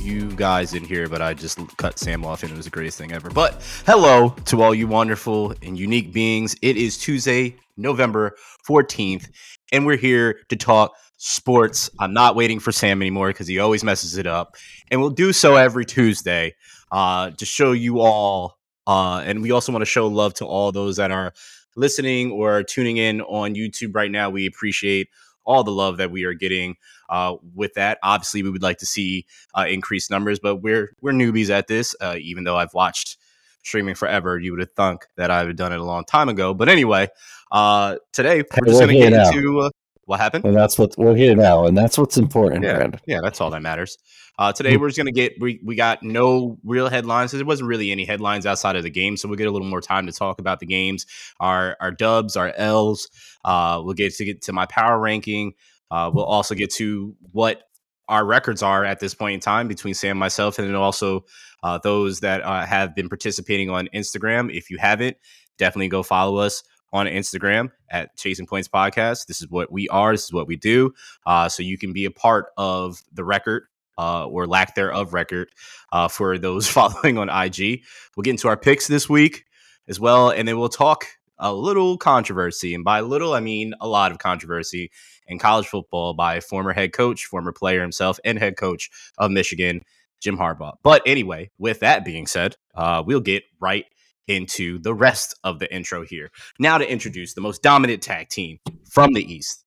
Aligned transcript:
you 0.00 0.30
guys 0.30 0.74
in 0.74 0.84
here, 0.84 1.08
but 1.08 1.20
I 1.20 1.34
just 1.34 1.58
cut 1.76 1.98
Sam 1.98 2.24
off 2.24 2.42
and 2.42 2.50
it 2.50 2.56
was 2.56 2.64
the 2.64 2.70
greatest 2.70 2.98
thing 2.98 3.12
ever. 3.12 3.30
But 3.30 3.62
hello 3.86 4.30
to 4.46 4.62
all 4.62 4.74
you 4.74 4.86
wonderful 4.86 5.54
and 5.62 5.78
unique 5.78 6.12
beings. 6.12 6.56
It 6.62 6.76
is 6.76 6.96
Tuesday, 6.96 7.56
November 7.76 8.36
14th, 8.68 9.28
and 9.72 9.84
we're 9.84 9.96
here 9.96 10.40
to 10.48 10.56
talk 10.56 10.94
sports. 11.18 11.90
I'm 11.98 12.14
not 12.14 12.34
waiting 12.34 12.60
for 12.60 12.72
Sam 12.72 13.02
anymore 13.02 13.28
because 13.28 13.46
he 13.46 13.58
always 13.58 13.84
messes 13.84 14.16
it 14.16 14.26
up. 14.26 14.56
And 14.90 15.00
we'll 15.00 15.10
do 15.10 15.32
so 15.32 15.56
every 15.56 15.84
Tuesday 15.84 16.54
uh, 16.90 17.30
to 17.32 17.44
show 17.44 17.72
you 17.72 18.00
all. 18.00 18.58
Uh, 18.86 19.22
and 19.24 19.42
we 19.42 19.50
also 19.50 19.70
want 19.70 19.82
to 19.82 19.86
show 19.86 20.06
love 20.06 20.34
to 20.34 20.46
all 20.46 20.72
those 20.72 20.96
that 20.96 21.10
are 21.10 21.32
listening 21.76 22.32
or 22.32 22.62
tuning 22.62 22.96
in 22.96 23.20
on 23.22 23.54
YouTube 23.54 23.94
right 23.94 24.10
now. 24.10 24.30
We 24.30 24.46
appreciate 24.46 25.08
all 25.50 25.64
the 25.64 25.72
love 25.72 25.96
that 25.96 26.10
we 26.10 26.24
are 26.24 26.34
getting 26.34 26.76
uh, 27.08 27.36
with 27.54 27.74
that. 27.74 27.98
Obviously, 28.02 28.42
we 28.42 28.50
would 28.50 28.62
like 28.62 28.78
to 28.78 28.86
see 28.86 29.26
uh, 29.54 29.66
increased 29.68 30.10
numbers, 30.10 30.38
but 30.38 30.56
we're 30.56 30.94
we're 31.00 31.12
newbies 31.12 31.50
at 31.50 31.66
this. 31.66 31.94
Uh, 32.00 32.16
even 32.20 32.44
though 32.44 32.56
I've 32.56 32.72
watched 32.72 33.16
streaming 33.62 33.94
forever, 33.94 34.38
you 34.38 34.52
would 34.52 34.60
have 34.60 34.72
thunk 34.72 35.06
that 35.16 35.30
I 35.30 35.40
would 35.40 35.48
have 35.48 35.56
done 35.56 35.72
it 35.72 35.80
a 35.80 35.84
long 35.84 36.04
time 36.04 36.28
ago. 36.28 36.54
But 36.54 36.68
anyway, 36.68 37.08
uh, 37.50 37.96
today 38.12 38.42
we're 38.58 38.66
just 38.66 38.80
going 38.80 38.94
to 38.94 39.10
get 39.10 39.12
into 39.12 39.60
uh, 39.60 39.70
what 40.10 40.18
happened. 40.20 40.44
And 40.44 40.56
that's 40.56 40.76
what 40.78 40.98
we're 40.98 41.14
here 41.14 41.36
now, 41.36 41.66
and 41.66 41.78
that's 41.78 41.96
what's 41.96 42.16
important, 42.16 42.64
Yeah, 42.64 42.74
Brandon. 42.76 43.00
yeah, 43.06 43.20
that's 43.22 43.40
all 43.40 43.50
that 43.50 43.62
matters. 43.62 43.96
Uh, 44.38 44.52
today 44.52 44.76
we're 44.76 44.88
just 44.88 44.96
gonna 44.98 45.12
get 45.12 45.34
we, 45.38 45.60
we 45.64 45.76
got 45.76 46.02
no 46.02 46.58
real 46.64 46.88
headlines. 46.88 47.30
There 47.30 47.44
wasn't 47.44 47.68
really 47.68 47.92
any 47.92 48.04
headlines 48.04 48.44
outside 48.46 48.74
of 48.74 48.82
the 48.82 48.90
game, 48.90 49.16
so 49.16 49.28
we'll 49.28 49.36
get 49.38 49.46
a 49.46 49.50
little 49.50 49.68
more 49.68 49.80
time 49.80 50.06
to 50.06 50.12
talk 50.12 50.40
about 50.40 50.58
the 50.60 50.66
games, 50.66 51.06
our 51.38 51.76
our 51.80 51.92
dubs, 51.92 52.36
our 52.36 52.52
L's. 52.56 53.08
Uh, 53.44 53.80
we'll 53.84 53.94
get 53.94 54.14
to 54.14 54.24
get 54.24 54.42
to 54.42 54.52
my 54.52 54.66
power 54.66 54.98
ranking. 54.98 55.52
Uh, 55.90 56.10
we'll 56.12 56.24
also 56.24 56.54
get 56.54 56.72
to 56.74 57.14
what 57.32 57.62
our 58.08 58.24
records 58.24 58.62
are 58.62 58.84
at 58.84 58.98
this 58.98 59.14
point 59.14 59.34
in 59.34 59.40
time 59.40 59.68
between 59.68 59.94
Sam 59.94 60.16
myself, 60.16 60.58
and 60.58 60.66
then 60.66 60.74
also 60.74 61.24
uh, 61.62 61.78
those 61.82 62.20
that 62.20 62.42
uh, 62.42 62.66
have 62.66 62.96
been 62.96 63.08
participating 63.08 63.70
on 63.70 63.88
Instagram. 63.94 64.52
If 64.52 64.70
you 64.70 64.78
haven't, 64.78 65.18
definitely 65.58 65.88
go 65.88 66.02
follow 66.02 66.38
us 66.38 66.64
on 66.92 67.06
Instagram 67.06 67.70
at 67.90 68.16
Chasing 68.16 68.46
Points 68.46 68.68
Podcast. 68.68 69.26
This 69.26 69.40
is 69.40 69.48
what 69.48 69.70
we 69.70 69.88
are. 69.88 70.12
This 70.12 70.24
is 70.24 70.32
what 70.32 70.46
we 70.46 70.56
do. 70.56 70.92
Uh, 71.26 71.48
so 71.48 71.62
you 71.62 71.78
can 71.78 71.92
be 71.92 72.04
a 72.04 72.10
part 72.10 72.46
of 72.56 73.02
the 73.12 73.24
record 73.24 73.64
uh, 73.98 74.26
or 74.26 74.46
lack 74.46 74.74
thereof 74.74 75.12
record 75.12 75.50
uh, 75.92 76.08
for 76.08 76.38
those 76.38 76.66
following 76.68 77.18
on 77.18 77.28
IG. 77.28 77.82
We'll 78.16 78.22
get 78.22 78.30
into 78.30 78.48
our 78.48 78.56
picks 78.56 78.86
this 78.86 79.08
week 79.08 79.44
as 79.88 80.00
well, 80.00 80.30
and 80.30 80.46
then 80.46 80.58
we'll 80.58 80.68
talk 80.68 81.06
a 81.38 81.52
little 81.52 81.96
controversy. 81.96 82.74
And 82.74 82.84
by 82.84 83.00
little, 83.00 83.32
I 83.34 83.40
mean 83.40 83.74
a 83.80 83.88
lot 83.88 84.12
of 84.12 84.18
controversy 84.18 84.90
in 85.26 85.38
college 85.38 85.66
football 85.66 86.14
by 86.14 86.40
former 86.40 86.72
head 86.72 86.92
coach, 86.92 87.26
former 87.26 87.52
player 87.52 87.80
himself, 87.80 88.18
and 88.24 88.38
head 88.38 88.56
coach 88.56 88.90
of 89.18 89.30
Michigan, 89.30 89.82
Jim 90.20 90.36
Harbaugh. 90.36 90.74
But 90.82 91.02
anyway, 91.06 91.50
with 91.58 91.80
that 91.80 92.04
being 92.04 92.26
said, 92.26 92.56
uh, 92.74 93.02
we'll 93.04 93.20
get 93.20 93.44
right 93.60 93.86
into 94.28 94.78
the 94.78 94.94
rest 94.94 95.34
of 95.44 95.58
the 95.58 95.72
intro 95.74 96.04
here. 96.04 96.30
Now 96.58 96.78
to 96.78 96.90
introduce 96.90 97.34
the 97.34 97.40
most 97.40 97.62
dominant 97.62 98.02
tag 98.02 98.28
team 98.28 98.58
from 98.90 99.12
the 99.12 99.22
East, 99.32 99.64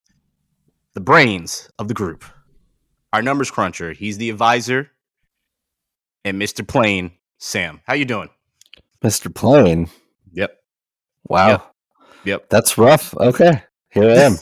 the 0.94 1.00
brains 1.00 1.68
of 1.78 1.88
the 1.88 1.94
group, 1.94 2.24
our 3.12 3.22
numbers 3.22 3.50
cruncher. 3.50 3.92
He's 3.92 4.18
the 4.18 4.30
advisor, 4.30 4.90
and 6.24 6.40
Mr. 6.40 6.66
Plain, 6.66 7.12
Sam. 7.38 7.80
How 7.86 7.94
you 7.94 8.04
doing? 8.04 8.30
Mr. 9.02 9.32
Plain. 9.34 9.88
Yep. 10.32 10.56
Wow. 11.28 11.48
Yep. 11.48 11.72
Yep. 12.24 12.48
That's 12.48 12.78
rough. 12.78 13.14
Okay. 13.16 13.62
Here 13.90 14.04
I 14.10 14.14
am. 14.14 14.36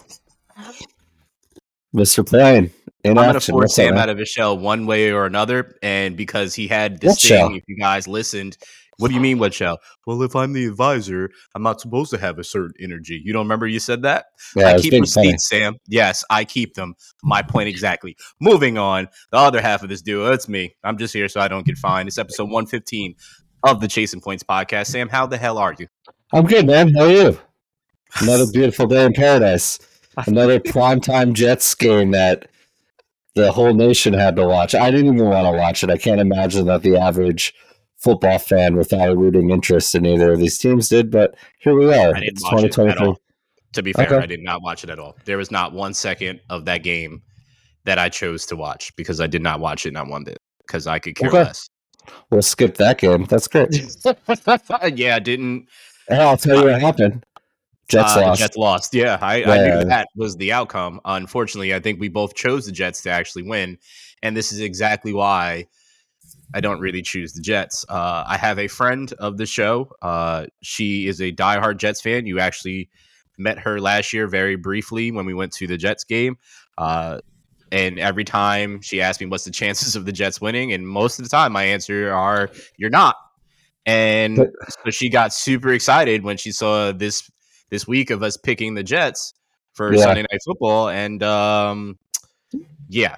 Mr. 1.94 2.26
Plain. 2.26 2.70
In 3.04 3.18
I'm 3.18 3.24
gonna 3.26 3.36
action. 3.38 3.52
force 3.52 3.74
Sam 3.74 3.96
out 3.96 4.08
of 4.08 4.16
his 4.18 4.28
shell 4.28 4.56
one 4.56 4.86
way 4.86 5.10
or 5.10 5.26
another, 5.26 5.76
and 5.82 6.16
because 6.16 6.54
he 6.54 6.68
had 6.68 7.00
this 7.00 7.10
What 7.14 7.18
thing, 7.20 7.28
shell? 7.28 7.54
if 7.56 7.64
you 7.66 7.76
guys 7.76 8.06
listened, 8.06 8.56
what 9.02 9.08
do 9.08 9.14
you 9.14 9.20
mean 9.20 9.38
what 9.38 9.52
shell? 9.52 9.80
Well, 10.06 10.22
if 10.22 10.36
I'm 10.36 10.52
the 10.52 10.64
advisor, 10.64 11.30
I'm 11.54 11.62
not 11.62 11.80
supposed 11.80 12.10
to 12.12 12.18
have 12.18 12.38
a 12.38 12.44
certain 12.44 12.72
energy. 12.80 13.20
You 13.22 13.32
don't 13.32 13.44
remember 13.44 13.66
you 13.66 13.80
said 13.80 14.02
that? 14.02 14.26
Yeah, 14.54 14.68
I 14.68 14.78
keep 14.78 14.92
receipts, 14.92 15.48
Sam. 15.48 15.76
Yes, 15.88 16.24
I 16.30 16.44
keep 16.44 16.74
them. 16.74 16.94
My 17.24 17.42
point 17.42 17.68
exactly. 17.72 18.16
Moving 18.40 18.78
on, 18.78 19.08
the 19.32 19.38
other 19.38 19.60
half 19.60 19.82
of 19.82 19.88
this 19.88 20.02
duo, 20.02 20.32
it's 20.32 20.48
me. 20.48 20.76
I'm 20.84 20.98
just 20.98 21.12
here 21.12 21.28
so 21.28 21.40
I 21.40 21.48
don't 21.48 21.66
get 21.66 21.78
fined. 21.78 22.08
It's 22.08 22.18
episode 22.18 22.44
115 22.44 23.16
of 23.64 23.80
the 23.80 23.88
Chasing 23.88 24.20
Points 24.20 24.44
podcast. 24.44 24.86
Sam, 24.86 25.08
how 25.08 25.26
the 25.26 25.36
hell 25.36 25.58
are 25.58 25.74
you? 25.76 25.88
I'm 26.32 26.46
good, 26.46 26.66
man. 26.66 26.94
How 26.94 27.04
are 27.04 27.10
you? 27.10 27.38
Another 28.20 28.46
beautiful 28.52 28.86
day 28.86 29.04
in 29.04 29.12
paradise. 29.12 29.80
Another 30.26 30.60
primetime 30.60 31.32
Jets 31.32 31.74
game 31.74 32.12
that 32.12 32.48
the 33.34 33.50
whole 33.50 33.74
nation 33.74 34.12
had 34.12 34.36
to 34.36 34.46
watch. 34.46 34.74
I 34.74 34.90
didn't 34.90 35.14
even 35.14 35.28
want 35.28 35.46
to 35.46 35.58
watch 35.58 35.82
it. 35.82 35.90
I 35.90 35.96
can't 35.96 36.20
imagine 36.20 36.66
that 36.66 36.82
the 36.82 36.96
average 36.96 37.54
football 38.02 38.38
fan 38.38 38.76
without 38.76 39.08
a 39.10 39.16
rooting 39.16 39.50
interest 39.50 39.94
in 39.94 40.04
either 40.04 40.32
of 40.32 40.38
these 40.40 40.58
teams 40.58 40.88
did, 40.88 41.10
but 41.10 41.34
here 41.60 41.74
we 41.74 41.86
are. 41.86 42.14
I 42.14 42.20
didn't 42.20 42.24
It's 42.32 42.42
watch 42.44 42.64
it 42.64 42.72
2023. 42.72 43.14
To 43.74 43.82
be 43.82 43.92
fair, 43.92 44.06
Okay. 44.06 44.16
I 44.16 44.26
did 44.26 44.42
not 44.42 44.60
watch 44.62 44.84
it 44.84 44.90
at 44.90 44.98
all. 44.98 45.16
There 45.24 45.38
was 45.38 45.50
not 45.50 45.72
one 45.72 45.94
second 45.94 46.40
of 46.50 46.64
that 46.66 46.82
game 46.82 47.22
that 47.84 47.98
I 47.98 48.08
chose 48.08 48.44
to 48.46 48.56
watch 48.56 48.94
because 48.96 49.20
I 49.20 49.26
did 49.26 49.42
not 49.42 49.60
watch 49.60 49.86
it 49.86 49.92
not 49.92 50.08
one 50.08 50.24
bit 50.24 50.38
because 50.66 50.86
I 50.86 50.98
could 50.98 51.16
care 51.16 51.28
Okay. 51.28 51.44
less. 51.44 51.68
We'll 52.30 52.42
skip 52.42 52.76
that 52.76 52.98
game. 52.98 53.24
That's 53.26 53.46
great. 53.46 53.70
yeah, 54.94 55.16
I 55.16 55.18
didn't. 55.20 55.68
And 56.08 56.20
I'll 56.20 56.36
tell 56.36 56.58
you 56.58 56.64
what 56.70 56.80
happened. 56.80 57.24
Jets 57.88 58.16
uh, 58.16 58.22
lost. 58.22 58.40
Jets 58.40 58.56
lost. 58.56 58.94
Yeah, 58.94 59.18
I, 59.20 59.44
I 59.44 59.58
knew 59.58 59.84
that 59.84 60.08
was 60.16 60.36
the 60.36 60.52
outcome. 60.52 61.00
Unfortunately, 61.04 61.74
I 61.74 61.80
think 61.80 62.00
we 62.00 62.08
both 62.08 62.34
chose 62.34 62.66
the 62.66 62.72
Jets 62.72 63.02
to 63.02 63.10
actually 63.10 63.42
win, 63.42 63.78
and 64.22 64.36
this 64.36 64.50
is 64.52 64.60
exactly 64.60 65.12
why 65.12 65.66
I 66.54 66.60
don't 66.60 66.80
really 66.80 67.02
choose 67.02 67.32
the 67.32 67.40
Jets. 67.40 67.84
Uh, 67.88 68.24
I 68.26 68.36
have 68.36 68.58
a 68.58 68.68
friend 68.68 69.12
of 69.18 69.38
the 69.38 69.46
show. 69.46 69.90
Uh, 70.02 70.46
she 70.62 71.06
is 71.06 71.20
a 71.20 71.32
diehard 71.32 71.78
Jets 71.78 72.00
fan. 72.00 72.26
You 72.26 72.38
actually 72.40 72.88
met 73.38 73.58
her 73.60 73.80
last 73.80 74.12
year 74.12 74.26
very 74.28 74.56
briefly 74.56 75.10
when 75.10 75.24
we 75.26 75.34
went 75.34 75.52
to 75.54 75.66
the 75.66 75.76
Jets 75.76 76.04
game. 76.04 76.36
Uh, 76.76 77.18
and 77.70 77.98
every 77.98 78.24
time 78.24 78.82
she 78.82 79.00
asked 79.00 79.20
me 79.20 79.26
what's 79.26 79.44
the 79.44 79.50
chances 79.50 79.96
of 79.96 80.04
the 80.04 80.12
Jets 80.12 80.40
winning, 80.40 80.72
and 80.72 80.86
most 80.86 81.18
of 81.18 81.24
the 81.24 81.30
time 81.30 81.52
my 81.52 81.64
answer 81.64 82.12
are 82.12 82.50
you're 82.76 82.90
not. 82.90 83.16
And 83.86 84.36
But- 84.36 84.50
so 84.84 84.90
she 84.90 85.08
got 85.08 85.32
super 85.32 85.72
excited 85.72 86.22
when 86.22 86.36
she 86.36 86.52
saw 86.52 86.92
this 86.92 87.30
this 87.70 87.88
week 87.88 88.10
of 88.10 88.22
us 88.22 88.36
picking 88.36 88.74
the 88.74 88.82
Jets 88.82 89.32
for 89.72 89.94
Yeah. 89.94 90.02
Sunday 90.02 90.22
night 90.22 90.40
football. 90.44 90.90
And 90.90 91.22
um, 91.22 91.98
yeah, 92.88 93.16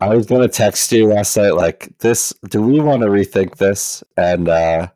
I 0.00 0.14
was 0.14 0.26
gonna 0.26 0.48
text 0.48 0.92
you 0.92 1.08
last 1.08 1.36
night 1.36 1.54
like 1.54 1.90
this. 1.98 2.32
Do 2.50 2.62
we 2.62 2.80
want 2.80 3.02
to 3.02 3.08
rethink 3.08 3.56
this? 3.56 4.04
And 4.16 4.48
uh, 4.48 4.88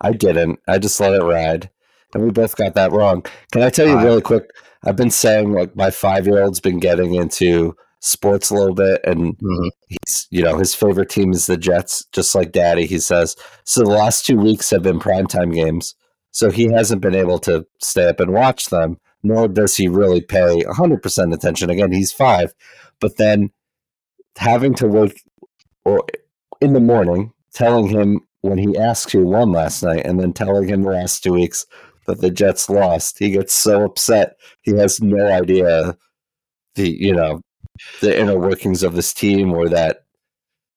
I 0.00 0.12
didn't. 0.12 0.60
I 0.68 0.78
just 0.78 1.00
let 1.00 1.14
it 1.14 1.24
ride, 1.24 1.70
and 2.12 2.22
we 2.22 2.30
both 2.30 2.56
got 2.56 2.74
that 2.74 2.92
wrong. 2.92 3.24
Can 3.52 3.62
I 3.62 3.70
tell 3.70 3.88
you 3.88 3.98
really 3.98 4.20
quick? 4.20 4.50
I've 4.84 4.96
been 4.96 5.10
saying 5.10 5.52
like 5.52 5.74
my 5.74 5.90
five 5.90 6.26
year 6.26 6.42
old's 6.42 6.60
been 6.60 6.78
getting 6.78 7.14
into 7.14 7.74
sports 8.00 8.50
a 8.50 8.54
little 8.54 8.74
bit, 8.74 9.00
and 9.04 9.34
he's 9.88 10.26
you 10.30 10.42
know 10.42 10.58
his 10.58 10.74
favorite 10.74 11.08
team 11.08 11.32
is 11.32 11.46
the 11.46 11.56
Jets, 11.56 12.04
just 12.12 12.34
like 12.34 12.52
Daddy. 12.52 12.86
He 12.86 12.98
says 12.98 13.36
so. 13.64 13.80
The 13.80 13.90
last 13.90 14.26
two 14.26 14.36
weeks 14.36 14.70
have 14.70 14.82
been 14.82 15.00
primetime 15.00 15.54
games, 15.54 15.94
so 16.32 16.50
he 16.50 16.70
hasn't 16.70 17.00
been 17.00 17.14
able 17.14 17.38
to 17.40 17.66
stay 17.80 18.08
up 18.08 18.20
and 18.20 18.32
watch 18.32 18.68
them. 18.68 18.98
Nor 19.22 19.48
does 19.48 19.74
he 19.76 19.88
really 19.88 20.20
pay 20.20 20.62
hundred 20.64 21.02
percent 21.02 21.32
attention. 21.32 21.70
Again, 21.70 21.92
he's 21.92 22.12
five, 22.12 22.52
but 23.00 23.16
then 23.16 23.52
having 24.36 24.74
to 24.74 24.86
wake 24.88 25.22
or 25.84 26.04
in 26.60 26.72
the 26.72 26.80
morning, 26.80 27.32
telling 27.52 27.86
him 27.88 28.20
when 28.40 28.58
he 28.58 28.76
asks 28.76 29.12
who 29.12 29.24
won 29.24 29.52
last 29.52 29.82
night, 29.82 30.04
and 30.04 30.18
then 30.20 30.32
telling 30.32 30.68
him 30.68 30.82
the 30.82 30.90
last 30.90 31.22
two 31.22 31.32
weeks 31.32 31.66
that 32.06 32.20
the 32.20 32.30
Jets 32.30 32.68
lost, 32.68 33.18
he 33.18 33.30
gets 33.30 33.54
so 33.54 33.84
upset. 33.84 34.36
He 34.62 34.72
has 34.76 35.00
no 35.00 35.26
idea 35.32 35.96
the 36.74 36.90
you 36.90 37.14
know 37.14 37.40
the 38.00 38.18
inner 38.18 38.38
workings 38.38 38.82
of 38.82 38.94
this 38.94 39.12
team, 39.14 39.52
or 39.52 39.68
that 39.68 40.04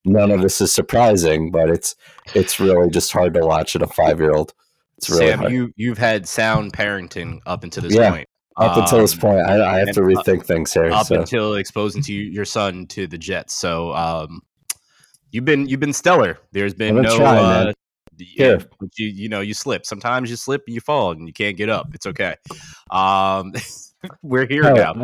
none 0.06 0.32
of 0.32 0.42
this 0.42 0.62
is 0.62 0.74
surprising. 0.74 1.52
But 1.52 1.70
it's 1.70 1.96
it's 2.34 2.60
really 2.60 2.90
just 2.90 3.12
hard 3.12 3.34
to 3.34 3.46
watch 3.46 3.76
at 3.76 3.82
a 3.82 3.88
five 3.88 4.20
year 4.20 4.34
old. 4.34 4.54
It's 4.98 5.10
really 5.10 5.28
Sam, 5.28 5.40
hard. 5.40 5.52
you 5.52 5.72
you've 5.76 5.98
had 5.98 6.28
sound 6.28 6.74
parenting 6.74 7.40
up 7.46 7.64
until 7.64 7.84
this 7.84 7.96
Yeah. 7.96 8.12
point. 8.12 8.28
Up 8.58 8.78
until 8.78 9.00
this 9.00 9.14
Um, 9.14 9.20
point, 9.20 9.40
I, 9.42 9.76
I 9.76 9.80
have 9.80 9.92
to 9.94 10.02
rethink 10.02 10.46
things 10.46 10.74
here. 10.74 10.92
up 10.92 11.08
so. 11.08 11.20
until 11.20 11.56
exposing 11.56 12.02
to 12.04 12.14
your 12.14 12.46
son 12.46 12.88
to 12.88 13.06
the 13.08 13.18
Jets. 13.18 13.54
So 13.54 13.94
um, 13.94 14.42
you've 15.32 15.46
been 15.46 15.68
you've 15.68 15.80
been 15.80 15.94
stellar. 15.94 16.40
There's 16.52 16.74
been 16.74 16.96
been 16.96 17.04
no 17.04 17.18
trying, 17.18 17.68
uh, 17.68 17.74
yeah, 18.18 18.58
but 18.80 18.90
you 18.98 19.08
you 19.08 19.30
know 19.30 19.42
you 19.42 19.54
slip. 19.54 19.86
Sometimes 19.86 20.30
you 20.30 20.36
slip 20.36 20.64
and 20.68 20.74
you 20.74 20.82
fall 20.82 21.12
and 21.12 21.28
you 21.28 21.34
can't 21.34 21.56
get 21.56 21.70
up. 21.70 21.94
It's 21.94 22.08
okay. 22.08 22.36
Um, 22.90 23.54
we're 24.24 24.48
here 24.48 24.64
No, 24.64 24.74
now. 24.74 25.04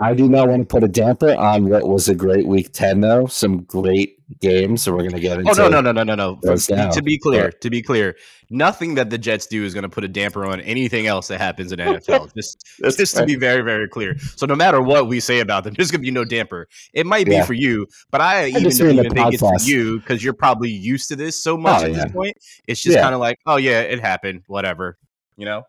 I 0.00 0.14
do 0.14 0.28
not 0.28 0.48
want 0.48 0.62
to 0.62 0.66
put 0.66 0.82
a 0.82 0.88
damper 0.88 1.34
on 1.34 1.68
what 1.68 1.86
was 1.86 2.08
a 2.08 2.14
great 2.14 2.46
week 2.46 2.72
10, 2.72 3.00
though. 3.00 3.26
Some 3.26 3.62
great 3.62 4.16
games, 4.40 4.82
so 4.82 4.92
we're 4.92 4.98
going 4.98 5.12
to 5.12 5.20
get 5.20 5.36
oh, 5.36 5.40
into. 5.40 5.50
Oh 5.50 5.68
no, 5.68 5.80
no, 5.80 5.92
no, 5.92 6.02
no, 6.02 6.14
no, 6.14 6.38
no. 6.42 6.90
To 6.90 7.02
be 7.02 7.18
clear, 7.18 7.50
to 7.50 7.70
be 7.70 7.82
clear, 7.82 8.16
nothing 8.50 8.94
that 8.94 9.10
the 9.10 9.18
Jets 9.18 9.46
do 9.46 9.64
is 9.64 9.74
going 9.74 9.82
to 9.82 9.88
put 9.88 10.04
a 10.04 10.08
damper 10.08 10.44
on 10.44 10.60
anything 10.60 11.06
else 11.06 11.28
that 11.28 11.38
happens 11.38 11.72
in 11.72 11.78
NFL. 11.78 12.34
just, 12.36 12.64
just 12.96 13.16
to 13.16 13.24
be 13.24 13.34
very, 13.34 13.62
very 13.62 13.88
clear. 13.88 14.18
So 14.18 14.46
no 14.46 14.54
matter 14.54 14.80
what 14.80 15.08
we 15.08 15.20
say 15.20 15.40
about 15.40 15.64
them, 15.64 15.74
there's 15.76 15.90
going 15.90 16.00
to 16.00 16.06
be 16.06 16.10
no 16.10 16.24
damper. 16.24 16.68
It 16.92 17.06
might 17.06 17.26
be 17.26 17.32
yeah. 17.32 17.44
for 17.44 17.54
you, 17.54 17.86
but 18.10 18.20
I, 18.20 18.44
I 18.44 18.46
even 18.48 18.62
don't 18.62 18.90
even 18.98 19.12
think 19.12 19.34
it's 19.34 19.40
for 19.40 19.56
you 19.60 20.00
because 20.00 20.22
you're 20.22 20.34
probably 20.34 20.70
used 20.70 21.08
to 21.08 21.16
this 21.16 21.42
so 21.42 21.56
much 21.56 21.82
oh, 21.82 21.84
at 21.84 21.92
yeah. 21.92 22.04
this 22.04 22.12
point. 22.12 22.36
It's 22.68 22.82
just 22.82 22.96
yeah. 22.96 23.02
kind 23.02 23.14
of 23.14 23.20
like, 23.20 23.38
oh 23.46 23.56
yeah, 23.56 23.80
it 23.80 24.00
happened, 24.00 24.42
whatever, 24.46 24.98
you 25.36 25.44
know. 25.44 25.64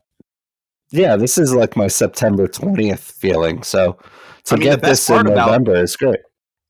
Yeah, 0.92 1.16
this 1.16 1.40
is 1.40 1.54
like 1.56 1.76
my 1.76 1.88
September 1.88 2.48
twentieth 2.48 3.00
feeling. 3.00 3.64
So 3.64 3.98
to 4.46 4.54
I 4.54 4.58
mean, 4.58 4.70
get 4.70 4.84
this 4.84 5.10
in 5.10 5.26
November 5.26 5.72
about, 5.72 5.84
is 5.84 5.96
great. 5.96 6.20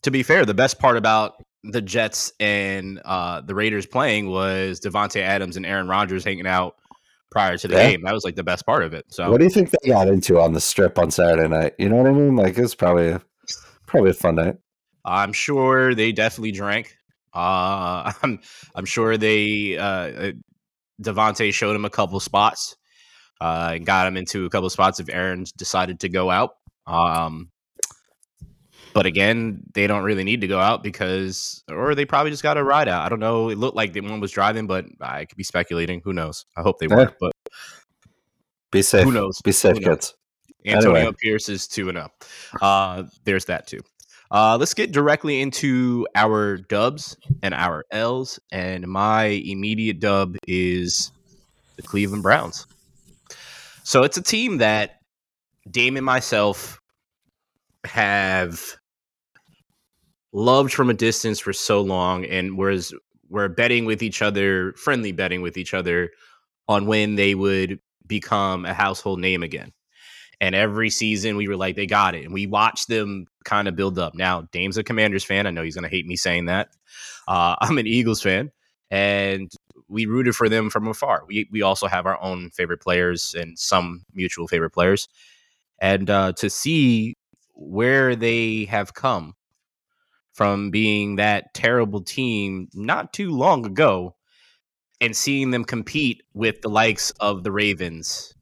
To 0.03 0.11
be 0.11 0.23
fair, 0.23 0.45
the 0.45 0.53
best 0.53 0.79
part 0.79 0.95
about 0.95 1.42
the 1.63 1.81
Jets 1.81 2.33
and 2.39 3.01
uh, 3.05 3.41
the 3.41 3.55
Raiders 3.55 3.85
playing 3.85 4.29
was 4.29 4.79
Davante 4.79 5.21
Adams 5.21 5.57
and 5.57 5.65
Aaron 5.65 5.87
Rodgers 5.87 6.23
hanging 6.23 6.47
out 6.47 6.75
prior 7.31 7.57
to 7.57 7.67
the 7.67 7.75
yeah. 7.75 7.91
game. 7.91 8.01
That 8.03 8.13
was 8.13 8.23
like 8.23 8.35
the 8.35 8.43
best 8.43 8.65
part 8.65 8.83
of 8.83 8.93
it. 8.93 9.05
So, 9.09 9.29
what 9.29 9.39
do 9.39 9.43
you 9.45 9.49
think 9.49 9.71
they 9.71 9.89
got 9.89 10.07
into 10.07 10.39
on 10.39 10.53
the 10.53 10.61
strip 10.61 10.99
on 10.99 11.11
Saturday 11.11 11.47
night? 11.47 11.73
You 11.77 11.89
know 11.89 11.97
what 11.97 12.07
I 12.07 12.11
mean? 12.11 12.35
Like 12.35 12.57
it's 12.57 12.75
probably 12.75 13.09
a, 13.09 13.21
probably 13.85 14.11
a 14.11 14.13
fun 14.13 14.35
night. 14.35 14.57
I'm 15.05 15.33
sure 15.33 15.95
they 15.95 16.11
definitely 16.11 16.51
drank. 16.51 16.95
Uh, 17.33 18.11
I'm 18.23 18.39
I'm 18.75 18.85
sure 18.85 19.17
they 19.17 19.77
uh, 19.77 20.33
Davante 21.01 21.53
showed 21.53 21.75
him 21.75 21.85
a 21.85 21.89
couple 21.89 22.19
spots 22.19 22.75
uh, 23.41 23.71
and 23.75 23.85
got 23.85 24.07
him 24.07 24.17
into 24.17 24.45
a 24.45 24.49
couple 24.49 24.69
spots 24.69 24.99
if 24.99 25.09
Aaron 25.09 25.45
decided 25.57 25.99
to 26.01 26.09
go 26.09 26.29
out. 26.29 26.55
Um, 26.87 27.49
but 28.93 29.05
again, 29.05 29.63
they 29.73 29.87
don't 29.87 30.03
really 30.03 30.23
need 30.23 30.41
to 30.41 30.47
go 30.47 30.59
out 30.59 30.83
because, 30.83 31.63
or 31.69 31.95
they 31.95 32.05
probably 32.05 32.31
just 32.31 32.43
got 32.43 32.57
a 32.57 32.63
ride 32.63 32.87
out. 32.87 33.05
I 33.05 33.09
don't 33.09 33.19
know. 33.19 33.49
It 33.49 33.57
looked 33.57 33.75
like 33.75 33.93
the 33.93 34.01
one 34.01 34.19
was 34.19 34.31
driving, 34.31 34.67
but 34.67 34.85
I 35.01 35.25
could 35.25 35.37
be 35.37 35.43
speculating. 35.43 36.01
Who 36.03 36.13
knows? 36.13 36.45
I 36.55 36.61
hope 36.61 36.79
they 36.79 36.87
yeah. 36.87 36.95
were, 36.95 37.13
but 37.19 37.33
be 38.71 38.81
safe. 38.81 39.03
Who 39.03 39.11
knows? 39.11 39.41
Be 39.43 39.51
safe, 39.51 39.79
kids. 39.79 40.15
Antonio 40.65 40.95
anyway. 40.95 41.15
Pierce 41.21 41.49
is 41.49 41.67
two 41.67 41.89
and 41.89 41.97
zero. 41.97 42.09
Oh. 42.61 42.65
Uh, 42.65 43.03
there's 43.25 43.45
that 43.45 43.67
too. 43.67 43.81
Uh, 44.31 44.57
let's 44.57 44.73
get 44.73 44.91
directly 44.91 45.41
into 45.41 46.07
our 46.15 46.57
dubs 46.57 47.15
and 47.43 47.53
our 47.53 47.83
L's. 47.91 48.39
And 48.51 48.87
my 48.87 49.25
immediate 49.25 49.99
dub 49.99 50.37
is 50.47 51.11
the 51.75 51.83
Cleveland 51.83 52.23
Browns. 52.23 52.65
So 53.83 54.03
it's 54.03 54.17
a 54.17 54.23
team 54.23 54.57
that 54.57 54.99
Dame 55.69 55.97
and 55.97 56.05
myself 56.05 56.79
have 57.85 58.75
loved 60.33 60.73
from 60.73 60.89
a 60.89 60.93
distance 60.93 61.39
for 61.39 61.53
so 61.53 61.81
long, 61.81 62.25
and 62.25 62.57
whereas 62.57 62.93
we're 63.29 63.47
betting 63.47 63.85
with 63.85 64.03
each 64.03 64.21
other, 64.21 64.73
friendly 64.73 65.11
betting 65.11 65.41
with 65.41 65.57
each 65.57 65.73
other 65.73 66.11
on 66.67 66.85
when 66.85 67.15
they 67.15 67.35
would 67.35 67.79
become 68.07 68.65
a 68.65 68.73
household 68.73 69.19
name 69.19 69.43
again. 69.43 69.71
And 70.41 70.55
every 70.55 70.89
season 70.89 71.37
we 71.37 71.47
were 71.47 71.55
like, 71.55 71.75
they 71.75 71.85
got 71.85 72.15
it. 72.15 72.25
And 72.25 72.33
we 72.33 72.47
watched 72.47 72.89
them 72.89 73.27
kind 73.45 73.67
of 73.67 73.75
build 73.75 73.97
up. 73.97 74.13
Now, 74.13 74.41
Dame's 74.51 74.77
a 74.77 74.83
Commanders 74.83 75.23
fan. 75.23 75.47
I 75.47 75.51
know 75.51 75.63
he's 75.63 75.75
going 75.75 75.83
to 75.83 75.89
hate 75.89 76.05
me 76.05 76.17
saying 76.17 76.45
that. 76.45 76.69
Uh, 77.27 77.55
I'm 77.61 77.77
an 77.77 77.87
Eagles 77.87 78.21
fan. 78.21 78.51
And 78.91 79.51
we 79.87 80.05
rooted 80.05 80.35
for 80.35 80.49
them 80.49 80.69
from 80.69 80.87
afar. 80.87 81.23
We, 81.27 81.47
we 81.51 81.61
also 81.61 81.87
have 81.87 82.05
our 82.05 82.21
own 82.21 82.49
favorite 82.51 82.81
players 82.81 83.35
and 83.35 83.57
some 83.57 84.03
mutual 84.13 84.47
favorite 84.47 84.71
players. 84.71 85.07
And 85.79 86.09
uh, 86.09 86.33
to 86.33 86.49
see 86.49 87.15
where 87.53 88.15
they 88.15 88.65
have 88.65 88.93
come 88.93 89.35
from 90.33 90.71
being 90.71 91.17
that 91.17 91.53
terrible 91.53 92.01
team 92.01 92.67
not 92.73 93.13
too 93.13 93.29
long 93.31 93.65
ago 93.65 94.15
and 94.99 95.15
seeing 95.15 95.51
them 95.51 95.63
compete 95.63 96.23
with 96.33 96.61
the 96.61 96.69
likes 96.69 97.11
of 97.19 97.43
the 97.43 97.51
Ravens 97.51 98.33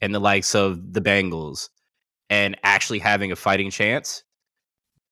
and 0.00 0.14
the 0.14 0.20
likes 0.20 0.54
of 0.54 0.92
the 0.92 1.00
Bengals 1.00 1.68
and 2.28 2.56
actually 2.62 2.98
having 2.98 3.32
a 3.32 3.36
fighting 3.36 3.70
chance 3.70 4.24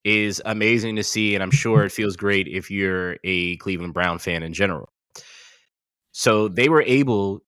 is 0.05 0.43
amazing 0.45 0.97
to 0.97 1.03
see. 1.03 1.35
And 1.35 1.43
I'm 1.43 1.51
sure 1.51 1.85
it 1.85 1.93
feels 1.93 2.17
great 2.17 2.49
if 2.49 2.71
you're 2.71 3.17
a 3.25 3.57
Cleveland 3.59 3.95
Brown 3.95 4.19
fan 4.19 4.43
in 4.43 4.53
general. 4.53 4.91
So 6.13 6.49
they 6.49 6.69
were 6.69 6.83
able 6.83 7.43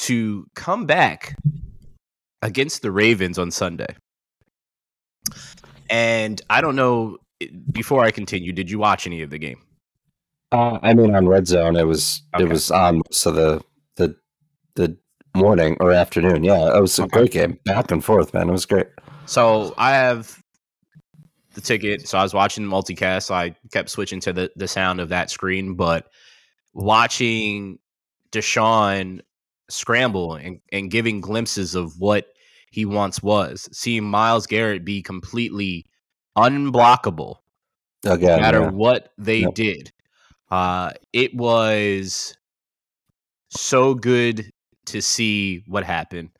to 0.00 0.46
come 0.54 0.86
back 0.86 1.36
against 2.42 2.82
the 2.82 2.92
Ravens 2.92 3.38
on 3.38 3.50
Sunday. 3.50 3.96
And 5.90 6.40
I 6.50 6.60
don't 6.60 6.76
know 6.76 7.18
before 7.72 8.04
I 8.04 8.10
continue, 8.10 8.52
did 8.52 8.70
you 8.70 8.78
watch 8.78 9.06
any 9.06 9.22
of 9.22 9.30
the 9.30 9.38
game? 9.38 9.62
Uh, 10.50 10.78
I 10.82 10.94
mean, 10.94 11.14
on 11.14 11.28
Red 11.28 11.46
Zone, 11.46 11.76
it 11.76 11.86
was 11.86 12.22
okay. 12.34 12.44
it 12.44 12.48
was 12.48 12.70
on 12.70 13.02
so 13.10 13.30
the 13.30 13.62
the 13.96 14.16
the 14.76 14.96
morning 15.36 15.76
or 15.80 15.92
afternoon. 15.92 16.42
Yeah, 16.42 16.76
it 16.76 16.80
was 16.80 16.98
a 16.98 17.02
okay. 17.02 17.18
great 17.18 17.32
game, 17.32 17.58
back 17.64 17.90
and 17.90 18.04
forth, 18.04 18.32
man. 18.32 18.48
It 18.48 18.52
was 18.52 18.66
great. 18.66 18.86
So 19.26 19.74
I 19.76 19.90
have 19.90 20.42
the 21.54 21.60
ticket, 21.60 22.08
so 22.08 22.18
I 22.18 22.22
was 22.22 22.32
watching 22.32 22.68
the 22.68 22.74
multicast. 22.74 23.24
So 23.24 23.34
I 23.34 23.54
kept 23.72 23.90
switching 23.90 24.20
to 24.20 24.32
the 24.32 24.50
the 24.56 24.68
sound 24.68 25.00
of 25.00 25.10
that 25.10 25.30
screen, 25.30 25.74
but 25.74 26.06
watching 26.72 27.78
Deshaun 28.32 29.20
scramble 29.68 30.34
and, 30.34 30.60
and 30.72 30.90
giving 30.90 31.20
glimpses 31.20 31.74
of 31.74 31.98
what 31.98 32.28
he 32.70 32.84
once 32.84 33.22
was, 33.22 33.68
seeing 33.72 34.04
Myles 34.04 34.46
Garrett 34.46 34.84
be 34.84 35.02
completely 35.02 35.86
unblockable 36.38 37.36
Again, 38.04 38.36
no 38.36 38.42
matter 38.42 38.60
yeah. 38.60 38.70
what 38.70 39.12
they 39.18 39.38
yep. 39.38 39.54
did. 39.54 39.92
Uh, 40.50 40.92
it 41.12 41.34
was 41.34 42.36
so 43.50 43.94
good 43.94 44.50
to 44.86 45.02
see 45.02 45.64
what 45.66 45.84
happened. 45.84 46.30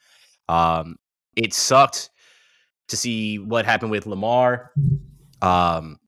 Um, 0.49 0.97
it 1.37 1.53
sucked 1.53 2.11
to 2.89 2.97
see 2.97 3.39
what 3.39 3.67
happened 3.67 3.91
with 3.91 4.07
Lamar. 4.07 4.73
Um, 5.43 5.99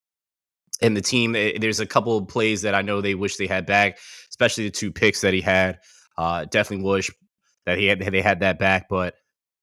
and 0.82 0.96
the 0.96 1.02
team, 1.02 1.36
eh, 1.36 1.52
there's 1.60 1.80
a 1.80 1.86
couple 1.86 2.16
of 2.16 2.28
plays 2.28 2.62
that 2.62 2.74
I 2.74 2.82
know 2.82 3.00
they 3.00 3.14
wish 3.14 3.36
they 3.36 3.46
had 3.46 3.66
back, 3.66 3.98
especially 4.30 4.64
the 4.64 4.70
two 4.70 4.90
picks 4.90 5.20
that 5.20 5.34
he 5.34 5.40
had. 5.40 5.78
Uh, 6.16 6.46
definitely 6.46 6.84
wish 6.86 7.10
that 7.66 7.78
he 7.78 7.86
had 7.86 8.00
they 8.00 8.22
had 8.22 8.40
that 8.40 8.58
back, 8.58 8.88
but 8.88 9.14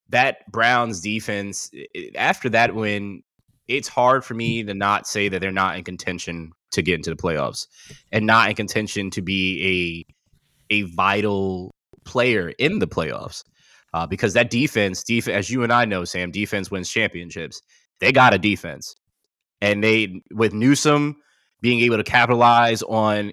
that 0.09 0.49
Browns 0.51 1.01
defense 1.01 1.69
after 2.15 2.49
that 2.49 2.73
win 2.73 3.23
it's 3.67 3.87
hard 3.87 4.23
for 4.23 4.33
me 4.33 4.63
to 4.63 4.73
not 4.73 5.07
say 5.07 5.29
that 5.29 5.39
they're 5.39 5.51
not 5.51 5.77
in 5.77 5.83
contention 5.83 6.51
to 6.71 6.81
get 6.81 6.95
into 6.95 7.09
the 7.09 7.15
playoffs 7.15 7.67
and 8.11 8.25
not 8.25 8.49
in 8.49 8.55
contention 8.55 9.09
to 9.11 9.21
be 9.21 10.05
a 10.09 10.13
a 10.69 10.81
vital 10.93 11.73
player 12.05 12.49
in 12.57 12.79
the 12.79 12.87
playoffs. 12.87 13.43
Uh, 13.93 14.05
because 14.05 14.33
that 14.33 14.49
defense, 14.49 15.03
defense, 15.03 15.35
as 15.35 15.49
you 15.49 15.63
and 15.63 15.71
I 15.71 15.85
know, 15.85 16.03
Sam, 16.03 16.29
defense 16.29 16.69
wins 16.69 16.89
championships. 16.89 17.61
They 17.99 18.11
got 18.11 18.33
a 18.33 18.37
defense, 18.37 18.95
and 19.61 19.83
they 19.83 20.21
with 20.31 20.53
Newsome 20.53 21.15
being 21.61 21.79
able 21.79 21.97
to 21.97 22.03
capitalize 22.03 22.83
on 22.83 23.31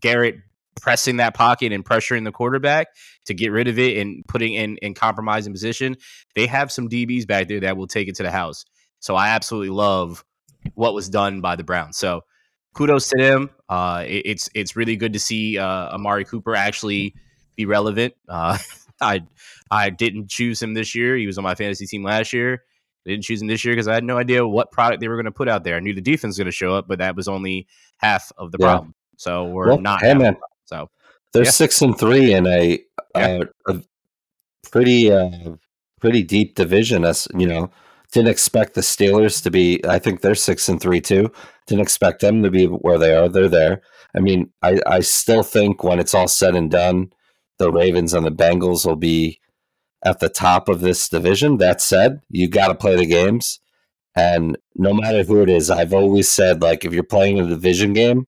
Garrett 0.00 0.36
pressing 0.80 1.18
that 1.18 1.34
pocket 1.34 1.72
and 1.72 1.84
pressuring 1.84 2.24
the 2.24 2.32
quarterback 2.32 2.88
to 3.26 3.34
get 3.34 3.52
rid 3.52 3.68
of 3.68 3.78
it 3.78 3.96
and 3.98 4.24
putting 4.26 4.54
in 4.54 4.76
in 4.78 4.92
compromising 4.94 5.52
position. 5.52 5.96
They 6.34 6.46
have 6.46 6.72
some 6.72 6.88
DBs 6.88 7.26
back 7.26 7.48
there 7.48 7.60
that 7.60 7.76
will 7.76 7.86
take 7.86 8.08
it 8.08 8.16
to 8.16 8.22
the 8.22 8.30
house. 8.30 8.64
So 9.02 9.16
I 9.16 9.30
absolutely 9.30 9.70
love 9.70 10.24
what 10.74 10.94
was 10.94 11.08
done 11.08 11.40
by 11.40 11.56
the 11.56 11.64
Browns. 11.64 11.98
So 11.98 12.22
kudos 12.72 13.08
to 13.08 13.16
them. 13.18 13.50
Uh, 13.68 14.04
it, 14.06 14.22
it's 14.24 14.48
it's 14.54 14.76
really 14.76 14.96
good 14.96 15.12
to 15.12 15.18
see 15.18 15.58
uh, 15.58 15.92
Amari 15.92 16.24
Cooper 16.24 16.54
actually 16.54 17.14
be 17.56 17.66
relevant. 17.66 18.14
Uh, 18.28 18.56
I 19.00 19.22
I 19.68 19.90
didn't 19.90 20.28
choose 20.28 20.62
him 20.62 20.74
this 20.74 20.94
year. 20.94 21.16
He 21.16 21.26
was 21.26 21.36
on 21.36 21.42
my 21.42 21.56
fantasy 21.56 21.86
team 21.86 22.04
last 22.04 22.32
year. 22.32 22.62
I 23.04 23.10
didn't 23.10 23.24
choose 23.24 23.42
him 23.42 23.48
this 23.48 23.64
year 23.64 23.74
because 23.74 23.88
I 23.88 23.94
had 23.94 24.04
no 24.04 24.16
idea 24.16 24.46
what 24.46 24.70
product 24.70 25.00
they 25.00 25.08
were 25.08 25.16
going 25.16 25.24
to 25.24 25.32
put 25.32 25.48
out 25.48 25.64
there. 25.64 25.74
I 25.74 25.80
knew 25.80 25.92
the 25.92 26.00
defense 26.00 26.32
was 26.34 26.38
going 26.38 26.46
to 26.46 26.52
show 26.52 26.76
up, 26.76 26.86
but 26.86 27.00
that 27.00 27.16
was 27.16 27.26
only 27.26 27.66
half 27.96 28.30
of 28.38 28.52
the 28.52 28.58
yeah. 28.60 28.66
problem. 28.66 28.94
So 29.16 29.46
we're 29.46 29.66
well, 29.66 29.80
not. 29.80 30.02
Hey 30.02 30.14
man, 30.14 30.36
so 30.66 30.88
they're 31.32 31.44
yeah. 31.44 31.50
six 31.50 31.82
and 31.82 31.98
three 31.98 32.32
in 32.32 32.46
a, 32.46 32.78
yeah. 33.16 33.40
a, 33.66 33.72
a 33.72 33.82
pretty 34.70 35.10
uh, 35.10 35.56
pretty 36.00 36.22
deep 36.22 36.54
division. 36.54 37.04
As 37.04 37.26
you 37.36 37.48
know, 37.48 37.72
didn't 38.12 38.28
expect 38.28 38.74
the 38.74 38.82
Steelers 38.82 39.42
to 39.42 39.50
be. 39.50 39.80
I 39.88 39.98
think 39.98 40.20
they're 40.20 40.34
six 40.34 40.68
and 40.68 40.80
three 40.80 41.00
too. 41.00 41.32
Didn't 41.66 41.82
expect 41.82 42.20
them 42.20 42.42
to 42.42 42.50
be 42.50 42.66
where 42.66 42.98
they 42.98 43.16
are. 43.16 43.28
They're 43.28 43.48
there. 43.48 43.82
I 44.14 44.20
mean, 44.20 44.50
I, 44.62 44.78
I 44.86 45.00
still 45.00 45.42
think 45.42 45.82
when 45.82 45.98
it's 45.98 46.14
all 46.14 46.28
said 46.28 46.54
and 46.54 46.70
done, 46.70 47.12
the 47.58 47.72
Ravens 47.72 48.12
and 48.12 48.26
the 48.26 48.30
Bengals 48.30 48.84
will 48.84 48.96
be 48.96 49.40
at 50.04 50.20
the 50.20 50.28
top 50.28 50.68
of 50.68 50.80
this 50.80 51.08
division. 51.08 51.56
That 51.56 51.80
said, 51.80 52.20
you 52.28 52.48
got 52.48 52.68
to 52.68 52.74
play 52.74 52.96
the 52.96 53.06
games, 53.06 53.60
and 54.14 54.58
no 54.74 54.92
matter 54.92 55.24
who 55.24 55.40
it 55.40 55.48
is, 55.48 55.70
I've 55.70 55.94
always 55.94 56.30
said 56.30 56.60
like 56.60 56.84
if 56.84 56.92
you're 56.92 57.02
playing 57.02 57.40
a 57.40 57.46
division 57.46 57.94
game, 57.94 58.26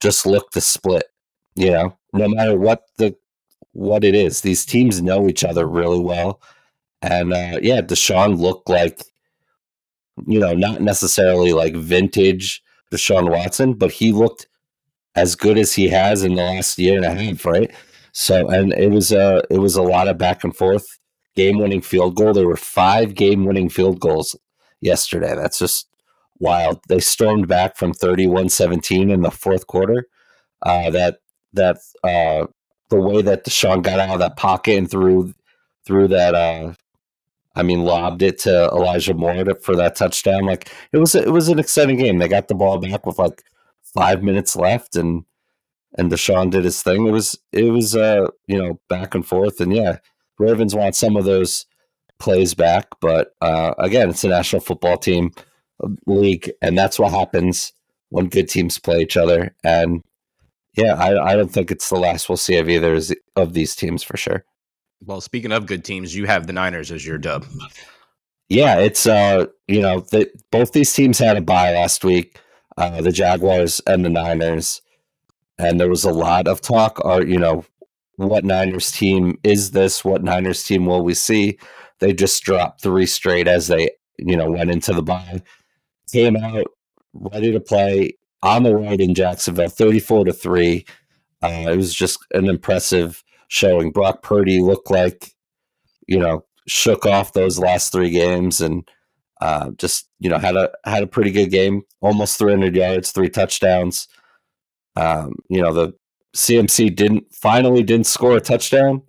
just 0.00 0.26
look 0.26 0.50
the 0.50 0.60
split. 0.60 1.04
You 1.54 1.70
know, 1.70 1.98
no 2.12 2.28
matter 2.28 2.58
what 2.58 2.82
the 2.96 3.14
what 3.72 4.02
it 4.02 4.16
is, 4.16 4.40
these 4.40 4.64
teams 4.64 5.00
know 5.00 5.28
each 5.28 5.44
other 5.44 5.66
really 5.68 6.00
well 6.00 6.40
and 7.02 7.32
uh, 7.32 7.58
yeah, 7.62 7.80
Deshaun 7.80 8.38
looked 8.38 8.68
like, 8.68 9.02
you 10.26 10.38
know, 10.38 10.54
not 10.54 10.80
necessarily 10.80 11.52
like 11.52 11.74
vintage, 11.74 12.62
Deshaun 12.92 13.30
Watson, 13.30 13.74
but 13.74 13.92
he 13.92 14.12
looked 14.12 14.46
as 15.14 15.34
good 15.34 15.58
as 15.58 15.74
he 15.74 15.88
has 15.88 16.22
in 16.22 16.34
the 16.34 16.42
last 16.42 16.78
year 16.78 16.96
and 16.96 17.04
a 17.04 17.14
half, 17.14 17.44
right? 17.44 17.70
So, 18.12 18.48
and 18.48 18.72
it 18.72 18.90
was 18.90 19.12
a 19.12 19.42
it 19.50 19.58
was 19.58 19.76
a 19.76 19.82
lot 19.82 20.08
of 20.08 20.18
back 20.18 20.42
and 20.44 20.56
forth, 20.56 20.98
game 21.36 21.58
winning 21.58 21.82
field 21.82 22.16
goal. 22.16 22.32
There 22.32 22.46
were 22.46 22.56
five 22.56 23.14
game 23.14 23.44
winning 23.44 23.68
field 23.68 24.00
goals 24.00 24.36
yesterday. 24.80 25.34
That's 25.34 25.58
just 25.58 25.88
wild. 26.38 26.80
They 26.88 27.00
stormed 27.00 27.48
back 27.48 27.76
from 27.76 27.92
31-17 27.92 29.12
in 29.12 29.22
the 29.22 29.30
fourth 29.30 29.66
quarter. 29.66 30.06
Uh, 30.62 30.90
that 30.90 31.18
that 31.52 31.76
uh, 32.02 32.46
the 32.90 33.00
way 33.00 33.22
that 33.22 33.44
Deshaun 33.44 33.82
got 33.82 34.00
out 34.00 34.14
of 34.14 34.18
that 34.20 34.36
pocket 34.36 34.78
and 34.78 34.90
threw 34.90 35.32
through 35.86 36.08
that 36.08 36.34
uh, 36.34 36.74
I 37.58 37.62
mean, 37.62 37.82
lobbed 37.82 38.22
it 38.22 38.38
to 38.40 38.68
Elijah 38.68 39.14
Moore 39.14 39.44
for 39.62 39.76
that 39.76 39.96
touchdown. 39.96 40.46
Like 40.46 40.72
it 40.92 40.98
was, 40.98 41.14
it 41.14 41.32
was 41.32 41.48
an 41.48 41.58
exciting 41.58 41.98
game. 41.98 42.18
They 42.18 42.28
got 42.28 42.48
the 42.48 42.54
ball 42.54 42.78
back 42.78 43.04
with 43.04 43.18
like 43.18 43.42
five 43.82 44.22
minutes 44.22 44.56
left, 44.56 44.96
and 44.96 45.24
and 45.96 46.10
Deshaun 46.10 46.50
did 46.50 46.64
his 46.64 46.82
thing. 46.82 47.06
It 47.06 47.10
was, 47.10 47.36
it 47.52 47.70
was, 47.72 47.96
uh, 47.96 48.28
you 48.46 48.58
know, 48.58 48.80
back 48.88 49.14
and 49.14 49.26
forth, 49.26 49.60
and 49.60 49.74
yeah, 49.74 49.98
Ravens 50.38 50.74
want 50.74 50.94
some 50.94 51.16
of 51.16 51.24
those 51.24 51.66
plays 52.18 52.54
back, 52.54 52.86
but 53.00 53.34
uh, 53.40 53.74
again, 53.78 54.10
it's 54.10 54.24
a 54.24 54.28
national 54.28 54.60
football 54.60 54.96
team 54.96 55.32
uh, 55.82 55.88
league, 56.06 56.50
and 56.62 56.76
that's 56.76 56.98
what 56.98 57.12
happens 57.12 57.72
when 58.10 58.28
good 58.28 58.48
teams 58.48 58.78
play 58.78 59.00
each 59.00 59.16
other. 59.16 59.54
And 59.64 60.02
yeah, 60.76 60.94
I, 60.94 61.32
I 61.32 61.36
don't 61.36 61.52
think 61.52 61.70
it's 61.70 61.88
the 61.88 61.98
last 61.98 62.28
we'll 62.28 62.36
see 62.36 62.56
of 62.56 62.68
either 62.68 62.98
of 63.36 63.52
these 63.52 63.74
teams 63.74 64.02
for 64.02 64.16
sure. 64.16 64.44
Well, 65.04 65.20
speaking 65.20 65.52
of 65.52 65.66
good 65.66 65.84
teams, 65.84 66.14
you 66.14 66.26
have 66.26 66.46
the 66.46 66.52
Niners 66.52 66.90
as 66.90 67.06
your 67.06 67.18
dub. 67.18 67.46
Yeah, 68.48 68.78
it's 68.78 69.06
uh, 69.06 69.46
you 69.66 69.80
know, 69.80 70.00
the, 70.00 70.30
both 70.50 70.72
these 70.72 70.92
teams 70.92 71.18
had 71.18 71.36
a 71.36 71.40
bye 71.40 71.72
last 71.72 72.04
week, 72.04 72.40
uh, 72.76 73.00
the 73.00 73.12
Jaguars 73.12 73.80
and 73.86 74.04
the 74.04 74.10
Niners, 74.10 74.80
and 75.58 75.78
there 75.78 75.88
was 75.88 76.04
a 76.04 76.10
lot 76.10 76.48
of 76.48 76.60
talk. 76.60 77.04
Or 77.04 77.22
you 77.22 77.38
know, 77.38 77.64
what 78.16 78.44
Niners 78.44 78.90
team 78.90 79.38
is 79.44 79.70
this? 79.70 80.04
What 80.04 80.24
Niners 80.24 80.64
team 80.64 80.86
will 80.86 81.04
we 81.04 81.14
see? 81.14 81.58
They 82.00 82.12
just 82.12 82.42
dropped 82.42 82.82
three 82.82 83.06
straight 83.06 83.46
as 83.46 83.68
they 83.68 83.90
you 84.18 84.36
know 84.36 84.50
went 84.50 84.70
into 84.70 84.92
the 84.94 85.02
bye, 85.02 85.42
came 86.10 86.36
out 86.36 86.66
ready 87.12 87.52
to 87.52 87.60
play 87.60 88.16
on 88.42 88.62
the 88.62 88.74
road 88.74 89.00
in 89.00 89.14
Jacksonville, 89.14 89.68
thirty-four 89.68 90.24
to 90.24 90.32
three. 90.32 90.86
Uh, 91.42 91.66
it 91.68 91.76
was 91.76 91.94
just 91.94 92.18
an 92.32 92.48
impressive 92.48 93.22
showing. 93.48 93.90
Brock 93.90 94.22
Purdy 94.22 94.60
looked 94.60 94.90
like, 94.90 95.32
you 96.06 96.18
know, 96.18 96.44
shook 96.66 97.06
off 97.06 97.32
those 97.32 97.58
last 97.58 97.92
three 97.92 98.10
games 98.10 98.60
and 98.60 98.88
uh, 99.40 99.70
just 99.78 100.08
you 100.20 100.28
know 100.28 100.38
had 100.38 100.56
a 100.56 100.70
had 100.84 101.02
a 101.02 101.06
pretty 101.06 101.30
good 101.30 101.50
game, 101.50 101.82
almost 102.00 102.38
300 102.38 102.74
yards, 102.74 103.10
three 103.10 103.28
touchdowns. 103.28 104.08
Um, 104.96 105.34
you 105.48 105.60
know 105.60 105.72
the 105.72 105.94
CMC 106.36 106.94
didn't 106.94 107.24
finally 107.32 107.82
didn't 107.82 108.06
score 108.06 108.36
a 108.36 108.40
touchdown. 108.40 109.02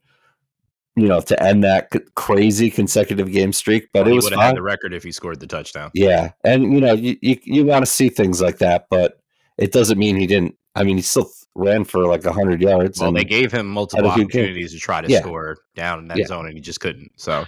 You 0.95 1.07
know 1.07 1.21
to 1.21 1.41
end 1.41 1.63
that 1.63 1.89
c- 1.93 1.99
crazy 2.15 2.69
consecutive 2.69 3.31
game 3.31 3.53
streak, 3.53 3.89
but 3.93 4.05
well, 4.05 4.13
it 4.13 4.15
was 4.15 4.29
fine. 4.29 4.55
The 4.55 4.61
record 4.61 4.93
if 4.93 5.03
he 5.03 5.11
scored 5.11 5.39
the 5.39 5.47
touchdown. 5.47 5.91
Yeah, 5.93 6.31
and 6.43 6.73
you 6.73 6.81
know 6.81 6.93
you 6.93 7.17
you, 7.21 7.39
you 7.43 7.65
want 7.65 7.85
to 7.85 7.91
see 7.91 8.09
things 8.09 8.41
like 8.41 8.59
that, 8.59 8.87
but 8.89 9.19
it 9.57 9.71
doesn't 9.71 9.97
mean 9.97 10.15
he 10.15 10.27
didn't. 10.27 10.55
I 10.75 10.83
mean, 10.83 10.97
he 10.97 11.01
still 11.01 11.29
ran 11.59 11.83
for 11.83 12.07
like 12.07 12.23
hundred 12.23 12.61
yards. 12.61 12.99
Well, 12.99 13.11
they 13.11 13.23
gave 13.23 13.51
him 13.51 13.67
multiple 13.67 14.07
opportunities 14.07 14.73
to 14.73 14.79
try 14.79 15.01
to 15.01 15.09
yeah. 15.09 15.19
score 15.19 15.57
down 15.75 15.99
in 15.99 16.07
that 16.07 16.17
yeah. 16.17 16.25
zone, 16.25 16.45
and 16.45 16.55
he 16.55 16.61
just 16.61 16.79
couldn't. 16.79 17.11
So, 17.17 17.45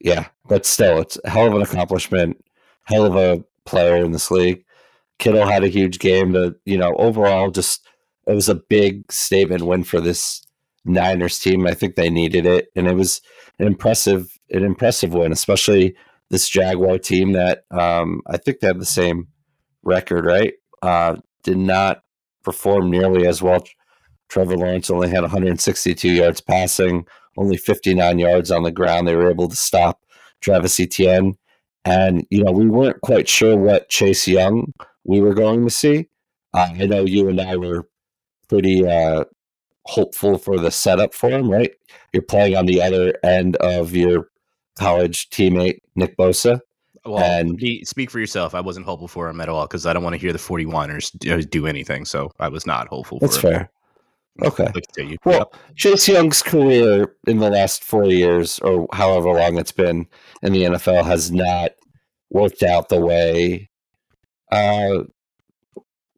yeah, 0.00 0.26
but 0.48 0.66
still, 0.66 1.00
it's 1.00 1.18
a 1.24 1.30
hell 1.30 1.46
of 1.46 1.54
an 1.54 1.62
accomplishment. 1.62 2.42
Hell 2.84 3.06
of 3.06 3.14
a 3.14 3.44
player 3.64 3.96
in 3.96 4.12
this 4.12 4.30
league. 4.30 4.64
Kittle 5.18 5.46
had 5.46 5.62
a 5.62 5.68
huge 5.68 5.98
game. 5.98 6.32
To 6.32 6.56
you 6.64 6.78
know, 6.78 6.94
overall, 6.96 7.50
just 7.50 7.86
it 8.26 8.34
was 8.34 8.48
a 8.48 8.54
big 8.54 9.10
statement 9.12 9.62
win 9.62 9.84
for 9.84 10.00
this 10.00 10.42
Niners 10.84 11.38
team. 11.38 11.66
I 11.66 11.74
think 11.74 11.94
they 11.94 12.10
needed 12.10 12.46
it, 12.46 12.68
and 12.74 12.88
it 12.88 12.94
was 12.94 13.20
an 13.58 13.66
impressive, 13.66 14.38
an 14.50 14.64
impressive 14.64 15.12
win, 15.12 15.30
especially 15.30 15.94
this 16.30 16.48
Jaguar 16.48 16.98
team 16.98 17.32
that 17.32 17.64
um, 17.70 18.22
I 18.26 18.38
think 18.38 18.60
they 18.60 18.66
have 18.66 18.78
the 18.78 18.86
same 18.86 19.28
record, 19.82 20.24
right? 20.24 20.54
Uh, 20.80 21.16
did 21.42 21.58
not 21.58 22.02
perform 22.42 22.90
nearly 22.90 23.26
as 23.26 23.42
well. 23.42 23.64
Trevor 24.28 24.56
Lawrence 24.56 24.90
only 24.90 25.10
had 25.10 25.22
162 25.22 26.08
yards 26.08 26.40
passing, 26.40 27.06
only 27.36 27.56
59 27.56 28.18
yards 28.18 28.50
on 28.50 28.62
the 28.62 28.72
ground. 28.72 29.06
They 29.06 29.14
were 29.14 29.30
able 29.30 29.48
to 29.48 29.56
stop 29.56 30.00
Travis 30.40 30.80
Etienne. 30.80 31.36
And, 31.84 32.26
you 32.30 32.44
know, 32.44 32.52
we 32.52 32.68
weren't 32.68 33.00
quite 33.00 33.28
sure 33.28 33.56
what 33.56 33.88
Chase 33.88 34.26
Young 34.28 34.72
we 35.04 35.20
were 35.20 35.34
going 35.34 35.64
to 35.64 35.70
see. 35.70 36.08
Uh, 36.54 36.68
I 36.78 36.86
know 36.86 37.04
you 37.04 37.28
and 37.28 37.40
I 37.40 37.56
were 37.56 37.88
pretty 38.48 38.86
uh, 38.86 39.24
hopeful 39.86 40.38
for 40.38 40.58
the 40.58 40.70
setup 40.70 41.14
for 41.14 41.30
him, 41.30 41.50
right? 41.50 41.72
You're 42.12 42.22
playing 42.22 42.56
on 42.56 42.66
the 42.66 42.80
other 42.82 43.14
end 43.24 43.56
of 43.56 43.94
your 43.94 44.28
college 44.78 45.30
teammate, 45.30 45.80
Nick 45.96 46.16
Bosa. 46.16 46.60
Well, 47.04 47.18
and 47.18 47.56
be, 47.56 47.84
speak 47.84 48.10
for 48.10 48.20
yourself. 48.20 48.54
I 48.54 48.60
wasn't 48.60 48.86
hopeful 48.86 49.08
for 49.08 49.28
him 49.28 49.40
at 49.40 49.48
all 49.48 49.66
because 49.66 49.86
I 49.86 49.92
don't 49.92 50.04
want 50.04 50.14
to 50.14 50.20
hear 50.20 50.32
the 50.32 50.38
41ers 50.38 51.16
do, 51.18 51.42
do 51.42 51.66
anything. 51.66 52.04
So 52.04 52.30
I 52.38 52.48
was 52.48 52.66
not 52.66 52.86
hopeful 52.88 53.18
That's 53.18 53.36
for 53.36 53.50
fair. 53.50 53.70
Okay. 54.42 54.70
Continue. 54.72 55.18
Well, 55.24 55.50
yep. 55.52 55.76
Chase 55.76 56.08
Young's 56.08 56.42
career 56.42 57.14
in 57.26 57.38
the 57.38 57.50
last 57.50 57.84
four 57.84 58.06
years, 58.06 58.58
or 58.60 58.88
however 58.92 59.28
long 59.28 59.58
it's 59.58 59.72
been 59.72 60.06
in 60.42 60.52
the 60.52 60.62
NFL, 60.62 61.04
has 61.04 61.30
not 61.30 61.72
worked 62.30 62.62
out 62.62 62.88
the 62.88 63.00
way 63.00 63.68
uh, 64.52 65.04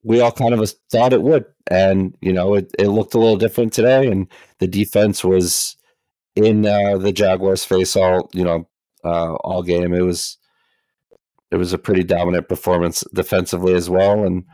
we 0.02 0.20
all 0.20 0.32
kind 0.32 0.54
of 0.54 0.70
thought 0.90 1.12
it 1.12 1.22
would. 1.22 1.46
And, 1.68 2.14
you 2.20 2.32
know, 2.32 2.54
it, 2.54 2.70
it 2.78 2.88
looked 2.88 3.14
a 3.14 3.18
little 3.18 3.38
different 3.38 3.72
today. 3.72 4.06
And 4.06 4.28
the 4.58 4.68
defense 4.68 5.24
was 5.24 5.76
in 6.36 6.66
uh, 6.66 6.98
the 6.98 7.12
Jaguars' 7.12 7.64
face 7.64 7.96
all, 7.96 8.28
you 8.34 8.44
know, 8.44 8.68
uh, 9.02 9.34
all 9.36 9.62
game. 9.62 9.94
It 9.94 10.02
was 10.02 10.36
it 11.54 11.58
was 11.58 11.73
a 11.73 11.78
pretty 11.78 12.02
dominant 12.02 12.49
performance 12.49 13.04
defensively 13.14 13.75
as 13.75 13.88
well. 13.88 14.25
And 14.25 14.44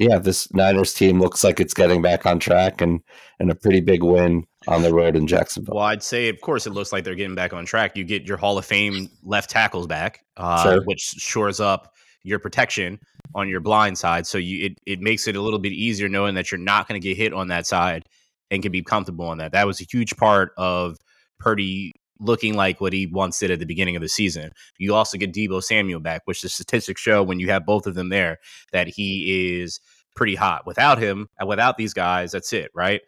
yeah, 0.00 0.18
this 0.18 0.52
Niners 0.52 0.92
team 0.92 1.20
looks 1.20 1.44
like 1.44 1.60
it's 1.60 1.74
getting 1.74 2.02
back 2.02 2.26
on 2.26 2.40
track 2.40 2.80
and 2.80 3.00
and 3.38 3.50
a 3.50 3.54
pretty 3.54 3.80
big 3.80 4.02
win 4.02 4.44
on 4.66 4.82
the 4.82 4.92
road 4.92 5.14
in 5.14 5.26
Jacksonville. 5.26 5.76
Well, 5.76 5.84
I'd 5.84 6.02
say, 6.02 6.28
of 6.28 6.40
course, 6.40 6.66
it 6.66 6.70
looks 6.70 6.92
like 6.92 7.04
they're 7.04 7.14
getting 7.14 7.36
back 7.36 7.52
on 7.52 7.64
track. 7.64 7.96
You 7.96 8.04
get 8.04 8.24
your 8.26 8.36
Hall 8.36 8.58
of 8.58 8.64
Fame 8.64 9.08
left 9.22 9.48
tackles 9.48 9.86
back, 9.86 10.24
uh, 10.36 10.62
sure. 10.62 10.82
which 10.86 11.00
shores 11.00 11.60
up 11.60 11.92
your 12.24 12.38
protection 12.38 12.98
on 13.34 13.48
your 13.48 13.60
blind 13.60 13.96
side. 13.96 14.26
So 14.26 14.38
you 14.38 14.66
it, 14.66 14.72
it 14.86 15.00
makes 15.00 15.28
it 15.28 15.36
a 15.36 15.40
little 15.40 15.60
bit 15.60 15.72
easier 15.72 16.08
knowing 16.08 16.34
that 16.34 16.50
you're 16.50 16.58
not 16.58 16.88
going 16.88 17.00
to 17.00 17.08
get 17.08 17.16
hit 17.16 17.32
on 17.32 17.48
that 17.48 17.66
side 17.66 18.04
and 18.50 18.60
can 18.62 18.72
be 18.72 18.82
comfortable 18.82 19.26
on 19.26 19.38
that. 19.38 19.52
That 19.52 19.66
was 19.66 19.80
a 19.80 19.84
huge 19.84 20.16
part 20.16 20.52
of 20.56 20.96
Purdy 21.38 21.92
looking 22.20 22.54
like 22.54 22.80
what 22.80 22.92
he 22.92 23.06
once 23.06 23.38
did 23.38 23.50
at 23.50 23.58
the 23.58 23.66
beginning 23.66 23.96
of 23.96 24.02
the 24.02 24.08
season. 24.08 24.52
You 24.78 24.94
also 24.94 25.18
get 25.18 25.32
Deebo 25.32 25.62
Samuel 25.62 26.00
back, 26.00 26.22
which 26.26 26.42
the 26.42 26.48
statistics 26.48 27.00
show 27.00 27.22
when 27.22 27.40
you 27.40 27.48
have 27.50 27.66
both 27.66 27.86
of 27.86 27.94
them 27.94 28.10
there 28.10 28.38
that 28.72 28.88
he 28.88 29.60
is 29.60 29.80
pretty 30.14 30.34
hot. 30.34 30.66
Without 30.66 30.98
him, 30.98 31.28
and 31.38 31.48
without 31.48 31.76
these 31.76 31.94
guys, 31.94 32.32
that's 32.32 32.52
it, 32.52 32.70
right? 32.74 33.00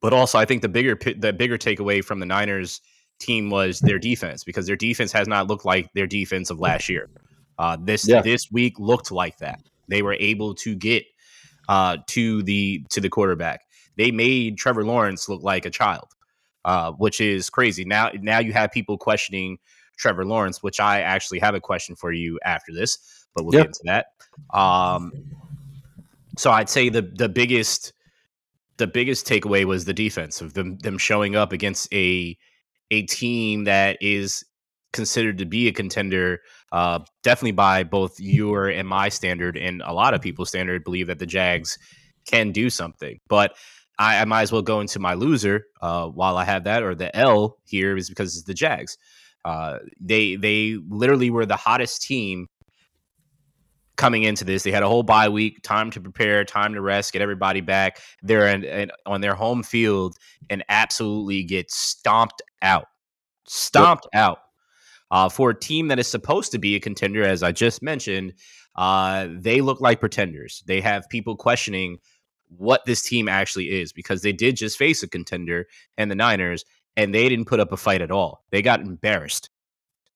But 0.00 0.12
also, 0.12 0.38
I 0.38 0.44
think 0.44 0.62
the 0.62 0.68
bigger 0.68 0.96
the 1.16 1.32
bigger 1.32 1.58
takeaway 1.58 2.04
from 2.04 2.20
the 2.20 2.26
Niners 2.26 2.80
team 3.18 3.50
was 3.50 3.80
their 3.80 3.98
defense 3.98 4.44
because 4.44 4.66
their 4.66 4.76
defense 4.76 5.12
has 5.12 5.26
not 5.26 5.46
looked 5.46 5.64
like 5.64 5.92
their 5.94 6.06
defense 6.06 6.50
of 6.50 6.60
last 6.60 6.88
year. 6.88 7.08
Uh, 7.58 7.76
this 7.80 8.06
yeah. 8.06 8.22
this 8.22 8.50
week 8.50 8.78
looked 8.78 9.10
like 9.10 9.38
that. 9.38 9.60
They 9.88 10.02
were 10.02 10.14
able 10.14 10.54
to 10.56 10.74
get 10.74 11.04
uh, 11.68 11.98
to 12.08 12.42
the 12.42 12.84
to 12.90 13.00
the 13.00 13.08
quarterback. 13.08 13.62
They 13.96 14.10
made 14.10 14.58
Trevor 14.58 14.84
Lawrence 14.84 15.28
look 15.28 15.42
like 15.42 15.64
a 15.64 15.70
child 15.70 16.08
uh, 16.66 16.92
which 16.92 17.20
is 17.20 17.48
crazy. 17.48 17.84
Now, 17.84 18.10
now 18.20 18.40
you 18.40 18.52
have 18.52 18.72
people 18.72 18.98
questioning 18.98 19.58
Trevor 19.96 20.26
Lawrence, 20.26 20.62
which 20.62 20.80
I 20.80 21.00
actually 21.00 21.38
have 21.38 21.54
a 21.54 21.60
question 21.60 21.96
for 21.96 22.12
you 22.12 22.38
after 22.44 22.72
this, 22.72 23.26
but 23.34 23.44
we'll 23.44 23.54
yep. 23.54 23.62
get 23.62 23.66
into 23.68 23.80
that. 23.84 24.06
Um, 24.52 25.12
so 26.36 26.50
I'd 26.50 26.68
say 26.68 26.90
the 26.90 27.02
the 27.02 27.28
biggest 27.28 27.92
the 28.76 28.86
biggest 28.86 29.26
takeaway 29.26 29.64
was 29.64 29.84
the 29.86 29.94
defense 29.94 30.42
of 30.42 30.52
them 30.52 30.76
them 30.78 30.98
showing 30.98 31.36
up 31.36 31.52
against 31.52 31.90
a 31.94 32.36
a 32.90 33.02
team 33.02 33.64
that 33.64 33.96
is 34.00 34.44
considered 34.92 35.38
to 35.38 35.44
be 35.44 35.68
a 35.68 35.72
contender, 35.72 36.40
uh, 36.72 36.98
definitely 37.22 37.52
by 37.52 37.84
both 37.84 38.18
your 38.18 38.68
and 38.68 38.88
my 38.88 39.08
standard, 39.08 39.56
and 39.56 39.82
a 39.84 39.92
lot 39.92 40.14
of 40.14 40.20
people's 40.20 40.48
standard, 40.48 40.84
believe 40.84 41.06
that 41.06 41.18
the 41.20 41.26
Jags 41.26 41.78
can 42.26 42.50
do 42.50 42.68
something. 42.68 43.20
But 43.28 43.56
I, 43.98 44.20
I 44.20 44.24
might 44.24 44.42
as 44.42 44.52
well 44.52 44.62
go 44.62 44.80
into 44.80 44.98
my 44.98 45.14
loser 45.14 45.66
uh, 45.80 46.06
while 46.08 46.36
I 46.36 46.44
have 46.44 46.64
that, 46.64 46.82
or 46.82 46.94
the 46.94 47.14
L 47.16 47.58
here 47.64 47.96
is 47.96 48.08
because 48.08 48.36
it's 48.36 48.46
the 48.46 48.54
Jags. 48.54 48.98
Uh, 49.44 49.78
they 50.00 50.36
they 50.36 50.76
literally 50.88 51.30
were 51.30 51.46
the 51.46 51.56
hottest 51.56 52.02
team 52.02 52.46
coming 53.96 54.24
into 54.24 54.44
this. 54.44 54.62
They 54.62 54.72
had 54.72 54.82
a 54.82 54.88
whole 54.88 55.02
bye 55.02 55.28
week, 55.28 55.62
time 55.62 55.90
to 55.92 56.00
prepare, 56.00 56.44
time 56.44 56.74
to 56.74 56.82
rest, 56.82 57.12
get 57.12 57.22
everybody 57.22 57.62
back. 57.62 58.00
They're 58.22 58.48
in, 58.48 58.64
in, 58.64 58.90
on 59.06 59.22
their 59.22 59.34
home 59.34 59.62
field 59.62 60.16
and 60.50 60.62
absolutely 60.68 61.44
get 61.44 61.70
stomped 61.70 62.42
out, 62.60 62.86
stomped 63.46 64.06
yep. 64.12 64.22
out 64.22 64.38
Uh, 65.10 65.28
for 65.28 65.50
a 65.50 65.58
team 65.58 65.88
that 65.88 65.98
is 65.98 66.08
supposed 66.08 66.52
to 66.52 66.58
be 66.58 66.74
a 66.74 66.80
contender, 66.80 67.22
as 67.22 67.42
I 67.42 67.52
just 67.52 67.80
mentioned, 67.80 68.34
uh, 68.74 69.28
they 69.30 69.60
look 69.62 69.80
like 69.80 70.00
pretenders. 70.00 70.62
They 70.66 70.80
have 70.82 71.08
people 71.08 71.36
questioning 71.36 71.98
what 72.48 72.84
this 72.84 73.02
team 73.02 73.28
actually 73.28 73.80
is 73.80 73.92
because 73.92 74.22
they 74.22 74.32
did 74.32 74.56
just 74.56 74.78
face 74.78 75.02
a 75.02 75.08
contender 75.08 75.66
and 75.96 76.10
the 76.10 76.14
Niners, 76.14 76.64
and 76.96 77.14
they 77.14 77.28
didn't 77.28 77.46
put 77.46 77.60
up 77.60 77.72
a 77.72 77.76
fight 77.76 78.02
at 78.02 78.10
all. 78.10 78.44
They 78.50 78.62
got 78.62 78.80
embarrassed. 78.80 79.50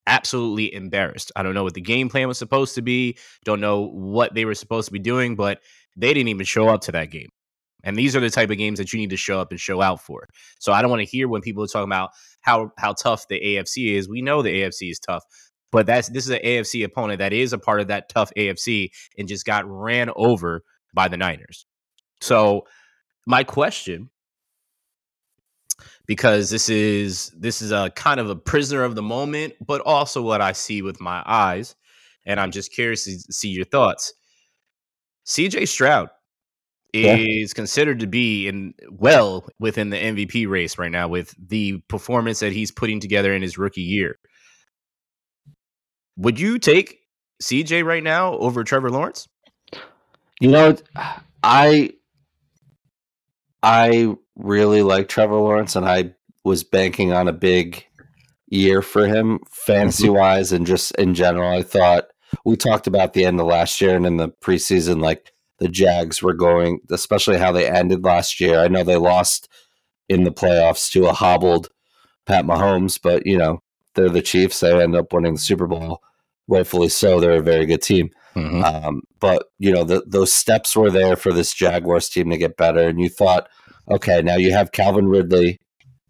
Absolutely 0.07 0.73
embarrassed. 0.73 1.31
I 1.35 1.43
don't 1.43 1.53
know 1.53 1.63
what 1.63 1.75
the 1.75 1.81
game 1.81 2.09
plan 2.09 2.27
was 2.27 2.37
supposed 2.37 2.75
to 2.75 2.81
be. 2.81 3.17
Don't 3.45 3.61
know 3.61 3.87
what 3.87 4.33
they 4.33 4.45
were 4.45 4.55
supposed 4.55 4.87
to 4.87 4.91
be 4.91 4.99
doing, 4.99 5.35
but 5.35 5.59
they 5.95 6.13
didn't 6.13 6.29
even 6.29 6.45
show 6.45 6.67
up 6.69 6.81
to 6.81 6.91
that 6.93 7.11
game. 7.11 7.29
And 7.83 7.95
these 7.95 8.15
are 8.15 8.19
the 8.19 8.29
type 8.29 8.49
of 8.49 8.57
games 8.57 8.79
that 8.79 8.93
you 8.93 8.99
need 8.99 9.09
to 9.09 9.17
show 9.17 9.39
up 9.39 9.51
and 9.51 9.59
show 9.59 9.81
out 9.81 10.01
for. 10.01 10.27
So 10.59 10.71
I 10.71 10.81
don't 10.81 10.91
want 10.91 11.01
to 11.01 11.05
hear 11.05 11.27
when 11.27 11.41
people 11.41 11.63
are 11.63 11.67
talking 11.67 11.89
about 11.89 12.11
how 12.41 12.71
how 12.77 12.93
tough 12.93 13.27
the 13.27 13.39
AFC 13.39 13.93
is. 13.95 14.07
We 14.07 14.21
know 14.21 14.41
the 14.41 14.61
AFC 14.61 14.91
is 14.91 14.99
tough, 14.99 15.23
but 15.71 15.85
that's 15.85 16.09
this 16.09 16.25
is 16.25 16.31
an 16.31 16.41
AFC 16.43 16.83
opponent 16.83 17.19
that 17.19 17.33
is 17.33 17.53
a 17.53 17.57
part 17.57 17.81
of 17.81 17.87
that 17.87 18.09
tough 18.09 18.31
AFC 18.37 18.89
and 19.17 19.27
just 19.27 19.45
got 19.45 19.65
ran 19.67 20.09
over 20.15 20.63
by 20.93 21.07
the 21.07 21.17
Niners. 21.17 21.65
So 22.21 22.65
my 23.25 23.43
question 23.43 24.09
because 26.05 26.49
this 26.49 26.69
is 26.69 27.29
this 27.37 27.61
is 27.61 27.71
a 27.71 27.89
kind 27.91 28.19
of 28.19 28.29
a 28.29 28.35
prisoner 28.35 28.83
of 28.83 28.95
the 28.95 29.01
moment, 29.01 29.53
but 29.65 29.81
also 29.81 30.21
what 30.21 30.41
I 30.41 30.51
see 30.51 30.81
with 30.81 30.99
my 30.99 31.23
eyes, 31.25 31.75
and 32.25 32.39
I'm 32.39 32.51
just 32.51 32.73
curious 32.73 33.05
to 33.05 33.17
see 33.31 33.49
your 33.49 33.65
thoughts. 33.65 34.13
CJ 35.25 35.67
Stroud 35.67 36.09
yeah. 36.93 37.15
is 37.15 37.53
considered 37.53 37.99
to 38.01 38.07
be 38.07 38.47
in 38.47 38.73
well 38.89 39.47
within 39.59 39.89
the 39.89 39.97
MVP 39.97 40.49
race 40.49 40.77
right 40.77 40.91
now 40.91 41.07
with 41.07 41.33
the 41.47 41.77
performance 41.87 42.39
that 42.39 42.51
he's 42.51 42.71
putting 42.71 42.99
together 42.99 43.33
in 43.33 43.41
his 43.41 43.57
rookie 43.57 43.81
year. 43.81 44.17
Would 46.17 46.39
you 46.39 46.59
take 46.59 46.99
CJ 47.41 47.85
right 47.85 48.03
now 48.03 48.33
over 48.37 48.63
Trevor 48.63 48.91
Lawrence? 48.91 49.27
You 50.41 50.49
know, 50.49 50.75
I 51.43 51.93
I 53.63 54.15
really 54.35 54.81
like 54.81 55.07
Trevor 55.07 55.35
Lawrence 55.35 55.75
and 55.75 55.85
I 55.85 56.13
was 56.43 56.63
banking 56.63 57.13
on 57.13 57.27
a 57.27 57.33
big 57.33 57.85
year 58.47 58.81
for 58.81 59.07
him 59.07 59.39
fantasy 59.49 60.09
wise 60.09 60.47
mm-hmm. 60.47 60.57
and 60.57 60.67
just 60.67 60.91
in 60.95 61.13
general. 61.13 61.49
I 61.49 61.63
thought 61.63 62.05
we 62.45 62.55
talked 62.55 62.87
about 62.87 63.13
the 63.13 63.25
end 63.25 63.39
of 63.39 63.45
last 63.45 63.79
year 63.81 63.95
and 63.95 64.05
in 64.05 64.17
the 64.17 64.29
preseason 64.29 65.01
like 65.01 65.31
the 65.59 65.67
Jags 65.67 66.23
were 66.23 66.33
going, 66.33 66.79
especially 66.89 67.37
how 67.37 67.51
they 67.51 67.69
ended 67.69 68.03
last 68.03 68.39
year. 68.39 68.59
I 68.59 68.67
know 68.67 68.83
they 68.83 68.97
lost 68.97 69.47
in 70.09 70.23
the 70.23 70.31
playoffs 70.31 70.91
to 70.91 71.07
a 71.07 71.13
hobbled 71.13 71.69
Pat 72.25 72.45
Mahomes, 72.45 72.99
but 73.01 73.25
you 73.25 73.37
know 73.37 73.61
they're 73.93 74.09
the 74.09 74.21
Chiefs. 74.21 74.59
They 74.59 74.81
end 74.81 74.95
up 74.95 75.13
winning 75.13 75.33
the 75.33 75.39
Super 75.39 75.67
Bowl, 75.67 76.01
rightfully 76.47 76.89
so. 76.89 77.19
They're 77.19 77.39
a 77.39 77.41
very 77.41 77.65
good 77.65 77.81
team. 77.81 78.09
Mm-hmm. 78.35 78.63
Um, 78.63 79.01
but 79.19 79.47
you 79.59 79.71
know 79.71 79.83
the, 79.83 80.03
those 80.07 80.31
steps 80.31 80.75
were 80.75 80.91
there 80.91 81.15
for 81.15 81.33
this 81.33 81.53
Jaguars 81.53 82.09
team 82.09 82.29
to 82.29 82.37
get 82.37 82.57
better, 82.57 82.87
and 82.87 82.99
you 82.99 83.09
thought, 83.09 83.49
okay, 83.89 84.21
now 84.21 84.35
you 84.35 84.51
have 84.53 84.71
Calvin 84.71 85.07
Ridley, 85.07 85.59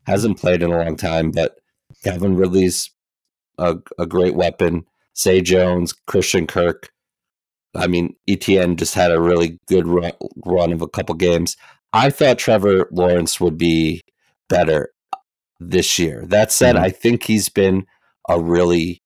hasn't 0.05 0.39
played 0.39 0.61
in 0.61 0.71
a 0.71 0.77
long 0.77 0.95
time, 0.97 1.31
but 1.31 1.55
Calvin 2.03 2.35
Ridley's 2.35 2.91
a, 3.57 3.77
a 3.97 4.05
great 4.05 4.35
weapon. 4.35 4.85
Zay 5.17 5.41
Jones, 5.41 5.93
Christian 6.07 6.47
Kirk, 6.47 6.89
I 7.75 7.87
mean, 7.87 8.15
Etienne 8.27 8.75
just 8.75 8.95
had 8.95 9.11
a 9.11 9.21
really 9.21 9.59
good 9.67 9.87
run, 9.87 10.11
run 10.45 10.73
of 10.73 10.81
a 10.81 10.87
couple 10.87 11.15
games. 11.15 11.55
I 11.93 12.09
thought 12.09 12.37
Trevor 12.37 12.87
Lawrence 12.91 13.39
would 13.39 13.57
be 13.57 14.01
better 14.49 14.89
this 15.59 15.97
year. 15.97 16.23
That 16.25 16.51
said, 16.51 16.75
mm-hmm. 16.75 16.85
I 16.85 16.89
think 16.89 17.23
he's 17.23 17.49
been 17.49 17.85
a 18.27 18.39
really, 18.39 19.01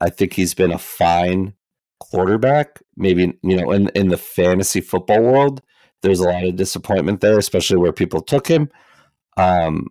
I 0.00 0.10
think 0.10 0.34
he's 0.34 0.54
been 0.54 0.72
a 0.72 0.78
fine 0.78 1.54
quarterback. 2.00 2.80
Maybe 2.96 3.38
you 3.42 3.56
know, 3.56 3.70
in 3.72 3.88
in 3.90 4.08
the 4.08 4.16
fantasy 4.16 4.80
football 4.80 5.22
world, 5.22 5.62
there's 6.02 6.20
a 6.20 6.28
lot 6.28 6.44
of 6.44 6.56
disappointment 6.56 7.20
there, 7.20 7.38
especially 7.38 7.76
where 7.78 7.92
people 7.92 8.20
took 8.20 8.48
him. 8.48 8.68
Um, 9.36 9.88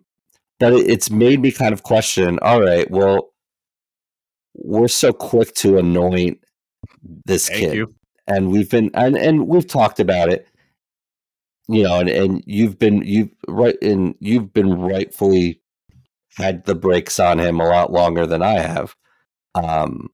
but 0.58 0.74
it, 0.74 0.88
it's 0.88 1.10
made 1.10 1.40
me 1.40 1.50
kind 1.52 1.72
of 1.72 1.82
question. 1.82 2.38
All 2.42 2.60
right, 2.60 2.90
well, 2.90 3.32
we're 4.54 4.88
so 4.88 5.12
quick 5.12 5.54
to 5.54 5.78
anoint 5.78 6.38
this 7.24 7.48
Thank 7.48 7.60
kid. 7.60 7.74
You 7.74 7.94
and 8.30 8.50
we've 8.50 8.70
been 8.70 8.90
and 8.94 9.16
and 9.16 9.46
we've 9.48 9.66
talked 9.66 10.00
about 10.00 10.28
it 10.28 10.46
you 11.68 11.82
know 11.82 11.98
and, 11.98 12.08
and 12.08 12.42
you've 12.46 12.78
been 12.78 13.02
you've 13.02 13.30
right 13.48 13.76
and 13.82 14.14
you've 14.20 14.52
been 14.52 14.78
rightfully 14.78 15.60
had 16.36 16.64
the 16.64 16.74
brakes 16.74 17.18
on 17.18 17.38
him 17.38 17.60
a 17.60 17.68
lot 17.68 17.92
longer 17.92 18.26
than 18.26 18.42
i 18.42 18.58
have 18.58 18.94
um 19.54 20.08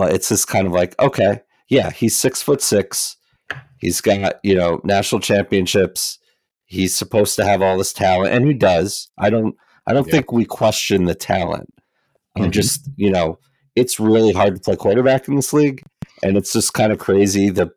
but 0.00 0.12
it's 0.12 0.28
just 0.28 0.48
kind 0.48 0.66
of 0.66 0.72
like 0.72 0.98
okay 0.98 1.40
yeah 1.68 1.90
he's 1.90 2.16
six 2.16 2.42
foot 2.42 2.62
six 2.62 3.16
he's 3.78 4.00
got 4.00 4.34
you 4.42 4.54
know 4.54 4.80
national 4.82 5.20
championships 5.20 6.18
he's 6.66 6.94
supposed 6.94 7.36
to 7.36 7.44
have 7.44 7.62
all 7.62 7.76
this 7.76 7.92
talent 7.92 8.32
and 8.32 8.46
he 8.46 8.54
does 8.54 9.10
i 9.18 9.28
don't 9.28 9.56
i 9.86 9.92
don't 9.92 10.06
yeah. 10.06 10.12
think 10.12 10.32
we 10.32 10.44
question 10.44 11.04
the 11.04 11.14
talent 11.14 11.68
i'm 12.36 12.44
mm-hmm. 12.44 12.50
just 12.50 12.88
you 12.96 13.10
know 13.10 13.38
it's 13.76 14.00
really 14.00 14.32
hard 14.32 14.54
to 14.54 14.60
play 14.60 14.76
quarterback 14.76 15.28
in 15.28 15.36
this 15.36 15.52
league 15.52 15.82
and 16.22 16.36
it's 16.36 16.52
just 16.52 16.74
kind 16.74 16.92
of 16.92 16.98
crazy 16.98 17.50
the 17.50 17.70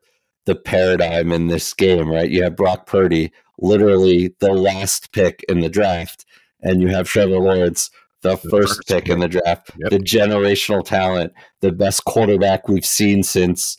the 0.46 0.54
paradigm 0.54 1.32
in 1.32 1.48
this 1.48 1.72
game, 1.72 2.10
right? 2.10 2.30
You 2.30 2.42
have 2.42 2.56
Brock 2.56 2.86
Purdy, 2.86 3.32
literally 3.58 4.34
the 4.40 4.52
last 4.52 5.12
pick 5.12 5.44
in 5.48 5.60
the 5.60 5.68
draft, 5.68 6.24
and 6.60 6.82
you 6.82 6.88
have 6.88 7.08
Trevor 7.08 7.38
Lawrence, 7.38 7.90
the, 8.24 8.30
the 8.30 8.48
first, 8.48 8.78
first, 8.78 8.88
pick 8.88 9.08
in 9.08 9.20
the 9.20 9.28
draft, 9.28 9.70
yep. 9.78 9.90
the 9.90 9.98
generational 9.98 10.84
talent, 10.84 11.32
the 11.60 11.70
best 11.70 12.04
quarterback 12.04 12.66
we've 12.66 12.84
seen 12.84 13.22
since 13.22 13.76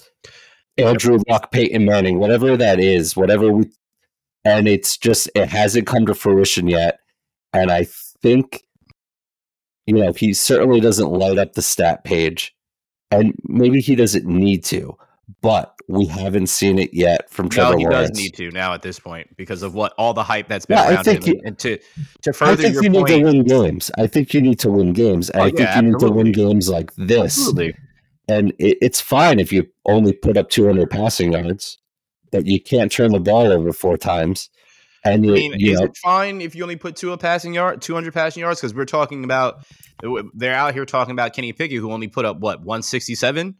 Andrew 0.77 1.19
Luck, 1.27 1.51
Peyton 1.51 1.83
Manning, 1.83 2.19
whatever 2.19 2.55
that 2.55 2.79
is, 2.79 3.17
whatever 3.17 3.51
we, 3.51 3.69
and 4.45 4.67
it's 4.67 4.97
just 4.97 5.29
it 5.35 5.49
hasn't 5.49 5.87
come 5.87 6.05
to 6.05 6.15
fruition 6.15 6.67
yet, 6.67 6.99
and 7.51 7.71
I 7.71 7.85
think. 8.21 8.61
You 9.87 9.93
know, 9.93 10.13
he 10.13 10.33
certainly 10.33 10.79
doesn't 10.79 11.11
light 11.11 11.37
up 11.37 11.53
the 11.53 11.61
stat 11.61 12.03
page. 12.03 12.55
And 13.11 13.35
maybe 13.43 13.81
he 13.81 13.93
doesn't 13.95 14.25
need 14.25 14.63
to, 14.65 14.97
but 15.41 15.75
we 15.87 16.05
haven't 16.05 16.47
seen 16.47 16.79
it 16.79 16.93
yet 16.93 17.29
from 17.29 17.49
Trevor 17.49 17.73
no, 17.73 17.77
he 17.77 17.85
Lawrence. 17.85 18.09
does 18.09 18.17
need 18.17 18.33
to 18.35 18.51
now 18.51 18.73
at 18.73 18.81
this 18.81 18.99
point 18.99 19.35
because 19.37 19.63
of 19.63 19.73
what 19.73 19.93
all 19.97 20.13
the 20.13 20.23
hype 20.23 20.47
that's 20.47 20.65
been 20.65 20.77
yeah, 20.77 20.89
around 20.89 20.97
I 20.97 21.03
think 21.03 21.23
him. 21.25 21.35
You, 21.35 21.41
and 21.45 21.59
to 21.59 21.79
to 22.21 22.33
further 22.33 22.51
I 22.51 22.55
think 22.55 22.73
your 22.75 22.83
you 22.83 22.91
point, 22.91 23.09
need 23.09 23.17
to 23.17 23.23
win 23.23 23.43
games. 23.43 23.91
I 23.97 24.07
think 24.07 24.33
you 24.33 24.41
need 24.41 24.59
to 24.59 24.71
win 24.71 24.93
games. 24.93 25.31
Oh, 25.33 25.41
I 25.41 25.45
think 25.45 25.59
yeah, 25.59 25.75
you 25.77 25.91
need 25.91 25.99
to 25.99 26.09
win 26.09 26.31
games 26.31 26.69
like 26.69 26.93
this. 26.95 27.37
Absolutely. 27.37 27.75
And 28.27 28.51
it, 28.59 28.77
it's 28.81 29.01
fine 29.01 29.39
if 29.39 29.51
you 29.51 29.67
only 29.85 30.13
put 30.13 30.37
up 30.37 30.49
200 30.49 30.89
passing 30.89 31.33
yards, 31.33 31.77
but 32.31 32.45
you 32.45 32.59
can't 32.59 32.91
turn 32.91 33.11
the 33.11 33.19
ball 33.19 33.51
over 33.51 33.71
four 33.71 33.97
times. 33.97 34.49
And 35.03 35.23
you, 35.23 35.33
I 35.33 35.35
mean, 35.35 35.53
you 35.57 35.73
is 35.73 35.79
know, 35.79 35.85
it 35.85 35.97
fine 35.97 36.41
if 36.41 36.55
you 36.55 36.63
only 36.63 36.75
put 36.75 36.95
two 36.95 37.11
a 37.11 37.17
passing 37.17 37.53
yard, 37.53 37.81
200 37.83 38.11
passing 38.11 38.41
yards? 38.41 38.59
Because 38.59 38.73
we're 38.73 38.85
talking 38.85 39.23
about 39.23 39.63
they're 40.33 40.55
out 40.55 40.73
here 40.73 40.85
talking 40.85 41.11
about 41.11 41.33
Kenny 41.33 41.53
Pickett, 41.53 41.77
who 41.77 41.91
only 41.91 42.07
put 42.07 42.25
up 42.25 42.39
what 42.39 42.61
167 42.61 43.55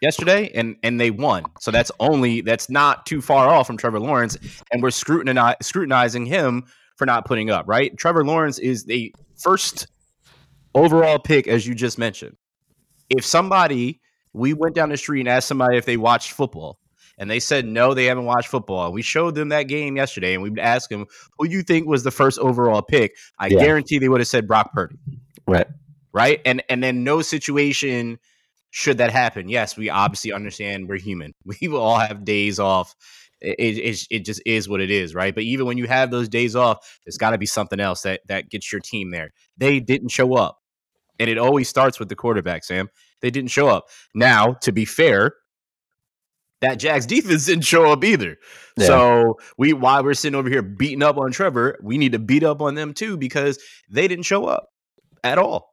yesterday, 0.00 0.50
and 0.54 0.76
and 0.82 1.00
they 1.00 1.10
won. 1.10 1.44
So 1.60 1.70
that's 1.70 1.90
only 2.00 2.40
that's 2.40 2.70
not 2.70 3.06
too 3.06 3.20
far 3.20 3.48
off 3.48 3.66
from 3.66 3.76
Trevor 3.76 4.00
Lawrence, 4.00 4.36
and 4.72 4.82
we're 4.82 4.90
scrutinizing 4.90 5.56
scrutinizing 5.62 6.26
him 6.26 6.64
for 6.96 7.06
not 7.06 7.24
putting 7.24 7.50
up. 7.50 7.66
Right, 7.68 7.96
Trevor 7.96 8.24
Lawrence 8.24 8.58
is 8.58 8.84
the 8.84 9.14
first 9.36 9.86
overall 10.74 11.18
pick, 11.18 11.48
as 11.48 11.66
you 11.66 11.74
just 11.74 11.98
mentioned. 11.98 12.36
If 13.08 13.24
somebody 13.24 14.00
we 14.32 14.54
went 14.54 14.74
down 14.74 14.90
the 14.90 14.96
street 14.96 15.20
and 15.20 15.28
asked 15.28 15.48
somebody 15.48 15.76
if 15.76 15.84
they 15.84 15.96
watched 15.96 16.32
football, 16.32 16.78
and 17.18 17.30
they 17.30 17.40
said 17.40 17.66
no, 17.66 17.94
they 17.94 18.06
haven't 18.06 18.24
watched 18.24 18.48
football. 18.48 18.92
We 18.92 19.02
showed 19.02 19.34
them 19.34 19.50
that 19.50 19.64
game 19.64 19.96
yesterday, 19.96 20.34
and 20.34 20.42
we 20.42 20.50
would 20.50 20.58
ask 20.58 20.88
them 20.88 21.06
who 21.38 21.46
you 21.46 21.62
think 21.62 21.86
was 21.86 22.02
the 22.02 22.10
first 22.10 22.38
overall 22.38 22.82
pick. 22.82 23.16
I 23.38 23.48
yeah. 23.48 23.58
guarantee 23.60 23.98
they 23.98 24.08
would 24.08 24.20
have 24.20 24.28
said 24.28 24.48
Brock 24.48 24.72
Purdy. 24.72 24.96
Right. 25.46 25.66
Right. 26.12 26.40
And 26.44 26.62
and 26.68 26.82
then 26.82 27.04
no 27.04 27.22
situation 27.22 28.18
should 28.70 28.98
that 28.98 29.12
happen. 29.12 29.48
Yes, 29.48 29.76
we 29.76 29.86
mm-hmm. 29.86 29.96
obviously 29.96 30.32
understand 30.32 30.88
we're 30.88 30.98
human. 30.98 31.32
We 31.44 31.68
will 31.68 31.80
all 31.80 31.98
have 31.98 32.24
days 32.24 32.58
off. 32.58 32.94
It, 33.40 33.78
it, 33.78 34.06
it 34.10 34.24
just 34.24 34.42
is 34.44 34.68
what 34.68 34.80
it 34.80 34.90
is, 34.90 35.14
right? 35.14 35.34
But 35.34 35.44
even 35.44 35.66
when 35.66 35.78
you 35.78 35.86
have 35.86 36.10
those 36.10 36.28
days 36.28 36.54
off, 36.54 36.98
there's 37.04 37.16
got 37.16 37.30
to 37.30 37.38
be 37.38 37.46
something 37.46 37.80
else 37.80 38.02
that 38.02 38.20
that 38.28 38.50
gets 38.50 38.70
your 38.70 38.80
team 38.80 39.10
there. 39.10 39.30
They 39.56 39.80
didn't 39.80 40.10
show 40.10 40.34
up, 40.34 40.58
and 41.18 41.30
it 41.30 41.38
always 41.38 41.68
starts 41.68 41.98
with 41.98 42.10
the 42.10 42.16
quarterback. 42.16 42.64
Sam, 42.64 42.90
they 43.22 43.30
didn't 43.30 43.50
show 43.50 43.68
up. 43.68 43.86
Now, 44.14 44.54
to 44.60 44.72
be 44.72 44.84
fair, 44.84 45.32
that 46.60 46.74
Jags 46.74 47.06
defense 47.14 47.46
didn't 47.46 47.64
show 47.64 47.90
up 47.90 48.04
either. 48.04 48.36
Yeah. 48.76 48.86
So 48.86 49.38
we 49.56 49.72
while 49.72 50.04
we're 50.04 50.14
sitting 50.14 50.38
over 50.38 50.50
here 50.50 50.62
beating 50.62 51.02
up 51.02 51.16
on 51.16 51.32
Trevor, 51.32 51.78
we 51.82 51.96
need 51.96 52.12
to 52.12 52.18
beat 52.18 52.44
up 52.44 52.60
on 52.60 52.74
them 52.74 52.92
too 52.92 53.16
because 53.16 53.58
they 53.88 54.06
didn't 54.06 54.26
show 54.26 54.44
up 54.44 54.68
at 55.24 55.38
all. 55.38 55.69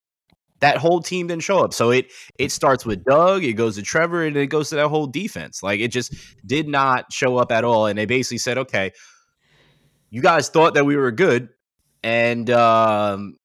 That 0.59 0.77
whole 0.77 1.01
team 1.01 1.27
didn't 1.27 1.43
show 1.43 1.59
up. 1.59 1.73
So 1.73 1.91
it 1.91 2.11
it 2.37 2.51
starts 2.51 2.85
with 2.85 3.03
Doug, 3.05 3.43
it 3.43 3.53
goes 3.53 3.75
to 3.75 3.81
Trevor, 3.81 4.25
and 4.25 4.35
it 4.35 4.47
goes 4.47 4.69
to 4.69 4.75
that 4.75 4.87
whole 4.87 5.07
defense. 5.07 5.61
Like 5.61 5.79
it 5.79 5.89
just 5.89 6.13
did 6.45 6.67
not 6.67 7.11
show 7.11 7.37
up 7.37 7.51
at 7.51 7.63
all. 7.63 7.85
And 7.85 7.97
they 7.97 8.05
basically 8.05 8.39
said, 8.39 8.57
okay, 8.57 8.91
you 10.09 10.21
guys 10.21 10.49
thought 10.49 10.73
that 10.73 10.85
we 10.85 10.95
were 10.95 11.11
good, 11.11 11.49
and 12.03 12.49
um, 12.49 13.35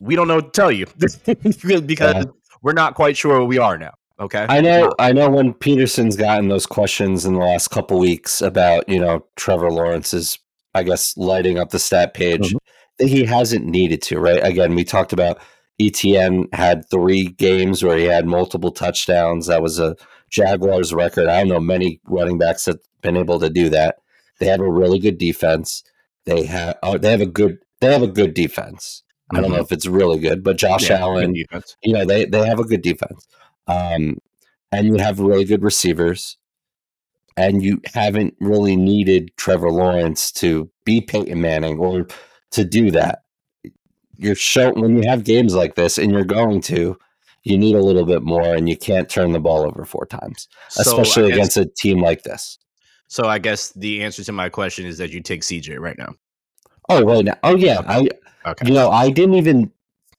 we 0.00 0.16
don't 0.16 0.28
know 0.28 0.36
what 0.36 0.52
to 0.52 0.60
tell 0.60 0.72
you 0.72 0.86
because 0.96 2.14
yeah. 2.14 2.24
we're 2.62 2.72
not 2.72 2.94
quite 2.94 3.16
sure 3.16 3.38
where 3.38 3.44
we 3.44 3.58
are 3.58 3.78
now. 3.78 3.94
Okay. 4.20 4.46
I 4.48 4.60
know 4.60 4.92
I 4.98 5.12
know 5.12 5.30
when 5.30 5.54
Pederson's 5.54 6.16
gotten 6.16 6.48
those 6.48 6.66
questions 6.66 7.24
in 7.24 7.34
the 7.34 7.40
last 7.40 7.68
couple 7.68 7.98
weeks 7.98 8.42
about, 8.42 8.88
you 8.88 8.98
know, 8.98 9.24
Trevor 9.36 9.70
Lawrence's 9.70 10.38
I 10.74 10.82
guess 10.82 11.16
lighting 11.16 11.58
up 11.58 11.70
the 11.70 11.78
stat 11.78 12.14
page, 12.14 12.52
mm-hmm. 12.52 13.06
he 13.06 13.24
hasn't 13.24 13.64
needed 13.64 14.02
to, 14.02 14.18
right? 14.18 14.44
Again, 14.44 14.74
we 14.74 14.84
talked 14.84 15.12
about 15.12 15.40
Etienne 15.80 16.48
had 16.52 16.88
three 16.90 17.28
games 17.28 17.84
where 17.84 17.96
he 17.96 18.04
had 18.04 18.26
multiple 18.26 18.72
touchdowns. 18.72 19.46
That 19.46 19.62
was 19.62 19.78
a 19.78 19.96
Jaguars 20.30 20.92
record. 20.92 21.28
I 21.28 21.38
don't 21.38 21.48
know 21.48 21.60
many 21.60 22.00
running 22.04 22.38
backs 22.38 22.64
that 22.64 22.78
been 23.00 23.16
able 23.16 23.38
to 23.40 23.48
do 23.48 23.68
that. 23.70 23.96
They 24.38 24.46
have 24.46 24.60
a 24.60 24.70
really 24.70 24.98
good 24.98 25.18
defense. 25.18 25.82
They 26.24 26.44
have 26.46 26.76
oh, 26.82 26.98
they 26.98 27.10
have 27.10 27.20
a 27.20 27.26
good 27.26 27.58
they 27.80 27.92
have 27.92 28.02
a 28.02 28.08
good 28.08 28.34
defense. 28.34 29.02
I 29.30 29.40
don't 29.40 29.50
know 29.50 29.56
mm-hmm. 29.56 29.64
if 29.64 29.72
it's 29.72 29.86
really 29.86 30.18
good, 30.18 30.42
but 30.42 30.56
Josh 30.56 30.88
yeah, 30.88 31.00
Allen, 31.00 31.34
you 31.34 31.92
know, 31.92 32.04
they 32.04 32.24
they 32.24 32.46
have 32.46 32.58
a 32.58 32.64
good 32.64 32.82
defense. 32.82 33.26
Um, 33.66 34.18
and 34.72 34.86
you 34.86 34.96
have 34.96 35.20
really 35.20 35.44
good 35.44 35.62
receivers, 35.62 36.38
and 37.36 37.62
you 37.62 37.80
haven't 37.94 38.34
really 38.40 38.76
needed 38.76 39.30
Trevor 39.36 39.70
Lawrence 39.70 40.32
to 40.32 40.70
be 40.84 41.00
Peyton 41.00 41.40
Manning 41.40 41.78
or 41.78 42.06
to 42.52 42.64
do 42.64 42.90
that. 42.92 43.22
You're 44.18 44.34
show 44.34 44.72
when 44.72 45.00
you 45.00 45.08
have 45.08 45.24
games 45.24 45.54
like 45.54 45.74
this, 45.74 45.96
and 45.96 46.12
you're 46.12 46.24
going 46.24 46.60
to, 46.62 46.98
you 47.44 47.56
need 47.56 47.76
a 47.76 47.82
little 47.82 48.04
bit 48.04 48.22
more, 48.22 48.54
and 48.54 48.68
you 48.68 48.76
can't 48.76 49.08
turn 49.08 49.32
the 49.32 49.40
ball 49.40 49.66
over 49.66 49.84
four 49.84 50.06
times, 50.06 50.48
so 50.68 50.80
especially 50.82 51.32
against 51.32 51.56
a 51.56 51.66
team 51.66 52.00
like 52.00 52.22
this. 52.22 52.58
So 53.06 53.26
I 53.26 53.38
guess 53.38 53.70
the 53.70 54.02
answer 54.02 54.22
to 54.24 54.32
my 54.32 54.48
question 54.48 54.84
is 54.86 54.98
that 54.98 55.10
you 55.10 55.20
take 55.22 55.42
CJ 55.42 55.78
right 55.78 55.96
now. 55.96 56.14
Oh, 56.88 57.02
right 57.02 57.24
now. 57.24 57.36
Oh, 57.42 57.56
yeah. 57.56 57.80
I, 57.86 58.08
okay. 58.46 58.66
You 58.66 58.74
know, 58.74 58.90
I 58.90 59.10
didn't 59.10 59.34
even 59.34 59.72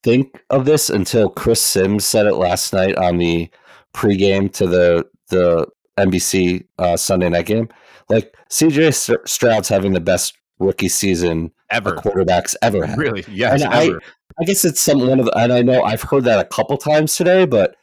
think 0.04 0.42
of 0.50 0.66
this 0.66 0.90
until 0.90 1.30
Chris 1.30 1.62
Simms 1.62 2.06
said 2.06 2.26
it 2.26 2.36
last 2.36 2.74
night 2.74 2.96
on 2.96 3.18
the 3.18 3.50
pregame 3.94 4.52
to 4.54 4.68
the 4.68 5.08
the 5.30 5.68
NBC 5.98 6.66
uh, 6.80 6.98
Sunday 6.98 7.30
night 7.30 7.46
game. 7.46 7.70
Like 8.10 8.36
CJ 8.50 9.28
Stroud's 9.28 9.70
having 9.70 9.94
the 9.94 10.00
best 10.00 10.38
rookie 10.58 10.90
season 10.90 11.52
ever 11.72 11.96
quarterbacks 11.96 12.56
ever 12.62 12.86
had. 12.86 12.98
Really? 12.98 13.26
Yes. 13.30 13.62
And 13.62 13.74
I, 13.74 13.92
I 14.40 14.46
guess 14.46 14.66
it's 14.66 14.82
some 14.82 15.00
one 15.00 15.20
of 15.20 15.26
the, 15.26 15.38
and 15.38 15.52
I 15.54 15.62
know 15.62 15.84
I've 15.84 16.02
heard 16.02 16.24
that 16.26 16.40
a 16.40 16.48
couple 16.48 16.78
times 16.78 17.16
today, 17.16 17.46
but 17.46 17.76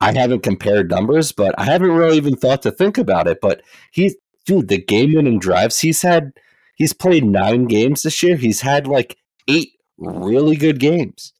I 0.00 0.12
haven't 0.12 0.42
compared 0.42 0.90
numbers, 0.90 1.32
but 1.32 1.54
I 1.58 1.64
haven't 1.64 1.90
really 1.90 2.16
even 2.16 2.36
thought 2.36 2.62
to 2.62 2.70
think 2.70 2.98
about 2.98 3.26
it. 3.26 3.38
But 3.40 3.62
he, 3.92 4.14
dude, 4.44 4.68
the 4.68 4.78
game 4.78 5.14
winning 5.14 5.38
drives 5.38 5.80
he's 5.80 6.02
had, 6.02 6.32
he's 6.74 6.92
played 6.92 7.24
nine 7.24 7.64
games 7.66 8.02
this 8.02 8.22
year. 8.22 8.36
He's 8.36 8.60
had 8.60 8.86
like 8.86 9.16
eight 9.48 9.72
really 9.98 10.56
good 10.56 10.78
games. 10.80 11.32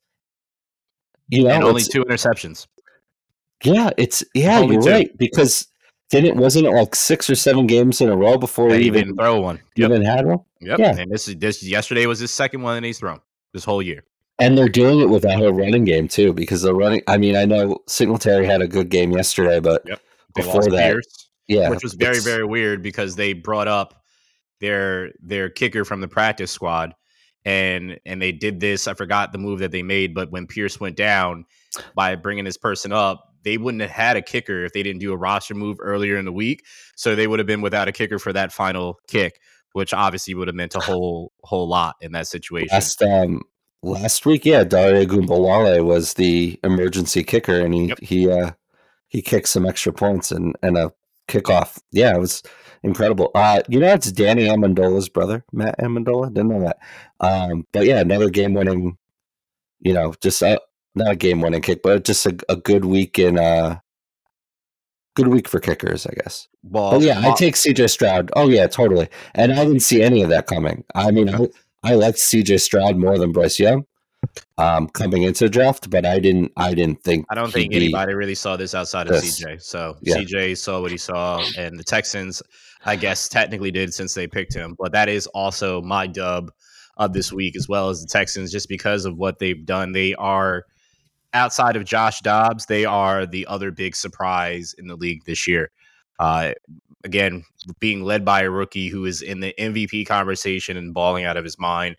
You 1.28 1.44
know, 1.44 1.50
and 1.50 1.64
only 1.64 1.82
two 1.82 2.04
interceptions. 2.04 2.66
Yeah, 3.64 3.90
it's 3.96 4.22
yeah, 4.34 4.58
only 4.58 4.74
you're 4.74 4.82
two. 4.82 4.90
right 4.90 5.18
because 5.18 5.66
didn't 6.10 6.36
it 6.36 6.36
wasn't 6.36 6.70
like 6.70 6.94
six 6.94 7.30
or 7.30 7.34
seven 7.34 7.66
games 7.66 8.00
in 8.00 8.10
a 8.10 8.16
row 8.16 8.36
before 8.36 8.74
he 8.74 8.84
even, 8.84 9.00
even 9.00 9.16
throw 9.16 9.40
one? 9.40 9.60
Yep. 9.76 9.90
Even 9.90 10.04
had 10.04 10.26
one. 10.26 10.40
Yep. 10.64 10.79
Yeah, 10.79 10.96
and 10.96 11.11
this 11.11 11.29
is 11.29 11.37
this 11.37 11.62
yesterday 11.62 12.07
was 12.07 12.18
his 12.18 12.31
second 12.31 12.62
one 12.62 12.81
that 12.81 12.87
he's 12.87 12.98
thrown 12.98 13.20
this 13.53 13.64
whole 13.64 13.83
year. 13.83 14.05
And 14.38 14.59
they're 14.59 14.68
doing 14.68 15.00
it 15.00 15.09
without 15.09 15.42
a 15.42 15.53
running 15.53 15.85
game 15.85 16.09
too, 16.09 16.33
because 16.33 16.62
the 16.62 16.74
running. 16.74 17.03
I 17.07 17.18
mean, 17.18 17.37
I 17.37 17.44
know 17.44 17.79
Singletary 17.87 18.46
had 18.46 18.62
a 18.62 18.66
good 18.66 18.88
game 18.88 19.12
yesterday, 19.12 19.61
but 19.61 19.83
yep. 19.87 20.00
before 20.35 20.64
that, 20.64 20.92
Pierce, 20.92 21.29
yeah, 21.46 21.68
which 21.68 21.85
was 21.85 21.94
very 21.94 22.18
very 22.18 22.44
weird 22.44 22.83
because 22.83 23.14
they 23.14 23.33
brought 23.33 23.68
up 23.68 24.03
their 24.61 25.12
their 25.22 25.48
kicker 25.50 25.85
from 25.85 26.00
the 26.00 26.09
practice 26.09 26.50
squad, 26.50 26.94
and 27.44 27.98
and 28.07 28.20
they 28.20 28.33
did 28.33 28.59
this. 28.59 28.88
I 28.88 28.94
forgot 28.94 29.31
the 29.31 29.38
move 29.38 29.61
that 29.61 29.70
they 29.70 29.83
made, 29.83 30.14
but 30.14 30.33
when 30.33 30.46
Pierce 30.46 30.81
went 30.81 30.96
down 30.96 31.44
by 31.94 32.16
bringing 32.16 32.44
this 32.44 32.57
person 32.57 32.92
up, 32.92 33.35
they 33.44 33.59
wouldn't 33.59 33.83
have 33.83 33.90
had 33.90 34.16
a 34.16 34.22
kicker 34.22 34.64
if 34.64 34.72
they 34.72 34.83
didn't 34.83 35.00
do 35.00 35.12
a 35.12 35.16
roster 35.16 35.55
move 35.55 35.77
earlier 35.81 36.16
in 36.16 36.24
the 36.24 36.33
week. 36.33 36.64
So 36.96 37.14
they 37.14 37.27
would 37.27 37.38
have 37.38 37.46
been 37.46 37.61
without 37.61 37.88
a 37.88 37.92
kicker 37.92 38.18
for 38.18 38.33
that 38.33 38.53
final 38.53 38.98
kick, 39.07 39.40
which 39.74 39.92
obviously 39.92 40.34
would 40.34 40.48
have 40.48 40.54
meant 40.54 40.74
a 40.76 40.80
whole 40.80 41.32
whole 41.42 41.68
lot 41.68 41.96
in 42.00 42.12
that 42.12 42.28
situation. 42.28 42.68
Last 42.72 43.02
um 43.02 43.42
last 43.82 44.24
week, 44.24 44.46
yeah, 44.46 44.64
Dare 44.64 45.04
Ogunbowale 45.04 45.84
was 45.84 46.14
the 46.14 46.58
emergency 46.64 47.22
kicker, 47.24 47.60
and 47.60 47.74
he 47.74 47.87
yep. 47.87 47.98
he 48.00 48.30
uh 48.30 48.52
he 49.08 49.20
kicked 49.20 49.48
some 49.48 49.66
extra 49.66 49.92
points 49.92 50.30
and 50.30 50.54
and 50.62 50.78
a 50.78 50.92
kickoff. 51.28 51.80
Yeah, 51.90 52.14
it 52.14 52.20
was 52.20 52.42
incredible. 52.84 53.32
Uh, 53.34 53.62
you 53.68 53.80
know, 53.80 53.92
it's 53.92 54.12
Danny 54.12 54.44
Amendola's 54.44 55.08
brother, 55.08 55.44
Matt 55.52 55.78
Amendola. 55.80 56.32
Didn't 56.32 56.48
know 56.50 56.60
that. 56.60 56.78
Um, 57.18 57.66
but 57.72 57.84
yeah, 57.84 58.00
another 58.00 58.30
game 58.30 58.54
winning. 58.54 58.96
You 59.80 59.92
know, 59.92 60.14
just 60.22 60.40
uh, 60.40 60.60
not 60.94 61.12
a 61.12 61.16
game 61.16 61.40
winning 61.40 61.62
kick, 61.62 61.82
but 61.82 62.04
just 62.04 62.26
a, 62.26 62.37
a 62.48 62.56
good 62.56 62.84
week 62.84 63.18
in 63.18 63.40
uh 63.40 63.80
good 65.14 65.29
week 65.29 65.48
for 65.48 65.61
kickers, 65.61 66.07
I 66.07 66.14
guess. 66.14 66.48
Well, 66.62 66.92
but 66.92 67.03
yeah, 67.03 67.20
I 67.20 67.35
take 67.35 67.55
CJ 67.55 67.90
Stroud. 67.90 68.31
Oh 68.37 68.48
yeah, 68.48 68.66
totally. 68.66 69.09
And 69.35 69.53
I 69.53 69.64
didn't 69.64 69.81
see 69.81 70.03
any 70.03 70.22
of 70.22 70.31
that 70.31 70.46
coming. 70.46 70.85
I 70.94 71.11
mean, 71.11 71.29
I, 71.29 71.48
I 71.83 71.94
liked 71.94 72.18
CJ 72.18 72.61
Stroud 72.61 72.96
more 72.96 73.18
than 73.18 73.33
Bryce 73.33 73.59
Young 73.59 73.87
um, 74.59 74.88
coming 74.88 75.22
into 75.22 75.44
the 75.44 75.50
draft, 75.50 75.90
but 75.90 76.05
I 76.05 76.18
didn't. 76.18 76.53
I 76.57 76.74
didn't 76.74 77.03
think. 77.03 77.27
I 77.31 77.35
don't 77.35 77.53
think 77.53 77.74
anybody 77.74 78.14
really 78.14 78.35
saw 78.35 78.57
this 78.57 78.74
outside 78.74 79.07
of 79.07 79.14
this. 79.14 79.40
CJ. 79.40 79.62
So 79.62 79.96
yeah. 80.03 80.16
CJ 80.16 80.59
saw 80.59 80.81
what 80.81 80.90
he 80.90 80.98
saw, 80.98 81.44
and 81.57 81.79
the 81.79 81.85
Texans, 81.85 82.42
I 82.85 82.96
guess, 82.96 83.29
technically 83.29 83.70
did 83.70 83.92
since 83.94 84.14
they 84.14 84.27
picked 84.27 84.55
him. 84.55 84.77
But 84.79 84.92
that 84.92 85.09
is 85.09 85.27
also 85.29 85.83
my 85.83 86.07
dub 86.07 86.50
of 86.96 87.12
this 87.12 87.33
week, 87.33 87.57
as 87.57 87.68
well 87.68 87.88
as 87.88 88.00
the 88.00 88.09
Texans, 88.09 88.53
just 88.53 88.68
because 88.68 89.05
of 89.05 89.16
what 89.16 89.38
they've 89.38 89.64
done. 89.64 89.92
They 89.92 90.14
are 90.14 90.64
outside 91.34 91.76
of 91.76 91.84
Josh 91.84 92.20
Dobbs, 92.20 92.66
they 92.66 92.84
are 92.84 93.26
the 93.26 93.46
other 93.46 93.70
big 93.70 93.94
surprise 93.96 94.74
in 94.78 94.86
the 94.86 94.96
league 94.96 95.24
this 95.24 95.46
year. 95.46 95.70
Uh, 96.18 96.52
again, 97.04 97.44
being 97.80 98.02
led 98.02 98.24
by 98.24 98.42
a 98.42 98.50
rookie 98.50 98.88
who 98.88 99.04
is 99.04 99.20
in 99.20 99.40
the 99.40 99.54
MVP 99.58 100.06
conversation 100.06 100.76
and 100.76 100.94
balling 100.94 101.24
out 101.24 101.36
of 101.36 101.44
his 101.44 101.58
mind. 101.58 101.96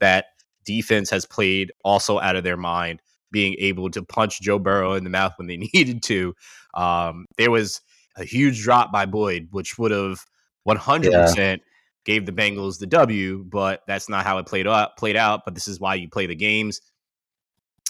That 0.00 0.26
defense 0.64 1.10
has 1.10 1.26
played 1.26 1.72
also 1.84 2.20
out 2.20 2.36
of 2.36 2.44
their 2.44 2.56
mind, 2.56 3.02
being 3.32 3.56
able 3.58 3.90
to 3.90 4.02
punch 4.02 4.40
Joe 4.40 4.58
Burrow 4.58 4.94
in 4.94 5.04
the 5.04 5.10
mouth 5.10 5.32
when 5.36 5.48
they 5.48 5.56
needed 5.74 6.02
to. 6.04 6.34
Um, 6.74 7.26
there 7.36 7.50
was 7.50 7.80
a 8.16 8.24
huge 8.24 8.62
drop 8.62 8.92
by 8.92 9.06
Boyd, 9.06 9.48
which 9.50 9.78
would 9.78 9.90
have 9.90 10.24
100% 10.68 11.36
yeah. 11.36 11.56
gave 12.04 12.26
the 12.26 12.32
Bengals 12.32 12.78
the 12.78 12.86
W, 12.86 13.44
but 13.48 13.82
that's 13.86 14.08
not 14.08 14.24
how 14.24 14.38
it 14.38 14.46
played 14.46 14.66
out. 14.66 14.96
Played 14.96 15.16
out, 15.16 15.42
but 15.44 15.54
this 15.54 15.68
is 15.68 15.80
why 15.80 15.94
you 15.94 16.08
play 16.08 16.26
the 16.26 16.34
games. 16.34 16.80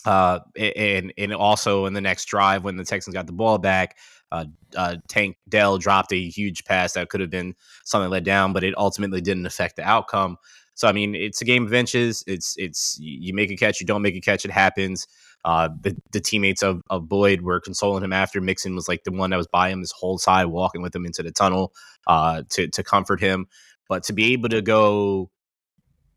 Uh, 0.04 0.40
and 0.56 1.12
and 1.18 1.34
also 1.34 1.86
in 1.86 1.92
the 1.92 2.00
next 2.00 2.26
drive 2.26 2.64
when 2.64 2.76
the 2.76 2.84
Texans 2.84 3.14
got 3.14 3.26
the 3.26 3.32
ball 3.32 3.58
back, 3.58 3.96
uh, 4.30 4.44
uh, 4.76 4.96
Tank 5.08 5.36
Dell 5.48 5.78
dropped 5.78 6.12
a 6.12 6.28
huge 6.28 6.64
pass 6.64 6.92
that 6.92 7.08
could 7.08 7.20
have 7.20 7.30
been 7.30 7.54
something 7.84 8.10
let 8.10 8.24
down, 8.24 8.52
but 8.52 8.64
it 8.64 8.74
ultimately 8.76 9.20
didn't 9.20 9.46
affect 9.46 9.76
the 9.76 9.82
outcome. 9.82 10.36
So 10.74 10.86
I 10.86 10.92
mean, 10.92 11.14
it's 11.14 11.40
a 11.42 11.44
game 11.44 11.66
of 11.66 11.74
inches. 11.74 12.22
It's 12.26 12.54
it's 12.56 12.96
you 13.00 13.34
make 13.34 13.50
a 13.50 13.56
catch, 13.56 13.80
you 13.80 13.86
don't 13.86 14.02
make 14.02 14.14
a 14.14 14.20
catch, 14.20 14.44
it 14.44 14.50
happens. 14.50 15.06
Uh, 15.44 15.68
the 15.82 15.96
the 16.12 16.20
teammates 16.20 16.62
of, 16.62 16.82
of 16.90 17.08
Boyd 17.08 17.42
were 17.42 17.60
consoling 17.60 18.04
him 18.04 18.12
after 18.12 18.40
Mixon 18.40 18.74
was 18.74 18.88
like 18.88 19.04
the 19.04 19.12
one 19.12 19.30
that 19.30 19.36
was 19.36 19.46
by 19.46 19.70
him 19.70 19.80
this 19.80 19.92
whole 19.92 20.18
side, 20.18 20.46
walking 20.46 20.82
with 20.82 20.94
him 20.94 21.06
into 21.06 21.22
the 21.22 21.32
tunnel 21.32 21.72
uh, 22.06 22.42
to 22.50 22.68
to 22.68 22.84
comfort 22.84 23.20
him. 23.20 23.46
But 23.88 24.04
to 24.04 24.12
be 24.12 24.32
able 24.32 24.50
to 24.50 24.62
go 24.62 25.30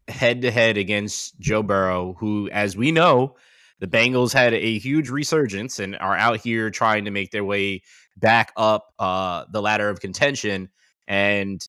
head 0.07 0.41
to 0.41 0.51
head 0.51 0.77
against 0.77 1.39
Joe 1.39 1.63
Burrow, 1.63 2.13
who, 2.19 2.49
as 2.51 2.75
we 2.75 2.91
know, 2.91 3.35
the 3.81 3.87
Bengals 3.87 4.31
had 4.31 4.53
a 4.53 4.79
huge 4.79 5.09
resurgence 5.09 5.79
and 5.79 5.97
are 5.97 6.15
out 6.15 6.39
here 6.39 6.69
trying 6.69 7.05
to 7.05 7.11
make 7.11 7.31
their 7.31 7.43
way 7.43 7.81
back 8.15 8.53
up 8.55 8.93
uh, 8.99 9.45
the 9.51 9.61
ladder 9.61 9.89
of 9.89 9.99
contention. 9.99 10.69
And 11.07 11.67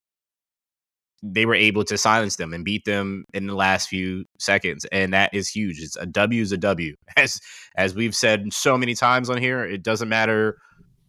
they 1.22 1.46
were 1.46 1.54
able 1.54 1.84
to 1.84 1.96
silence 1.96 2.36
them 2.36 2.52
and 2.52 2.64
beat 2.64 2.84
them 2.84 3.24
in 3.32 3.46
the 3.46 3.54
last 3.54 3.88
few 3.88 4.26
seconds. 4.38 4.84
And 4.92 5.14
that 5.14 5.32
is 5.32 5.48
huge. 5.48 5.80
It's 5.80 5.96
a 5.96 6.04
W 6.04 6.42
is 6.42 6.52
a 6.52 6.58
W. 6.58 6.94
As 7.16 7.40
as 7.76 7.94
we've 7.94 8.14
said 8.14 8.52
so 8.52 8.76
many 8.76 8.94
times 8.94 9.30
on 9.30 9.38
here, 9.38 9.64
it 9.64 9.82
doesn't 9.82 10.08
matter 10.08 10.58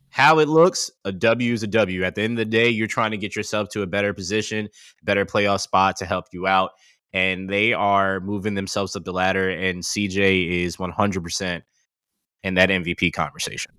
how 0.10 0.38
it 0.38 0.48
looks, 0.48 0.92
a 1.06 1.12
W 1.12 1.54
is 1.54 1.64
a 1.64 1.68
W. 1.68 2.04
At 2.04 2.14
the 2.14 2.22
end 2.22 2.34
of 2.34 2.38
the 2.38 2.46
day, 2.46 2.70
you're 2.70 2.86
trying 2.86 3.10
to 3.12 3.18
get 3.18 3.36
yourself 3.36 3.70
to 3.70 3.82
a 3.82 3.88
better 3.88 4.14
position, 4.14 4.70
better 5.04 5.26
playoff 5.26 5.62
spot 5.62 5.98
to 5.98 6.06
help 6.06 6.26
you 6.32 6.46
out 6.46 6.70
and 7.14 7.50
they 7.50 7.74
are 7.74 8.20
moving 8.20 8.56
themselves 8.56 8.96
up 8.96 9.06
the 9.06 9.14
ladder. 9.14 9.50
And 9.50 9.84
CJ 9.84 10.64
is 10.64 10.78
100% 10.78 11.62
in 12.44 12.54
that 12.56 12.70
MVP 12.70 13.14
conversation. 13.14 13.72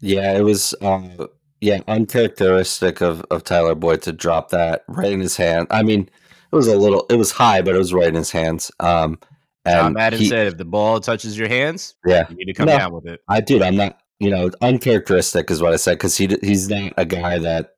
Yeah, 0.00 0.36
it 0.36 0.42
was, 0.42 0.74
uh, 0.80 1.26
yeah, 1.60 1.80
uncharacteristic 1.88 3.00
of, 3.00 3.22
of 3.30 3.44
Tyler 3.44 3.74
Boyd 3.74 4.02
to 4.02 4.12
drop 4.12 4.50
that 4.50 4.84
right 4.88 5.12
in 5.12 5.20
his 5.20 5.36
hand. 5.36 5.66
I 5.70 5.82
mean, 5.82 6.08
it 6.52 6.56
was 6.56 6.68
a 6.68 6.76
little, 6.76 7.06
it 7.10 7.16
was 7.16 7.30
high, 7.30 7.62
but 7.62 7.74
it 7.74 7.78
was 7.78 7.94
right 7.94 8.08
in 8.08 8.14
his 8.14 8.30
hands. 8.30 8.70
Um, 8.80 9.18
and 9.66 9.74
John 9.74 9.92
Madden 9.94 10.18
he, 10.20 10.28
said, 10.28 10.46
if 10.46 10.56
the 10.56 10.64
ball 10.64 11.00
touches 11.00 11.36
your 11.36 11.48
hands, 11.48 11.96
yeah, 12.06 12.26
you 12.30 12.36
need 12.36 12.44
to 12.44 12.54
come 12.54 12.66
no, 12.66 12.78
down 12.78 12.92
with 12.92 13.06
it. 13.06 13.20
I 13.28 13.40
did. 13.40 13.62
I'm 13.62 13.74
not, 13.74 13.98
you 14.20 14.30
know, 14.30 14.48
uncharacteristic 14.62 15.50
is 15.50 15.60
what 15.60 15.72
I 15.72 15.76
said 15.76 15.94
because 15.94 16.16
he 16.16 16.28
he's 16.40 16.68
not 16.68 16.92
a 16.96 17.04
guy 17.04 17.38
that. 17.38 17.72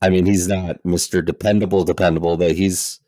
I 0.00 0.08
mean, 0.08 0.24
he's 0.24 0.48
not 0.48 0.76
Mr. 0.86 1.24
Dependable, 1.24 1.84
dependable, 1.84 2.36
but 2.36 2.52
he's 2.52 3.00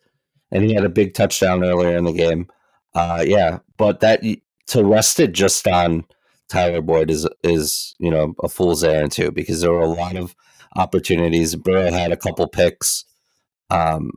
and 0.51 0.65
he 0.65 0.75
had 0.75 0.85
a 0.85 0.91
big 0.91 1.15
touchdown 1.15 1.65
earlier 1.65 1.97
in 1.97 2.05
the 2.05 2.13
game. 2.13 2.49
Uh, 2.95 3.25
yeah, 3.27 3.59
but 3.77 4.01
that 4.01 4.23
to 4.69 4.85
rest 4.85 5.21
it 5.21 5.33
just 5.33 5.67
on 5.67 6.05
Tyler 6.49 6.83
Boyd 6.83 7.11
is 7.11 7.29
is 7.43 7.95
you 7.99 8.11
know 8.11 8.35
a 8.43 8.49
fool's 8.49 8.83
errand 8.83 9.13
too 9.13 9.31
because 9.31 9.61
there 9.61 9.73
were 9.73 9.81
a 9.81 9.87
lot 9.87 10.17
of 10.17 10.35
opportunities. 10.77 11.55
Burrow 11.55 11.91
had 11.91 12.13
a 12.13 12.17
couple 12.17 12.47
picks. 12.49 13.05
Um, 13.71 14.11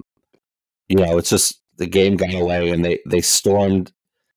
you 0.87 0.97
know, 0.97 1.17
it's 1.17 1.29
just 1.29 1.61
the 1.77 1.87
game 1.87 2.15
got 2.15 2.33
away 2.33 2.69
and 2.69 2.83
they 2.85 2.99
they 3.05 3.21
stormed. 3.21 3.91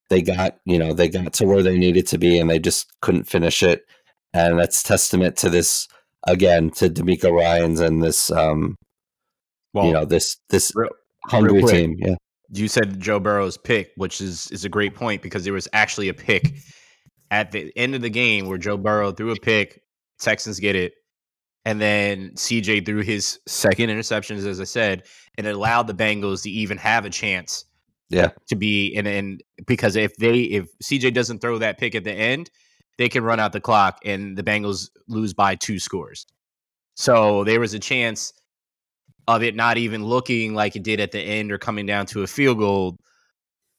They 0.09 0.21
got 0.21 0.57
you 0.65 0.77
know 0.77 0.93
they 0.93 1.09
got 1.09 1.33
to 1.33 1.45
where 1.45 1.63
they 1.63 1.77
needed 1.77 2.07
to 2.07 2.17
be 2.17 2.37
and 2.37 2.49
they 2.49 2.59
just 2.59 2.91
couldn't 3.01 3.25
finish 3.25 3.63
it. 3.63 3.85
And 4.33 4.59
that's 4.59 4.83
testament 4.83 5.37
to 5.37 5.49
this 5.49 5.87
again 6.27 6.69
to 6.71 6.89
DeMeco 6.89 7.31
Ryans 7.31 7.79
and 7.79 8.03
this 8.03 8.29
um, 8.31 8.75
well, 9.73 9.85
you 9.85 9.93
know 9.93 10.05
this 10.05 10.37
this 10.49 10.73
hungry 11.27 11.63
team. 11.63 11.95
Yeah, 11.99 12.15
you 12.49 12.67
said 12.67 12.99
Joe 12.99 13.19
Burrow's 13.19 13.57
pick, 13.57 13.91
which 13.97 14.21
is 14.21 14.49
is 14.51 14.65
a 14.65 14.69
great 14.69 14.95
point 14.95 15.21
because 15.21 15.43
there 15.43 15.53
was 15.53 15.67
actually 15.73 16.09
a 16.09 16.13
pick 16.13 16.55
at 17.31 17.51
the 17.51 17.71
end 17.75 17.95
of 17.95 18.01
the 18.01 18.09
game 18.09 18.47
where 18.47 18.57
Joe 18.57 18.77
Burrow 18.77 19.11
threw 19.11 19.31
a 19.31 19.35
pick, 19.35 19.81
Texans 20.19 20.59
get 20.59 20.75
it, 20.75 20.93
and 21.65 21.81
then 21.81 22.31
CJ 22.31 22.85
threw 22.85 23.01
his 23.01 23.39
second 23.47 23.89
interceptions, 23.89 24.45
as 24.45 24.61
I 24.61 24.65
said, 24.65 25.03
and 25.37 25.47
it 25.47 25.55
allowed 25.55 25.87
the 25.87 25.93
Bengals 25.93 26.43
to 26.43 26.49
even 26.49 26.77
have 26.77 27.05
a 27.05 27.09
chance. 27.09 27.65
Yeah, 28.09 28.29
to 28.49 28.55
be 28.55 28.95
and 28.95 29.07
and 29.07 29.43
because 29.65 29.95
if 29.95 30.15
they 30.17 30.41
if 30.41 30.67
CJ 30.83 31.13
doesn't 31.13 31.39
throw 31.39 31.57
that 31.57 31.79
pick 31.79 31.95
at 31.95 32.03
the 32.03 32.13
end, 32.13 32.51
they 32.97 33.09
can 33.09 33.23
run 33.23 33.39
out 33.39 33.51
the 33.51 33.59
clock 33.59 33.99
and 34.05 34.37
the 34.37 34.43
Bengals 34.43 34.89
lose 35.07 35.33
by 35.33 35.55
two 35.55 35.79
scores. 35.79 36.27
So 36.95 37.43
there 37.43 37.59
was 37.59 37.73
a 37.73 37.79
chance 37.79 38.31
of 39.27 39.43
it 39.43 39.55
not 39.55 39.77
even 39.77 40.03
looking 40.03 40.53
like 40.53 40.75
it 40.75 40.83
did 40.83 40.99
at 40.99 41.11
the 41.11 41.19
end 41.19 41.51
or 41.51 41.57
coming 41.57 41.85
down 41.85 42.05
to 42.07 42.23
a 42.23 42.27
field 42.27 42.59
goal. 42.59 42.97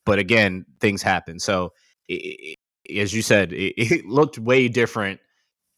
But 0.05 0.19
again, 0.19 0.65
things 0.81 1.03
happen. 1.03 1.39
So 1.39 1.73
it, 2.09 2.57
it, 2.89 3.01
as 3.01 3.13
you 3.13 3.23
said, 3.23 3.53
it, 3.53 3.75
it, 3.77 4.07
looked 4.07 4.39
way 4.39 4.69
different 4.69 5.21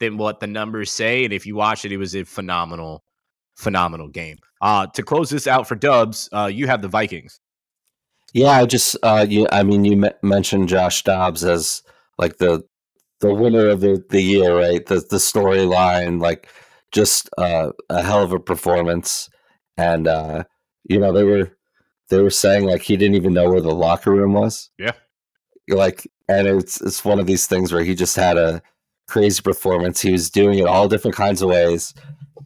than 0.01 0.17
what 0.17 0.41
the 0.41 0.47
numbers 0.47 0.91
say. 0.91 1.25
And 1.25 1.33
if 1.33 1.47
you 1.47 1.57
watch 1.57 1.85
it, 1.85 1.93
it 1.93 1.97
was 1.97 2.15
a 2.15 2.25
phenomenal, 2.25 3.05
phenomenal 3.57 4.09
game. 4.09 4.39
Uh, 4.61 4.87
to 4.89 5.03
close 5.03 5.31
this 5.31 5.47
out 5.47 5.69
for 5.69 5.75
Dubs, 5.75 6.29
uh, 6.33 6.47
you 6.47 6.67
have 6.67 6.83
the 6.83 6.89
Vikings. 6.89 7.41
Yeah, 8.33 8.51
I 8.51 8.67
just, 8.67 8.97
uh, 9.03 9.27
you, 9.29 9.47
I 9.51 9.63
mean, 9.63 9.85
you 9.85 10.05
m- 10.05 10.13
mentioned 10.23 10.69
Josh 10.69 11.03
Dobbs 11.03 11.45
as 11.45 11.83
like 12.19 12.39
the 12.39 12.63
the 13.21 13.35
winner 13.35 13.67
of 13.69 13.81
the, 13.81 14.05
the 14.11 14.21
year, 14.21 14.57
right? 14.57 14.85
The 14.85 14.97
the 14.97 15.17
storyline, 15.17 16.21
like 16.21 16.49
just 16.93 17.29
uh, 17.39 17.71
a 17.89 18.03
hell 18.03 18.23
of 18.23 18.33
a 18.33 18.39
performance 18.39 19.29
and 19.79 20.09
uh, 20.09 20.45
you 20.85 20.99
know 20.99 21.13
they 21.13 21.25
were 21.25 21.57
they 22.11 22.21
were 22.21 22.31
saying 22.31 22.65
like 22.65 22.83
he 22.83 22.97
didn't 22.97 23.15
even 23.15 23.33
know 23.33 23.49
where 23.49 23.61
the 23.63 23.75
locker 23.75 24.11
room 24.11 24.35
was. 24.35 24.71
Yeah, 24.77 24.93
like 25.69 26.07
and 26.29 26.47
it's 26.47 26.83
it's 26.83 27.05
one 27.05 27.19
of 27.19 27.27
these 27.27 27.47
things 27.47 27.73
where 27.73 27.85
he 27.85 27.95
just 27.95 28.17
had 28.17 28.37
a 28.37 28.61
crazy 29.07 29.41
performance. 29.41 30.01
He 30.01 30.13
was 30.13 30.29
doing 30.29 30.59
it 30.59 30.67
all 30.67 30.89
different 30.89 31.17
kinds 31.17 31.41
of 31.41 31.49
ways. 31.49 31.95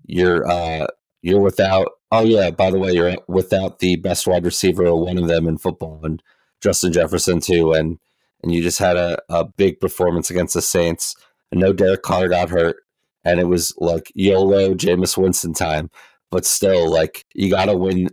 You're 0.06 0.46
uh, 0.48 0.86
you're 1.22 1.40
without. 1.40 1.88
Oh 2.12 2.24
yeah, 2.24 2.50
by 2.50 2.70
the 2.70 2.78
way, 2.78 2.92
you're 2.92 3.16
without 3.26 3.78
the 3.78 3.96
best 3.96 4.26
wide 4.26 4.44
receiver 4.44 4.86
or 4.86 5.02
one 5.02 5.16
of 5.16 5.28
them 5.28 5.48
in 5.48 5.56
football, 5.56 6.00
and 6.04 6.22
Justin 6.60 6.92
Jefferson 6.92 7.40
too, 7.40 7.72
and 7.72 7.98
and 8.42 8.52
you 8.52 8.62
just 8.62 8.78
had 8.78 8.96
a, 8.96 9.18
a 9.30 9.44
big 9.44 9.80
performance 9.80 10.30
against 10.30 10.54
the 10.54 10.62
Saints. 10.62 11.16
And 11.50 11.60
no 11.60 11.72
Derek 11.72 12.02
Carr 12.02 12.28
got 12.28 12.50
hurt, 12.50 12.76
and 13.24 13.40
it 13.40 13.44
was 13.44 13.74
like 13.78 14.12
YOLO 14.14 14.74
Jameis 14.74 15.16
Winston 15.16 15.54
time 15.54 15.90
but 16.32 16.46
still, 16.46 16.90
like 16.90 17.24
you 17.34 17.50
got 17.50 17.66
to 17.66 17.76
win 17.76 18.08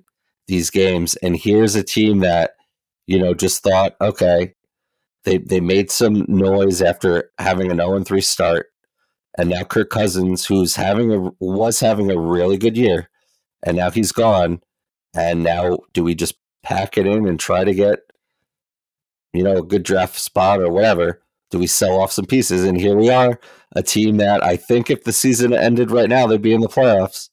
these 0.47 0.69
games. 0.69 1.15
And 1.17 1.35
here's 1.35 1.75
a 1.75 1.83
team 1.83 2.19
that 2.19 2.51
you 3.07 3.17
know 3.17 3.33
just 3.33 3.63
thought, 3.63 3.95
okay, 4.01 4.53
they 5.23 5.39
they 5.39 5.61
made 5.61 5.89
some 5.89 6.25
noise 6.27 6.81
after 6.83 7.31
having 7.39 7.71
an 7.71 7.77
0 7.77 8.03
3 8.03 8.21
start, 8.21 8.67
and 9.37 9.49
now 9.49 9.63
Kirk 9.63 9.89
Cousins, 9.89 10.45
who's 10.45 10.75
having 10.75 11.11
a 11.11 11.31
was 11.39 11.79
having 11.79 12.11
a 12.11 12.19
really 12.19 12.57
good 12.57 12.77
year, 12.77 13.09
and 13.65 13.77
now 13.77 13.89
he's 13.89 14.11
gone. 14.11 14.61
And 15.15 15.43
now, 15.43 15.79
do 15.93 16.03
we 16.03 16.13
just 16.13 16.35
pack 16.61 16.97
it 16.97 17.07
in 17.07 17.27
and 17.27 17.39
try 17.39 17.63
to 17.63 17.73
get, 17.73 17.99
you 19.33 19.43
know, 19.43 19.57
a 19.57 19.63
good 19.63 19.81
draft 19.81 20.19
spot 20.19 20.59
or 20.61 20.71
whatever? 20.71 21.21
Do 21.49 21.57
we 21.57 21.65
sell 21.65 21.99
off 21.99 22.11
some 22.11 22.25
pieces? 22.25 22.63
And 22.63 22.79
here 22.79 22.95
we 22.95 23.09
are, 23.09 23.39
a 23.75 23.81
team 23.81 24.17
that 24.17 24.43
I 24.43 24.55
think 24.55 24.91
if 24.91 25.03
the 25.03 25.13
season 25.13 25.51
ended 25.51 25.89
right 25.89 26.09
now, 26.09 26.27
they'd 26.27 26.43
be 26.43 26.53
in 26.53 26.61
the 26.61 26.67
playoffs. 26.67 27.29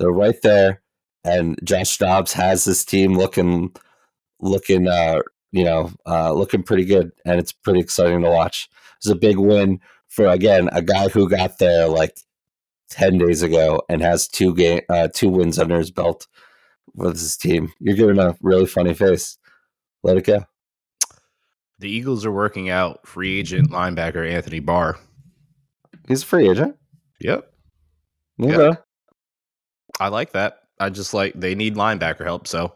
They're 0.00 0.10
right 0.10 0.40
there, 0.42 0.80
and 1.24 1.58
Josh 1.62 1.98
Dobbs 1.98 2.32
has 2.32 2.64
this 2.64 2.86
team 2.86 3.18
looking, 3.18 3.76
looking, 4.40 4.88
uh, 4.88 5.20
you 5.52 5.62
know, 5.62 5.92
uh, 6.06 6.32
looking 6.32 6.62
pretty 6.62 6.86
good, 6.86 7.12
and 7.26 7.38
it's 7.38 7.52
pretty 7.52 7.80
exciting 7.80 8.22
to 8.22 8.30
watch. 8.30 8.70
It's 8.96 9.10
a 9.10 9.14
big 9.14 9.36
win 9.36 9.78
for 10.08 10.26
again 10.26 10.70
a 10.72 10.80
guy 10.80 11.08
who 11.08 11.28
got 11.28 11.58
there 11.58 11.86
like 11.86 12.16
ten 12.88 13.18
days 13.18 13.42
ago 13.42 13.82
and 13.90 14.00
has 14.00 14.26
two 14.26 14.54
game, 14.54 14.80
uh, 14.88 15.08
two 15.14 15.28
wins 15.28 15.58
under 15.58 15.78
his 15.78 15.90
belt 15.90 16.26
with 16.94 17.12
his 17.12 17.36
team. 17.36 17.70
You're 17.78 17.94
giving 17.94 18.18
a 18.18 18.34
really 18.40 18.66
funny 18.66 18.94
face. 18.94 19.36
Let 20.02 20.16
it 20.16 20.24
go. 20.24 20.46
The 21.78 21.90
Eagles 21.90 22.24
are 22.24 22.32
working 22.32 22.70
out 22.70 23.06
free 23.06 23.38
agent 23.38 23.70
linebacker 23.70 24.26
Anthony 24.26 24.60
Barr. 24.60 24.98
He's 26.08 26.22
a 26.22 26.26
free 26.26 26.48
agent. 26.48 26.76
Yep. 27.20 27.52
Okay. 28.42 28.68
Yep. 28.68 28.86
I 29.98 30.08
like 30.08 30.32
that. 30.32 30.60
I 30.78 30.90
just 30.90 31.12
like 31.14 31.34
they 31.34 31.54
need 31.54 31.74
linebacker 31.74 32.24
help, 32.24 32.46
so 32.46 32.74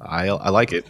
I 0.00 0.28
I 0.28 0.50
like 0.50 0.72
it. 0.72 0.86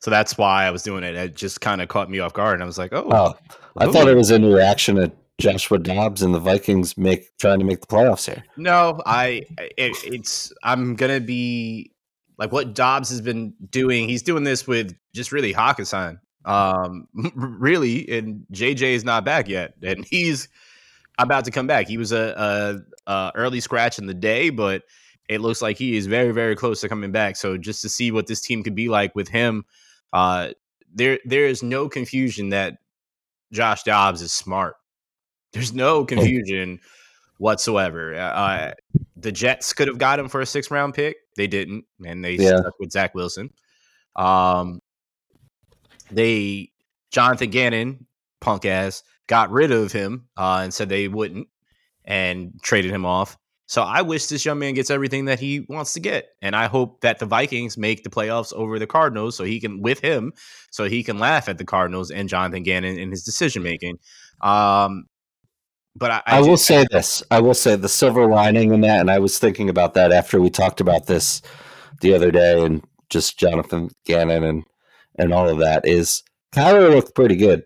So 0.00 0.10
that's 0.10 0.38
why 0.38 0.64
I 0.64 0.70
was 0.70 0.82
doing 0.82 1.02
it. 1.02 1.16
It 1.16 1.34
just 1.34 1.60
kind 1.60 1.82
of 1.82 1.88
caught 1.88 2.08
me 2.08 2.20
off 2.20 2.32
guard, 2.32 2.54
and 2.54 2.62
I 2.62 2.66
was 2.66 2.78
like, 2.78 2.92
"Oh, 2.92 3.08
oh 3.10 3.36
I 3.76 3.90
thought 3.90 4.08
it 4.08 4.16
was 4.16 4.30
in 4.30 4.44
reaction 4.44 4.96
to 4.96 5.10
Joshua 5.38 5.78
Dobbs 5.78 6.22
and 6.22 6.34
the 6.34 6.38
Vikings 6.38 6.96
make 6.96 7.36
trying 7.38 7.58
to 7.58 7.64
make 7.64 7.80
the 7.80 7.86
playoffs 7.86 8.26
here." 8.26 8.44
No, 8.56 9.02
I 9.06 9.44
it, 9.58 9.96
it's 10.04 10.52
I'm 10.62 10.94
gonna 10.94 11.20
be 11.20 11.92
like 12.38 12.52
what 12.52 12.74
Dobbs 12.74 13.10
has 13.10 13.20
been 13.20 13.54
doing. 13.70 14.08
He's 14.08 14.22
doing 14.22 14.44
this 14.44 14.66
with 14.66 14.96
just 15.14 15.32
really 15.32 15.52
Hockenson, 15.52 16.20
um, 16.44 17.08
really, 17.34 18.08
and 18.08 18.46
JJ 18.52 18.94
is 18.94 19.04
not 19.04 19.24
back 19.24 19.48
yet, 19.48 19.74
and 19.82 20.04
he's 20.04 20.48
about 21.18 21.44
to 21.44 21.50
come 21.50 21.66
back. 21.66 21.88
He 21.88 21.98
was 21.98 22.12
a, 22.12 22.80
a 23.08 23.32
early 23.34 23.60
scratch 23.60 23.98
in 23.98 24.06
the 24.06 24.14
day, 24.14 24.50
but 24.50 24.82
it 25.28 25.40
looks 25.40 25.60
like 25.60 25.76
he 25.76 25.96
is 25.96 26.06
very, 26.06 26.32
very 26.32 26.54
close 26.54 26.80
to 26.80 26.88
coming 26.88 27.12
back. 27.12 27.36
So 27.36 27.56
just 27.58 27.82
to 27.82 27.88
see 27.88 28.10
what 28.10 28.26
this 28.26 28.40
team 28.40 28.62
could 28.62 28.74
be 28.74 28.88
like 28.88 29.14
with 29.14 29.28
him, 29.28 29.64
uh, 30.12 30.50
there 30.94 31.18
there 31.24 31.46
is 31.46 31.62
no 31.62 31.88
confusion 31.88 32.50
that 32.50 32.78
Josh 33.52 33.82
Dobbs 33.82 34.22
is 34.22 34.32
smart. 34.32 34.76
There's 35.52 35.72
no 35.72 36.04
confusion 36.04 36.80
whatsoever. 37.38 38.14
Uh, 38.14 38.18
uh, 38.18 38.72
the 39.16 39.32
Jets 39.32 39.72
could 39.72 39.88
have 39.88 39.98
got 39.98 40.18
him 40.18 40.28
for 40.28 40.40
a 40.40 40.46
six 40.46 40.70
round 40.70 40.94
pick. 40.94 41.16
They 41.36 41.46
didn't, 41.46 41.84
and 42.04 42.24
they 42.24 42.34
yeah. 42.34 42.58
stuck 42.58 42.78
with 42.78 42.92
Zach 42.92 43.14
Wilson. 43.14 43.50
Um, 44.16 44.80
they 46.10 46.70
Jonathan 47.10 47.50
Gannon, 47.50 48.06
punk 48.40 48.64
ass, 48.64 49.02
got 49.26 49.50
rid 49.50 49.72
of 49.72 49.92
him 49.92 50.28
uh, 50.36 50.60
and 50.62 50.72
said 50.72 50.88
they 50.88 51.08
wouldn't 51.08 51.48
and 52.08 52.52
traded 52.62 52.90
him 52.90 53.06
off. 53.06 53.36
So 53.66 53.82
I 53.82 54.00
wish 54.00 54.26
this 54.26 54.46
young 54.46 54.58
man 54.58 54.72
gets 54.72 54.90
everything 54.90 55.26
that 55.26 55.38
he 55.38 55.66
wants 55.68 55.92
to 55.92 56.00
get, 56.00 56.30
and 56.40 56.56
I 56.56 56.68
hope 56.68 57.02
that 57.02 57.18
the 57.18 57.26
Vikings 57.26 57.76
make 57.76 58.02
the 58.02 58.08
playoffs 58.08 58.50
over 58.54 58.78
the 58.78 58.86
Cardinals, 58.86 59.36
so 59.36 59.44
he 59.44 59.60
can 59.60 59.82
with 59.82 60.00
him, 60.00 60.32
so 60.70 60.84
he 60.84 61.04
can 61.04 61.18
laugh 61.18 61.50
at 61.50 61.58
the 61.58 61.66
Cardinals 61.66 62.10
and 62.10 62.30
Jonathan 62.30 62.62
Gannon 62.62 62.98
in 62.98 63.10
his 63.10 63.24
decision 63.24 63.62
making. 63.62 63.98
Um, 64.40 65.04
but 65.94 66.10
I, 66.10 66.22
I, 66.26 66.38
I 66.38 66.40
will 66.40 66.56
say 66.56 66.86
this: 66.90 67.22
I 67.30 67.40
will 67.40 67.52
say 67.52 67.76
the 67.76 67.90
silver 67.90 68.26
lining 68.26 68.72
in 68.72 68.80
that, 68.80 69.00
and 69.00 69.10
I 69.10 69.18
was 69.18 69.38
thinking 69.38 69.68
about 69.68 69.92
that 69.94 70.12
after 70.12 70.40
we 70.40 70.48
talked 70.48 70.80
about 70.80 71.06
this 71.06 71.42
the 72.00 72.14
other 72.14 72.30
day, 72.30 72.64
and 72.64 72.82
just 73.10 73.38
Jonathan 73.38 73.90
Gannon 74.06 74.44
and 74.44 74.64
and 75.18 75.34
all 75.34 75.46
of 75.46 75.58
that 75.58 75.86
is 75.86 76.22
Kyler 76.54 76.94
looked 76.94 77.14
pretty 77.14 77.36
good 77.36 77.64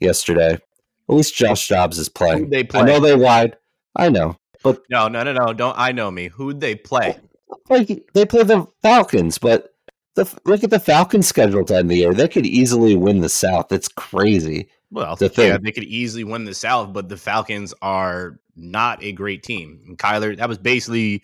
yesterday. 0.00 0.54
At 0.54 1.14
least 1.14 1.36
Josh 1.36 1.68
Dobbs 1.68 2.00
is 2.00 2.08
playing. 2.08 2.50
They 2.50 2.64
play. 2.64 2.80
I 2.80 2.84
know 2.84 2.98
they 2.98 3.14
lied. 3.14 3.56
I 3.96 4.08
know. 4.08 4.36
But 4.62 4.82
no, 4.90 5.08
no, 5.08 5.22
no, 5.22 5.32
no. 5.32 5.52
Don't 5.52 5.78
I 5.78 5.92
know 5.92 6.10
me? 6.10 6.28
Who'd 6.28 6.60
they 6.60 6.74
play? 6.74 7.18
Like 7.68 8.08
they 8.12 8.26
play 8.26 8.42
the 8.42 8.66
Falcons, 8.82 9.38
but 9.38 9.74
the, 10.16 10.32
look 10.44 10.64
at 10.64 10.70
the 10.70 10.80
Falcons' 10.80 11.28
schedule 11.28 11.64
to 11.64 11.76
end 11.76 11.90
the 11.90 11.96
year. 11.96 12.12
They 12.12 12.28
could 12.28 12.46
easily 12.46 12.96
win 12.96 13.20
the 13.20 13.28
South. 13.28 13.70
It's 13.70 13.88
crazy. 13.88 14.68
Well, 14.90 15.16
the 15.16 15.32
yeah, 15.36 15.58
they 15.58 15.72
could 15.72 15.84
easily 15.84 16.24
win 16.24 16.44
the 16.44 16.54
South, 16.54 16.92
but 16.92 17.08
the 17.08 17.16
Falcons 17.16 17.74
are 17.82 18.40
not 18.54 19.02
a 19.02 19.12
great 19.12 19.42
team. 19.42 19.80
And 19.86 19.98
Kyler, 19.98 20.36
that 20.36 20.48
was 20.48 20.58
basically 20.58 21.22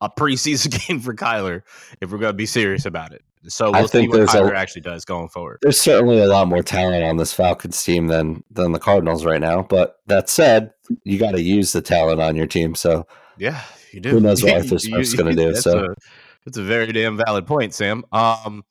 a 0.00 0.08
preseason 0.08 0.86
game 0.86 1.00
for 1.00 1.14
Kyler. 1.14 1.62
If 2.00 2.10
we're 2.10 2.18
going 2.18 2.30
to 2.30 2.36
be 2.36 2.46
serious 2.46 2.86
about 2.86 3.12
it, 3.12 3.22
so 3.48 3.72
we'll 3.72 3.84
I 3.84 3.86
think 3.86 4.12
see 4.12 4.20
what 4.20 4.28
Kyler 4.28 4.52
a, 4.52 4.56
actually 4.56 4.82
does 4.82 5.04
going 5.04 5.28
forward. 5.28 5.58
There's 5.62 5.80
certainly 5.80 6.20
a 6.20 6.26
lot 6.26 6.48
more 6.48 6.62
talent 6.62 7.04
on 7.04 7.16
this 7.16 7.32
Falcons 7.32 7.82
team 7.82 8.06
than 8.06 8.44
than 8.50 8.72
the 8.72 8.78
Cardinals 8.78 9.24
right 9.24 9.40
now. 9.40 9.62
But 9.62 9.96
that 10.06 10.28
said, 10.28 10.72
you 11.04 11.18
got 11.18 11.32
to 11.32 11.42
use 11.42 11.72
the 11.72 11.82
talent 11.82 12.20
on 12.20 12.36
your 12.36 12.46
team. 12.46 12.74
So 12.74 13.06
yeah, 13.38 13.62
you 13.92 14.00
do. 14.00 14.10
Who 14.10 14.20
knows 14.20 14.42
what 14.42 14.54
Arthur 14.54 14.78
Smith's 14.78 15.14
going 15.14 15.34
to 15.34 15.50
do? 15.50 15.54
So 15.56 15.84
a, 15.84 15.94
that's 16.44 16.58
a 16.58 16.62
very 16.62 16.92
damn 16.92 17.16
valid 17.16 17.46
point, 17.46 17.74
Sam. 17.74 18.04
Um, 18.12 18.64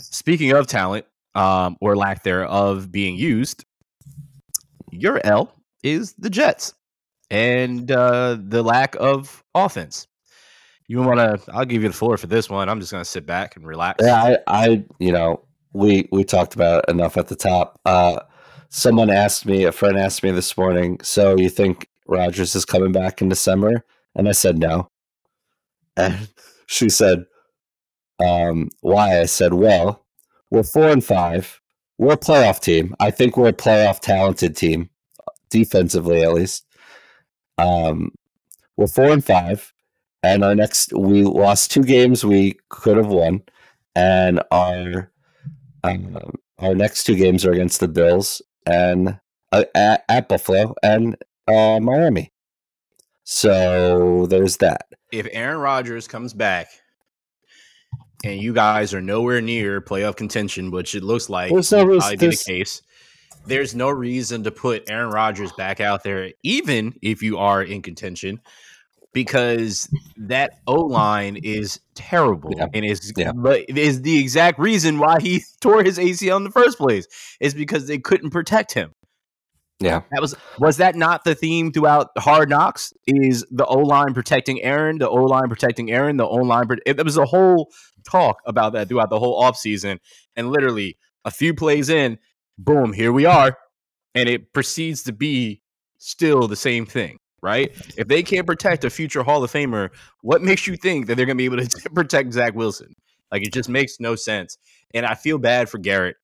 speaking 0.00 0.52
of 0.52 0.66
talent, 0.66 1.06
um, 1.34 1.76
or 1.80 1.96
lack 1.96 2.22
thereof 2.22 2.90
being 2.90 3.16
used, 3.16 3.64
your 4.90 5.20
L 5.24 5.54
is 5.82 6.14
the 6.18 6.30
Jets 6.30 6.74
and 7.30 7.90
uh, 7.90 8.36
the 8.40 8.62
lack 8.62 8.96
of 8.96 9.44
offense. 9.54 10.06
You 10.88 11.00
want 11.02 11.20
to? 11.20 11.52
I'll 11.52 11.64
give 11.64 11.82
you 11.82 11.88
the 11.88 11.94
floor 11.94 12.16
for 12.16 12.26
this 12.26 12.50
one. 12.50 12.68
I'm 12.68 12.80
just 12.80 12.90
going 12.90 13.04
to 13.04 13.08
sit 13.08 13.24
back 13.24 13.54
and 13.54 13.64
relax. 13.64 14.04
Yeah, 14.04 14.20
I, 14.20 14.38
I, 14.48 14.84
you 14.98 15.12
know, 15.12 15.40
we 15.72 16.08
we 16.10 16.24
talked 16.24 16.54
about 16.54 16.88
enough 16.88 17.16
at 17.16 17.28
the 17.28 17.36
top. 17.36 17.80
Uh, 17.84 18.18
someone 18.70 19.10
asked 19.10 19.44
me, 19.44 19.64
a 19.64 19.72
friend 19.72 19.98
asked 19.98 20.22
me 20.22 20.30
this 20.30 20.56
morning. 20.56 20.98
So 21.02 21.36
you 21.36 21.50
think 21.50 21.88
Rodgers 22.06 22.54
is 22.54 22.64
coming 22.64 22.92
back 22.92 23.20
in 23.20 23.28
December? 23.28 23.84
And 24.14 24.28
I 24.28 24.32
said 24.32 24.58
no. 24.58 24.90
And 25.96 26.28
she 26.66 26.88
said, 26.88 27.26
um, 28.24 28.70
"Why?" 28.80 29.20
I 29.20 29.26
said, 29.26 29.54
"Well, 29.54 30.04
we're 30.50 30.62
four 30.62 30.88
and 30.88 31.04
five. 31.04 31.60
We're 31.98 32.14
a 32.14 32.18
playoff 32.18 32.60
team. 32.60 32.94
I 33.00 33.10
think 33.10 33.36
we're 33.36 33.48
a 33.48 33.52
playoff 33.52 34.00
talented 34.00 34.56
team, 34.56 34.90
defensively 35.50 36.22
at 36.22 36.32
least. 36.32 36.64
Um, 37.58 38.12
we're 38.76 38.86
four 38.86 39.10
and 39.10 39.24
five, 39.24 39.72
and 40.22 40.44
our 40.44 40.54
next 40.54 40.92
we 40.92 41.24
lost 41.24 41.70
two 41.70 41.82
games 41.82 42.24
we 42.24 42.56
could 42.68 42.96
have 42.96 43.08
won, 43.08 43.42
and 43.94 44.42
our 44.50 45.10
um, 45.84 46.34
our 46.58 46.74
next 46.74 47.04
two 47.04 47.16
games 47.16 47.44
are 47.44 47.52
against 47.52 47.80
the 47.80 47.88
Bills 47.88 48.42
and 48.66 49.18
uh, 49.52 49.64
at, 49.74 50.28
Buffalo 50.28 50.74
and 50.82 51.16
uh, 51.48 51.80
Miami. 51.80 52.32
So 53.24 54.26
there's 54.26 54.58
that. 54.58 54.86
If 55.12 55.26
Aaron 55.32 55.58
Rodgers 55.58 56.08
comes 56.08 56.32
back 56.32 56.68
and 58.24 58.40
you 58.40 58.52
guys 58.52 58.94
are 58.94 59.00
nowhere 59.00 59.40
near 59.40 59.80
playoff 59.80 60.16
contention, 60.16 60.70
which 60.70 60.94
it 60.94 61.02
looks 61.02 61.28
like 61.28 61.50
there's 61.50 61.72
no 61.72 61.84
probably 61.84 62.16
be 62.16 62.28
the 62.28 62.44
case, 62.46 62.82
there's 63.46 63.74
no 63.74 63.88
reason 63.88 64.44
to 64.44 64.50
put 64.50 64.88
Aaron 64.90 65.10
Rodgers 65.10 65.52
back 65.52 65.80
out 65.80 66.02
there, 66.02 66.32
even 66.42 66.94
if 67.02 67.22
you 67.22 67.38
are 67.38 67.62
in 67.62 67.82
contention, 67.82 68.40
because 69.12 69.88
that 70.16 70.52
O 70.66 70.74
line 70.74 71.36
is 71.36 71.80
terrible 71.94 72.52
yeah. 72.56 72.66
and 72.72 72.84
is 72.84 73.12
yeah. 73.16 73.32
but 73.32 73.68
is 73.68 74.02
the 74.02 74.18
exact 74.18 74.58
reason 74.58 74.98
why 74.98 75.20
he 75.20 75.42
tore 75.60 75.82
his 75.82 75.98
ACL 75.98 76.36
in 76.36 76.44
the 76.44 76.50
first 76.50 76.78
place 76.78 77.06
is 77.40 77.54
because 77.54 77.86
they 77.86 77.98
couldn't 77.98 78.30
protect 78.30 78.72
him. 78.72 78.92
Yeah, 79.80 80.02
that 80.12 80.20
was 80.20 80.34
was 80.58 80.76
that 80.76 80.94
not 80.94 81.24
the 81.24 81.34
theme 81.34 81.72
throughout 81.72 82.08
Hard 82.18 82.50
Knocks? 82.50 82.92
Is 83.06 83.46
the 83.50 83.64
O 83.64 83.78
line 83.78 84.12
protecting 84.12 84.62
Aaron, 84.62 84.98
the 84.98 85.08
O 85.08 85.24
line 85.24 85.48
protecting 85.48 85.90
Aaron, 85.90 86.18
the 86.18 86.26
O 86.26 86.36
line? 86.36 86.66
It, 86.84 87.02
was 87.02 87.16
a 87.16 87.24
whole 87.24 87.70
talk 88.08 88.36
about 88.46 88.74
that 88.74 88.88
throughout 88.88 89.08
the 89.08 89.18
whole 89.18 89.42
offseason. 89.42 89.98
and 90.36 90.50
literally 90.50 90.98
a 91.24 91.30
few 91.30 91.54
plays 91.54 91.88
in, 91.88 92.18
boom, 92.58 92.92
here 92.92 93.12
we 93.12 93.24
are. 93.24 93.56
And 94.14 94.28
it 94.28 94.52
proceeds 94.52 95.02
to 95.04 95.12
be 95.12 95.62
still 95.98 96.48
the 96.48 96.56
same 96.56 96.86
thing, 96.86 97.18
right? 97.42 97.70
If 97.96 98.08
they 98.08 98.22
can't 98.22 98.46
protect 98.46 98.84
a 98.84 98.90
future 98.90 99.22
Hall 99.22 99.42
of 99.42 99.52
Famer, 99.52 99.90
what 100.22 100.42
makes 100.42 100.66
you 100.66 100.76
think 100.76 101.06
that 101.06 101.16
they're 101.16 101.26
going 101.26 101.36
to 101.36 101.42
be 101.42 101.44
able 101.46 101.66
to 101.66 101.90
protect 101.94 102.32
Zach 102.32 102.54
Wilson? 102.54 102.94
Like, 103.32 103.42
it 103.42 103.52
just 103.52 103.68
makes 103.68 104.00
no 104.00 104.16
sense. 104.16 104.58
And 104.92 105.06
I 105.06 105.14
feel 105.14 105.38
bad 105.38 105.68
for 105.68 105.78
Garrett 105.78 106.16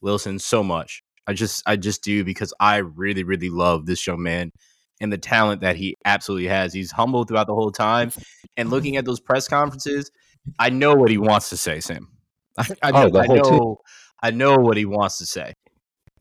Wilson 0.00 0.38
so 0.38 0.62
much. 0.62 1.02
I 1.26 1.32
just, 1.32 1.62
I 1.66 1.76
just 1.76 2.02
do 2.02 2.24
because 2.24 2.52
I 2.60 2.78
really, 2.78 3.24
really 3.24 3.50
love 3.50 3.86
this 3.86 4.06
young 4.06 4.22
man 4.22 4.52
and 5.00 5.12
the 5.12 5.18
talent 5.18 5.62
that 5.62 5.76
he 5.76 5.96
absolutely 6.04 6.48
has. 6.48 6.72
He's 6.72 6.92
humble 6.92 7.24
throughout 7.24 7.46
the 7.46 7.54
whole 7.54 7.72
time. 7.72 8.12
And 8.56 8.70
looking 8.70 8.96
at 8.96 9.04
those 9.04 9.20
press 9.20 9.48
conferences, 9.48 10.10
I 10.58 10.70
know 10.70 10.94
what 10.94 11.10
he 11.10 11.18
wants 11.18 11.48
to 11.50 11.56
say, 11.56 11.80
Sam. 11.80 12.08
I, 12.58 12.66
I, 12.82 12.90
oh, 12.92 13.18
I 13.18 13.26
know, 13.26 13.78
I 14.22 14.30
know 14.30 14.56
what 14.56 14.76
he 14.76 14.84
wants 14.84 15.18
to 15.18 15.26
say 15.26 15.54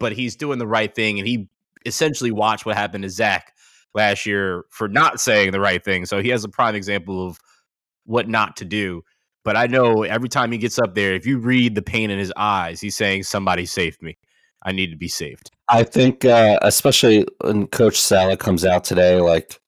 but 0.04 0.12
he's 0.12 0.36
doing 0.36 0.60
the 0.60 0.68
right 0.68 0.94
thing. 0.94 1.18
And 1.18 1.26
he 1.26 1.48
essentially 1.86 2.30
watched 2.30 2.66
what 2.66 2.76
happened 2.76 3.04
to 3.04 3.10
Zach 3.10 3.53
last 3.94 4.26
year 4.26 4.66
for 4.70 4.88
not 4.88 5.20
saying 5.20 5.52
the 5.52 5.60
right 5.60 5.84
thing. 5.84 6.06
So 6.06 6.22
he 6.22 6.30
has 6.30 6.44
a 6.44 6.50
prime 6.50 6.76
example 6.76 7.26
of 7.26 7.40
what 8.06 8.28
not 8.28 8.58
to 8.58 8.66
do. 8.66 9.04
But 9.44 9.58
I 9.58 9.68
know 9.68 10.04
every 10.04 10.30
time 10.30 10.52
he 10.52 10.58
gets 10.58 10.80
up 10.80 10.96
there, 10.96 11.14
if 11.14 11.26
you 11.26 11.38
read 11.38 11.76
the 11.76 11.82
pain 11.82 12.10
in 12.10 12.18
his 12.18 12.32
eyes, 12.38 12.80
he's 12.80 12.96
saying, 12.96 13.24
Somebody 13.24 13.66
saved 13.66 14.02
me. 14.02 14.18
I 14.64 14.72
need 14.72 14.92
to 14.92 14.98
be 14.98 15.10
saved. 15.10 15.52
I 15.68 15.84
think, 15.84 16.24
uh, 16.24 16.60
especially 16.62 17.28
when 17.42 17.68
Coach 17.68 18.00
Saleh 18.00 18.40
comes 18.40 18.64
out 18.64 18.86
today, 18.86 19.20
like 19.20 19.60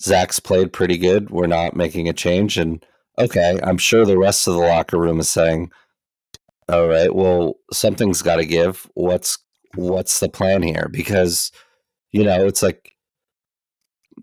Zach's 0.00 0.40
played 0.40 0.72
pretty 0.72 0.96
good. 0.96 1.30
We're 1.30 1.46
not 1.46 1.76
making 1.76 2.08
a 2.08 2.14
change. 2.14 2.56
And 2.56 2.84
okay, 3.18 3.58
I'm 3.62 3.78
sure 3.78 4.06
the 4.06 4.18
rest 4.18 4.48
of 4.48 4.54
the 4.54 4.60
locker 4.60 4.98
room 4.98 5.20
is 5.20 5.28
saying, 5.28 5.70
all 6.68 6.88
right, 6.88 7.14
well, 7.14 7.56
something's 7.72 8.22
got 8.22 8.36
to 8.36 8.46
give. 8.46 8.88
What's 8.94 9.38
what's 9.74 10.20
the 10.20 10.28
plan 10.28 10.62
here? 10.62 10.88
Because, 10.90 11.52
you 12.12 12.24
know, 12.24 12.46
it's 12.46 12.62
like 12.62 12.93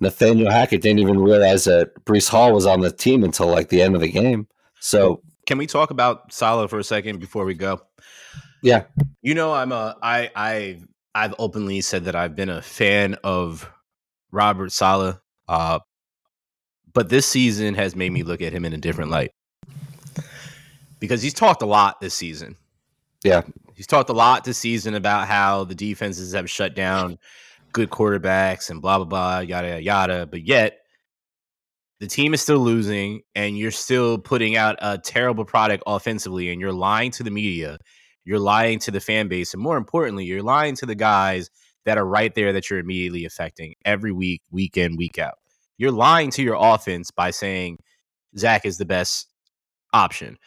Nathaniel 0.02 0.52
Hackett 0.52 0.82
didn't 0.82 1.00
even 1.00 1.20
realize 1.20 1.64
that 1.66 1.94
Breece 2.06 2.28
Hall 2.28 2.54
was 2.54 2.66
on 2.66 2.82
the 2.82 2.92
team 2.92 3.24
until 3.24 3.48
like 3.48 3.70
the 3.70 3.82
end 3.82 3.96
of 3.96 4.02
the 4.02 4.12
game. 4.12 4.48
So 4.80 5.22
can 5.46 5.60
we 5.60 5.68
talk 5.68 5.92
about 5.92 6.34
Saleh 6.34 6.70
for 6.70 6.80
a 6.80 6.84
second 6.84 7.20
before 7.20 7.46
we 7.46 7.54
go? 7.54 7.82
Yeah. 8.64 8.86
You 9.22 9.36
know, 9.36 9.54
I'm 9.54 9.72
a 9.72 9.96
I 10.02 10.32
I 10.36 10.80
I've 11.14 11.36
openly 11.38 11.82
said 11.82 12.06
that 12.06 12.16
I've 12.16 12.36
been 12.36 12.50
a 12.50 12.64
fan 12.64 13.16
of 13.24 13.70
Robert 14.32 14.72
Saleh. 14.72 15.20
Uh 15.48 15.80
but 16.94 17.10
this 17.10 17.28
season 17.28 17.76
has 17.76 17.96
made 17.96 18.12
me 18.12 18.24
look 18.24 18.42
at 18.42 18.52
him 18.52 18.66
in 18.66 18.74
a 18.74 18.78
different 18.78 19.12
light. 19.12 19.32
Because 21.00 21.22
he's 21.22 21.34
talked 21.34 21.62
a 21.62 21.68
lot 21.68 22.02
this 22.02 22.16
season. 22.16 22.58
Yeah. 23.24 23.44
He's 23.76 23.88
talked 23.88 24.10
a 24.10 24.14
lot 24.14 24.44
this 24.46 24.58
season 24.58 24.96
about 24.96 25.28
how 25.28 25.64
the 25.64 25.76
defenses 25.76 26.34
have 26.34 26.50
shut 26.50 26.76
down 26.76 27.20
good 27.74 27.90
quarterbacks 27.90 28.70
and 28.70 28.82
blah 28.82 28.98
blah 28.98 29.06
blah 29.06 29.40
yada 29.40 29.82
yada. 29.82 30.26
But 30.26 30.46
yet 30.46 30.80
the 32.00 32.08
team 32.08 32.34
is 32.34 32.42
still 32.42 32.60
losing, 32.60 33.22
and 33.36 33.58
you're 33.58 33.72
still 33.72 34.18
putting 34.18 34.56
out 34.56 34.76
a 34.82 34.98
terrible 34.98 35.46
product 35.46 35.84
offensively, 35.86 36.50
and 36.52 36.60
you're 36.60 36.74
lying 36.74 37.12
to 37.12 37.24
the 37.24 37.32
media, 37.32 37.78
you're 38.26 38.40
lying 38.40 38.80
to 38.80 38.92
the 38.92 39.00
fan 39.00 39.28
base, 39.28 39.54
and 39.54 39.62
more 39.62 39.78
importantly, 39.78 40.26
you're 40.26 40.42
lying 40.42 40.76
to 40.78 40.86
the 40.86 40.96
guys 40.96 41.50
that 41.86 41.98
are 41.98 42.06
right 42.06 42.34
there 42.36 42.54
that 42.54 42.70
you're 42.70 42.80
immediately 42.80 43.26
affecting 43.26 43.76
every 43.86 44.12
week, 44.12 44.42
week 44.52 44.78
in, 44.78 44.96
week 44.98 45.20
out. 45.20 45.36
You're 45.78 45.92
lying 45.92 46.30
to 46.32 46.44
your 46.44 46.58
offense 46.60 47.12
by 47.12 47.32
saying 47.32 47.78
Zach 48.38 48.66
is 48.66 48.78
the 48.78 48.86
best 48.86 49.28
option 49.94 50.38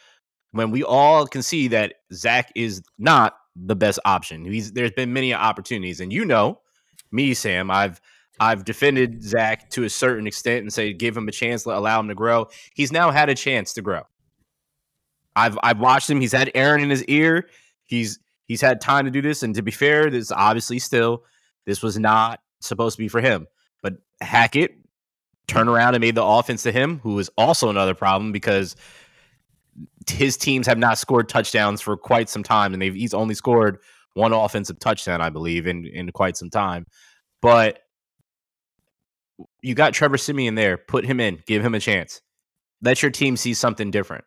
when 0.54 0.70
we 0.70 0.84
all 0.84 1.26
can 1.26 1.42
see 1.42 1.66
that 1.66 1.94
Zach 2.12 2.52
is 2.54 2.80
not 2.96 3.34
the 3.56 3.74
best 3.74 3.98
option. 4.04 4.44
He's 4.44 4.72
there's 4.72 4.92
been 4.92 5.12
many 5.12 5.34
opportunities, 5.34 6.00
and 6.00 6.12
you 6.12 6.24
know 6.24 6.60
me, 7.14 7.35
Sam. 7.35 7.70
I've 7.70 8.00
I've 8.40 8.64
defended 8.64 9.22
Zach 9.22 9.70
to 9.70 9.85
a 9.85 9.90
certain 9.90 10.27
extent 10.27 10.62
and 10.62 10.72
say 10.72 10.92
give 10.92 11.16
him 11.16 11.29
a 11.29 11.33
chance, 11.33 11.64
allow 11.64 12.00
him 12.00 12.09
to 12.09 12.14
grow. 12.14 12.48
He's 12.74 12.92
now 12.92 13.11
had 13.11 13.29
a 13.29 13.35
chance 13.35 13.72
to 13.74 13.83
grow. 13.83 14.03
I've 15.37 15.59
I've 15.62 15.81
watched 15.81 16.11
him. 16.11 16.20
He's 16.20 16.33
had 16.33 16.50
Aaron 16.55 16.83
in 16.83 16.90
his 16.90 17.05
ear. 17.05 17.48
He's 17.85 18.18
he's 18.46 18.61
had 18.61 18.81
time 18.81 19.05
to 19.05 19.11
do 19.11 19.22
this. 19.22 19.42
And 19.42 19.55
to 19.55 19.62
be 19.62 19.70
fair, 19.70 20.11
this 20.11 20.31
obviously 20.33 20.79
still 20.79 21.24
this 21.64 21.83
was 21.83 21.98
not 21.98 22.40
supposed 22.61 22.96
to 22.96 23.03
be 23.03 23.09
for 23.09 23.20
him. 23.20 23.46
But 23.83 23.94
Hackett 24.20 24.77
turned 25.46 25.68
around 25.68 25.94
and 25.94 26.00
made 26.00 26.14
the 26.14 26.24
offense 26.24 26.62
to 26.64 26.72
him, 26.72 26.98
who 27.00 27.18
is 27.18 27.31
also 27.37 27.68
another 27.68 27.94
problem 27.94 28.33
because 28.33 28.77
his 30.09 30.37
teams 30.37 30.66
have 30.66 30.79
not 30.79 30.98
scored 30.98 31.29
touchdowns 31.29 31.81
for 31.81 31.96
quite 31.96 32.29
some 32.29 32.42
time, 32.42 32.72
and 32.72 32.83
they've 32.83 32.94
he's 32.94 33.14
only 33.14 33.35
scored 33.35 33.79
one 34.14 34.33
offensive 34.33 34.79
touchdown, 34.79 35.20
I 35.20 35.31
believe, 35.31 35.66
in 35.66 35.87
in 35.87 36.11
quite 36.11 36.37
some 36.37 36.50
time. 36.50 36.87
But 37.42 37.81
you 39.62 39.74
got 39.74 39.92
Trevor 39.92 40.16
Siemian 40.16 40.55
there. 40.55 40.77
Put 40.77 41.05
him 41.05 41.20
in. 41.20 41.42
Give 41.46 41.64
him 41.64 41.74
a 41.74 41.81
chance. 41.81 42.20
Let 42.83 43.03
your 43.03 43.11
team 43.11 43.37
see 43.37 43.55
something 43.55 43.90
different 43.90 44.24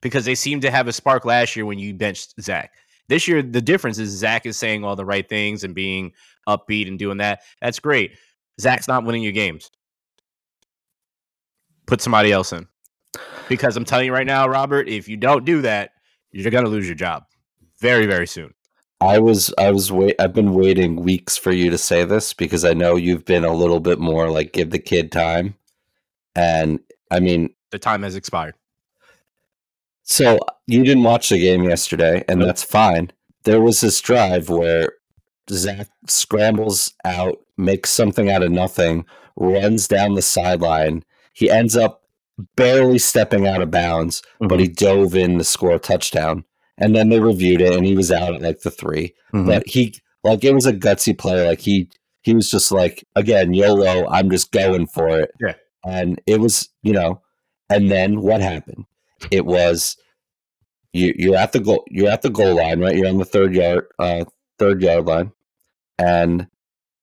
because 0.00 0.24
they 0.24 0.34
seemed 0.34 0.62
to 0.62 0.70
have 0.70 0.88
a 0.88 0.92
spark 0.92 1.24
last 1.24 1.56
year 1.56 1.64
when 1.64 1.78
you 1.78 1.94
benched 1.94 2.34
Zach. 2.40 2.72
This 3.08 3.26
year, 3.26 3.42
the 3.42 3.60
difference 3.60 3.98
is 3.98 4.10
Zach 4.10 4.46
is 4.46 4.56
saying 4.56 4.84
all 4.84 4.96
the 4.96 5.04
right 5.04 5.28
things 5.28 5.64
and 5.64 5.74
being 5.74 6.12
upbeat 6.48 6.88
and 6.88 6.98
doing 6.98 7.18
that. 7.18 7.40
That's 7.60 7.78
great. 7.78 8.12
Zach's 8.60 8.88
not 8.88 9.04
winning 9.04 9.22
your 9.22 9.32
games. 9.32 9.70
Put 11.86 12.00
somebody 12.00 12.32
else 12.32 12.52
in. 12.52 12.66
Because 13.48 13.76
I'm 13.76 13.84
telling 13.84 14.06
you 14.06 14.12
right 14.12 14.26
now, 14.26 14.48
Robert, 14.48 14.88
if 14.88 15.08
you 15.08 15.16
don't 15.16 15.44
do 15.44 15.62
that, 15.62 15.90
you're 16.30 16.50
gonna 16.50 16.68
lose 16.68 16.86
your 16.86 16.94
job 16.94 17.24
very, 17.80 18.06
very 18.06 18.26
soon. 18.26 18.54
I 19.02 19.18
was 19.18 19.52
I 19.58 19.70
was 19.72 19.90
wait 19.90 20.14
I've 20.20 20.32
been 20.32 20.54
waiting 20.54 20.96
weeks 20.96 21.36
for 21.36 21.50
you 21.50 21.70
to 21.70 21.78
say 21.78 22.04
this 22.04 22.32
because 22.32 22.64
I 22.64 22.72
know 22.72 22.94
you've 22.94 23.24
been 23.24 23.44
a 23.44 23.52
little 23.52 23.80
bit 23.80 23.98
more 23.98 24.30
like 24.30 24.52
give 24.52 24.70
the 24.70 24.78
kid 24.78 25.10
time. 25.10 25.56
And 26.36 26.78
I 27.10 27.18
mean 27.18 27.52
the 27.70 27.80
time 27.80 28.04
has 28.04 28.14
expired. 28.14 28.54
So 30.04 30.38
you 30.66 30.84
didn't 30.84 31.02
watch 31.04 31.28
the 31.28 31.38
game 31.38 31.64
yesterday, 31.64 32.24
and 32.28 32.40
nope. 32.40 32.48
that's 32.48 32.62
fine. 32.62 33.12
There 33.44 33.60
was 33.60 33.80
this 33.80 34.00
drive 34.00 34.48
where 34.48 34.92
Zach 35.50 35.88
scrambles 36.06 36.92
out, 37.04 37.38
makes 37.56 37.90
something 37.90 38.30
out 38.30 38.42
of 38.42 38.50
nothing, 38.50 39.04
runs 39.36 39.88
down 39.88 40.14
the 40.14 40.22
sideline. 40.22 41.04
He 41.32 41.50
ends 41.50 41.76
up 41.76 42.02
barely 42.56 42.98
stepping 42.98 43.46
out 43.46 43.62
of 43.62 43.70
bounds, 43.70 44.20
mm-hmm. 44.20 44.48
but 44.48 44.60
he 44.60 44.68
dove 44.68 45.14
in 45.14 45.38
to 45.38 45.44
score 45.44 45.72
a 45.72 45.78
touchdown. 45.78 46.44
And 46.78 46.96
then 46.96 47.10
they 47.10 47.20
reviewed 47.20 47.60
it, 47.60 47.74
and 47.74 47.84
he 47.86 47.94
was 47.94 48.10
out 48.10 48.34
at 48.34 48.42
like 48.42 48.60
the 48.60 48.70
3 48.70 49.14
mm-hmm. 49.32 49.46
But 49.46 49.66
he 49.66 49.94
like 50.24 50.42
it 50.44 50.54
was 50.54 50.66
a 50.66 50.72
gutsy 50.72 51.16
play. 51.16 51.46
Like 51.46 51.60
he 51.60 51.88
He 52.22 52.34
was 52.34 52.50
just 52.50 52.72
like, 52.72 53.04
again, 53.16 53.52
YOLO, 53.52 54.06
I'm 54.08 54.30
just 54.30 54.52
going 54.52 54.86
for 54.86 55.08
it. 55.20 55.32
Yeah. 55.40 55.54
And 55.84 56.20
it 56.26 56.40
was, 56.40 56.68
you 56.82 56.92
know, 56.92 57.20
and 57.68 57.90
then 57.90 58.20
what 58.20 58.40
happened? 58.40 58.84
It 59.30 59.46
was 59.46 59.96
you 60.92 61.12
you're 61.16 61.36
at 61.36 61.52
the 61.52 61.60
goal 61.60 61.84
you're 61.88 62.10
at 62.10 62.22
the 62.22 62.30
goal 62.30 62.56
line, 62.56 62.80
right? 62.80 62.96
You're 62.96 63.08
on 63.08 63.18
the 63.18 63.24
third 63.24 63.54
yard 63.54 63.86
uh 63.98 64.24
third 64.58 64.82
yard 64.82 65.06
line. 65.06 65.32
And 65.98 66.46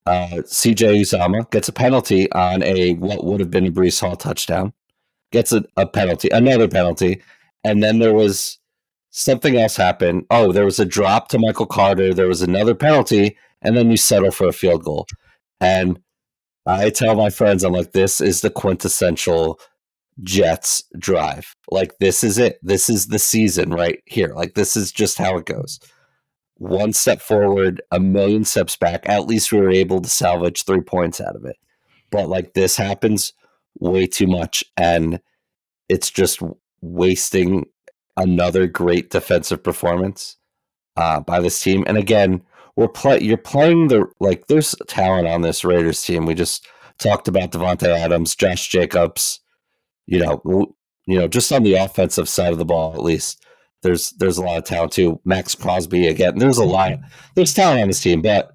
uh 0.06 0.42
CJ 0.46 1.02
Uzomah 1.02 1.50
gets 1.52 1.68
a 1.68 1.74
penalty 1.74 2.32
on 2.32 2.64
a 2.64 2.94
what 2.96 3.26
would 3.26 3.40
have 3.40 3.52
been 3.52 3.68
a 3.68 3.72
Breece 3.72 4.00
Hall 4.02 4.16
touchdown. 4.16 4.74
Gets 5.32 5.54
a, 5.54 5.64
a 5.78 5.86
penalty, 5.86 6.30
another 6.30 6.68
penalty. 6.68 7.22
And 7.64 7.84
then 7.84 8.00
there 8.00 8.14
was 8.14 8.59
something 9.20 9.58
else 9.58 9.76
happened. 9.76 10.26
Oh, 10.30 10.52
there 10.52 10.66
was 10.66 10.80
a 10.80 10.86
drop 10.86 11.28
to 11.30 11.40
Michael 11.40 11.66
Carter. 11.66 12.14
There 12.14 12.28
was 12.28 12.42
another 12.42 12.74
penalty, 12.74 13.38
and 13.62 13.76
then 13.76 13.92
you 13.92 13.98
settle 13.98 14.32
for 14.32 14.48
a 14.48 14.54
field 14.54 14.84
goal. 14.84 15.08
And 15.60 16.00
I 16.66 16.90
tell 16.90 17.16
my 17.16 17.30
friends, 17.30 17.64
I'm 17.64 17.74
like, 17.74 17.92
this 17.92 18.22
is 18.22 18.42
the 18.42 18.50
quintessential 18.50 19.60
Jets 20.24 20.84
drive. 20.98 21.56
Like, 21.70 21.98
this 22.00 22.24
is 22.24 22.38
it. 22.38 22.60
This 22.62 22.90
is 22.90 23.08
the 23.08 23.20
season 23.20 23.72
right 23.72 24.02
here. 24.06 24.34
Like, 24.34 24.54
this 24.54 24.78
is 24.78 24.92
just 24.92 25.18
how 25.18 25.38
it 25.38 25.46
goes. 25.46 25.80
One 26.56 26.94
step 26.94 27.22
forward, 27.22 27.82
a 27.92 28.00
million 28.00 28.44
steps 28.44 28.76
back. 28.76 29.08
At 29.08 29.28
least 29.28 29.52
we 29.52 29.60
were 29.60 29.72
able 29.72 30.02
to 30.02 30.10
salvage 30.10 30.64
three 30.64 30.82
points 30.82 31.22
out 31.22 31.36
of 31.36 31.46
it. 31.46 31.56
But 32.12 32.28
like, 32.28 32.54
this 32.54 32.76
happens 32.76 33.34
way 33.80 34.08
too 34.08 34.28
much. 34.28 34.64
And 34.76 35.22
it's 35.88 36.12
just 36.12 36.42
wasting 36.82 37.66
another 38.20 38.68
great 38.68 39.10
defensive 39.10 39.64
performance 39.64 40.38
uh, 40.98 41.22
by 41.22 41.40
this 41.40 41.60
team. 41.62 41.84
And 41.88 41.98
again, 41.98 42.44
we're 42.76 42.88
play 42.88 43.20
you're 43.22 43.38
playing 43.38 43.88
the 43.88 44.06
like 44.20 44.48
there's 44.48 44.76
talent 44.88 45.28
on 45.28 45.42
this 45.42 45.64
Raiders 45.64 46.04
team. 46.04 46.26
We 46.26 46.36
just 46.36 46.68
talked 47.00 47.28
about 47.28 47.52
Davante 47.52 47.88
Adams, 47.88 48.36
Josh 48.36 48.70
Jacobs, 48.70 49.40
you 50.06 50.20
know, 50.20 50.42
you 51.08 51.18
know, 51.18 51.28
just 51.28 51.52
on 51.52 51.64
the 51.64 51.74
offensive 51.74 52.30
side 52.30 52.52
of 52.52 52.60
the 52.60 52.66
ball 52.66 52.94
at 52.94 53.04
least. 53.04 53.44
There's 53.82 54.12
there's 54.12 54.38
a 54.38 54.44
lot 54.44 54.58
of 54.58 54.66
talent 54.66 54.92
too. 54.92 55.20
Maxx 55.26 55.56
Crosby 55.56 56.08
again. 56.08 56.38
There's 56.38 56.58
a 56.58 56.66
lot. 56.66 56.94
There's 57.36 57.54
talent 57.54 57.82
on 57.82 57.88
this 57.88 58.02
team, 58.02 58.22
but 58.22 58.52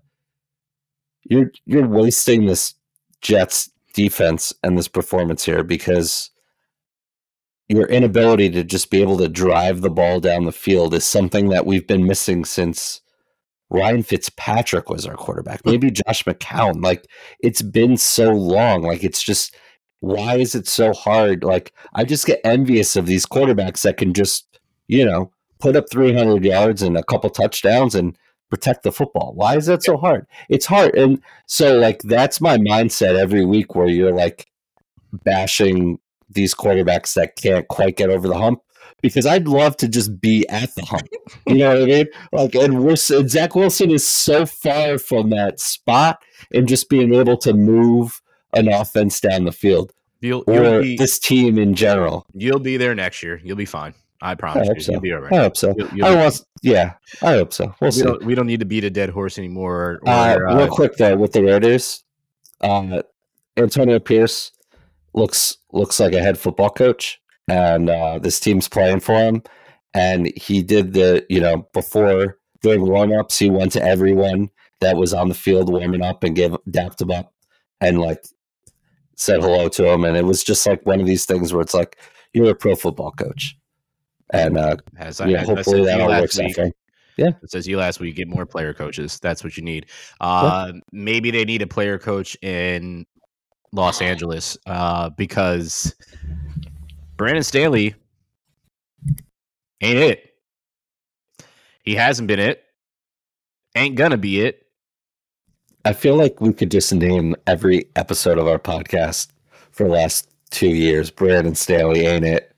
you're 1.24 1.50
you're 1.64 1.88
wasting 1.88 2.46
this 2.46 2.74
Jets 3.22 3.70
defense 3.94 4.52
and 4.62 4.76
this 4.76 4.88
performance 4.88 5.44
here 5.44 5.62
because 5.62 6.30
your 7.68 7.86
inability 7.86 8.50
to 8.50 8.64
just 8.64 8.90
be 8.90 9.00
able 9.00 9.16
to 9.18 9.28
drive 9.28 9.80
the 9.80 9.90
ball 9.90 10.20
down 10.20 10.44
the 10.44 10.52
field 10.52 10.94
is 10.94 11.04
something 11.04 11.48
that 11.48 11.66
we've 11.66 11.86
been 11.86 12.06
missing 12.06 12.44
since 12.44 13.00
Ryan 13.70 14.02
Fitzpatrick 14.02 14.90
was 14.90 15.06
our 15.06 15.16
quarterback. 15.16 15.64
Maybe 15.64 15.90
Josh 15.90 16.24
McCown. 16.24 16.82
Like 16.82 17.06
it's 17.40 17.62
been 17.62 17.96
so 17.96 18.30
long. 18.32 18.82
Like 18.82 19.02
it's 19.02 19.22
just 19.22 19.56
why 20.00 20.36
is 20.36 20.54
it 20.54 20.68
so 20.68 20.92
hard? 20.92 21.42
Like 21.42 21.72
I 21.94 22.04
just 22.04 22.26
get 22.26 22.40
envious 22.44 22.96
of 22.96 23.06
these 23.06 23.24
quarterbacks 23.24 23.82
that 23.82 23.96
can 23.96 24.12
just, 24.12 24.60
you 24.86 25.04
know, 25.04 25.32
put 25.58 25.76
up 25.76 25.86
300 25.90 26.44
yards 26.44 26.82
and 26.82 26.96
a 26.96 27.02
couple 27.04 27.30
touchdowns 27.30 27.94
and 27.94 28.16
protect 28.50 28.82
the 28.82 28.92
football. 28.92 29.32
Why 29.34 29.56
is 29.56 29.66
that 29.66 29.82
so 29.82 29.96
hard? 29.96 30.26
It's 30.50 30.66
hard. 30.66 30.94
And 30.94 31.22
so 31.46 31.78
like 31.78 32.00
that's 32.02 32.40
my 32.40 32.58
mindset 32.58 33.16
every 33.16 33.46
week 33.46 33.74
where 33.74 33.88
you're 33.88 34.14
like 34.14 34.46
bashing 35.24 35.98
these 36.34 36.54
quarterbacks 36.54 37.14
that 37.14 37.36
can't 37.36 37.66
quite 37.68 37.96
get 37.96 38.10
over 38.10 38.28
the 38.28 38.36
hump 38.36 38.60
because 39.02 39.26
I'd 39.26 39.46
love 39.46 39.76
to 39.78 39.88
just 39.88 40.20
be 40.20 40.48
at 40.48 40.74
the 40.74 40.84
hump. 40.84 41.06
You 41.46 41.58
know 41.58 41.74
what 41.74 41.82
I 41.82 41.86
mean? 41.86 42.06
Like, 42.32 42.54
and 42.54 42.84
we're 42.84 42.96
Zach 42.96 43.54
Wilson 43.54 43.90
is 43.90 44.08
so 44.08 44.46
far 44.46 44.98
from 44.98 45.30
that 45.30 45.60
spot 45.60 46.22
and 46.52 46.66
just 46.66 46.88
being 46.88 47.12
able 47.14 47.36
to 47.38 47.52
move 47.52 48.20
an 48.54 48.68
offense 48.68 49.20
down 49.20 49.44
the 49.44 49.52
field. 49.52 49.92
You'll, 50.20 50.44
you'll 50.46 50.66
or 50.66 50.82
be, 50.82 50.96
this 50.96 51.18
team 51.18 51.58
in 51.58 51.74
general. 51.74 52.26
You'll 52.32 52.60
be 52.60 52.76
there 52.76 52.94
next 52.94 53.22
year. 53.22 53.40
You'll 53.44 53.56
be 53.56 53.66
fine. 53.66 53.94
I 54.22 54.34
promise 54.34 54.68
I 54.68 54.72
you. 54.72 54.80
So. 54.80 54.92
You'll 54.92 55.00
be 55.02 55.12
all 55.12 55.20
right. 55.20 55.32
I 55.32 55.36
hope 55.36 55.56
so. 55.56 55.74
You'll, 55.76 55.88
you'll 55.94 56.06
I 56.06 56.14
want, 56.14 56.40
yeah, 56.62 56.94
I 57.20 57.32
hope 57.32 57.52
so. 57.52 57.74
We'll 57.80 57.88
we 57.88 57.92
see. 57.92 58.02
Don't, 58.02 58.24
we 58.24 58.34
don't 58.34 58.46
need 58.46 58.60
to 58.60 58.66
beat 58.66 58.84
a 58.84 58.90
dead 58.90 59.10
horse 59.10 59.38
anymore. 59.38 60.00
Or, 60.02 60.08
uh, 60.08 60.34
uh, 60.34 60.56
real 60.56 60.68
quick 60.68 60.96
though, 60.96 61.16
with 61.16 61.32
the 61.32 61.42
Raiders, 61.42 62.04
uh, 62.62 63.02
Antonio 63.56 63.98
Pierce 63.98 64.52
looks 65.14 65.56
looks 65.72 65.98
like 66.00 66.12
a 66.12 66.20
head 66.20 66.38
football 66.38 66.70
coach, 66.70 67.20
and 67.48 67.88
uh, 67.88 68.18
this 68.18 68.40
team's 68.40 68.68
playing 68.68 69.00
for 69.00 69.14
him. 69.18 69.42
And 69.94 70.32
he 70.36 70.62
did 70.62 70.92
the 70.92 71.24
you 71.28 71.40
know 71.40 71.68
before 71.72 72.38
during 72.62 72.86
warm 72.86 73.12
ups, 73.12 73.38
he 73.38 73.50
went 73.50 73.72
to 73.72 73.82
everyone 73.82 74.50
that 74.80 74.96
was 74.96 75.14
on 75.14 75.28
the 75.28 75.34
field 75.34 75.70
warming 75.70 76.02
up 76.02 76.24
and 76.24 76.34
gave 76.36 76.56
dapped 76.70 77.00
him 77.00 77.10
up 77.10 77.32
and 77.80 78.00
like 78.00 78.24
said 79.16 79.40
hello 79.40 79.68
to 79.68 79.88
him. 79.88 80.04
And 80.04 80.16
it 80.16 80.24
was 80.24 80.42
just 80.42 80.66
like 80.66 80.84
one 80.84 81.00
of 81.00 81.06
these 81.06 81.26
things 81.26 81.52
where 81.52 81.62
it's 81.62 81.74
like 81.74 81.98
you're 82.32 82.50
a 82.50 82.54
pro 82.54 82.74
football 82.74 83.12
coach, 83.12 83.56
and 84.32 84.58
uh, 84.58 84.76
as 84.98 85.20
I, 85.20 85.28
yeah, 85.28 85.44
hopefully 85.44 85.84
that 85.84 86.00
all 86.00 86.08
works 86.08 86.38
out. 86.38 86.72
Yeah. 87.16 87.30
It 87.42 87.50
says 87.50 87.68
you 87.68 87.76
last 87.76 88.00
week, 88.00 88.16
get 88.16 88.28
more 88.28 88.44
player 88.44 88.74
coaches. 88.74 89.20
That's 89.20 89.44
what 89.44 89.56
you 89.56 89.62
need. 89.62 89.86
Uh, 90.20 90.72
yeah. 90.74 90.80
Maybe 90.92 91.30
they 91.30 91.44
need 91.44 91.62
a 91.62 91.66
player 91.66 91.98
coach 91.98 92.36
in 92.42 93.06
Los 93.74 94.00
Angeles 94.00 94.56
uh, 94.66 95.10
because 95.10 95.94
Brandon 97.16 97.42
Staley 97.42 97.94
ain't 99.80 99.98
it. 99.98 100.34
He 101.82 101.94
hasn't 101.94 102.28
been 102.28 102.38
it. 102.38 102.62
Ain't 103.76 103.96
gonna 103.96 104.16
be 104.16 104.40
it. 104.40 104.66
I 105.84 105.92
feel 105.92 106.16
like 106.16 106.40
we 106.40 106.52
could 106.52 106.70
just 106.70 106.94
name 106.94 107.36
every 107.46 107.86
episode 107.96 108.38
of 108.38 108.46
our 108.46 108.58
podcast 108.58 109.28
for 109.70 109.84
the 109.84 109.90
last 109.90 110.30
two 110.50 110.68
years. 110.68 111.10
Brandon 111.10 111.54
Staley 111.54 112.06
ain't 112.06 112.24
it. 112.24 112.54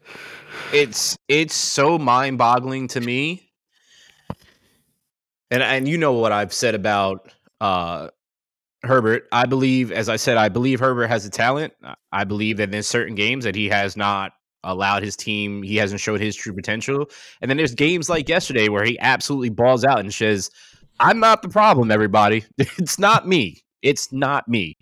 It's 0.73 1.17
it's 1.29 1.55
so 1.55 1.99
mind 1.99 2.39
boggling 2.39 2.89
to 2.89 3.01
me. 3.01 3.51
And 5.51 5.62
and 5.62 5.89
you 5.89 5.97
know 5.97 6.12
what 6.12 6.33
I've 6.33 6.53
said 6.53 6.75
about 6.75 7.33
uh 7.61 8.09
Herbert. 8.87 9.28
I 9.32 9.47
believe, 9.47 9.93
as 9.93 10.09
I 10.09 10.16
said, 10.16 10.37
I 10.37 10.49
believe 10.49 10.80
Herbert 10.80 11.09
has 11.09 11.24
a 11.24 11.30
talent. 11.30 11.74
I 12.12 12.24
believe 12.24 12.57
that 12.59 12.74
in 12.74 12.82
certain 12.82 13.14
games 13.14 13.45
that 13.45 13.55
he 13.55 13.68
has 13.68 13.97
not 13.97 14.32
allowed 14.64 15.03
his 15.03 15.16
team, 15.16 15.62
he 15.62 15.76
hasn't 15.76 16.01
showed 16.01 16.20
his 16.20 16.34
true 16.34 16.53
potential. 16.53 17.09
And 17.41 17.51
then 17.51 17.57
there's 17.57 17.74
games 17.74 18.09
like 18.09 18.28
yesterday 18.28 18.68
where 18.68 18.84
he 18.84 18.99
absolutely 18.99 19.51
balls 19.51 19.84
out 19.84 20.01
and 20.01 20.12
says, 20.12 20.51
"I'm 21.01 21.20
not 21.20 21.43
the 21.43 21.49
problem, 21.49 21.91
everybody. 21.91 22.45
it's 22.59 22.99
not 22.99 23.28
me. 23.28 23.62
It's 23.82 24.12
not 24.12 24.49
me." 24.49 24.76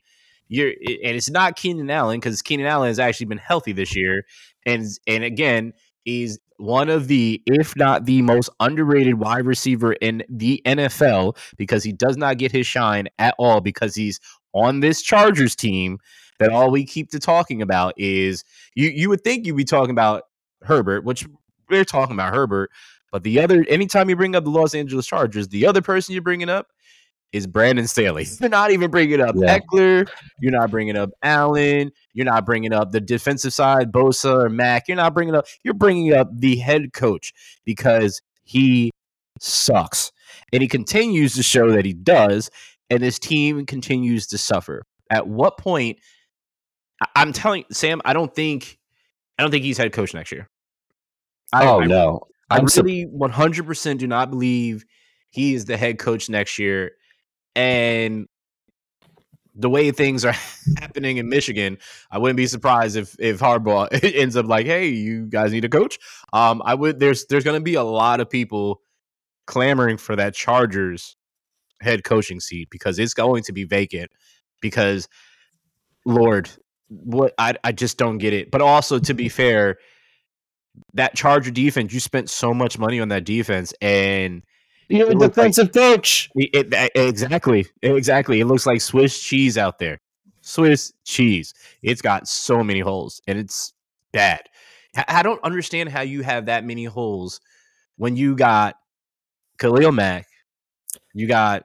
You're, 0.49 0.69
and 0.69 1.17
it's 1.17 1.31
not 1.31 1.57
Keenan 1.57 1.91
Allen 1.91 2.21
because 2.21 2.43
Keenan 2.43 2.67
Allen 2.67 2.89
has 2.89 2.99
actually 2.99 3.27
been 3.27 3.39
healthy 3.39 3.73
this 3.73 3.97
year, 3.97 4.25
and 4.67 4.87
and 5.07 5.25
again, 5.25 5.73
is 6.05 6.39
one 6.57 6.89
of 6.89 7.09
the, 7.09 7.43
if 7.47 7.77
not 7.77 8.05
the 8.05 8.23
most 8.23 8.51
underrated 8.61 9.15
wide 9.15 9.47
receiver 9.47 9.93
in 9.95 10.23
the 10.29 10.63
NFL 10.65 11.37
because 11.57 11.83
he 11.83 11.93
does 11.93 12.17
not 12.17 12.39
get 12.39 12.53
his 12.53 12.67
shine 12.67 13.09
at 13.19 13.35
all 13.39 13.61
because 13.61 13.95
he's 13.95 14.21
on 14.53 14.81
this 14.81 15.03
Chargers 15.03 15.57
team 15.57 15.99
that 16.39 16.51
all 16.51 16.71
we 16.71 16.85
keep 16.85 17.11
to 17.11 17.19
talking 17.19 17.63
about 17.63 17.95
is 17.97 18.45
you 18.75 18.89
you 18.91 19.09
would 19.09 19.23
think 19.23 19.47
you'd 19.47 19.57
be 19.57 19.65
talking 19.65 19.91
about 19.91 20.25
Herbert, 20.63 21.05
which 21.05 21.27
we're 21.69 21.85
talking 21.85 22.15
about 22.15 22.35
Herbert, 22.35 22.71
but 23.13 23.23
the 23.23 23.41
other 23.41 23.65
anytime 23.69 24.09
you 24.09 24.17
bring 24.17 24.35
up 24.35 24.45
the 24.45 24.51
Los 24.51 24.75
Angeles 24.75 25.07
Chargers, 25.07 25.49
the 25.49 25.67
other 25.67 25.83
person 25.83 26.13
you're 26.13 26.23
bringing 26.23 26.49
up 26.49 26.69
is 27.35 27.49
Brandon 27.49 27.89
Staley. 27.89 28.29
You're 28.41 28.49
not 28.49 28.71
even 28.71 28.93
bringing 28.93 29.21
up 29.21 29.35
yeah. 29.37 29.59
Ekeler. 29.59 30.09
You're 30.41 30.53
not 30.53 30.71
bringing 30.71 30.97
up 30.97 31.11
Allen. 31.23 31.91
You're 32.13 32.27
not 32.27 32.47
bringing 32.47 32.73
up 32.73 32.93
the 32.93 33.01
defensive 33.01 33.53
side, 33.53 33.91
Bosa 33.91 34.45
or 34.45 34.49
Mack. 34.49 34.87
You're 34.87 34.97
not 34.97 35.15
bringing 35.15 35.35
up. 35.35 35.47
You're 35.65 35.75
bringing 35.75 36.15
up 36.15 36.29
the 36.33 36.57
head 36.57 36.93
coach 36.93 37.35
because 37.65 38.23
he 38.45 38.93
sucks, 39.41 40.13
and 40.53 40.63
he 40.63 40.69
continues 40.69 41.35
to 41.35 41.43
show 41.43 41.73
that 41.73 41.85
he 41.85 41.93
does, 41.93 42.51
and 42.89 43.03
his 43.03 43.19
team 43.19 43.67
continues 43.67 44.29
to 44.29 44.39
suffer. 44.39 44.85
At 45.11 45.27
what 45.27 45.59
point? 45.59 45.99
I'm 47.17 47.33
telling 47.33 47.65
Sam, 47.73 48.01
I 48.05 48.13
don't 48.13 48.33
think, 48.33 48.79
I 49.39 49.43
don't 49.43 49.51
think 49.51 49.65
he's 49.65 49.77
head 49.77 49.93
coach 49.93 50.15
next 50.15 50.31
year. 50.31 50.49
I, 51.53 51.67
oh 51.67 51.81
I, 51.81 51.87
no, 51.87 52.21
I, 52.49 52.59
I 52.59 52.61
really 52.77 53.03
100 53.07 53.67
percent 53.67 53.99
do 53.99 54.07
not 54.07 54.31
believe 54.31 54.85
he 55.31 55.55
is 55.55 55.65
the 55.65 55.77
head 55.77 55.99
coach 55.99 56.31
next 56.31 56.61
year 56.61 56.93
and 57.55 58.29
the 59.55 59.71
way 59.71 59.91
things 59.91 60.25
are 60.25 60.35
happening 60.79 61.19
in 61.19 61.29
Michigan, 61.29 61.79
I 62.11 62.19
wouldn't 62.19 62.37
be 62.37 62.47
surprised 62.47 62.97
if 62.97 63.17
if 63.19 63.41
Harbaugh 63.41 63.89
ends 64.15 64.37
up 64.37 64.47
like, 64.47 64.67
"Hey, 64.67 64.89
you 64.89 65.27
guys 65.27 65.53
need 65.53 65.65
a 65.65 65.69
coach." 65.69 65.99
Um, 66.33 66.63
I 66.65 66.75
would. 66.75 66.99
There's 66.99 67.27
there's 67.27 67.45
going 67.45 67.59
to 67.61 67.65
be 67.65 67.75
a 67.75 67.83
lot 67.83 68.21
of 68.21 68.29
people 68.29 68.81
clamoring 69.47 69.99
for 69.99 70.17
that 70.17 70.35
Chargers 70.35 71.17
head 71.81 72.05
coaching 72.05 72.41
seat 72.41 72.69
because 72.71 72.99
it's 72.99 73.15
going 73.15 73.43
to 73.45 73.53
be 73.53 73.65
vacant. 73.65 74.11
Because, 74.61 75.09
Lord, 76.07 76.49
what 76.89 77.35
I 77.39 77.55
I 77.63 77.73
just 77.73 77.99
don't 77.99 78.19
get 78.19 78.33
it. 78.33 78.51
But 78.51 78.63
also, 78.63 78.99
to 78.99 79.15
be 79.15 79.29
fair, 79.29 79.79
that 80.95 81.15
Charger 81.15 81.51
defense, 81.51 81.93
you 81.93 82.01
spent 82.01 82.31
so 82.31 82.53
much 82.55 82.79
money 82.79 83.01
on 83.01 83.09
that 83.09 83.25
defense, 83.25 83.73
and 83.81 84.43
You're 84.89 85.11
a 85.11 85.15
defensive 85.15 85.67
like, 85.67 85.73
coach. 85.75 86.31
It, 86.35 86.73
it, 86.73 86.93
exactly, 86.95 87.67
exactly. 87.83 88.41
It 88.41 88.47
looks 88.47 88.67
like 88.67 88.81
Swiss 88.81 89.21
cheese 89.21 89.57
out 89.57 89.79
there. 89.79 90.01
Swiss 90.41 90.93
cheese. 91.05 91.55
It's 91.83 92.03
got 92.03 92.29
so 92.29 92.63
many 92.63 92.81
holes, 92.81 93.21
and 93.27 93.39
it's 93.39 93.73
bad. 94.13 94.43
I 95.09 95.23
don't 95.23 95.43
understand 95.43 95.89
how 95.89 96.03
you 96.03 96.23
have 96.23 96.47
that 96.47 96.65
many 96.65 96.85
holes 96.85 97.41
when 97.97 98.17
you 98.17 98.37
got 98.37 98.77
Khalil 99.59 99.93
Mack, 99.93 100.27
you 101.13 101.27
got 101.27 101.65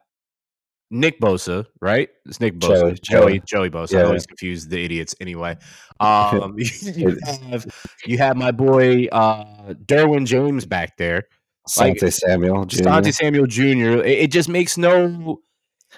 Nick 0.92 1.20
Bosa, 1.20 1.66
right? 1.82 2.10
It's 2.26 2.40
Nick 2.40 2.56
Bosa, 2.56 3.00
Joey, 3.02 3.40
Joey, 3.40 3.42
Joey 3.46 3.70
Bosa. 3.70 3.94
Yeah. 3.94 4.00
I 4.00 4.04
always 4.06 4.26
confuse 4.26 4.68
the 4.68 4.84
idiots 4.84 5.16
anyway. 5.20 5.58
Um, 6.00 6.56
you 6.82 7.18
have 7.50 7.66
you 8.06 8.18
have 8.18 8.38
my 8.38 8.52
boy 8.52 9.06
uh, 9.12 9.74
Derwin 9.86 10.26
James 10.26 10.66
back 10.66 10.98
there. 10.98 11.26
Sante 11.68 12.06
like, 12.06 12.14
Samuel 12.14 12.66
Jr. 12.66 12.84
Sante 12.84 13.12
Samuel 13.12 13.46
Jr. 13.46 14.04
It, 14.04 14.06
it, 14.06 14.32
just 14.32 14.50
makes 14.50 14.78
no. 14.78 15.42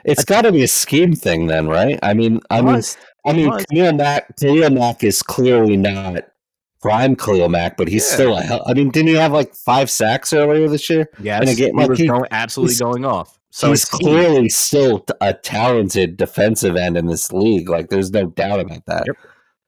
It's 0.03 0.25
got 0.25 0.41
to 0.41 0.51
be 0.51 0.63
a 0.63 0.67
scheme 0.67 1.13
thing, 1.13 1.47
then, 1.47 1.67
right? 1.67 1.99
I 2.01 2.13
mean, 2.13 2.39
I 2.49 2.61
mean, 2.61 2.81
I 3.25 3.33
mean, 3.33 3.51
Khalil 3.69 3.93
Mack, 3.93 4.35
Khalil 4.37 4.69
Mack 4.71 5.03
is 5.03 5.21
clearly 5.21 5.77
not 5.77 6.23
prime 6.81 7.15
Khalil 7.15 7.49
Mack, 7.49 7.77
but 7.77 7.87
he's 7.87 8.07
yeah. 8.09 8.13
still 8.13 8.37
a 8.37 8.41
hell. 8.41 8.63
I 8.65 8.73
mean, 8.73 8.89
didn't 8.89 9.09
he 9.09 9.15
have 9.15 9.31
like 9.31 9.53
five 9.55 9.89
sacks 9.89 10.33
earlier 10.33 10.67
this 10.67 10.89
year? 10.89 11.09
Yeah, 11.19 11.41
in 11.41 11.47
a 11.47 11.55
game, 11.55 11.77
he 11.77 11.87
was 11.87 12.01
going, 12.01 12.25
absolutely 12.31 12.75
going 12.75 13.05
off. 13.05 13.39
So 13.51 13.69
he's 13.69 13.85
clearly 13.85 14.47
still 14.49 15.05
a 15.19 15.33
talented 15.33 16.15
defensive 16.17 16.77
end 16.77 16.97
in 16.97 17.07
this 17.07 17.31
league. 17.33 17.69
Like, 17.69 17.89
there's 17.89 18.11
no 18.11 18.27
doubt 18.27 18.61
about 18.61 18.85
that. 18.85 19.03
Yep. 19.05 19.17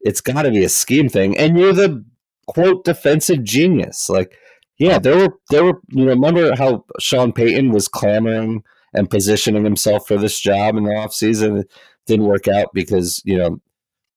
It's 0.01 0.21
got 0.21 0.43
to 0.43 0.51
be 0.51 0.63
a 0.63 0.69
scheme 0.69 1.09
thing, 1.09 1.37
and 1.37 1.57
you're 1.57 1.73
the 1.73 2.03
quote 2.47 2.85
defensive 2.85 3.43
genius. 3.43 4.09
Like, 4.09 4.37
yeah, 4.77 4.99
there 4.99 5.17
were 5.17 5.33
there 5.49 5.63
were. 5.63 5.79
You 5.89 6.05
know, 6.05 6.11
remember 6.11 6.55
how 6.55 6.85
Sean 6.99 7.31
Payton 7.31 7.71
was 7.71 7.87
clamoring 7.87 8.63
and 8.93 9.09
positioning 9.09 9.63
himself 9.63 10.07
for 10.07 10.17
this 10.17 10.39
job 10.39 10.75
in 10.77 10.83
the 10.83 10.91
offseason? 10.91 11.61
It 11.61 11.71
didn't 12.05 12.25
work 12.25 12.47
out 12.47 12.73
because 12.73 13.21
you 13.25 13.37
know 13.37 13.61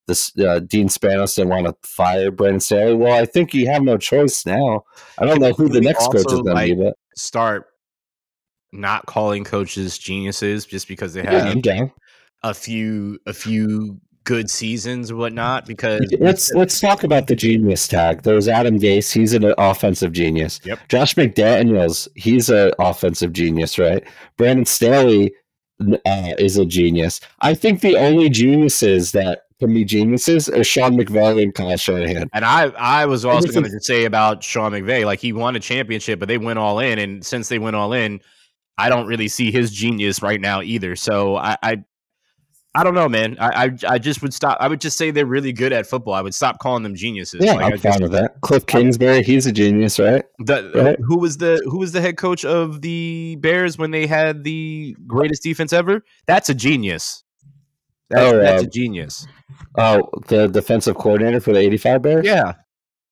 this 0.06 0.32
uh, 0.38 0.60
Dean 0.60 0.88
Spanos 0.88 1.36
didn't 1.36 1.50
want 1.50 1.66
to 1.66 1.74
fire 1.88 2.30
Brandon 2.30 2.60
Staley. 2.60 2.94
Well, 2.94 3.20
I 3.20 3.26
think 3.26 3.52
you 3.54 3.66
have 3.66 3.82
no 3.82 3.98
choice 3.98 4.46
now. 4.46 4.84
I 5.18 5.26
don't 5.26 5.40
know 5.40 5.52
who 5.52 5.68
the 5.68 5.80
next 5.80 6.06
coach 6.06 6.26
is 6.26 6.40
going 6.40 6.44
like, 6.46 6.68
to 6.68 6.76
be, 6.76 6.82
but 6.84 6.96
start 7.16 7.66
not 8.72 9.06
calling 9.06 9.44
coaches 9.44 9.98
geniuses 9.98 10.66
just 10.66 10.88
because 10.88 11.14
they 11.14 11.22
have 11.22 11.56
yeah, 11.64 11.86
a 12.42 12.54
few 12.54 13.18
a 13.26 13.32
few 13.32 14.00
good 14.26 14.50
seasons 14.50 15.10
or 15.10 15.16
whatnot. 15.16 15.64
Because 15.64 16.02
let's 16.20 16.52
let's 16.52 16.78
talk 16.78 17.02
about 17.02 17.28
the 17.28 17.34
genius 17.34 17.88
tag. 17.88 18.22
There's 18.22 18.48
Adam 18.48 18.78
Gase. 18.78 19.10
He's 19.12 19.32
an 19.32 19.54
offensive 19.56 20.12
genius. 20.12 20.60
Yep. 20.64 20.80
Josh 20.88 21.14
McDaniels. 21.14 22.08
He's 22.14 22.50
an 22.50 22.72
offensive 22.78 23.32
genius, 23.32 23.78
right? 23.78 24.04
Brandon 24.36 24.66
Staley 24.66 25.32
uh, 25.80 26.34
is 26.38 26.58
a 26.58 26.66
genius. 26.66 27.20
I 27.40 27.54
think 27.54 27.80
the 27.80 27.96
only 27.96 28.28
geniuses 28.28 29.12
that 29.12 29.42
can 29.58 29.72
be 29.72 29.84
geniuses 29.84 30.48
are 30.50 30.64
Sean 30.64 30.98
McVay 30.98 31.42
and 31.42 31.54
Kyle 31.54 31.76
Shanahan. 31.76 32.28
And 32.34 32.44
I, 32.44 32.64
I 32.78 33.06
was 33.06 33.24
also 33.24 33.48
going 33.48 33.64
to 33.64 33.80
say 33.80 34.04
about 34.04 34.42
Sean 34.42 34.72
McVay, 34.72 35.06
like 35.06 35.18
he 35.18 35.32
won 35.32 35.56
a 35.56 35.60
championship, 35.60 36.18
but 36.18 36.28
they 36.28 36.36
went 36.36 36.58
all 36.58 36.78
in, 36.78 36.98
and 36.98 37.24
since 37.24 37.48
they 37.48 37.58
went 37.58 37.74
all 37.74 37.94
in, 37.94 38.20
I 38.76 38.90
don't 38.90 39.06
really 39.06 39.28
see 39.28 39.50
his 39.50 39.70
genius 39.70 40.20
right 40.20 40.40
now 40.40 40.60
either. 40.60 40.94
So 40.94 41.36
I, 41.36 41.56
I, 41.62 41.84
I 42.76 42.84
don't 42.84 42.94
know, 42.94 43.08
man. 43.08 43.38
I, 43.40 43.64
I, 43.64 43.94
I, 43.94 43.98
just 43.98 44.20
would 44.20 44.34
stop. 44.34 44.58
I 44.60 44.68
would 44.68 44.82
just 44.82 44.98
say 44.98 45.10
they're 45.10 45.24
really 45.24 45.52
good 45.52 45.72
at 45.72 45.86
football. 45.86 46.12
I 46.12 46.20
would 46.20 46.34
stop 46.34 46.58
calling 46.58 46.82
them 46.82 46.94
geniuses. 46.94 47.42
Yeah, 47.42 47.54
like, 47.54 47.64
I'm 47.64 47.72
I 47.72 47.76
fine 47.78 48.02
with 48.02 48.12
that. 48.12 48.38
Cliff 48.42 48.66
Kingsbury, 48.66 49.22
he's 49.22 49.46
a 49.46 49.52
genius, 49.52 49.98
right? 49.98 50.22
The, 50.40 50.70
right? 50.74 50.98
Who 51.06 51.18
was 51.18 51.38
the 51.38 51.62
Who 51.64 51.78
was 51.78 51.92
the 51.92 52.02
head 52.02 52.18
coach 52.18 52.44
of 52.44 52.82
the 52.82 53.36
Bears 53.40 53.78
when 53.78 53.92
they 53.92 54.06
had 54.06 54.44
the 54.44 54.94
greatest 55.06 55.42
defense 55.42 55.72
ever? 55.72 56.04
That's 56.26 56.50
a 56.50 56.54
genius. 56.54 57.24
That's, 58.10 58.22
oh, 58.22 58.38
that's 58.38 58.62
uh, 58.62 58.66
a 58.66 58.68
genius. 58.68 59.26
Oh, 59.78 60.10
the 60.28 60.46
defensive 60.46 60.96
coordinator 60.96 61.40
for 61.40 61.54
the 61.54 61.60
'85 61.60 62.02
Bears. 62.02 62.26
Yeah. 62.26 62.52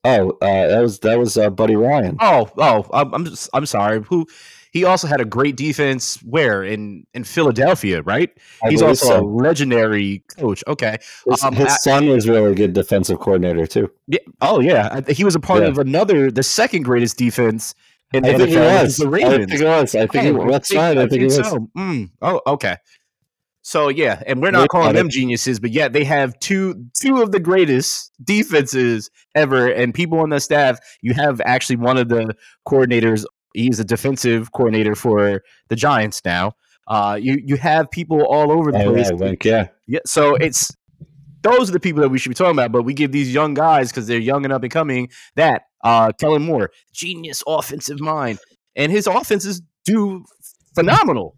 Oh, 0.05 0.37
uh, 0.43 0.67
that 0.67 0.81
was 0.81 0.99
that 0.99 1.19
was 1.19 1.39
uh, 1.39 1.49
Buddy 1.49 1.77
Ryan. 1.77 2.19
Oh, 2.21 2.51
oh, 2.59 2.85
I'm 2.93 3.25
just, 3.25 3.49
I'm 3.55 3.65
sorry. 3.65 4.03
Who 4.09 4.27
he 4.75 4.85
also 4.85 5.07
had 5.07 5.21
a 5.21 5.25
great 5.25 5.57
defense 5.57 6.17
where 6.25 6.65
in 6.65 7.07
in 7.15 7.23
Philadelphia, 7.23 8.03
right? 8.03 8.37
I 8.63 8.71
He's 8.71 8.83
also 8.83 9.07
so. 9.07 9.21
a 9.21 9.23
legendary 9.23 10.25
coach. 10.37 10.65
Okay, 10.67 10.99
his, 11.27 11.43
um, 11.45 11.55
his 11.55 11.81
son 11.81 12.09
was 12.09 12.29
really 12.29 12.51
a 12.51 12.55
good 12.55 12.73
defensive 12.73 13.21
coordinator 13.21 13.69
too. 13.69 13.91
Yeah. 14.09 14.19
Oh 14.41 14.61
yeah, 14.61 15.01
he 15.09 15.23
was 15.25 15.37
a 15.37 15.41
part 15.41 15.63
yeah. 15.63 15.69
of 15.69 15.79
another, 15.79 16.29
the 16.29 16.43
second 16.43 16.83
greatest 16.83 17.17
defense 17.17 17.77
in 18.13 18.25
I 18.25 18.37
think 18.37 18.51
NFL. 18.51 18.83
was. 18.83 18.97
The 18.97 19.09
Ravens. 19.09 19.35
I 19.35 19.39
think 19.47 19.61
it 19.61 19.65
was. 19.65 19.95
I 19.95 20.07
think 20.09 20.39
oh, 20.39 20.51
that's 20.51 20.75
fine. 20.75 20.99
I, 20.99 21.03
I 21.03 21.07
think, 21.07 21.23
it 21.23 21.25
was. 21.27 21.37
So. 21.37 21.69
Mm. 21.79 22.11
Oh, 22.21 22.41
okay. 22.49 22.77
So 23.63 23.89
yeah, 23.89 24.23
and 24.27 24.43
we're 24.43 24.51
not 24.51 24.69
calling 24.69 24.95
them 24.95 25.09
geniuses, 25.09 25.59
but 25.59 25.71
yet 25.71 25.93
they 25.95 26.05
have 26.05 26.39
two 26.41 26.85
two 27.01 27.23
of 27.23 27.31
the 27.31 27.41
greatest 27.41 28.13
defenses 28.23 29.09
ever, 29.37 29.69
and 29.69 29.95
people 29.95 30.19
on 30.19 30.31
the 30.31 30.41
staff. 30.41 30.81
You 31.01 31.15
have 31.15 31.41
actually 31.47 31.77
one 31.77 31.97
of 31.97 32.09
the 32.09 32.35
coordinators 32.69 33.25
he's 33.55 33.81
a 33.81 33.85
defensive 33.85 34.53
coordinator 34.53 34.95
for 34.95 35.43
the 35.69 35.77
Giants 35.77 36.21
now. 36.25 36.53
Uh, 36.87 37.19
you 37.21 37.41
you 37.43 37.57
have 37.57 37.91
people 37.91 38.23
all 38.27 38.53
over 38.53 38.71
the 38.71 38.79
place. 38.81 39.11
Right, 39.13 39.43
yeah, 39.45 39.69
yeah. 39.87 40.01
So 40.05 40.35
it's 40.35 40.71
those 41.43 41.71
are 41.71 41.73
the 41.73 41.81
people 41.81 42.03
that 42.03 42.09
we 42.11 42.19
should 42.19 42.29
be 42.29 42.35
talking 42.35 42.55
about. 42.55 42.73
But 42.73 42.83
we 42.83 42.93
give 42.93 43.13
these 43.13 43.33
young 43.33 43.55
guys 43.55 43.91
because 43.91 44.07
they're 44.07 44.19
young 44.19 44.45
and 44.45 44.53
up 44.53 44.63
and 44.63 44.71
coming 44.71 45.09
that 45.37 45.63
uh, 45.83 46.13
Kellen 46.13 46.43
Moore, 46.43 46.71
genius 46.93 47.43
offensive 47.47 48.01
mind, 48.01 48.39
and 48.77 48.93
his 48.93 49.07
offenses 49.07 49.63
do 49.85 50.25
phenomenal 50.75 51.37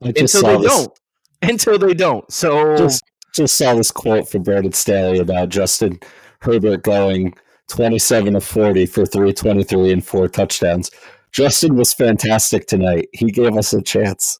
until 0.00 0.42
they 0.42 0.56
this. 0.56 0.66
don't. 0.66 0.98
Until 1.42 1.78
they 1.78 1.94
don't. 1.94 2.30
So 2.32 2.76
just 2.76 3.04
just 3.34 3.56
saw 3.56 3.74
this 3.74 3.92
quote 3.92 4.28
from 4.28 4.42
Brandon 4.42 4.72
Staley 4.72 5.18
about 5.18 5.50
Justin 5.50 6.00
Herbert 6.40 6.82
going 6.82 7.34
27 7.68 8.34
to 8.34 8.40
40 8.40 8.86
for 8.86 9.06
323 9.06 9.92
and 9.92 10.04
four 10.04 10.28
touchdowns. 10.28 10.90
Justin 11.32 11.76
was 11.76 11.92
fantastic 11.92 12.66
tonight. 12.66 13.08
He 13.12 13.30
gave 13.30 13.56
us 13.56 13.72
a 13.72 13.82
chance. 13.82 14.38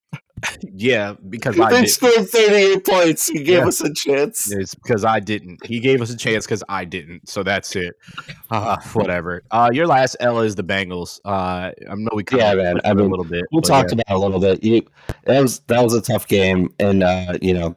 Yeah, 0.63 1.15
because 1.29 1.59
I 1.61 1.71
they 1.71 1.87
scored 1.87 2.29
38 2.29 2.87
points. 2.87 3.27
He 3.29 3.39
gave 3.39 3.59
yeah. 3.59 3.67
us 3.67 3.81
a 3.83 3.93
chance. 3.93 4.51
It's 4.51 4.75
because 4.75 5.05
I 5.05 5.21
didn't. 5.21 5.65
He 5.67 5.81
gave 5.81 6.01
us 6.01 6.11
a 6.11 6.17
chance 6.17 6.47
because 6.47 6.65
I 6.69 6.85
didn't. 6.85 7.29
So 7.29 7.43
that's 7.43 7.75
it. 7.77 7.95
Uh, 8.53 8.77
whatever. 8.95 9.45
Uh, 9.53 9.71
your 9.73 9.87
last 9.87 10.17
L 10.19 10.41
is 10.41 10.57
the 10.57 10.65
Bengals. 10.65 11.21
Uh, 11.25 11.71
I 11.89 11.95
know 11.95 12.11
we 12.13 12.25
yeah, 12.33 12.53
man. 12.55 12.81
I 12.85 12.93
mean, 12.95 13.07
a 13.07 13.09
little 13.09 13.25
bit. 13.25 13.45
We'll 13.53 13.63
talk 13.63 13.87
yeah. 13.87 14.01
about 14.01 14.17
a 14.17 14.19
little 14.19 14.41
bit. 14.41 14.65
You, 14.65 14.83
that 15.23 15.41
was 15.41 15.61
that 15.69 15.81
was 15.81 15.95
a 15.95 16.03
tough 16.03 16.27
game, 16.27 16.75
and 16.81 17.05
uh, 17.05 17.39
you 17.41 17.55
know, 17.55 17.77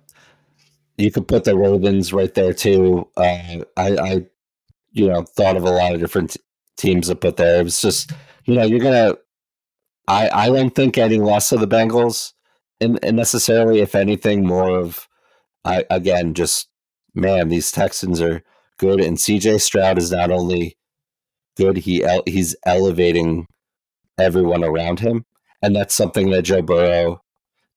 you 0.98 1.12
could 1.12 1.28
put 1.28 1.44
the 1.44 1.56
Ravens 1.56 2.12
right 2.12 2.34
there 2.34 2.54
too. 2.54 3.08
Uh, 3.16 3.62
I, 3.78 3.98
I, 3.98 4.26
you 4.94 5.08
know, 5.08 5.22
thought 5.22 5.58
of 5.58 5.64
a 5.64 5.70
lot 5.70 5.94
of 5.94 6.00
different 6.00 6.32
t- 6.32 6.40
teams 6.76 7.08
to 7.10 7.16
put 7.16 7.38
there. 7.38 7.60
It 7.60 7.66
was 7.66 7.80
just 7.80 8.12
you 8.46 8.56
know, 8.56 8.64
you're 8.64 8.80
gonna. 8.80 9.16
I 10.08 10.30
I 10.30 10.48
don't 10.48 10.76
think 10.76 10.98
any 10.98 11.20
less 11.20 11.52
of 11.52 11.60
the 11.60 11.68
Bengals, 11.68 12.34
and, 12.82 13.00
and 13.04 13.16
necessarily, 13.16 13.80
if 13.80 13.96
anything, 13.96 14.46
more 14.46 14.70
of. 14.70 15.08
I 15.66 15.86
again, 15.90 16.34
just 16.34 16.68
man, 17.16 17.50
these 17.50 17.72
Texans 17.72 18.20
are 18.22 18.44
good, 18.78 19.00
and 19.00 19.20
C.J. 19.20 19.60
Stroud 19.60 19.98
is 19.98 20.12
not 20.12 20.32
only 20.32 20.78
good; 21.58 21.78
he 21.78 22.06
he's 22.26 22.56
elevating 22.66 23.48
everyone 24.20 24.64
around 24.64 25.00
him, 25.00 25.26
and 25.62 25.76
that's 25.76 25.96
something 25.96 26.30
that 26.32 26.44
Joe 26.44 26.62
Burrow 26.62 27.22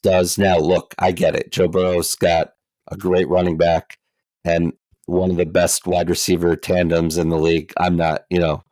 does 0.03 0.39
now. 0.39 0.59
Look, 0.59 0.95
I 0.99 1.13
get 1.13 1.37
it. 1.37 1.53
Joe 1.53 1.69
Burrow's 1.69 2.15
got 2.17 2.53
a 2.89 2.97
great 2.97 3.29
running 3.29 3.57
back 3.57 3.99
and 4.45 4.73
one 5.07 5.31
of 5.31 5.37
the 5.37 5.47
best 5.47 5.87
wide 5.87 6.11
receiver 6.11 6.57
tandems 6.57 7.17
in 7.17 7.29
the 7.29 7.39
league. 7.39 7.73
I'm 7.77 7.97
not, 7.97 8.25
you 8.31 8.39
know, 8.39 8.63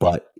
but 0.00 0.32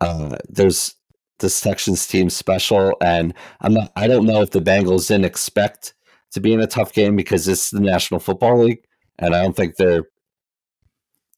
uh, 0.00 0.36
there's 0.48 0.94
this 1.38 1.60
Texans 1.60 2.06
team 2.06 2.30
special, 2.30 2.94
and 3.00 3.34
I'm 3.60 3.74
not. 3.74 3.92
I 3.96 4.06
don't 4.06 4.26
know 4.26 4.42
if 4.42 4.50
the 4.50 4.60
Bengals 4.60 5.08
didn't 5.08 5.24
expect 5.24 5.94
to 6.32 6.40
be 6.40 6.52
in 6.52 6.60
a 6.60 6.66
tough 6.66 6.92
game 6.92 7.16
because 7.16 7.48
it's 7.48 7.70
the 7.70 7.80
National 7.80 8.20
Football 8.20 8.64
League, 8.64 8.84
and 9.18 9.34
I 9.34 9.42
don't 9.42 9.56
think 9.56 9.76
they're 9.76 10.04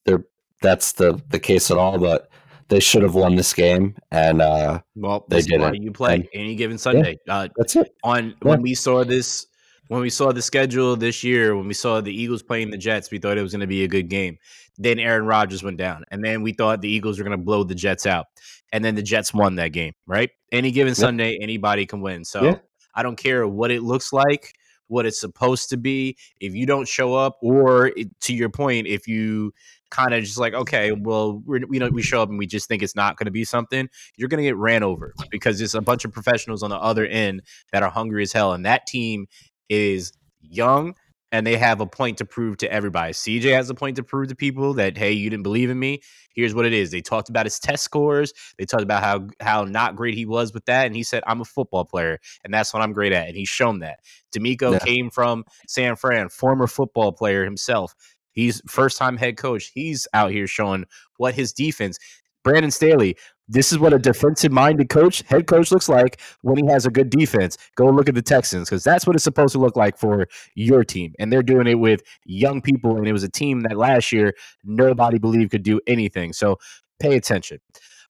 they're 0.05 0.25
that's 0.63 0.93
the 0.93 1.21
the 1.29 1.39
case 1.39 1.71
at 1.71 1.77
all. 1.77 1.99
But 1.99 2.31
they 2.69 2.81
should 2.81 3.03
have 3.03 3.15
won 3.15 3.37
this 3.37 3.53
game, 3.53 3.97
and 4.11 4.41
uh, 4.41 4.81
well, 4.95 5.27
they 5.29 5.43
didn't. 5.43 5.83
You 5.83 5.93
play 5.93 6.15
and, 6.15 6.29
any 6.35 6.55
given 6.55 6.79
Sunday. 6.79 7.19
Yeah, 7.27 7.35
uh, 7.35 7.49
that's 7.57 7.77
it. 7.77 7.95
On 8.05 8.29
yeah. 8.29 8.35
when 8.43 8.63
we 8.63 8.75
saw 8.75 9.05
this 9.05 9.47
when 9.91 10.01
we 10.01 10.11
saw 10.11 10.33
the 10.33 10.41
schedule 10.41 10.95
this 10.95 11.25
year, 11.25 11.57
when 11.57 11.67
we 11.67 11.75
saw 11.75 12.01
the 12.01 12.15
Eagles 12.15 12.45
playing 12.45 12.71
the 12.71 12.79
Jets, 12.79 13.11
we 13.11 13.19
thought 13.19 13.37
it 13.37 13.43
was 13.43 13.51
going 13.51 13.61
to 13.61 13.67
be 13.67 13.83
a 13.83 13.89
good 13.89 14.09
game. 14.09 14.39
Then 14.83 14.99
Aaron 14.99 15.27
Rodgers 15.27 15.63
went 15.63 15.77
down, 15.77 16.05
and 16.11 16.25
then 16.25 16.43
we 16.43 16.53
thought 16.53 16.81
the 16.81 16.89
Eagles 16.89 17.19
were 17.19 17.25
going 17.25 17.39
to 17.39 17.45
blow 17.45 17.65
the 17.65 17.75
Jets 17.75 18.07
out, 18.07 18.27
and 18.73 18.83
then 18.83 18.95
the 18.95 19.03
Jets 19.03 19.35
won 19.35 19.57
that 19.57 19.69
game. 19.69 19.93
Right? 20.07 20.31
Any 20.51 20.71
given 20.71 20.95
Sunday, 20.95 21.39
anybody 21.41 21.85
can 21.85 22.01
win. 22.01 22.25
So 22.25 22.43
yeah. 22.43 22.57
I 22.95 23.03
don't 23.03 23.17
care 23.17 23.47
what 23.47 23.71
it 23.71 23.83
looks 23.83 24.11
like, 24.11 24.55
what 24.89 25.05
it's 25.05 25.21
supposed 25.21 25.69
to 25.69 25.77
be. 25.77 26.17
If 26.41 26.55
you 26.55 26.65
don't 26.65 26.89
show 26.89 27.15
up, 27.15 27.37
or 27.43 27.93
to 28.23 28.35
your 28.35 28.49
point, 28.49 28.87
if 28.87 29.07
you 29.07 29.53
kind 29.91 30.15
of 30.15 30.23
just 30.25 30.39
like, 30.39 30.55
okay, 30.55 30.93
well, 30.93 31.43
we're, 31.45 31.67
we 31.67 31.79
know 31.79 31.89
we 31.91 32.01
show 32.01 32.23
up 32.23 32.31
and 32.31 32.39
we 32.39 32.47
just 32.47 32.67
think 32.67 32.83
it's 32.83 32.97
not 32.97 33.17
going 33.17 33.27
to 33.27 33.31
be 33.33 33.45
something, 33.45 33.89
you're 34.17 34.29
going 34.29 34.39
to 34.39 34.49
get 34.49 34.57
ran 34.57 34.83
over 34.83 35.13
because 35.31 35.61
it's 35.61 35.75
a 35.75 35.81
bunch 35.81 36.05
of 36.07 36.13
professionals 36.13 36.63
on 36.63 36.71
the 36.71 36.79
other 36.79 37.05
end 37.05 37.43
that 37.73 37.83
are 37.83 37.91
hungry 37.91 38.23
as 38.23 38.33
hell, 38.33 38.55
and 38.55 38.65
that 38.65 38.87
team 38.87 39.27
is 39.69 40.13
young 40.41 40.95
and 41.33 41.47
they 41.47 41.57
have 41.57 41.81
a 41.81 41.87
point 41.87 42.19
to 42.19 42.25
prove 42.25 42.57
to 42.59 42.73
everybody. 42.73 43.13
CJ 43.13 43.53
has 43.53 43.71
a 43.71 43.75
point 43.75 43.97
to 43.97 44.03
prove 44.03 44.29
to 44.29 44.35
people 44.35 44.75
that 44.75 44.97
hey, 44.97 45.13
you 45.13 45.31
didn't 45.31 45.43
believe 45.43 45.71
in 45.71 45.79
me. 45.79 46.01
Here's 46.35 46.55
what 46.55 46.67
it 46.67 46.73
is. 46.73 46.91
They 46.91 47.01
talked 47.01 47.29
about 47.29 47.47
his 47.47 47.59
test 47.59 47.85
scores. 47.85 48.33
They 48.59 48.65
talked 48.65 48.83
about 48.83 49.03
how 49.03 49.29
how 49.41 49.65
not 49.65 49.97
great 49.97 50.15
he 50.15 50.27
was 50.27 50.53
with 50.53 50.65
that, 50.67 50.87
and 50.87 50.97
he 50.97 51.03
said, 51.03 51.23
"I'm 51.27 51.41
a 51.41 51.45
football 51.45 51.85
player, 51.85 52.19
and 52.45 52.53
that's 52.53 52.73
what 52.73 52.83
I'm 52.83 52.93
great 52.93 53.13
at." 53.13 53.29
And 53.29 53.37
he's 53.37 53.49
shown 53.49 53.81
that. 53.81 54.01
DeMeco 54.35 54.73
yeah. 54.73 54.79
came 54.81 55.11
from 55.11 55.45
San 55.67 55.97
Fran, 55.97 56.29
former 56.29 56.67
football 56.67 57.13
player 57.13 57.45
himself. 57.45 57.95
He's 58.33 58.63
first 58.67 58.97
time 58.97 59.17
head 59.17 59.37
coach. 59.37 59.71
He's 59.75 60.07
out 60.15 60.31
here 60.31 60.47
showing 60.47 60.85
what 61.17 61.35
his 61.35 61.53
defense. 61.53 61.99
Brandon 62.43 62.71
Staley, 62.71 63.17
this 63.51 63.73
is 63.73 63.79
what 63.81 63.93
a 63.93 63.99
defensive 63.99 64.53
minded 64.53 64.89
coach, 64.89 65.23
head 65.27 65.49
coach 65.49 65.73
looks 65.73 65.89
like 65.89 66.21
when 66.43 66.57
he 66.57 66.67
has 66.67 66.87
a 66.87 66.91
good 66.91 67.11
defense. 67.11 67.59
Go 67.75 67.87
look 67.87 68.09
at 68.09 68.15
the 68.15 68.23
Texans 68.23 68.71
because 68.71 68.85
that's 68.85 69.07
what 69.07 69.17
it's 69.17 69.25
supposed 69.25 69.53
to 69.53 69.59
look 69.59 69.77
like 69.77 69.99
for 69.99 70.29
your 70.55 70.85
team. 70.85 71.15
And 71.19 71.33
they're 71.33 71.43
doing 71.43 71.67
it 71.67 71.75
with 71.75 72.03
young 72.25 72.63
people. 72.63 72.97
And 72.97 73.09
it 73.09 73.13
was 73.13 73.25
a 73.25 73.29
team 73.29 73.63
that 73.63 73.77
last 73.77 74.13
year 74.13 74.35
nobody 74.63 75.19
believed 75.19 75.51
could 75.51 75.65
do 75.65 75.81
anything. 75.89 76.33
So 76.33 76.59
pay 77.01 77.17
attention. 77.17 77.59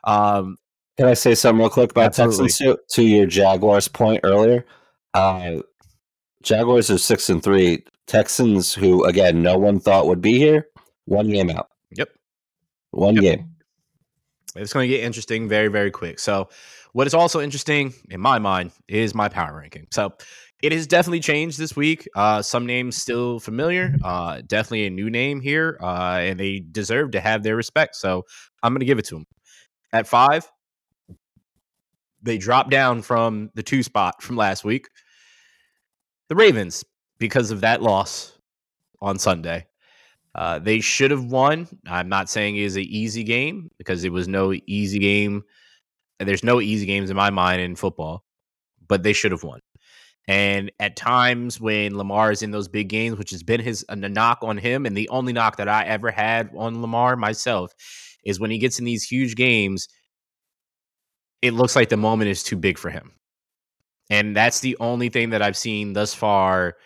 Um, 0.05 0.59
Can 0.99 1.07
I 1.07 1.14
say 1.14 1.34
something 1.34 1.61
real 1.61 1.70
quick 1.70 1.93
about 1.93 2.07
absolutely. 2.18 2.49
Texans 2.49 2.76
to, 2.76 2.78
to 2.97 3.03
your 3.03 3.26
Jaguars 3.26 3.88
point 3.88 4.20
earlier? 4.22 4.66
Uh, 5.14 5.62
Jaguars 6.43 6.91
are 6.91 6.99
six 6.99 7.30
and 7.30 7.43
three. 7.43 7.82
Texans, 8.07 8.74
who 8.74 9.05
again 9.05 9.43
no 9.43 9.57
one 9.57 9.80
thought 9.80 10.07
would 10.07 10.20
be 10.20 10.36
here, 10.36 10.68
one 11.05 11.28
game 11.28 11.49
out. 11.49 11.68
Yep, 11.93 12.11
one 12.91 13.14
yep. 13.14 13.22
game. 13.22 13.49
It's 14.57 14.72
going 14.72 14.88
to 14.88 14.94
get 14.94 15.05
interesting 15.05 15.48
very, 15.48 15.68
very 15.68 15.90
quick. 15.90 16.18
So, 16.18 16.48
what 16.92 17.07
is 17.07 17.14
also 17.14 17.40
interesting 17.40 17.94
in 18.09 18.20
my 18.20 18.38
mind 18.38 18.72
is 18.88 19.14
my 19.14 19.28
power 19.28 19.57
ranking. 19.57 19.86
So, 19.90 20.12
it 20.62 20.72
has 20.72 20.86
definitely 20.86 21.20
changed 21.20 21.59
this 21.59 21.74
week. 21.76 22.09
Uh, 22.14 22.42
some 22.42 22.66
names 22.66 22.96
still 22.96 23.40
familiar. 23.40 23.94
Uh, 24.05 24.42
definitely 24.46 24.86
a 24.86 24.90
new 24.90 25.09
name 25.09 25.40
here, 25.40 25.78
uh, 25.80 26.18
and 26.20 26.38
they 26.38 26.59
deserve 26.59 27.12
to 27.12 27.20
have 27.20 27.42
their 27.42 27.57
respect. 27.57 27.96
So, 27.96 28.24
I'm 28.62 28.72
going 28.72 28.80
to 28.80 28.86
give 28.86 28.98
it 28.98 29.05
to 29.07 29.14
them. 29.14 29.26
At 29.92 30.07
five, 30.07 30.51
they 32.22 32.38
dropped 32.38 32.70
down 32.70 33.03
from 33.03 33.51
the 33.55 33.62
two 33.62 33.82
spot 33.82 34.22
from 34.22 34.36
last 34.36 34.64
week. 34.64 34.88
The 36.28 36.36
Ravens, 36.36 36.84
because 37.18 37.51
of 37.51 37.62
that 37.62 37.82
loss 37.82 38.38
on 39.01 39.18
Sunday. 39.18 39.66
Uh, 40.35 40.59
they 40.59 40.81
should 40.81 41.11
have 41.11 41.24
won. 41.24 41.66
I'm 41.87 42.09
not 42.09 42.31
saying 42.31 42.57
it 42.57 42.62
is 42.62 42.76
an 42.76 42.83
easy 42.83 43.24
game 43.24 43.70
because 43.78 44.05
it 44.05 44.12
was 44.12 44.28
no 44.28 44.55
easy 44.66 44.99
game. 44.99 45.43
There's 46.18 46.45
no 46.45 46.61
easy 46.61 46.87
games 46.87 47.11
in 47.11 47.16
my 47.16 47.31
mind 47.31 47.62
in 47.62 47.76
football, 47.76 48.24
but 48.87 49.03
they 49.03 49.12
should 49.12 49.33
have 49.33 49.43
won. 49.43 49.61
And 50.28 50.70
at 50.78 50.95
times 50.95 51.61
when 51.61 51.97
Lamar 51.97 52.31
is 52.31 52.43
in 52.43 52.53
those 52.53 52.68
big 52.68 52.89
games, 52.89 53.18
which 53.18 53.31
has 53.31 53.43
been 53.43 53.61
his 53.61 53.85
a 53.89 53.97
knock 53.97 54.39
on 54.43 54.59
him, 54.59 54.87
and 54.87 54.97
the 54.97 55.09
only 55.09 55.33
knock 55.33 55.57
that 55.57 55.68
I 55.68 55.85
ever 55.85 56.11
had 56.11 56.51
on 56.57 56.81
Lamar 56.81 57.16
myself 57.16 57.72
is 58.24 58.39
when 58.39 58.51
he 58.51 58.59
gets 58.59 58.78
in 58.78 58.85
these 58.85 59.03
huge 59.03 59.35
games, 59.35 59.89
it 61.43 61.55
looks 61.55 61.74
like 61.74 61.89
the 61.89 61.97
moment 61.97 62.31
is 62.31 62.43
too 62.43 62.57
big 62.57 62.78
for 62.78 62.91
him. 62.91 63.12
And 64.11 64.37
that's 64.37 64.61
the 64.61 64.76
only 64.78 65.09
thing 65.09 65.31
that 65.31 65.43
I've 65.43 65.57
seen 65.57 65.95
thus 65.95 66.14
far 66.14 66.76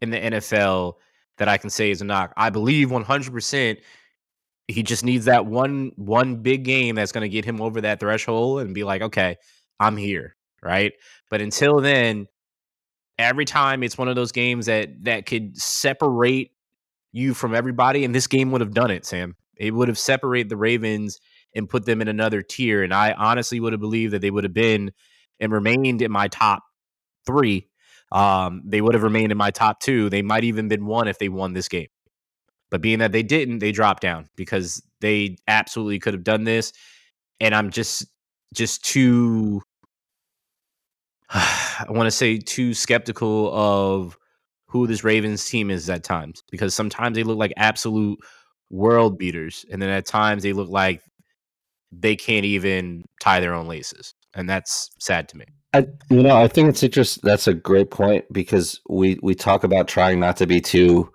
in 0.00 0.10
the 0.10 0.20
NFL 0.20 0.94
that 1.38 1.48
I 1.48 1.58
can 1.58 1.70
say 1.70 1.90
is 1.90 2.00
a 2.00 2.04
knock. 2.04 2.32
I 2.36 2.50
believe 2.50 2.88
100% 2.88 3.78
he 4.68 4.82
just 4.82 5.04
needs 5.04 5.26
that 5.26 5.46
one 5.46 5.92
one 5.96 6.36
big 6.36 6.64
game 6.64 6.94
that's 6.94 7.12
going 7.12 7.22
to 7.22 7.28
get 7.28 7.44
him 7.44 7.60
over 7.60 7.82
that 7.82 8.00
threshold 8.00 8.62
and 8.62 8.74
be 8.74 8.84
like, 8.84 9.02
"Okay, 9.02 9.36
I'm 9.78 9.96
here." 9.96 10.36
Right? 10.62 10.92
But 11.30 11.42
until 11.42 11.80
then, 11.80 12.26
every 13.18 13.44
time 13.44 13.82
it's 13.82 13.98
one 13.98 14.08
of 14.08 14.16
those 14.16 14.32
games 14.32 14.66
that 14.66 15.04
that 15.04 15.26
could 15.26 15.56
separate 15.56 16.52
you 17.12 17.34
from 17.34 17.54
everybody 17.54 18.04
and 18.04 18.14
this 18.14 18.26
game 18.26 18.50
would 18.50 18.60
have 18.60 18.74
done 18.74 18.90
it, 18.90 19.04
Sam. 19.04 19.36
It 19.56 19.72
would 19.72 19.88
have 19.88 19.98
separated 19.98 20.48
the 20.48 20.56
Ravens 20.56 21.20
and 21.54 21.68
put 21.68 21.86
them 21.86 22.00
in 22.00 22.08
another 22.08 22.42
tier 22.42 22.82
and 22.82 22.92
I 22.92 23.12
honestly 23.12 23.60
would 23.60 23.72
have 23.72 23.80
believed 23.80 24.12
that 24.14 24.20
they 24.20 24.30
would 24.30 24.44
have 24.44 24.54
been 24.54 24.90
and 25.38 25.52
remained 25.52 26.02
in 26.02 26.10
my 26.10 26.26
top 26.28 26.64
3 27.26 27.68
um, 28.14 28.62
they 28.64 28.80
would 28.80 28.94
have 28.94 29.02
remained 29.02 29.32
in 29.32 29.38
my 29.38 29.50
top 29.50 29.80
two. 29.80 30.08
They 30.08 30.22
might 30.22 30.44
even 30.44 30.68
been 30.68 30.86
one 30.86 31.08
if 31.08 31.18
they 31.18 31.28
won 31.28 31.52
this 31.52 31.68
game. 31.68 31.88
But 32.70 32.80
being 32.80 33.00
that 33.00 33.12
they 33.12 33.24
didn't, 33.24 33.58
they 33.58 33.72
dropped 33.72 34.02
down 34.02 34.28
because 34.36 34.82
they 35.00 35.36
absolutely 35.48 35.98
could 35.98 36.14
have 36.14 36.24
done 36.24 36.44
this. 36.44 36.72
And 37.40 37.54
I'm 37.54 37.70
just 37.70 38.06
just 38.54 38.84
too 38.84 39.60
I 41.30 41.86
want 41.88 42.06
to 42.06 42.12
say 42.12 42.38
too 42.38 42.72
skeptical 42.72 43.52
of 43.52 44.16
who 44.66 44.86
this 44.86 45.04
Ravens 45.04 45.44
team 45.48 45.70
is 45.70 45.90
at 45.90 46.04
times 46.04 46.42
because 46.50 46.74
sometimes 46.74 47.16
they 47.16 47.24
look 47.24 47.38
like 47.38 47.52
absolute 47.56 48.18
world 48.70 49.18
beaters 49.18 49.64
and 49.70 49.82
then 49.82 49.88
at 49.88 50.06
times 50.06 50.42
they 50.42 50.52
look 50.52 50.68
like 50.68 51.02
they 51.92 52.16
can't 52.16 52.44
even 52.44 53.04
tie 53.20 53.40
their 53.40 53.54
own 53.54 53.66
laces 53.66 54.14
and 54.34 54.48
that's 54.48 54.90
sad 55.00 55.28
to 55.28 55.36
me. 55.36 55.46
I, 55.74 55.86
you 56.08 56.22
know, 56.22 56.40
I 56.40 56.46
think 56.46 56.68
it's 56.68 56.84
interesting. 56.84 57.22
That's 57.24 57.48
a 57.48 57.54
great 57.54 57.90
point 57.90 58.32
because 58.32 58.80
we 58.88 59.18
we 59.24 59.34
talk 59.34 59.64
about 59.64 59.88
trying 59.88 60.20
not 60.20 60.36
to 60.36 60.46
be 60.46 60.60
too 60.60 61.10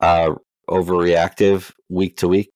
uh, 0.00 0.34
overreactive 0.68 1.70
week 1.88 2.16
to 2.16 2.26
week, 2.26 2.50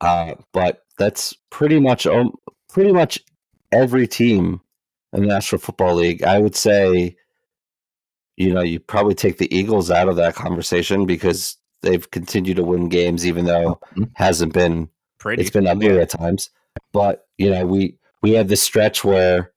uh, 0.00 0.34
but 0.52 0.82
that's 0.98 1.34
pretty 1.50 1.78
much 1.78 2.04
um, 2.04 2.32
pretty 2.68 2.92
much 2.92 3.20
every 3.70 4.08
team 4.08 4.60
in 5.12 5.20
the 5.20 5.28
National 5.28 5.60
Football 5.60 5.94
League. 5.94 6.24
I 6.24 6.38
would 6.40 6.56
say, 6.56 7.14
you 8.36 8.52
know, 8.52 8.62
you 8.62 8.80
probably 8.80 9.14
take 9.14 9.38
the 9.38 9.54
Eagles 9.56 9.88
out 9.88 10.08
of 10.08 10.16
that 10.16 10.34
conversation 10.34 11.06
because 11.06 11.58
they've 11.82 12.10
continued 12.10 12.56
to 12.56 12.64
win 12.64 12.88
games, 12.88 13.24
even 13.24 13.44
though 13.44 13.78
mm-hmm. 13.92 14.04
hasn't 14.14 14.52
been 14.52 14.88
pretty. 15.20 15.42
It's 15.42 15.50
been 15.52 15.68
ugly 15.68 15.96
at 16.00 16.10
times, 16.10 16.50
but 16.92 17.28
you 17.38 17.50
know, 17.50 17.66
we 17.66 17.98
we 18.20 18.32
had 18.32 18.48
this 18.48 18.62
stretch 18.62 19.04
where 19.04 19.51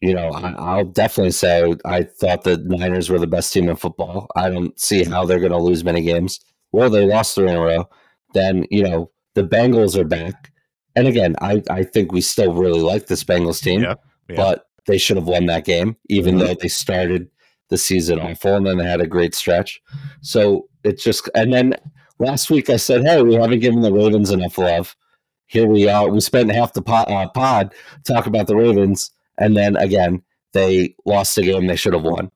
you 0.00 0.14
know, 0.14 0.30
I, 0.30 0.76
will 0.78 0.84
definitely 0.84 1.32
say 1.32 1.74
I 1.84 2.04
thought 2.04 2.44
the 2.44 2.56
Niners 2.56 3.10
were 3.10 3.18
the 3.18 3.26
best 3.26 3.52
team 3.52 3.68
in 3.68 3.76
football. 3.76 4.28
I 4.34 4.48
don't 4.48 4.78
see 4.80 5.04
how 5.04 5.26
they're 5.26 5.40
going 5.40 5.52
to 5.52 5.58
lose 5.58 5.84
many 5.84 6.00
games. 6.00 6.40
Well, 6.72 6.88
they 6.88 7.04
lost 7.06 7.34
three 7.34 7.50
in 7.50 7.56
a 7.56 7.60
row. 7.60 7.88
Then, 8.32 8.64
you 8.70 8.82
know, 8.82 9.10
the 9.34 9.44
Bengals 9.44 9.96
are 9.96 10.04
back. 10.04 10.52
And 10.96 11.06
again, 11.06 11.36
I, 11.40 11.62
I 11.68 11.82
think 11.82 12.12
we 12.12 12.22
still 12.22 12.54
really 12.54 12.80
like 12.80 13.06
this 13.06 13.24
Bengals 13.24 13.62
team, 13.62 13.82
yeah, 13.82 13.94
yeah. 14.28 14.36
but 14.36 14.66
they 14.86 14.96
should 14.96 15.16
have 15.16 15.26
won 15.26 15.46
that 15.46 15.64
game, 15.64 15.96
even 16.08 16.36
mm-hmm. 16.36 16.46
though 16.46 16.54
they 16.54 16.68
started 16.68 17.28
the 17.68 17.78
season 17.78 18.18
awful 18.18 18.56
and 18.56 18.66
then 18.66 18.78
they 18.78 18.84
had 18.84 19.00
a 19.00 19.06
great 19.06 19.34
stretch. 19.34 19.82
So 20.22 20.68
it's 20.82 21.04
just, 21.04 21.28
and 21.34 21.52
then 21.52 21.74
last 22.18 22.50
week 22.50 22.70
I 22.70 22.76
said, 22.76 23.02
hey, 23.02 23.22
we 23.22 23.34
haven't 23.34 23.60
given 23.60 23.82
the 23.82 23.92
Ravens 23.92 24.30
enough 24.30 24.58
love. 24.58 24.96
Here 25.46 25.66
we 25.66 25.88
are. 25.88 26.08
We 26.08 26.20
spent 26.20 26.50
half 26.50 26.72
the 26.72 26.82
pod, 26.82 27.10
uh, 27.10 27.28
pod 27.28 27.74
talk 28.04 28.26
about 28.26 28.46
the 28.46 28.56
Ravens 28.56 29.10
and 29.40 29.56
then 29.56 29.76
again 29.76 30.22
they 30.52 30.94
lost 31.04 31.38
a 31.38 31.42
game 31.42 31.66
they 31.66 31.76
should 31.76 31.94
have 31.94 32.02
won. 32.02 32.30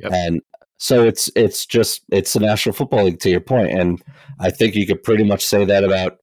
Yep. 0.00 0.12
And 0.12 0.42
so 0.78 1.04
it's 1.04 1.30
it's 1.34 1.66
just 1.66 2.02
it's 2.10 2.32
the 2.32 2.40
National 2.40 2.72
Football 2.72 3.04
League 3.04 3.20
to 3.20 3.30
your 3.30 3.40
point, 3.40 3.72
and 3.72 4.02
I 4.38 4.50
think 4.50 4.74
you 4.74 4.86
could 4.86 5.02
pretty 5.02 5.24
much 5.24 5.44
say 5.44 5.64
that 5.64 5.84
about 5.84 6.18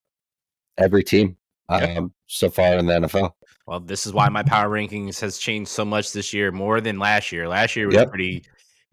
every 0.77 1.03
team 1.03 1.37
yep. 1.69 1.97
um, 1.97 2.13
so 2.27 2.49
far 2.49 2.75
in 2.75 2.85
the 2.85 2.93
NFL. 2.93 3.31
Well, 3.67 3.79
this 3.79 4.05
is 4.05 4.13
why 4.13 4.29
my 4.29 4.43
power 4.43 4.69
rankings 4.69 5.19
has 5.21 5.37
changed 5.39 5.71
so 5.71 5.83
much 5.83 6.13
this 6.13 6.33
year, 6.33 6.51
more 6.51 6.79
than 6.79 6.99
last 6.99 7.31
year. 7.31 7.47
Last 7.47 7.75
year 7.75 7.87
was 7.87 7.95
yep. 7.95 8.09
pretty 8.09 8.43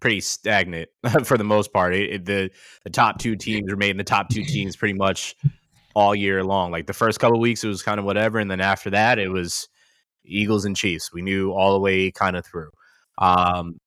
pretty 0.01 0.21
stagnant 0.21 0.89
for 1.25 1.39
the 1.39 1.45
most 1.45 1.73
part. 1.73 1.95
It, 1.95 2.11
it, 2.11 2.25
the 2.25 2.51
the 2.83 2.91
top 2.91 3.19
two 3.19 3.37
teams 3.37 3.71
remained 3.71 4.01
the 4.01 4.05
top 4.05 4.31
two 4.31 4.45
teams 4.45 4.75
pretty 4.75 4.95
much 4.95 5.37
all 5.95 6.15
year 6.15 6.43
long. 6.43 6.73
Like 6.73 6.87
the 6.87 6.93
first 6.93 7.21
couple 7.21 7.39
weeks, 7.39 7.63
it 7.63 7.69
was 7.69 7.83
kind 7.83 8.01
of 8.01 8.05
whatever, 8.05 8.41
and 8.41 8.51
then 8.51 8.61
after 8.61 8.91
that, 8.91 9.21
it 9.21 9.29
was 9.29 9.69
Eagles 10.25 10.65
and 10.65 10.77
Chiefs. 10.77 11.13
We 11.13 11.23
knew 11.23 11.53
all 11.53 11.73
the 11.73 11.81
way 11.81 12.11
kind 12.11 12.37
of 12.37 12.45
through. 12.45 12.71
Um, 13.19 13.79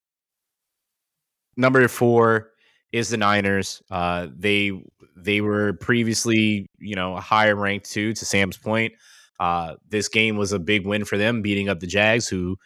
number 1.58 1.88
four 1.88 2.52
is 2.92 3.10
the 3.10 3.18
Niners. 3.18 3.82
Uh, 3.90 4.28
they 4.36 4.72
they 5.18 5.42
were 5.42 5.74
previously, 5.74 6.70
you 6.80 6.96
know, 6.96 7.16
a 7.16 7.22
higher 7.22 7.56
ranked 7.56 7.90
too. 7.92 8.14
To 8.14 8.26
Sam's 8.26 8.58
point, 8.58 8.94
uh, 9.40 9.76
this 9.90 10.08
game 10.08 10.38
was 10.38 10.52
a 10.52 10.60
big 10.60 10.86
win 10.86 11.06
for 11.06 11.18
them, 11.18 11.42
beating 11.42 11.70
up 11.70 11.80
the 11.80 11.88
Jags, 11.88 12.28
who 12.28 12.58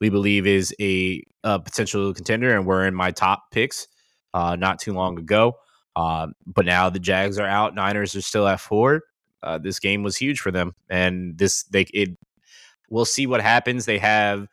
we 0.00 0.10
believe 0.10 0.46
is 0.46 0.74
a, 0.80 1.22
a 1.44 1.58
potential 1.58 2.12
contender, 2.14 2.56
and 2.56 2.66
were 2.66 2.86
in 2.86 2.94
my 2.94 3.10
top 3.10 3.44
picks 3.50 3.86
uh, 4.34 4.56
not 4.56 4.78
too 4.78 4.92
long 4.92 5.18
ago. 5.18 5.54
Uh, 5.94 6.28
but 6.46 6.66
now 6.66 6.90
the 6.90 6.98
Jags 6.98 7.38
are 7.38 7.46
out. 7.46 7.74
Niners 7.74 8.14
are 8.14 8.20
still 8.20 8.46
at 8.46 8.60
four. 8.60 9.02
Uh, 9.42 9.58
this 9.58 9.78
game 9.78 10.02
was 10.02 10.16
huge 10.16 10.40
for 10.40 10.50
them, 10.50 10.72
and 10.90 11.38
this 11.38 11.64
they 11.64 11.82
it 11.94 12.10
We'll 12.90 13.04
see 13.04 13.26
what 13.26 13.40
happens. 13.40 13.84
They 13.86 13.98
have 13.98 14.46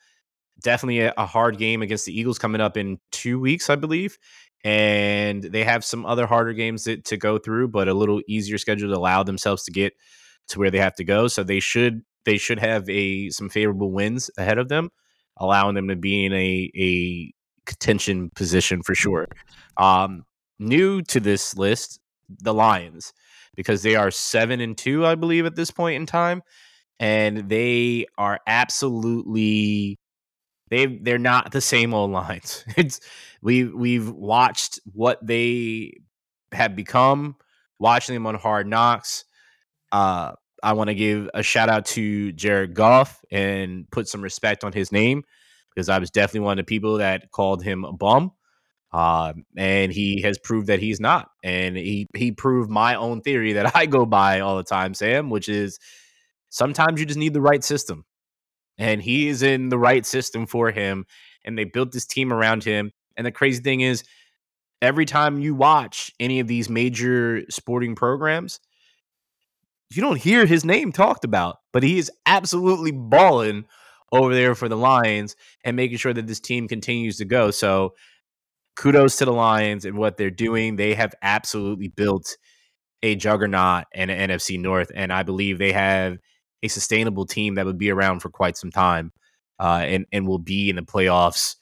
definitely 0.61 1.01
a, 1.01 1.13
a 1.17 1.25
hard 1.25 1.57
game 1.57 1.81
against 1.81 2.05
the 2.05 2.17
Eagles 2.19 2.39
coming 2.39 2.61
up 2.61 2.77
in 2.77 2.99
two 3.11 3.39
weeks, 3.39 3.69
I 3.69 3.75
believe. 3.75 4.17
and 4.63 5.43
they 5.43 5.63
have 5.63 5.83
some 5.83 6.05
other 6.05 6.25
harder 6.25 6.53
games 6.53 6.83
to, 6.85 6.97
to 6.97 7.17
go 7.17 7.37
through, 7.37 7.67
but 7.69 7.87
a 7.87 7.93
little 7.93 8.21
easier 8.27 8.57
schedule 8.57 8.89
to 8.89 8.97
allow 8.97 9.23
themselves 9.23 9.63
to 9.63 9.71
get 9.71 9.93
to 10.49 10.59
where 10.59 10.71
they 10.71 10.79
have 10.79 10.95
to 10.95 11.03
go. 11.03 11.27
So 11.27 11.43
they 11.43 11.59
should 11.59 12.01
they 12.25 12.37
should 12.37 12.59
have 12.59 12.89
a 12.89 13.29
some 13.29 13.49
favorable 13.49 13.91
wins 13.91 14.29
ahead 14.37 14.57
of 14.57 14.69
them, 14.69 14.89
allowing 15.37 15.75
them 15.75 15.89
to 15.89 15.95
be 15.95 16.25
in 16.25 16.33
a 16.33 16.71
a 16.75 17.33
contention 17.65 18.29
position 18.35 18.81
for 18.83 18.95
sure. 18.95 19.27
Um, 19.77 20.23
new 20.59 21.01
to 21.03 21.19
this 21.19 21.57
list, 21.57 21.99
the 22.29 22.53
Lions, 22.53 23.13
because 23.55 23.83
they 23.83 23.95
are 23.95 24.11
seven 24.11 24.61
and 24.61 24.77
two, 24.77 25.05
I 25.05 25.15
believe, 25.15 25.45
at 25.45 25.55
this 25.55 25.71
point 25.71 25.97
in 25.97 26.05
time, 26.05 26.41
and 26.99 27.49
they 27.49 28.05
are 28.17 28.39
absolutely 28.47 29.99
they 30.69 30.85
they're 30.85 31.17
not 31.19 31.51
the 31.51 31.61
same 31.61 31.93
old 31.93 32.11
lines. 32.11 32.65
It's 32.77 32.99
we 33.41 33.65
we've 33.65 34.09
watched 34.09 34.79
what 34.93 35.25
they 35.25 35.93
have 36.51 36.75
become, 36.75 37.35
watching 37.79 38.15
them 38.15 38.25
on 38.27 38.35
Hard 38.35 38.67
Knocks. 38.67 39.25
Uh, 39.91 40.33
I 40.63 40.73
want 40.73 40.87
to 40.87 40.95
give 40.95 41.29
a 41.33 41.43
shout 41.43 41.69
out 41.69 41.85
to 41.87 42.31
Jared 42.31 42.73
Goff 42.73 43.19
and 43.31 43.89
put 43.91 44.07
some 44.07 44.21
respect 44.21 44.63
on 44.63 44.71
his 44.71 44.91
name 44.91 45.23
because 45.73 45.89
I 45.89 45.99
was 45.99 46.09
definitely 46.09 46.41
one 46.45 46.57
of 46.59 46.65
the 46.65 46.69
people 46.69 46.97
that 46.97 47.31
called 47.31 47.63
him 47.63 47.83
a 47.83 47.91
bum. 47.91 48.31
Uh, 48.91 49.33
and 49.57 49.91
he 49.91 50.21
has 50.21 50.37
proved 50.37 50.67
that 50.67 50.79
he's 50.79 50.99
not. 50.99 51.29
And 51.43 51.75
he 51.75 52.07
he 52.15 52.31
proved 52.31 52.69
my 52.69 52.95
own 52.95 53.21
theory 53.21 53.53
that 53.53 53.75
I 53.75 53.85
go 53.85 54.05
by 54.05 54.39
all 54.39 54.57
the 54.57 54.63
time, 54.63 54.93
Sam, 54.93 55.29
which 55.29 55.49
is 55.49 55.79
sometimes 56.53 56.99
you 56.99 57.05
just 57.05 57.19
need 57.19 57.33
the 57.33 57.41
right 57.41 57.63
system. 57.63 58.05
And 58.77 59.01
he 59.01 59.27
is 59.27 59.41
in 59.41 59.69
the 59.69 59.77
right 59.77 60.05
system 60.05 60.45
for 60.45 60.71
him. 60.71 61.05
And 61.43 61.57
they 61.57 61.63
built 61.63 61.91
this 61.91 62.05
team 62.05 62.31
around 62.31 62.63
him. 62.63 62.91
And 63.17 63.25
the 63.25 63.31
crazy 63.31 63.61
thing 63.61 63.81
is, 63.81 64.03
every 64.81 65.05
time 65.05 65.39
you 65.39 65.55
watch 65.55 66.11
any 66.19 66.39
of 66.39 66.47
these 66.47 66.69
major 66.69 67.41
sporting 67.49 67.95
programs, 67.95 68.59
you 69.89 70.01
don't 70.01 70.19
hear 70.19 70.45
his 70.45 70.63
name 70.63 70.91
talked 70.91 71.25
about, 71.25 71.57
but 71.71 71.83
he 71.83 71.97
is 71.97 72.11
absolutely 72.25 72.91
balling 72.91 73.65
over 74.11 74.33
there 74.33 74.55
for 74.55 74.69
the 74.69 74.77
Lions 74.77 75.35
and 75.63 75.75
making 75.75 75.97
sure 75.97 76.13
that 76.13 76.27
this 76.27 76.39
team 76.39 76.67
continues 76.67 77.17
to 77.17 77.25
go. 77.25 77.51
So 77.51 77.93
kudos 78.75 79.17
to 79.17 79.25
the 79.25 79.33
Lions 79.33 79.85
and 79.85 79.97
what 79.97 80.17
they're 80.17 80.29
doing. 80.29 80.75
They 80.75 80.93
have 80.93 81.13
absolutely 81.21 81.87
built 81.87 82.37
a 83.01 83.15
juggernaut 83.15 83.85
an 83.93 84.09
NFC 84.09 84.59
North, 84.59 84.91
and 84.95 85.11
I 85.11 85.23
believe 85.23 85.57
they 85.57 85.73
have 85.73 86.17
a 86.63 86.67
sustainable 86.67 87.25
team 87.25 87.55
that 87.55 87.65
would 87.65 87.77
be 87.77 87.91
around 87.91 88.21
for 88.21 88.29
quite 88.29 88.57
some 88.57 88.71
time, 88.71 89.11
uh, 89.59 89.83
and 89.85 90.05
and 90.11 90.27
will 90.27 90.39
be 90.39 90.69
in 90.69 90.75
the 90.75 90.81
playoffs 90.81 91.55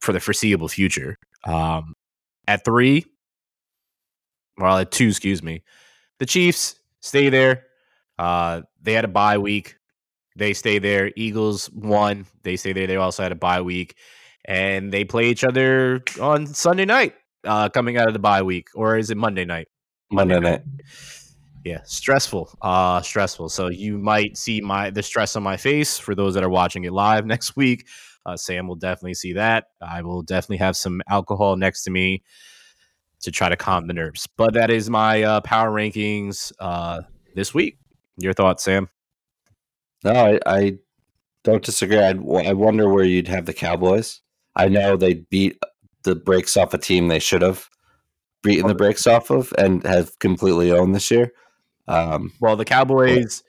for 0.00 0.12
the 0.12 0.20
foreseeable 0.20 0.68
future. 0.68 1.18
Um, 1.44 1.94
at 2.48 2.64
three, 2.64 3.04
well, 4.56 4.78
at 4.78 4.90
two, 4.90 5.08
excuse 5.08 5.42
me, 5.42 5.62
the 6.18 6.26
Chiefs 6.26 6.76
stay 7.00 7.28
there. 7.28 7.66
Uh, 8.18 8.62
they 8.80 8.92
had 8.92 9.04
a 9.04 9.08
bye 9.08 9.38
week. 9.38 9.76
They 10.36 10.54
stay 10.54 10.78
there. 10.78 11.12
Eagles 11.16 11.68
won. 11.70 12.26
They 12.42 12.56
stay 12.56 12.72
there. 12.72 12.86
They 12.86 12.96
also 12.96 13.22
had 13.22 13.32
a 13.32 13.36
bye 13.36 13.60
week 13.60 13.96
and 14.44 14.92
they 14.92 15.04
play 15.04 15.26
each 15.28 15.44
other 15.44 16.02
on 16.20 16.46
Sunday 16.46 16.84
night, 16.84 17.14
uh, 17.44 17.68
coming 17.68 17.96
out 17.96 18.08
of 18.08 18.12
the 18.12 18.18
bye 18.18 18.42
week, 18.42 18.68
or 18.74 18.96
is 18.96 19.10
it 19.10 19.16
Monday 19.16 19.44
night? 19.44 19.68
Monday, 20.10 20.34
Monday 20.34 20.50
night. 20.50 20.62
Yeah, 21.64 21.80
stressful. 21.84 22.56
Uh, 22.60 23.02
stressful. 23.02 23.48
So 23.48 23.68
you 23.68 23.98
might 23.98 24.36
see 24.36 24.60
my 24.60 24.90
the 24.90 25.02
stress 25.02 25.36
on 25.36 25.42
my 25.42 25.56
face 25.56 25.98
for 25.98 26.14
those 26.14 26.34
that 26.34 26.42
are 26.42 26.50
watching 26.50 26.84
it 26.84 26.92
live 26.92 27.24
next 27.34 27.56
week. 27.56 27.86
Uh, 28.24 28.36
Sam 28.36 28.68
will 28.68 28.76
definitely 28.76 29.14
see 29.14 29.32
that. 29.34 29.66
I 29.80 30.02
will 30.02 30.22
definitely 30.22 30.58
have 30.58 30.76
some 30.76 31.02
alcohol 31.08 31.56
next 31.56 31.84
to 31.84 31.90
me 31.90 32.22
to 33.22 33.30
try 33.30 33.48
to 33.48 33.56
calm 33.56 33.86
the 33.86 33.94
nerves. 33.94 34.28
But 34.36 34.54
that 34.54 34.70
is 34.70 34.90
my 34.90 35.22
uh, 35.22 35.40
power 35.40 35.70
rankings 35.70 36.52
uh, 36.60 37.02
this 37.34 37.54
week. 37.54 37.78
Your 38.16 38.32
thoughts, 38.32 38.64
Sam? 38.64 38.88
No, 40.04 40.12
I, 40.12 40.40
I 40.46 40.78
don't 41.44 41.64
disagree. 41.64 41.98
I'd, 41.98 42.18
I 42.18 42.52
wonder 42.52 42.88
where 42.88 43.04
you'd 43.04 43.28
have 43.28 43.46
the 43.46 43.52
Cowboys. 43.52 44.20
I 44.54 44.68
know 44.68 44.96
they 44.96 45.14
beat 45.14 45.58
the 46.02 46.14
brakes 46.14 46.56
off 46.56 46.74
a 46.74 46.78
team 46.78 47.08
they 47.08 47.20
should 47.20 47.42
have 47.42 47.68
beaten 48.42 48.66
the 48.66 48.74
brakes 48.74 49.06
off 49.06 49.30
of 49.30 49.52
and 49.56 49.84
have 49.86 50.18
completely 50.18 50.72
owned 50.72 50.94
this 50.94 51.10
year. 51.10 51.32
Um, 51.88 52.32
well, 52.40 52.56
the 52.56 52.64
Cowboys 52.64 53.42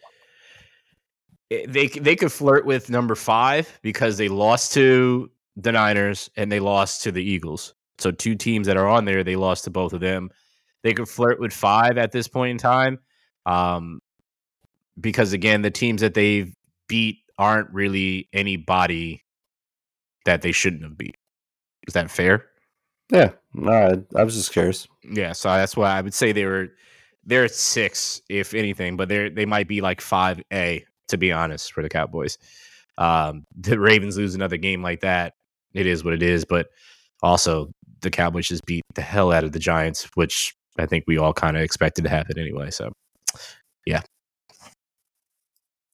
eh, 1.51 1.65
they 1.67 1.87
they 1.87 2.15
could 2.15 2.31
flirt 2.31 2.65
with 2.65 2.89
number 2.89 3.15
five 3.15 3.79
because 3.81 4.17
they 4.17 4.27
lost 4.27 4.73
to 4.73 5.29
the 5.55 5.71
Niners 5.71 6.29
and 6.35 6.51
they 6.51 6.59
lost 6.59 7.03
to 7.03 7.11
the 7.11 7.23
Eagles. 7.23 7.75
So 7.99 8.11
two 8.11 8.35
teams 8.35 8.67
that 8.67 8.77
are 8.77 8.87
on 8.87 9.05
there, 9.05 9.23
they 9.23 9.35
lost 9.35 9.65
to 9.65 9.69
both 9.69 9.93
of 9.93 9.99
them. 9.99 10.29
They 10.83 10.93
could 10.93 11.07
flirt 11.07 11.39
with 11.39 11.53
five 11.53 11.97
at 11.97 12.11
this 12.11 12.27
point 12.27 12.51
in 12.51 12.57
time, 12.57 12.99
um, 13.45 14.01
because 14.99 15.31
again, 15.31 15.61
the 15.61 15.71
teams 15.71 16.01
that 16.01 16.13
they've 16.13 16.53
beat 16.87 17.19
aren't 17.37 17.71
really 17.71 18.27
anybody 18.33 19.23
that 20.25 20.41
they 20.41 20.51
shouldn't 20.51 20.83
have 20.83 20.97
beat. 20.97 21.17
Is 21.87 21.93
that 21.93 22.11
fair? 22.11 22.45
Yeah, 23.11 23.31
no, 23.53 24.03
I 24.15 24.23
was 24.23 24.35
just 24.35 24.51
curious. 24.51 24.87
Yeah, 25.03 25.33
so 25.33 25.49
that's 25.49 25.77
why 25.77 25.91
I 25.91 26.01
would 26.01 26.13
say 26.13 26.31
they 26.31 26.45
were 26.45 26.69
they're 27.25 27.45
at 27.45 27.53
six, 27.53 28.21
if 28.29 28.53
anything, 28.53 28.97
but 28.97 29.09
they're 29.09 29.29
they 29.29 29.45
might 29.45 29.67
be 29.67 29.81
like 29.81 30.01
five 30.01 30.41
A 30.51 30.85
to 31.09 31.17
be 31.17 31.31
honest 31.31 31.73
for 31.73 31.83
the 31.83 31.89
Cowboys. 31.89 32.37
Um, 32.97 33.45
the 33.57 33.79
Ravens 33.79 34.17
lose 34.17 34.35
another 34.35 34.57
game 34.57 34.81
like 34.81 35.01
that, 35.01 35.33
it 35.73 35.87
is 35.87 36.03
what 36.03 36.13
it 36.13 36.23
is. 36.23 36.45
But 36.45 36.67
also, 37.21 37.71
the 38.01 38.11
Cowboys 38.11 38.47
just 38.47 38.65
beat 38.65 38.83
the 38.95 39.01
hell 39.01 39.31
out 39.31 39.43
of 39.43 39.51
the 39.51 39.59
Giants, 39.59 40.09
which 40.15 40.55
I 40.77 40.85
think 40.85 41.05
we 41.07 41.17
all 41.17 41.33
kind 41.33 41.55
of 41.55 41.63
expected 41.63 42.03
to 42.03 42.09
happen 42.09 42.37
anyway. 42.37 42.71
So, 42.71 42.91
yeah, 43.85 44.01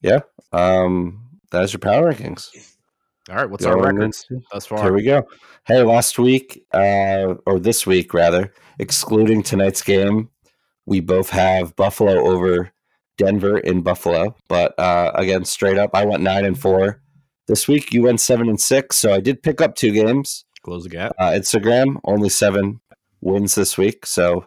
yeah. 0.01 0.21
Um, 0.51 1.29
that's 1.51 1.73
your 1.73 1.79
power 1.79 2.11
rankings. 2.11 2.49
All 3.29 3.35
right, 3.35 3.49
what's 3.49 3.65
our 3.65 3.79
records 3.79 4.25
thus 4.51 4.65
far? 4.65 4.81
Here 4.81 4.93
we 4.93 5.03
go. 5.03 5.23
Hey, 5.67 5.83
last 5.83 6.17
week, 6.17 6.65
uh, 6.73 7.35
or 7.45 7.59
this 7.59 7.85
week 7.85 8.11
rather, 8.13 8.51
excluding 8.79 9.43
tonight's 9.43 9.83
game, 9.83 10.29
we 10.85 10.99
both 10.99 11.29
have 11.29 11.75
Buffalo 11.75 12.27
over 12.27 12.71
Denver 13.17 13.57
in 13.57 13.81
Buffalo. 13.81 14.35
But 14.47 14.77
uh, 14.79 15.11
again, 15.15 15.45
straight 15.45 15.77
up, 15.77 15.91
I 15.93 16.05
went 16.05 16.23
nine 16.23 16.45
and 16.45 16.59
four. 16.59 17.01
This 17.47 17.67
week, 17.67 17.93
you 17.93 18.03
went 18.03 18.21
seven 18.21 18.47
and 18.49 18.59
six. 18.59 18.97
So 18.97 19.13
I 19.13 19.19
did 19.19 19.43
pick 19.43 19.61
up 19.61 19.75
two 19.75 19.91
games. 19.91 20.45
Close 20.63 20.83
the 20.83 20.89
gap. 20.89 21.13
Uh, 21.17 21.31
Instagram 21.31 21.99
only 22.03 22.29
seven 22.29 22.79
wins 23.21 23.55
this 23.55 23.77
week, 23.77 24.05
so 24.05 24.45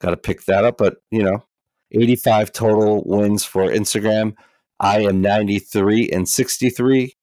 got 0.00 0.10
to 0.10 0.16
pick 0.16 0.44
that 0.44 0.64
up. 0.64 0.78
But 0.78 0.96
you 1.10 1.22
know, 1.22 1.44
eighty-five 1.92 2.52
total 2.52 3.02
wins 3.06 3.44
for 3.44 3.64
Instagram. 3.64 4.34
I 4.78 5.00
am 5.00 5.20
ninety-three 5.20 6.10
and 6.10 6.28
sixty-three 6.28 7.16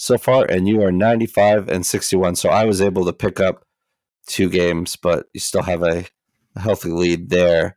so 0.00 0.16
far, 0.16 0.46
and 0.46 0.66
you 0.66 0.82
are 0.82 0.90
95 0.90 1.68
and 1.68 1.84
61. 1.84 2.34
So 2.34 2.48
I 2.48 2.64
was 2.64 2.80
able 2.80 3.04
to 3.04 3.12
pick 3.12 3.38
up 3.38 3.66
two 4.26 4.48
games, 4.48 4.96
but 4.96 5.26
you 5.34 5.40
still 5.40 5.62
have 5.62 5.82
a, 5.82 6.06
a 6.56 6.60
healthy 6.60 6.88
lead 6.88 7.28
there. 7.28 7.76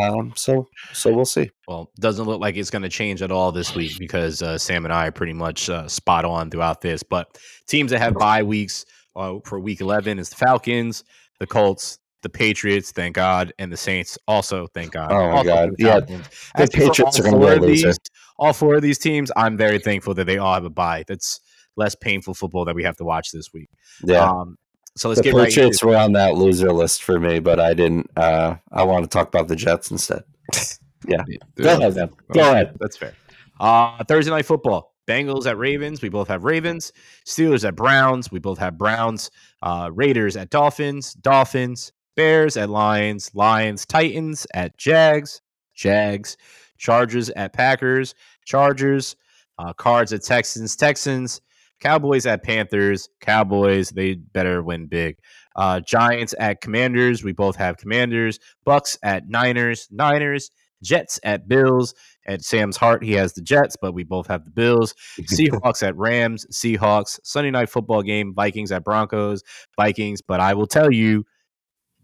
Um, 0.00 0.32
so 0.36 0.68
so 0.92 1.12
we'll 1.12 1.24
see. 1.24 1.50
Well, 1.68 1.90
doesn't 2.00 2.24
look 2.24 2.40
like 2.40 2.56
it's 2.56 2.70
going 2.70 2.82
to 2.82 2.88
change 2.88 3.22
at 3.22 3.30
all 3.30 3.52
this 3.52 3.74
week 3.74 3.98
because 3.98 4.42
uh, 4.42 4.58
Sam 4.58 4.84
and 4.84 4.92
I 4.92 5.06
are 5.06 5.12
pretty 5.12 5.32
much 5.32 5.70
uh, 5.70 5.86
spot 5.88 6.24
on 6.24 6.50
throughout 6.50 6.80
this. 6.80 7.02
But 7.02 7.38
teams 7.68 7.90
that 7.92 8.00
have 8.00 8.14
bye 8.14 8.42
weeks 8.42 8.84
uh, 9.16 9.36
for 9.44 9.60
Week 9.60 9.80
11 9.80 10.18
is 10.18 10.30
the 10.30 10.36
Falcons, 10.36 11.04
the 11.38 11.46
Colts, 11.46 11.98
the 12.22 12.28
Patriots, 12.28 12.90
thank 12.90 13.14
God, 13.14 13.52
and 13.58 13.70
the 13.70 13.76
Saints 13.76 14.18
also, 14.26 14.66
thank 14.74 14.92
God. 14.92 15.12
Oh 15.12 15.30
my 15.30 15.44
God, 15.44 15.70
the 15.76 15.84
yeah, 15.84 16.00
the 16.00 16.68
Patriots 16.72 17.20
are 17.20 17.22
going 17.22 17.60
to 17.60 17.60
be 17.60 17.82
these, 17.82 17.98
All 18.38 18.52
four 18.52 18.74
of 18.74 18.82
these 18.82 18.98
teams, 18.98 19.30
I'm 19.36 19.56
very 19.56 19.78
thankful 19.78 20.14
that 20.14 20.24
they 20.24 20.38
all 20.38 20.54
have 20.54 20.64
a 20.64 20.70
bye. 20.70 21.04
That's 21.06 21.40
less 21.76 21.94
painful 21.94 22.34
football 22.34 22.64
that 22.64 22.74
we 22.74 22.82
have 22.84 22.96
to 22.96 23.04
watch 23.04 23.30
this 23.30 23.52
week. 23.52 23.68
Yeah. 24.02 24.28
Um, 24.28 24.56
so 24.96 25.08
let's 25.08 25.20
the 25.20 25.24
get 25.24 25.34
Patriots 25.34 25.82
right 25.82 25.90
were 25.90 25.96
on 25.96 26.12
that 26.12 26.34
loser 26.34 26.72
list 26.72 27.02
for 27.02 27.18
me, 27.18 27.40
but 27.40 27.58
I 27.58 27.74
didn't. 27.74 28.10
Uh, 28.16 28.56
I 28.72 28.84
want 28.84 29.04
to 29.04 29.08
talk 29.08 29.28
about 29.28 29.48
the 29.48 29.56
Jets 29.56 29.90
instead. 29.90 30.22
yeah. 31.08 31.24
Go 31.56 31.76
ahead, 31.76 31.96
man. 31.96 32.10
Go 32.32 32.52
ahead. 32.52 32.76
That's 32.78 32.96
fair. 32.96 33.14
Uh, 33.58 34.02
Thursday 34.04 34.30
night 34.30 34.46
football. 34.46 34.94
Bengals 35.06 35.46
at 35.46 35.58
Ravens. 35.58 36.00
We 36.00 36.08
both 36.08 36.28
have 36.28 36.44
Ravens. 36.44 36.92
Steelers 37.26 37.66
at 37.66 37.76
Browns. 37.76 38.30
We 38.30 38.38
both 38.38 38.58
have 38.58 38.78
Browns. 38.78 39.30
Uh, 39.62 39.90
Raiders 39.92 40.36
at 40.36 40.50
Dolphins. 40.50 41.14
Dolphins. 41.14 41.92
Bears 42.16 42.56
at 42.56 42.70
Lions. 42.70 43.30
Lions. 43.34 43.84
Titans 43.84 44.46
at 44.54 44.76
Jags. 44.78 45.42
Jags. 45.74 46.36
Chargers 46.78 47.30
at 47.30 47.52
Packers. 47.52 48.14
Chargers. 48.44 49.16
Uh, 49.58 49.72
Cards 49.72 50.12
at 50.12 50.22
Texans. 50.22 50.76
Texans. 50.76 51.40
Cowboys 51.80 52.26
at 52.26 52.42
Panthers. 52.42 53.08
Cowboys, 53.20 53.90
they 53.90 54.14
better 54.14 54.62
win 54.62 54.86
big. 54.86 55.16
Uh, 55.56 55.80
Giants 55.80 56.34
at 56.38 56.60
Commanders. 56.60 57.22
We 57.22 57.32
both 57.32 57.56
have 57.56 57.76
Commanders. 57.76 58.38
Bucks 58.64 58.98
at 59.02 59.28
Niners. 59.28 59.88
Niners. 59.90 60.50
Jets 60.82 61.18
at 61.24 61.48
Bills. 61.48 61.94
At 62.26 62.42
Sam's 62.42 62.76
heart, 62.76 63.04
he 63.04 63.12
has 63.12 63.34
the 63.34 63.42
Jets, 63.42 63.76
but 63.80 63.92
we 63.92 64.02
both 64.02 64.26
have 64.28 64.44
the 64.44 64.50
Bills. 64.50 64.94
Seahawks 65.20 65.82
at 65.86 65.96
Rams. 65.96 66.46
Seahawks. 66.52 67.20
Sunday 67.22 67.50
night 67.50 67.68
football 67.68 68.02
game. 68.02 68.34
Vikings 68.34 68.72
at 68.72 68.84
Broncos. 68.84 69.42
Vikings. 69.78 70.22
But 70.22 70.40
I 70.40 70.54
will 70.54 70.66
tell 70.66 70.90
you, 70.90 71.24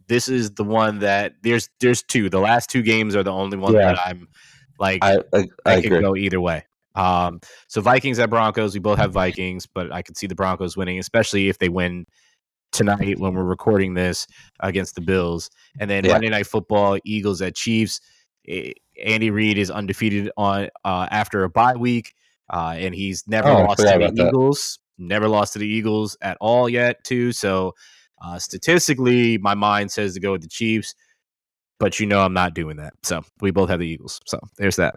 this 0.08 0.28
is 0.28 0.50
the 0.52 0.64
one 0.64 0.98
that 0.98 1.34
there's 1.42 1.68
there's 1.80 2.02
two. 2.02 2.28
The 2.28 2.40
last 2.40 2.68
two 2.68 2.82
games 2.82 3.14
are 3.16 3.22
the 3.22 3.32
only 3.32 3.56
one 3.56 3.74
yeah. 3.74 3.92
that 3.92 3.98
I'm 4.04 4.28
like 4.78 5.04
I 5.04 5.18
I, 5.32 5.38
I, 5.64 5.74
I 5.76 5.80
could 5.80 6.02
go 6.02 6.16
either 6.16 6.40
way. 6.40 6.64
Um, 6.94 7.40
so 7.68 7.80
Vikings 7.80 8.18
at 8.18 8.30
Broncos, 8.30 8.74
we 8.74 8.80
both 8.80 8.98
have 8.98 9.12
Vikings, 9.12 9.66
but 9.66 9.92
I 9.92 10.02
could 10.02 10.16
see 10.16 10.26
the 10.26 10.34
Broncos 10.34 10.76
winning, 10.76 10.98
especially 10.98 11.48
if 11.48 11.58
they 11.58 11.68
win 11.68 12.06
tonight 12.72 13.18
when 13.18 13.34
we're 13.34 13.44
recording 13.44 13.94
this 13.94 14.26
against 14.60 14.94
the 14.94 15.00
Bills. 15.00 15.50
And 15.78 15.90
then 15.90 16.04
yeah. 16.04 16.12
Monday 16.12 16.28
Night 16.28 16.46
Football, 16.46 16.98
Eagles 17.04 17.42
at 17.42 17.54
Chiefs. 17.54 18.00
Andy 19.04 19.30
Reid 19.30 19.58
is 19.58 19.70
undefeated 19.70 20.30
on 20.36 20.68
uh, 20.84 21.06
after 21.10 21.44
a 21.44 21.50
bye 21.50 21.76
week, 21.76 22.14
uh, 22.50 22.74
and 22.76 22.94
he's 22.94 23.26
never 23.28 23.48
oh, 23.48 23.64
lost 23.64 23.78
to 23.78 23.84
the 23.84 24.12
Eagles. 24.26 24.78
That. 24.98 25.04
Never 25.04 25.28
lost 25.28 25.54
to 25.54 25.58
the 25.58 25.66
Eagles 25.66 26.16
at 26.20 26.36
all 26.40 26.68
yet, 26.68 27.02
too. 27.04 27.32
So 27.32 27.74
uh, 28.22 28.38
statistically, 28.38 29.38
my 29.38 29.54
mind 29.54 29.90
says 29.90 30.14
to 30.14 30.20
go 30.20 30.32
with 30.32 30.42
the 30.42 30.48
Chiefs, 30.48 30.94
but 31.78 31.98
you 32.00 32.06
know 32.06 32.20
I'm 32.20 32.34
not 32.34 32.54
doing 32.54 32.76
that. 32.76 32.94
So 33.02 33.22
we 33.40 33.50
both 33.50 33.70
have 33.70 33.78
the 33.78 33.86
Eagles. 33.86 34.20
So 34.26 34.38
there's 34.58 34.76
that. 34.76 34.96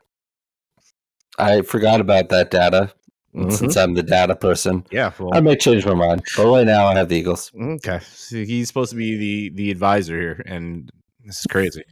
I 1.38 1.62
forgot 1.62 2.00
about 2.00 2.30
that 2.30 2.52
data. 2.52 2.94
Mm-hmm. 3.36 3.50
Since 3.50 3.78
I'm 3.78 3.96
the 3.96 4.04
data 4.04 4.36
person, 4.36 4.86
yeah, 4.92 5.12
well, 5.18 5.32
I 5.34 5.40
may 5.40 5.56
change 5.56 5.88
my 5.88 5.96
mind. 5.96 6.24
But 6.38 6.46
right 6.46 6.68
now, 6.68 6.86
I 6.86 6.94
have 6.94 7.10
the 7.10 7.16
Eagles. 7.16 7.52
Okay, 7.60 8.00
so 8.14 8.36
he's 8.36 8.68
supposed 8.68 8.92
to 8.92 8.96
be 8.96 9.18
the 9.18 9.50
the 9.56 9.72
advisor 9.72 10.16
here, 10.16 10.44
and 10.46 10.92
this 11.26 11.40
is 11.40 11.48
crazy. 11.50 11.84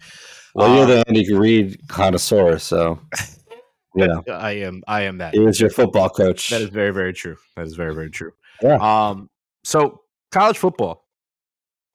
Well, 0.54 0.76
you're 0.76 0.86
the 0.86 0.98
um, 1.00 1.04
Andy 1.08 1.34
Reid 1.34 1.82
connoisseur, 1.88 2.60
so 2.60 3.00
you 3.96 4.08
know 4.08 4.24
I 4.30 4.52
am. 4.52 4.84
I 4.88 5.02
am 5.02 5.18
that. 5.18 5.34
He 5.34 5.40
was 5.40 5.60
your 5.60 5.72
football 5.72 6.10
coach. 6.10 6.52
That 6.52 6.62
is 6.62 6.70
very, 6.70 6.92
very 6.92 7.12
true. 7.12 7.38
That 7.56 7.66
is 7.66 7.74
very, 7.74 7.96
very 7.96 8.12
true. 8.12 8.34
Yeah. 8.62 8.76
Um. 8.76 9.28
So 9.64 10.02
college 10.32 10.60
football. 10.60 11.08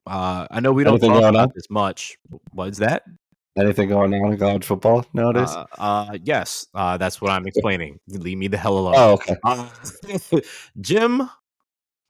Uh, 0.07 0.47
I 0.51 0.59
know 0.59 0.73
we 0.73 0.83
don't 0.83 0.95
Anything 0.95 1.11
talk 1.11 1.19
about 1.21 1.37
on? 1.37 1.53
this 1.55 1.71
much. 1.71 2.17
What 2.51 2.69
is 2.69 2.79
that? 2.79 3.05
Anything 3.59 3.89
going 3.89 4.13
on 4.13 4.33
in 4.33 4.39
college 4.39 4.65
football 4.65 5.07
nowadays? 5.15 5.51
Uh, 5.51 5.65
uh, 5.79 6.19
yes, 6.23 6.67
uh, 6.75 6.99
that's 6.99 7.23
what 7.23 7.31
I'm 7.31 7.47
explaining. 7.47 7.99
Leave 8.09 8.37
me 8.37 8.49
the 8.49 8.59
hell 8.59 8.77
alone. 8.77 8.95
Oh, 8.97 9.13
okay. 9.13 9.37
Uh, 9.43 9.69
Jim 10.81 11.31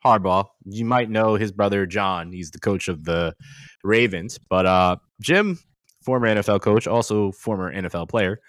Harbaugh, 0.04 0.46
you 0.64 0.84
might 0.84 1.08
know 1.08 1.36
his 1.36 1.52
brother 1.52 1.86
John. 1.86 2.32
He's 2.32 2.50
the 2.50 2.58
coach 2.58 2.88
of 2.88 3.04
the 3.04 3.36
Ravens, 3.84 4.38
but 4.38 4.66
uh, 4.66 4.96
Jim, 5.20 5.58
former 6.02 6.26
NFL 6.26 6.62
coach, 6.62 6.88
also 6.88 7.30
former 7.30 7.72
NFL 7.72 8.08
player, 8.08 8.40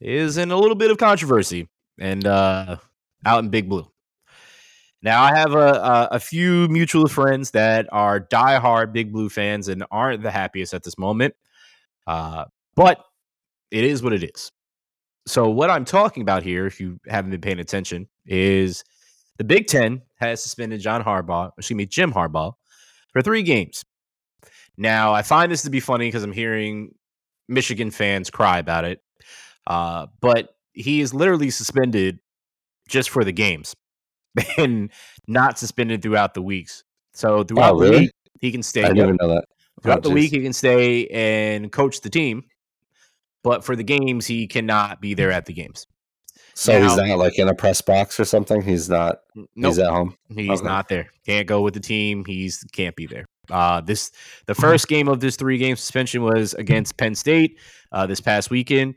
is 0.00 0.38
in 0.38 0.50
a 0.50 0.56
little 0.56 0.76
bit 0.76 0.90
of 0.90 0.96
controversy 0.96 1.68
and 2.00 2.26
uh, 2.26 2.76
out 3.26 3.44
in 3.44 3.50
Big 3.50 3.68
Blue. 3.68 3.86
Now, 5.02 5.22
I 5.22 5.36
have 5.36 5.52
a, 5.54 5.58
a, 5.58 6.08
a, 6.12 6.20
few 6.20 6.66
mutual 6.68 7.06
friends 7.06 7.52
that 7.52 7.86
are 7.92 8.18
diehard 8.18 8.92
Big 8.92 9.12
Blue 9.12 9.28
fans 9.28 9.68
and 9.68 9.84
aren't 9.92 10.24
the 10.24 10.30
happiest 10.32 10.74
at 10.74 10.82
this 10.82 10.98
moment. 10.98 11.34
Uh, 12.08 12.46
but 12.74 13.04
it 13.70 13.84
is 13.84 14.02
what 14.02 14.14
it 14.14 14.24
is. 14.24 14.50
So, 15.26 15.50
what 15.50 15.68
I'm 15.68 15.84
talking 15.84 16.22
about 16.22 16.42
here, 16.42 16.66
if 16.66 16.80
you 16.80 16.98
haven't 17.06 17.30
been 17.30 17.42
paying 17.42 17.60
attention, 17.60 18.08
is 18.24 18.82
the 19.36 19.44
Big 19.44 19.66
Ten 19.66 20.02
has 20.16 20.42
suspended 20.42 20.80
John 20.80 21.04
Harbaugh, 21.04 21.52
excuse 21.58 21.76
me, 21.76 21.84
Jim 21.84 22.12
Harbaugh, 22.12 22.54
for 23.12 23.20
three 23.20 23.42
games. 23.42 23.84
Now, 24.78 25.12
I 25.12 25.22
find 25.22 25.52
this 25.52 25.62
to 25.62 25.70
be 25.70 25.80
funny 25.80 26.08
because 26.08 26.22
I'm 26.22 26.32
hearing 26.32 26.94
Michigan 27.46 27.90
fans 27.90 28.30
cry 28.30 28.58
about 28.58 28.84
it. 28.84 29.02
Uh, 29.66 30.06
but 30.20 30.54
he 30.72 31.00
is 31.02 31.12
literally 31.12 31.50
suspended 31.50 32.20
just 32.88 33.10
for 33.10 33.22
the 33.22 33.32
games 33.32 33.74
and 34.56 34.90
not 35.26 35.58
suspended 35.58 36.00
throughout 36.00 36.32
the 36.32 36.42
weeks. 36.42 36.84
So 37.12 37.44
throughout 37.44 37.74
oh, 37.74 37.78
really? 37.78 37.90
the 37.90 37.98
week, 38.02 38.10
he 38.40 38.52
can 38.52 38.62
stay. 38.62 38.84
I 38.84 38.88
didn't 38.88 39.02
even 39.04 39.18
know 39.20 39.28
that. 39.28 39.44
Throughout 39.82 40.02
the 40.02 40.10
week, 40.10 40.32
he 40.32 40.42
can 40.42 40.52
stay 40.52 41.06
and 41.06 41.70
coach 41.70 42.00
the 42.00 42.10
team, 42.10 42.44
but 43.44 43.64
for 43.64 43.76
the 43.76 43.84
games, 43.84 44.26
he 44.26 44.46
cannot 44.46 45.00
be 45.00 45.14
there 45.14 45.30
at 45.30 45.46
the 45.46 45.52
games. 45.52 45.86
So 46.54 46.72
now, 46.72 46.88
he's 46.88 46.96
not 46.96 47.18
like 47.18 47.38
in 47.38 47.48
a 47.48 47.54
press 47.54 47.80
box 47.80 48.18
or 48.18 48.24
something. 48.24 48.60
He's 48.62 48.88
not. 48.88 49.20
Nope, 49.36 49.48
he's 49.54 49.78
at 49.78 49.90
home. 49.90 50.16
He's 50.28 50.50
okay. 50.58 50.66
not 50.66 50.88
there. 50.88 51.08
Can't 51.24 51.46
go 51.46 51.60
with 51.60 51.74
the 51.74 51.80
team. 51.80 52.24
He's 52.24 52.64
can't 52.72 52.96
be 52.96 53.06
there. 53.06 53.26
Uh, 53.48 53.80
this 53.80 54.10
the 54.46 54.54
first 54.56 54.88
game 54.88 55.06
of 55.06 55.20
this 55.20 55.36
three 55.36 55.56
game 55.56 55.76
suspension 55.76 56.22
was 56.22 56.54
against 56.54 56.96
Penn 56.96 57.14
State 57.14 57.58
uh, 57.92 58.06
this 58.06 58.20
past 58.20 58.50
weekend, 58.50 58.96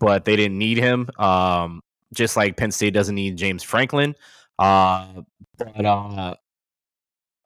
but 0.00 0.24
they 0.24 0.36
didn't 0.36 0.56
need 0.56 0.78
him. 0.78 1.08
Um, 1.18 1.82
just 2.14 2.36
like 2.36 2.56
Penn 2.56 2.70
State 2.70 2.94
doesn't 2.94 3.14
need 3.14 3.36
James 3.36 3.62
Franklin. 3.62 4.14
Uh, 4.58 5.22
but 5.58 5.84
uh, 5.84 6.34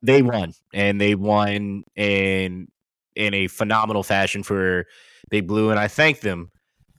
they 0.03 0.22
won, 0.22 0.53
and 0.72 1.01
they 1.01 1.14
won 1.14 1.82
in 1.97 2.68
in 3.17 3.35
a 3.35 3.47
phenomenal 3.47 4.03
fashion 4.03 4.43
for 4.43 4.87
Big 5.31 5.47
Blue, 5.47 5.71
and 5.71 5.79
I 5.79 5.89
thank 5.89 6.21
them 6.21 6.51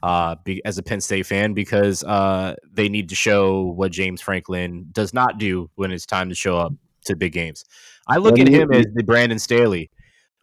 uh, 0.03 0.35
be, 0.43 0.63
as 0.65 0.77
a 0.77 0.83
Penn 0.83 1.01
State 1.01 1.25
fan 1.25 1.53
because 1.53 2.03
uh, 2.03 2.55
they 2.71 2.89
need 2.89 3.09
to 3.09 3.15
show 3.15 3.63
what 3.63 3.91
James 3.91 4.21
Franklin 4.21 4.87
does 4.91 5.13
not 5.13 5.37
do 5.37 5.69
when 5.75 5.91
it's 5.91 6.05
time 6.05 6.29
to 6.29 6.35
show 6.35 6.57
up 6.57 6.73
to 7.05 7.15
big 7.15 7.33
games. 7.33 7.65
I 8.07 8.17
look 8.17 8.39
at 8.39 8.47
him 8.47 8.71
as 8.71 8.85
the 8.93 9.03
Brandon 9.03 9.39
Staley 9.39 9.89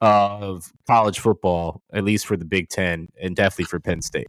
of 0.01 0.71
college 0.87 1.19
football, 1.19 1.83
at 1.93 2.05
least 2.05 2.27
for 2.27 2.37
the 2.37 2.45
Big 2.45 2.69
Ten, 2.69 3.09
and 3.21 3.35
definitely 3.35 3.67
for 3.67 3.81
Penn 3.81 4.03
State. 4.03 4.29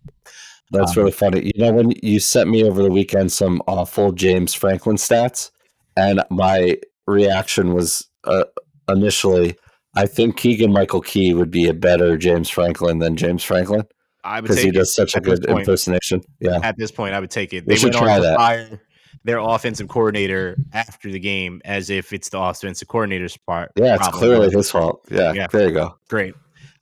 That's 0.72 0.92
um, 0.92 1.04
really 1.04 1.12
funny. 1.12 1.52
You 1.56 1.64
know, 1.64 1.74
when 1.74 1.92
you 2.02 2.20
sent 2.20 2.50
me 2.50 2.64
over 2.64 2.82
the 2.82 2.92
weekend 2.92 3.32
some 3.32 3.62
awful 3.68 4.12
James 4.12 4.54
Franklin 4.54 4.96
stats, 4.96 5.52
and 5.98 6.24
my 6.30 6.78
reaction 7.08 7.74
was 7.74 8.08
uh, 8.24 8.46
initially, 8.90 9.56
I 9.96 10.06
think 10.06 10.38
Keegan 10.38 10.72
Michael 10.72 11.02
Key 11.02 11.34
would 11.34 11.52
be 11.52 11.68
a 11.68 11.74
better 11.74 12.18
James 12.18 12.50
Franklin 12.50 13.00
than 13.00 13.16
James 13.16 13.44
Franklin. 13.44 13.84
I 14.24 14.42
because 14.42 14.60
he 14.62 14.72
does 14.72 14.94
such 14.94 15.16
a 15.16 15.22
good 15.22 15.44
point, 15.44 15.60
impersonation. 15.60 16.22
Yeah, 16.40 16.60
at 16.64 16.78
this 16.78 16.92
point, 16.92 17.14
I 17.14 17.20
would 17.20 17.30
take 17.30 17.54
it. 17.54 17.66
They 17.68 17.74
we 17.74 17.78
should 17.78 17.94
try 17.94 18.20
that. 18.20 18.38
Fire 18.38 18.82
their 19.24 19.40
offensive 19.40 19.88
coordinator 19.88 20.56
after 20.72 21.12
the 21.12 21.20
game 21.20 21.62
as 21.66 21.90
if 21.90 22.14
it's 22.14 22.30
the 22.30 22.40
offensive 22.40 22.88
coordinator's 22.88 23.36
part. 23.38 23.72
Yeah, 23.76 23.96
it's 23.96 24.08
clearly 24.10 24.52
his 24.52 24.70
fault. 24.70 25.04
Yeah, 25.10 25.34
yeah, 25.34 25.48
there 25.48 25.68
you 25.68 25.74
go. 25.74 25.98
Great. 26.10 26.36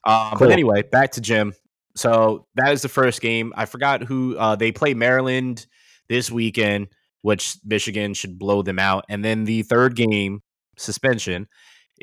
Um, 0.04 0.30
cool. 0.30 0.40
But 0.40 0.52
anyway, 0.52 0.82
back 0.82 1.12
to 1.12 1.20
Jim. 1.20 1.54
So 1.96 2.46
that 2.56 2.72
is 2.72 2.82
the 2.82 2.88
first 2.88 3.20
game. 3.20 3.52
I 3.56 3.64
forgot 3.64 4.02
who 4.02 4.36
uh, 4.36 4.56
they 4.56 4.72
play 4.72 4.92
Maryland 4.94 5.66
this 6.08 6.30
weekend, 6.30 6.88
which 7.22 7.56
Michigan 7.64 8.12
should 8.12 8.38
blow 8.38 8.62
them 8.62 8.78
out. 8.78 9.04
And 9.08 9.24
then 9.24 9.44
the 9.44 9.62
third 9.62 9.96
game 9.96 10.42
suspension 10.76 11.46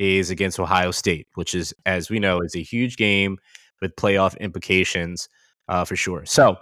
is 0.02 0.30
against 0.30 0.58
Ohio 0.58 0.90
State, 0.90 1.28
which 1.34 1.54
is, 1.54 1.72
as 1.86 2.10
we 2.10 2.18
know, 2.18 2.40
is 2.40 2.56
a 2.56 2.62
huge 2.62 2.96
game 2.96 3.38
with 3.80 3.96
playoff 3.96 4.38
implications 4.40 5.28
uh, 5.68 5.84
for 5.84 5.96
sure. 5.96 6.24
So 6.26 6.56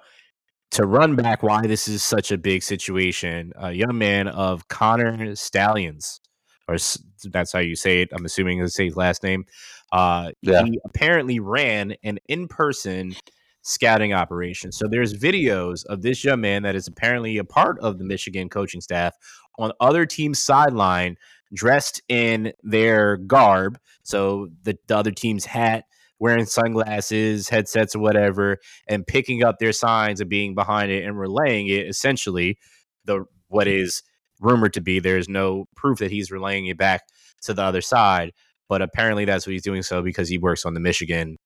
to 0.73 0.87
run 0.87 1.17
back 1.17 1.43
why 1.43 1.67
this 1.67 1.89
is 1.89 2.03
such 2.03 2.31
a 2.31 2.39
big 2.39 2.63
situation, 2.63 3.53
a 3.57 3.73
young 3.73 3.99
man 3.99 4.29
of 4.29 4.69
Connor 4.69 5.35
Stalions, 5.35 6.21
or 6.69 6.77
that's 7.25 7.53
how 7.53 7.59
you 7.59 7.75
say 7.75 8.03
it. 8.03 8.11
I'm 8.13 8.25
assuming 8.25 8.61
to 8.61 8.69
say 8.69 8.85
his 8.85 8.97
last 8.97 9.23
name. 9.23 9.45
Uh, 9.91 10.31
yeah. 10.43 10.63
He 10.65 10.79
apparently 10.85 11.41
ran 11.41 11.95
an 12.05 12.19
in 12.29 12.47
person 12.47 13.17
scouting 13.63 14.13
operation. 14.13 14.71
So 14.71 14.87
there's 14.89 15.13
videos 15.15 15.85
of 15.87 16.03
this 16.03 16.25
young 16.25 16.41
man 16.41 16.63
that 16.63 16.77
is 16.77 16.87
apparently 16.87 17.39
a 17.39 17.45
part 17.45 17.79
of 17.81 17.99
the 17.99 18.05
Michigan 18.05 18.49
coaching 18.49 18.81
staff 18.81 19.15
on 19.59 19.73
other 19.81 20.07
teams' 20.07 20.39
sideline 20.39 21.17
dressed 21.53 22.03
in 22.09 22.53
their 22.63 23.17
garb. 23.17 23.79
So 24.03 24.49
the, 24.63 24.79
the 24.87 24.97
other 24.97 25.11
team's 25.11 25.45
hat, 25.45 25.85
wearing 26.19 26.47
sunglasses, 26.47 27.49
headsets, 27.49 27.95
or 27.95 28.01
whatever, 28.01 28.59
and 28.89 29.07
picking 29.07 29.43
up 29.43 29.59
their 29.59 29.73
signs 29.73 30.21
and 30.21 30.31
being 30.31 30.55
behind 30.55 30.91
it 30.91 31.05
and 31.05 31.19
relaying 31.19 31.69
it 31.69 31.87
essentially 31.87 32.59
the 33.05 33.25
what 33.49 33.67
is 33.67 34.03
rumored 34.41 34.75
to 34.75 34.81
be. 34.81 35.01
There's 35.01 35.29
no 35.29 35.67
proof 35.77 35.99
that 35.99 36.11
he's 36.11 36.31
relaying 36.31 36.67
it 36.67 36.79
back 36.79 37.03
to 37.43 37.55
the 37.55 37.63
other 37.63 37.81
side, 37.81 38.33
but 38.69 38.83
apparently 38.83 39.25
that's 39.25 39.47
what 39.47 39.53
he's 39.53 39.63
doing 39.63 39.83
so 39.83 40.03
because 40.03 40.29
he 40.29 40.39
works 40.39 40.65
on 40.65 40.75
the 40.75 40.81
Michigan 40.81 41.39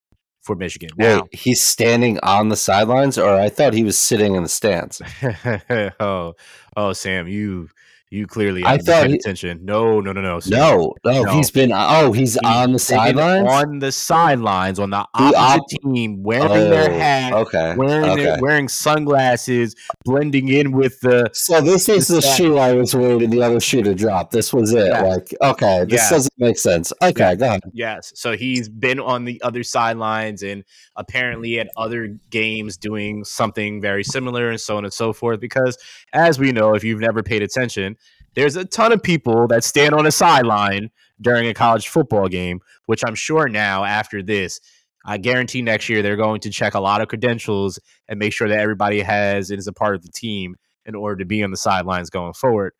for 0.43 0.55
Michigan. 0.55 0.91
Now, 0.97 1.23
Wait, 1.23 1.35
he's 1.35 1.63
standing 1.63 2.19
on 2.23 2.51
the 2.51 2.57
sidelines, 2.57 3.17
or 3.17 3.35
I 3.35 3.49
thought 3.49 3.73
he 3.73 3.85
was 3.85 3.97
sitting 3.97 4.35
in 4.35 4.43
the 4.43 4.49
stands. 4.49 5.01
oh, 6.01 6.35
oh, 6.77 6.93
Sam, 6.93 7.27
you 7.27 7.71
you 8.11 8.27
clearly 8.27 8.65
I 8.65 8.79
thought 8.79 9.09
he, 9.09 9.15
attention. 9.15 9.65
No, 9.65 10.01
no, 10.01 10.13
no, 10.13 10.21
no, 10.21 10.39
no, 10.47 10.95
no. 11.05 11.25
He's 11.33 11.51
been 11.51 11.73
oh, 11.75 12.13
he's, 12.13 12.35
he's 12.35 12.37
on 12.45 12.73
the 12.73 12.79
sidelines. 12.79 13.49
On 13.49 13.79
the 13.81 13.91
sidelines, 13.91 14.79
on 14.79 14.91
the 14.91 15.05
opposite 15.15 15.37
op- 15.37 15.95
team, 15.95 16.23
wearing 16.23 16.51
oh, 16.51 16.71
their 16.71 16.93
hat, 16.93 17.33
okay, 17.33 17.75
wearing 17.77 18.11
okay. 18.11 18.25
Their, 18.25 18.39
wearing 18.41 18.69
sunglasses, 18.69 19.75
blending 20.05 20.49
in 20.49 20.73
with 20.73 21.01
the. 21.01 21.29
So 21.33 21.61
this 21.61 21.89
is 21.89 22.07
the, 22.07 22.17
the 22.17 22.21
shoe 22.21 22.59
I 22.59 22.75
was 22.75 22.95
waiting 22.95 23.31
the 23.31 23.43
other 23.43 23.59
shoe 23.59 23.83
to 23.83 23.95
drop. 23.95 24.31
This 24.31 24.53
was 24.53 24.73
it. 24.73 24.87
Yeah. 24.87 25.03
Like, 25.03 25.35
okay, 25.43 25.85
this 25.85 26.03
yeah. 26.03 26.11
doesn't 26.11 26.35
make 26.39 26.59
sense. 26.59 26.93
Okay, 27.03 27.31
yeah. 27.31 27.35
go 27.35 27.47
ahead. 27.47 27.63
Yes, 27.73 28.13
so 28.15 28.37
he's 28.37 28.69
been 28.69 29.01
on 29.01 29.25
the 29.25 29.43
other 29.43 29.65
sidelines 29.65 30.43
and 30.45 30.63
apparently 30.95 31.59
at 31.59 31.69
other 31.77 32.17
games 32.31 32.77
doing 32.77 33.25
something 33.25 33.81
very 33.81 34.05
similar 34.05 34.51
and 34.51 34.61
so 34.61 34.77
on 34.77 34.85
and 34.85 34.93
so 34.93 35.13
forth. 35.13 35.41
Because 35.41 35.77
as 36.13 36.39
we 36.39 36.53
know, 36.53 36.75
if 36.75 36.85
you've 36.85 37.01
never 37.01 37.23
paid 37.23 37.43
attention 37.43 37.97
there's 38.35 38.57
a 38.57 38.64
ton 38.64 38.93
of 38.93 39.03
people 39.03 39.47
that 39.49 39.64
stand 39.64 39.95
on 39.95 40.07
a 40.07 40.12
sideline 40.12 40.91
during 41.20 41.49
a 41.49 41.55
college 41.55 41.89
football 41.89 42.28
game, 42.28 42.61
which 42.87 43.03
I'm 43.07 43.14
sure 43.14 43.49
now 43.49 43.85
after 43.85 44.22
this, 44.22 44.61
I 45.05 45.18
guarantee 45.18 45.62
next 45.62 45.89
year 45.89 46.03
they're 46.03 46.16
going 46.16 46.41
to 46.41 46.51
check 46.51 46.74
a 46.74 46.80
lot 46.80 47.01
of 47.01 47.09
credentials 47.09 47.78
and 48.09 48.18
make 48.18 48.32
sure 48.32 48.49
that 48.49 48.59
everybody 48.59 49.01
has 49.01 49.51
and 49.51 49.59
is 49.59 49.66
a 49.66 49.72
part 49.72 49.95
of 49.95 50.03
the 50.03 50.11
team 50.11 50.57
in 50.87 50.95
order 50.95 51.16
to 51.16 51.24
be 51.24 51.43
on 51.43 51.51
the 51.51 51.57
sidelines 51.57 52.11
going 52.11 52.32
forward. 52.32 52.72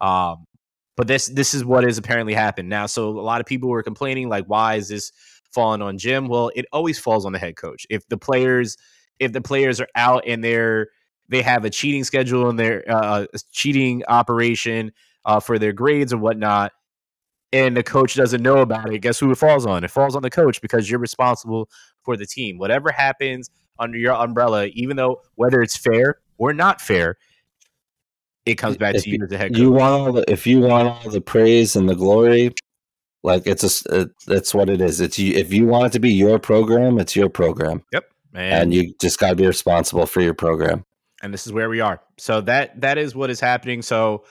Um, 0.00 0.46
but 0.96 1.06
this 1.06 1.26
this 1.26 1.54
is 1.54 1.64
what 1.64 1.84
has 1.84 1.98
apparently 1.98 2.34
happened 2.34 2.68
now. 2.68 2.86
So 2.86 3.08
a 3.08 3.20
lot 3.20 3.40
of 3.40 3.46
people 3.46 3.68
were 3.68 3.82
complaining, 3.82 4.28
like, 4.28 4.44
why 4.46 4.74
is 4.74 4.88
this 4.88 5.10
falling 5.52 5.82
on 5.82 5.98
Jim? 5.98 6.28
Well, 6.28 6.50
it 6.54 6.66
always 6.72 6.98
falls 6.98 7.24
on 7.24 7.32
the 7.32 7.38
head 7.38 7.56
coach. 7.56 7.86
If 7.88 8.06
the 8.08 8.18
players 8.18 8.76
if 9.18 9.32
the 9.32 9.40
players 9.40 9.80
are 9.80 9.88
out 9.94 10.24
and 10.26 10.42
they're 10.42 10.88
they 11.32 11.42
have 11.42 11.64
a 11.64 11.70
cheating 11.70 12.04
schedule 12.04 12.48
and 12.48 12.58
their 12.58 12.84
uh, 12.86 13.26
cheating 13.50 14.04
operation 14.06 14.92
uh, 15.24 15.40
for 15.40 15.58
their 15.58 15.72
grades 15.72 16.12
and 16.12 16.20
whatnot, 16.20 16.72
and 17.52 17.76
the 17.76 17.82
coach 17.82 18.14
doesn't 18.14 18.42
know 18.42 18.58
about 18.58 18.92
it, 18.92 18.98
guess 19.00 19.18
who 19.18 19.30
it 19.30 19.36
falls 19.36 19.66
on? 19.66 19.84
It 19.84 19.90
falls 19.90 20.14
on 20.14 20.22
the 20.22 20.30
coach 20.30 20.60
because 20.60 20.90
you're 20.90 21.00
responsible 21.00 21.68
for 22.02 22.16
the 22.16 22.26
team. 22.26 22.58
Whatever 22.58 22.90
happens 22.90 23.50
under 23.78 23.98
your 23.98 24.14
umbrella, 24.14 24.66
even 24.74 24.96
though 24.96 25.20
whether 25.34 25.62
it's 25.62 25.76
fair 25.76 26.16
or 26.38 26.52
not 26.52 26.80
fair, 26.80 27.16
it 28.44 28.56
comes 28.56 28.76
back 28.76 28.94
if 28.94 29.04
to 29.04 29.10
you 29.10 29.18
as 29.22 29.30
the 29.30 29.38
head 29.38 29.52
coach. 29.52 29.58
You 29.58 29.70
want 29.70 29.92
all 29.92 30.12
the, 30.12 30.30
if 30.30 30.46
you 30.46 30.60
want 30.60 30.88
all 30.88 31.10
the 31.10 31.20
praise 31.20 31.76
and 31.76 31.88
the 31.88 31.94
glory, 31.94 32.52
like 33.22 33.46
it's 33.46 33.86
a 33.86 34.00
it, 34.00 34.10
that's 34.26 34.54
what 34.54 34.68
it 34.68 34.80
is. 34.80 35.00
It's 35.00 35.18
you 35.18 35.34
if 35.34 35.52
you 35.52 35.66
want 35.66 35.86
it 35.86 35.92
to 35.92 36.00
be 36.00 36.12
your 36.12 36.38
program, 36.38 36.98
it's 36.98 37.14
your 37.14 37.28
program. 37.28 37.84
Yep. 37.92 38.04
And, 38.34 38.52
And, 38.52 38.74
you 38.74 38.94
just 39.00 39.18
got 39.18 39.30
to 39.30 39.36
be 39.36 39.46
responsible 39.46 40.06
for 40.06 40.22
your 40.22 40.34
program. 40.34 40.84
And 41.22 41.32
this 41.32 41.46
is 41.46 41.52
where 41.52 41.68
we 41.68 41.80
are. 41.80 42.00
So 42.18 42.40
that 42.42 42.80
that 42.80 42.98
is 42.98 43.14
what 43.14 43.30
is 43.30 43.40
happening. 43.40 43.82
So 43.82 44.24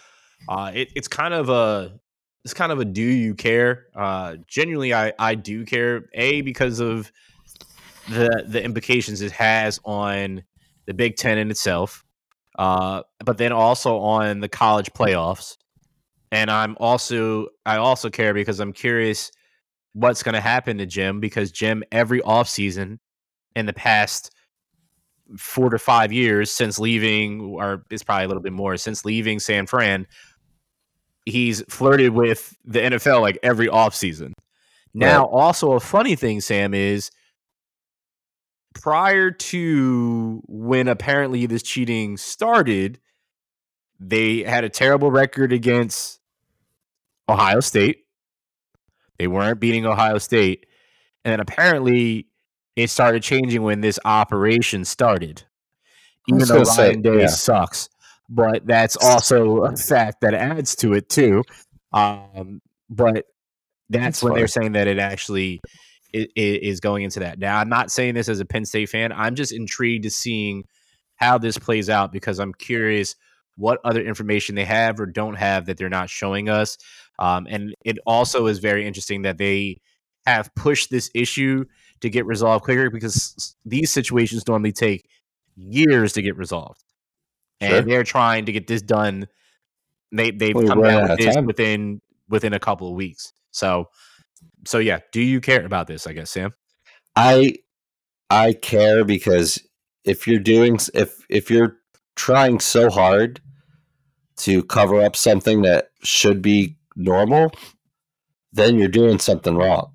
uh, 0.47 0.71
it, 0.73 0.89
it's 0.95 1.07
kind 1.07 1.33
of 1.33 1.49
a 1.49 1.99
it's 2.43 2.53
kind 2.53 2.71
of 2.71 2.79
a 2.79 2.85
do 2.85 3.01
you 3.01 3.33
care? 3.33 3.87
Uh, 3.95 4.35
genuinely, 4.47 4.93
I 4.93 5.13
I 5.17 5.35
do 5.35 5.65
care. 5.65 6.05
A 6.13 6.41
because 6.41 6.79
of 6.79 7.11
the 8.09 8.45
the 8.47 8.63
implications 8.63 9.21
it 9.21 9.31
has 9.31 9.79
on 9.85 10.43
the 10.85 10.93
Big 10.93 11.15
Ten 11.15 11.37
in 11.37 11.49
itself, 11.49 12.03
uh, 12.59 13.03
but 13.23 13.37
then 13.37 13.51
also 13.51 13.97
on 13.97 14.39
the 14.39 14.49
college 14.49 14.91
playoffs. 14.93 15.57
And 16.31 16.49
I'm 16.49 16.77
also 16.79 17.47
I 17.65 17.77
also 17.77 18.09
care 18.09 18.33
because 18.33 18.59
I'm 18.59 18.73
curious 18.73 19.31
what's 19.93 20.23
going 20.23 20.35
to 20.35 20.41
happen 20.41 20.77
to 20.77 20.85
Jim 20.85 21.19
because 21.19 21.51
Jim 21.51 21.83
every 21.91 22.21
offseason 22.21 22.99
in 23.55 23.65
the 23.65 23.73
past 23.73 24.33
four 25.37 25.69
to 25.69 25.79
five 25.79 26.11
years 26.11 26.51
since 26.51 26.79
leaving, 26.79 27.41
or 27.41 27.83
it's 27.89 28.03
probably 28.03 28.25
a 28.25 28.27
little 28.27 28.43
bit 28.43 28.53
more 28.53 28.77
since 28.77 29.05
leaving 29.05 29.39
San 29.39 29.65
Fran, 29.65 30.07
he's 31.25 31.63
flirted 31.69 32.13
with 32.13 32.55
the 32.65 32.79
NFL 32.79 33.21
like 33.21 33.37
every 33.43 33.67
offseason. 33.67 34.33
Now, 34.93 35.25
also 35.25 35.73
a 35.73 35.79
funny 35.79 36.15
thing, 36.15 36.41
Sam, 36.41 36.73
is 36.73 37.11
prior 38.73 39.31
to 39.31 40.41
when 40.47 40.87
apparently 40.87 41.45
this 41.45 41.63
cheating 41.63 42.17
started, 42.17 42.99
they 43.99 44.43
had 44.43 44.63
a 44.63 44.69
terrible 44.69 45.11
record 45.11 45.53
against 45.53 46.19
Ohio 47.29 47.59
State. 47.59 48.05
They 49.17 49.27
weren't 49.27 49.59
beating 49.59 49.85
Ohio 49.85 50.17
State. 50.17 50.65
And 51.23 51.31
then 51.31 51.39
apparently 51.39 52.27
it 52.81 52.89
started 52.89 53.23
changing 53.23 53.63
when 53.63 53.81
this 53.81 53.99
operation 54.05 54.85
started. 54.85 55.43
Even 56.27 56.41
though 56.41 56.53
gonna 56.55 56.65
say, 56.65 56.87
Ryan 56.89 57.01
Day 57.01 57.19
yeah. 57.21 57.27
sucks. 57.27 57.89
But 58.29 58.65
that's 58.65 58.95
also 58.97 59.63
a 59.63 59.75
fact 59.75 60.21
that 60.21 60.33
adds 60.33 60.75
to 60.77 60.93
it 60.93 61.09
too. 61.09 61.43
Um, 61.91 62.61
but 62.89 63.25
that's, 63.89 64.03
That's 64.03 64.23
when 64.23 64.33
they're 64.35 64.47
saying 64.47 64.71
that 64.73 64.87
it 64.87 64.99
actually 64.99 65.59
is 66.13 66.79
going 66.79 67.03
into 67.03 67.19
that. 67.19 67.39
Now, 67.39 67.57
I'm 67.57 67.67
not 67.69 67.91
saying 67.91 68.13
this 68.13 68.29
as 68.29 68.39
a 68.39 68.45
Penn 68.45 68.65
State 68.65 68.89
fan. 68.89 69.11
I'm 69.11 69.35
just 69.35 69.51
intrigued 69.51 70.03
to 70.03 70.09
seeing 70.09 70.63
how 71.15 71.37
this 71.37 71.57
plays 71.57 71.89
out 71.89 72.13
because 72.13 72.39
I'm 72.39 72.53
curious 72.53 73.15
what 73.57 73.79
other 73.83 74.01
information 74.01 74.55
they 74.55 74.65
have 74.65 74.99
or 74.99 75.05
don't 75.05 75.35
have 75.35 75.65
that 75.65 75.77
they're 75.77 75.89
not 75.89 76.09
showing 76.09 76.47
us. 76.47 76.77
Um, 77.19 77.47
and 77.49 77.75
it 77.83 77.97
also 78.05 78.47
is 78.47 78.59
very 78.59 78.87
interesting 78.87 79.23
that 79.23 79.37
they 79.37 79.81
have 80.25 80.53
pushed 80.55 80.89
this 80.89 81.11
issue 81.13 81.65
to 82.01 82.09
get 82.09 82.25
resolved 82.25 82.63
quicker 82.65 82.89
because 82.89 83.55
these 83.65 83.91
situations 83.91 84.47
normally 84.47 84.71
take 84.71 85.07
years 85.55 86.13
to 86.13 86.21
get 86.21 86.35
resolved. 86.35 86.83
Sure. 87.61 87.77
And 87.77 87.89
they're 87.89 88.03
trying 88.03 88.45
to 88.45 88.51
get 88.51 88.67
this 88.67 88.81
done. 88.81 89.27
They 90.11 90.31
they've 90.31 90.53
come 90.53 90.81
down 90.81 90.85
out 91.03 91.09
with 91.09 91.19
this 91.19 91.35
time. 91.35 91.45
within 91.45 92.01
within 92.27 92.53
a 92.53 92.59
couple 92.59 92.89
of 92.89 92.95
weeks. 92.95 93.33
So 93.51 93.89
so 94.65 94.79
yeah, 94.79 94.99
do 95.11 95.21
you 95.21 95.39
care 95.39 95.65
about 95.65 95.87
this? 95.87 96.07
I 96.07 96.13
guess 96.13 96.31
Sam. 96.31 96.53
I 97.15 97.55
I 98.29 98.53
care 98.53 99.05
because 99.05 99.59
if 100.03 100.27
you're 100.27 100.39
doing 100.39 100.79
if 100.93 101.23
if 101.29 101.51
you're 101.51 101.77
trying 102.15 102.59
so 102.59 102.89
hard 102.89 103.41
to 104.37 104.63
cover 104.63 105.01
up 105.01 105.15
something 105.15 105.61
that 105.61 105.89
should 106.03 106.41
be 106.41 106.77
normal, 106.95 107.51
then 108.51 108.77
you're 108.77 108.87
doing 108.87 109.19
something 109.19 109.55
wrong. 109.55 109.93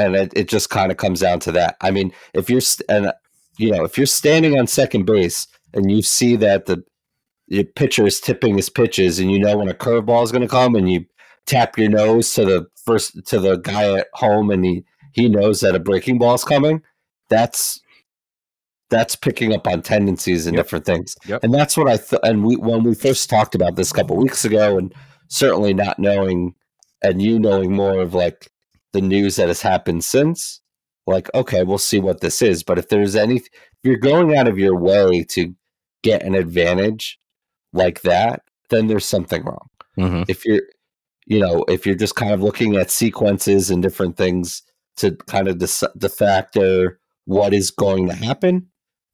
And 0.00 0.16
it, 0.16 0.32
it 0.36 0.48
just 0.48 0.70
kind 0.70 0.90
of 0.90 0.96
comes 0.98 1.20
down 1.20 1.40
to 1.40 1.52
that. 1.52 1.76
I 1.80 1.90
mean, 1.90 2.12
if 2.34 2.48
you're 2.50 2.60
st- 2.60 2.88
and 2.88 3.12
you 3.58 3.70
know, 3.70 3.84
if 3.84 3.96
you're 3.98 4.06
standing 4.06 4.58
on 4.58 4.66
second 4.66 5.04
base 5.06 5.46
and 5.74 5.90
you 5.90 6.02
see 6.02 6.36
that 6.36 6.66
the 6.66 6.82
your 7.46 7.64
pitcher 7.64 8.06
is 8.06 8.20
tipping 8.20 8.56
his 8.56 8.70
pitches 8.70 9.18
and 9.18 9.30
you 9.30 9.38
know 9.38 9.56
when 9.58 9.68
a 9.68 9.74
curveball 9.74 10.22
is 10.22 10.30
going 10.32 10.40
to 10.42 10.48
come 10.48 10.74
and 10.76 10.90
you 10.90 11.04
tap 11.46 11.76
your 11.76 11.88
nose 11.88 12.32
to 12.34 12.44
the 12.44 12.66
first 12.84 13.26
to 13.26 13.38
the 13.40 13.56
guy 13.56 13.92
at 13.98 14.06
home 14.14 14.50
and 14.50 14.64
he 14.64 14.84
he 15.12 15.28
knows 15.28 15.60
that 15.60 15.74
a 15.74 15.80
breaking 15.80 16.16
ball 16.18 16.34
is 16.34 16.44
coming 16.44 16.80
that's 17.28 17.80
that's 18.88 19.14
picking 19.16 19.52
up 19.54 19.66
on 19.66 19.82
tendencies 19.82 20.46
and 20.46 20.56
Yep. 20.56 20.64
different 20.64 20.84
things 20.84 21.16
Yep. 21.26 21.42
and 21.44 21.52
that's 21.54 21.76
what 21.76 21.88
i 21.88 21.96
thought 21.96 22.20
and 22.22 22.44
we 22.44 22.56
when 22.56 22.84
we 22.84 22.94
first 22.94 23.28
talked 23.28 23.54
about 23.56 23.74
this 23.76 23.90
a 23.90 23.94
couple 23.94 24.16
weeks 24.16 24.44
ago 24.44 24.78
and 24.78 24.94
certainly 25.28 25.74
not 25.74 25.98
knowing 25.98 26.54
and 27.02 27.20
you 27.20 27.38
knowing 27.38 27.72
more 27.72 27.98
of 28.00 28.14
like 28.14 28.50
the 28.92 29.00
news 29.00 29.36
that 29.36 29.48
has 29.48 29.62
happened 29.62 30.04
since 30.04 30.60
like 31.06 31.32
okay 31.34 31.62
we'll 31.62 31.78
see 31.78 32.00
what 32.00 32.20
this 32.20 32.42
is. 32.42 32.62
But 32.62 32.78
if 32.78 32.88
there's 32.88 33.16
any 33.16 33.36
if 33.36 33.48
you're 33.82 33.96
going 33.96 34.36
out 34.36 34.48
of 34.48 34.58
your 34.58 34.76
way 34.76 35.24
to 35.30 35.54
get 36.02 36.22
an 36.22 36.34
advantage 36.34 37.18
like 37.72 38.02
that 38.02 38.42
then 38.68 38.86
there's 38.86 39.04
something 39.06 39.44
wrong. 39.44 39.68
Mm-hmm. 39.98 40.22
if 40.28 40.44
you're 40.46 40.62
you 41.26 41.40
know 41.40 41.64
if 41.68 41.84
you're 41.84 41.96
just 41.96 42.14
kind 42.14 42.32
of 42.32 42.42
looking 42.42 42.76
at 42.76 42.90
sequences 42.90 43.70
and 43.70 43.82
different 43.82 44.16
things 44.16 44.62
to 44.96 45.16
kind 45.26 45.48
of 45.48 45.58
de- 45.58 45.90
de 45.98 46.08
facto 46.08 46.88
what 47.24 47.52
is 47.52 47.70
going 47.70 48.08
to 48.08 48.14
happen 48.14 48.68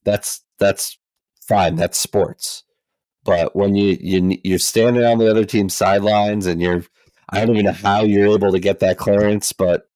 that's 0.05 0.43
that's 0.59 0.99
fine. 1.47 1.77
That's 1.77 1.99
sports. 1.99 2.65
But 3.25 3.55
when 3.55 3.75
you 3.75 3.99
you 4.01 4.39
you're 4.43 4.59
standing 4.59 5.05
on 5.05 5.19
the 5.19 5.31
other 5.31 5.45
team's 5.45 5.75
sidelines 5.75 6.47
and 6.47 6.63
you're 6.63 6.85
i 7.31 7.45
don't 7.45 7.57
even 7.57 7.67
know 7.67 7.73
how 7.73 8.03
you're 8.03 8.35
able 8.35 8.53
to 8.53 8.61
get 8.61 8.81
that 8.81 8.99
clearance 8.99 9.53
but 9.53 9.89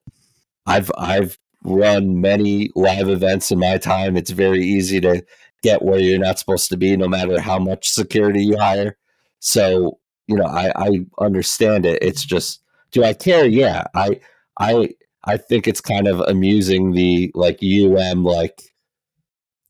i've 0.65 0.91
i've 0.97 1.37
run 1.63 2.21
many 2.21 2.71
live 2.75 3.09
events 3.09 3.51
in 3.51 3.59
my 3.59 3.77
time. 3.77 4.17
It's 4.17 4.31
very 4.31 4.63
easy 4.63 4.99
to 5.01 5.23
get 5.63 5.83
where 5.83 5.99
you're 5.99 6.19
not 6.19 6.39
supposed 6.39 6.69
to 6.69 6.77
be 6.77 6.97
no 6.97 7.07
matter 7.07 7.39
how 7.39 7.59
much 7.59 7.89
security 7.89 8.43
you 8.43 8.57
hire. 8.57 8.97
So 9.39 9.99
you 10.27 10.35
know 10.35 10.45
i 10.45 10.71
i 10.75 11.05
understand 11.19 11.85
it. 11.85 12.01
It's 12.01 12.23
just 12.25 12.61
do 12.91 13.03
i 13.03 13.13
care? 13.13 13.45
Yeah. 13.45 13.85
I 13.95 14.19
i 14.59 14.89
i 15.25 15.37
think 15.37 15.67
it's 15.67 15.81
kind 15.81 16.07
of 16.07 16.19
amusing 16.21 16.91
the 16.91 17.31
like 17.35 17.59
um 17.63 18.23
like 18.23 18.61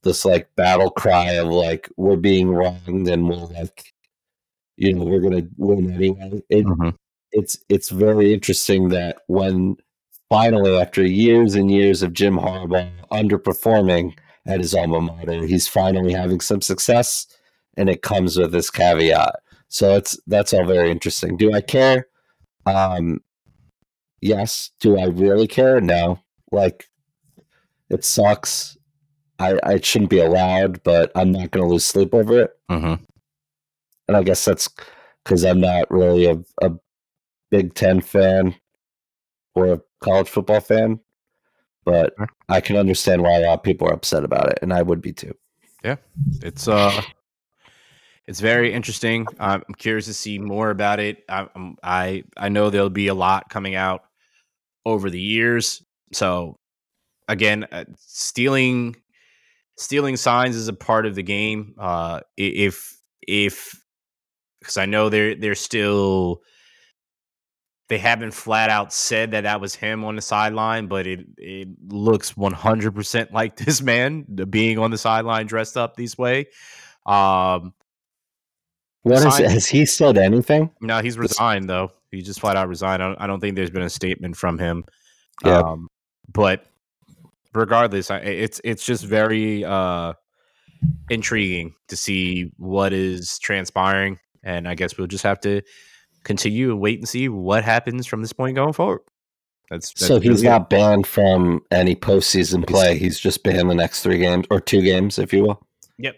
this 0.02 0.24
like 0.24 0.54
battle 0.56 0.90
cry 0.90 1.32
of 1.32 1.48
like 1.48 1.88
we're 1.96 2.16
being 2.16 2.50
wronged 2.50 3.08
and 3.08 3.28
we're 3.28 3.36
like 3.36 3.92
you 4.76 4.94
know 4.94 5.04
we're 5.04 5.20
gonna 5.20 5.46
win 5.58 5.92
anyway. 5.92 6.42
It, 6.48 6.66
it's 7.32 7.58
it's 7.68 7.88
very 7.90 8.32
interesting 8.32 8.88
that 8.90 9.18
when 9.26 9.76
finally 10.28 10.76
after 10.78 11.04
years 11.04 11.54
and 11.54 11.70
years 11.70 12.02
of 12.02 12.12
jim 12.12 12.36
harbaugh 12.36 12.90
underperforming 13.10 14.14
at 14.46 14.60
his 14.60 14.74
alma 14.74 15.00
mater 15.00 15.44
he's 15.46 15.68
finally 15.68 16.12
having 16.12 16.40
some 16.40 16.60
success 16.60 17.26
and 17.76 17.88
it 17.88 18.02
comes 18.02 18.36
with 18.36 18.52
this 18.52 18.70
caveat. 18.70 19.36
So 19.68 19.96
it's 19.96 20.18
that's 20.26 20.52
all 20.52 20.66
very 20.66 20.90
interesting. 20.90 21.36
Do 21.36 21.52
i 21.52 21.60
care? 21.60 22.06
Um 22.66 23.20
yes. 24.20 24.70
Do 24.80 24.98
i 24.98 25.06
really 25.06 25.46
care? 25.46 25.80
No. 25.80 26.20
Like 26.50 26.88
it 27.90 28.04
sucks. 28.04 28.76
I 29.38 29.58
i 29.62 29.80
shouldn't 29.80 30.10
be 30.10 30.20
allowed 30.20 30.82
but 30.82 31.10
i'm 31.14 31.32
not 31.32 31.50
going 31.50 31.64
to 31.66 31.72
lose 31.72 31.84
sleep 31.86 32.14
over 32.14 32.40
it. 32.42 32.50
Mm-hmm. 32.70 33.02
and 34.08 34.16
i 34.16 34.22
guess 34.22 34.44
that's 34.44 34.68
because 35.24 35.44
i'm 35.44 35.60
not 35.60 35.90
really 35.90 36.26
a, 36.26 36.38
a 36.62 36.70
big 37.52 37.74
ten 37.74 38.00
fan 38.00 38.54
or 39.54 39.74
a 39.74 39.80
college 40.02 40.28
football 40.28 40.60
fan 40.60 40.98
but 41.84 42.14
i 42.48 42.60
can 42.60 42.76
understand 42.76 43.22
why 43.22 43.34
a 43.34 43.40
lot 43.46 43.58
of 43.58 43.62
people 43.62 43.86
are 43.86 43.94
upset 43.94 44.24
about 44.24 44.50
it 44.50 44.58
and 44.62 44.72
i 44.72 44.82
would 44.82 45.00
be 45.00 45.12
too 45.12 45.34
Yeah, 45.84 45.96
It's 46.42 46.66
uh 46.66 47.02
it's 48.26 48.40
very 48.40 48.72
interesting. 48.72 49.26
I'm 49.40 49.62
curious 49.78 50.06
to 50.06 50.14
see 50.14 50.38
more 50.38 50.70
about 50.70 51.00
it. 51.00 51.24
I, 51.28 51.48
I 51.82 52.24
I 52.36 52.48
know 52.48 52.70
there'll 52.70 52.88
be 52.88 53.08
a 53.08 53.14
lot 53.14 53.50
coming 53.50 53.74
out 53.74 54.04
over 54.86 55.10
the 55.10 55.20
years. 55.20 55.84
So 56.12 56.58
again, 57.28 57.66
uh, 57.72 57.84
stealing 57.98 58.96
stealing 59.76 60.16
signs 60.16 60.54
is 60.56 60.68
a 60.68 60.72
part 60.72 61.04
of 61.04 61.14
the 61.14 61.22
game. 61.22 61.74
Uh, 61.78 62.20
if 62.36 62.96
if 63.26 63.82
because 64.60 64.76
I 64.76 64.86
know 64.86 65.08
they're 65.08 65.34
they're 65.34 65.54
still 65.56 66.42
they 67.88 67.98
haven't 67.98 68.32
flat 68.32 68.70
out 68.70 68.92
said 68.92 69.32
that 69.32 69.42
that 69.42 69.60
was 69.60 69.74
him 69.74 70.04
on 70.04 70.16
the 70.16 70.22
sideline, 70.22 70.86
but 70.86 71.06
it 71.06 71.26
it 71.36 71.68
looks 71.88 72.32
100% 72.32 73.32
like 73.32 73.56
this 73.64 73.82
man 73.82 74.22
being 74.48 74.78
on 74.78 74.90
the 74.90 74.98
sideline 74.98 75.46
dressed 75.46 75.76
up 75.76 75.96
this 75.96 76.16
way. 76.16 76.46
Um, 77.06 77.74
what 79.02 79.18
is, 79.26 79.36
has 79.38 79.66
he 79.66 79.84
said 79.84 80.16
anything? 80.16 80.70
No, 80.80 81.00
he's 81.00 81.18
resigned 81.18 81.68
though. 81.68 81.90
He 82.10 82.22
just 82.22 82.40
flat 82.40 82.56
out 82.56 82.68
resigned. 82.68 83.02
I 83.02 83.08
don't, 83.08 83.20
I 83.22 83.26
don't 83.26 83.40
think 83.40 83.56
there's 83.56 83.70
been 83.70 83.82
a 83.82 83.90
statement 83.90 84.36
from 84.36 84.58
him. 84.58 84.84
Yeah. 85.44 85.58
Um, 85.58 85.88
but 86.32 86.66
regardless, 87.52 88.10
it's 88.10 88.60
it's 88.62 88.84
just 88.84 89.04
very 89.04 89.64
uh, 89.64 90.12
intriguing 91.10 91.74
to 91.88 91.96
see 91.96 92.52
what 92.58 92.92
is 92.92 93.38
transpiring, 93.38 94.18
and 94.44 94.68
I 94.68 94.74
guess 94.74 94.96
we'll 94.96 95.08
just 95.08 95.24
have 95.24 95.40
to 95.40 95.62
continue 96.24 96.70
and 96.70 96.80
wait 96.80 96.98
and 96.98 97.08
see 97.08 97.28
what 97.28 97.64
happens 97.64 98.06
from 98.06 98.22
this 98.22 98.32
point 98.32 98.56
going 98.56 98.72
forward. 98.72 99.00
That's, 99.70 99.92
that's 99.94 100.06
so 100.06 100.20
he's 100.20 100.42
not 100.42 100.68
banned 100.68 101.06
from 101.06 101.62
any 101.70 101.96
postseason 101.96 102.66
play. 102.66 102.98
He's 102.98 103.18
just 103.18 103.42
banned 103.42 103.70
the 103.70 103.74
next 103.74 104.02
three 104.02 104.18
games 104.18 104.46
or 104.50 104.60
two 104.60 104.82
games, 104.82 105.18
if 105.18 105.32
you 105.32 105.44
will. 105.44 105.66
Yep. 105.98 106.16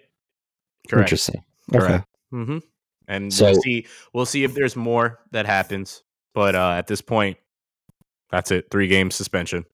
Correct. 0.88 1.06
Interesting. 1.06 1.44
Correct. 1.70 1.86
Okay. 1.92 2.04
Mm-hmm. 2.32 2.58
And 3.06 3.32
so, 3.32 3.46
we'll 3.46 3.62
see. 3.62 3.86
We'll 4.12 4.26
see 4.26 4.44
if 4.44 4.54
there's 4.54 4.76
more 4.76 5.20
that 5.30 5.46
happens. 5.46 6.02
But 6.34 6.56
uh, 6.56 6.70
at 6.70 6.88
this 6.88 7.00
point, 7.00 7.36
that's 8.30 8.50
it. 8.50 8.70
Three 8.70 8.88
game 8.88 9.10
suspension. 9.10 9.64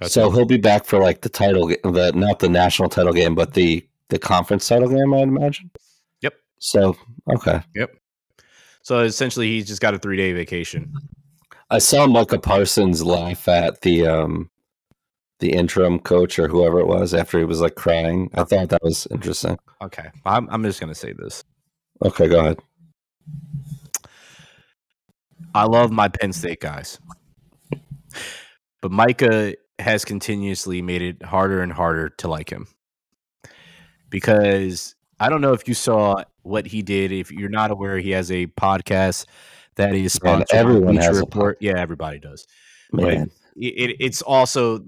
That's 0.00 0.12
so 0.12 0.26
it. 0.30 0.34
he'll 0.34 0.44
be 0.44 0.58
back 0.58 0.84
for 0.84 0.98
like 0.98 1.22
the 1.22 1.28
title, 1.28 1.68
the 1.68 2.12
not 2.14 2.40
the 2.40 2.48
national 2.48 2.88
title 2.88 3.12
game, 3.12 3.34
but 3.34 3.54
the 3.54 3.86
the 4.08 4.18
conference 4.18 4.68
title 4.68 4.88
game. 4.88 5.14
I'd 5.14 5.22
imagine. 5.22 5.70
Yep. 6.20 6.34
So 6.58 6.96
okay. 7.32 7.62
Yep. 7.74 7.96
So 8.90 8.98
essentially, 8.98 9.46
he's 9.46 9.68
just 9.68 9.80
got 9.80 9.94
a 9.94 10.00
three 10.00 10.16
day 10.16 10.32
vacation. 10.32 10.92
I 11.70 11.78
saw 11.78 12.08
Micah 12.08 12.40
Parsons 12.40 13.04
laugh 13.04 13.46
at 13.46 13.82
the 13.82 14.04
um 14.04 14.50
the 15.38 15.52
interim 15.52 16.00
coach 16.00 16.40
or 16.40 16.48
whoever 16.48 16.80
it 16.80 16.88
was 16.88 17.14
after 17.14 17.38
he 17.38 17.44
was 17.44 17.60
like 17.60 17.76
crying. 17.76 18.30
I 18.34 18.42
thought 18.42 18.68
that 18.70 18.82
was 18.82 19.06
interesting. 19.12 19.56
Okay, 19.80 20.10
I'm 20.26 20.50
I'm 20.50 20.64
just 20.64 20.80
gonna 20.80 20.96
say 20.96 21.12
this. 21.12 21.44
Okay, 22.04 22.26
go 22.26 22.40
ahead. 22.40 22.58
I 25.54 25.66
love 25.66 25.92
my 25.92 26.08
Penn 26.08 26.32
State 26.32 26.58
guys, 26.58 26.98
but 28.82 28.90
Micah 28.90 29.54
has 29.78 30.04
continuously 30.04 30.82
made 30.82 31.02
it 31.02 31.22
harder 31.22 31.62
and 31.62 31.72
harder 31.72 32.08
to 32.08 32.26
like 32.26 32.50
him 32.50 32.66
because 34.08 34.96
I 35.20 35.28
don't 35.28 35.42
know 35.42 35.52
if 35.52 35.68
you 35.68 35.74
saw 35.74 36.24
what 36.42 36.66
he 36.66 36.82
did. 36.82 37.12
If 37.12 37.30
you're 37.30 37.48
not 37.48 37.70
aware, 37.70 37.98
he 37.98 38.10
has 38.10 38.30
a 38.30 38.46
podcast 38.46 39.26
that 39.76 39.94
is 39.94 40.12
sponsored. 40.12 40.48
Man, 40.52 40.60
everyone 40.60 40.96
has 40.96 41.18
report. 41.18 41.58
Yeah, 41.60 41.78
everybody 41.78 42.18
does. 42.18 42.46
Man. 42.92 43.30
it, 43.56 43.96
it's 44.00 44.22
also, 44.22 44.84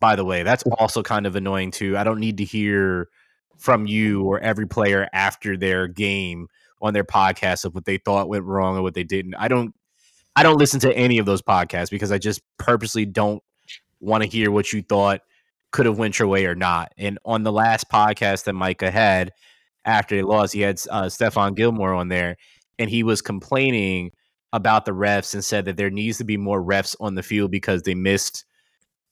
by 0.00 0.16
the 0.16 0.24
way, 0.24 0.42
that's 0.42 0.64
also 0.78 1.02
kind 1.02 1.26
of 1.26 1.36
annoying 1.36 1.70
too. 1.70 1.96
I 1.96 2.04
don't 2.04 2.20
need 2.20 2.38
to 2.38 2.44
hear 2.44 3.08
from 3.58 3.86
you 3.86 4.22
or 4.24 4.40
every 4.40 4.66
player 4.66 5.08
after 5.12 5.56
their 5.56 5.86
game 5.86 6.48
on 6.82 6.92
their 6.92 7.04
podcast 7.04 7.64
of 7.64 7.74
what 7.74 7.84
they 7.84 7.98
thought 7.98 8.28
went 8.28 8.44
wrong 8.44 8.76
or 8.76 8.82
what 8.82 8.94
they 8.94 9.04
didn't. 9.04 9.34
I 9.36 9.48
don't. 9.48 9.74
I 10.36 10.42
don't 10.42 10.58
listen 10.58 10.80
to 10.80 10.92
any 10.96 11.18
of 11.18 11.26
those 11.26 11.42
podcasts 11.42 11.90
because 11.90 12.10
I 12.10 12.18
just 12.18 12.42
purposely 12.58 13.06
don't 13.06 13.40
want 14.00 14.24
to 14.24 14.28
hear 14.28 14.50
what 14.50 14.72
you 14.72 14.82
thought 14.82 15.20
could 15.70 15.86
have 15.86 15.96
went 15.96 16.18
your 16.18 16.26
way 16.26 16.46
or 16.46 16.56
not. 16.56 16.92
And 16.98 17.18
on 17.24 17.44
the 17.44 17.52
last 17.52 17.88
podcast 17.88 18.44
that 18.44 18.52
Micah 18.52 18.90
had 18.90 19.32
after 19.84 20.16
they 20.16 20.22
lost, 20.22 20.52
he 20.52 20.60
had 20.60 20.80
uh, 20.90 21.04
Stephon 21.04 21.54
Gilmore 21.54 21.94
on 21.94 22.08
there, 22.08 22.36
and 22.78 22.90
he 22.90 23.02
was 23.02 23.22
complaining 23.22 24.10
about 24.52 24.84
the 24.84 24.92
refs 24.92 25.34
and 25.34 25.44
said 25.44 25.64
that 25.64 25.76
there 25.76 25.90
needs 25.90 26.18
to 26.18 26.24
be 26.24 26.36
more 26.36 26.62
refs 26.62 26.94
on 27.00 27.14
the 27.14 27.22
field 27.22 27.50
because 27.50 27.82
they 27.82 27.94
missed 27.94 28.44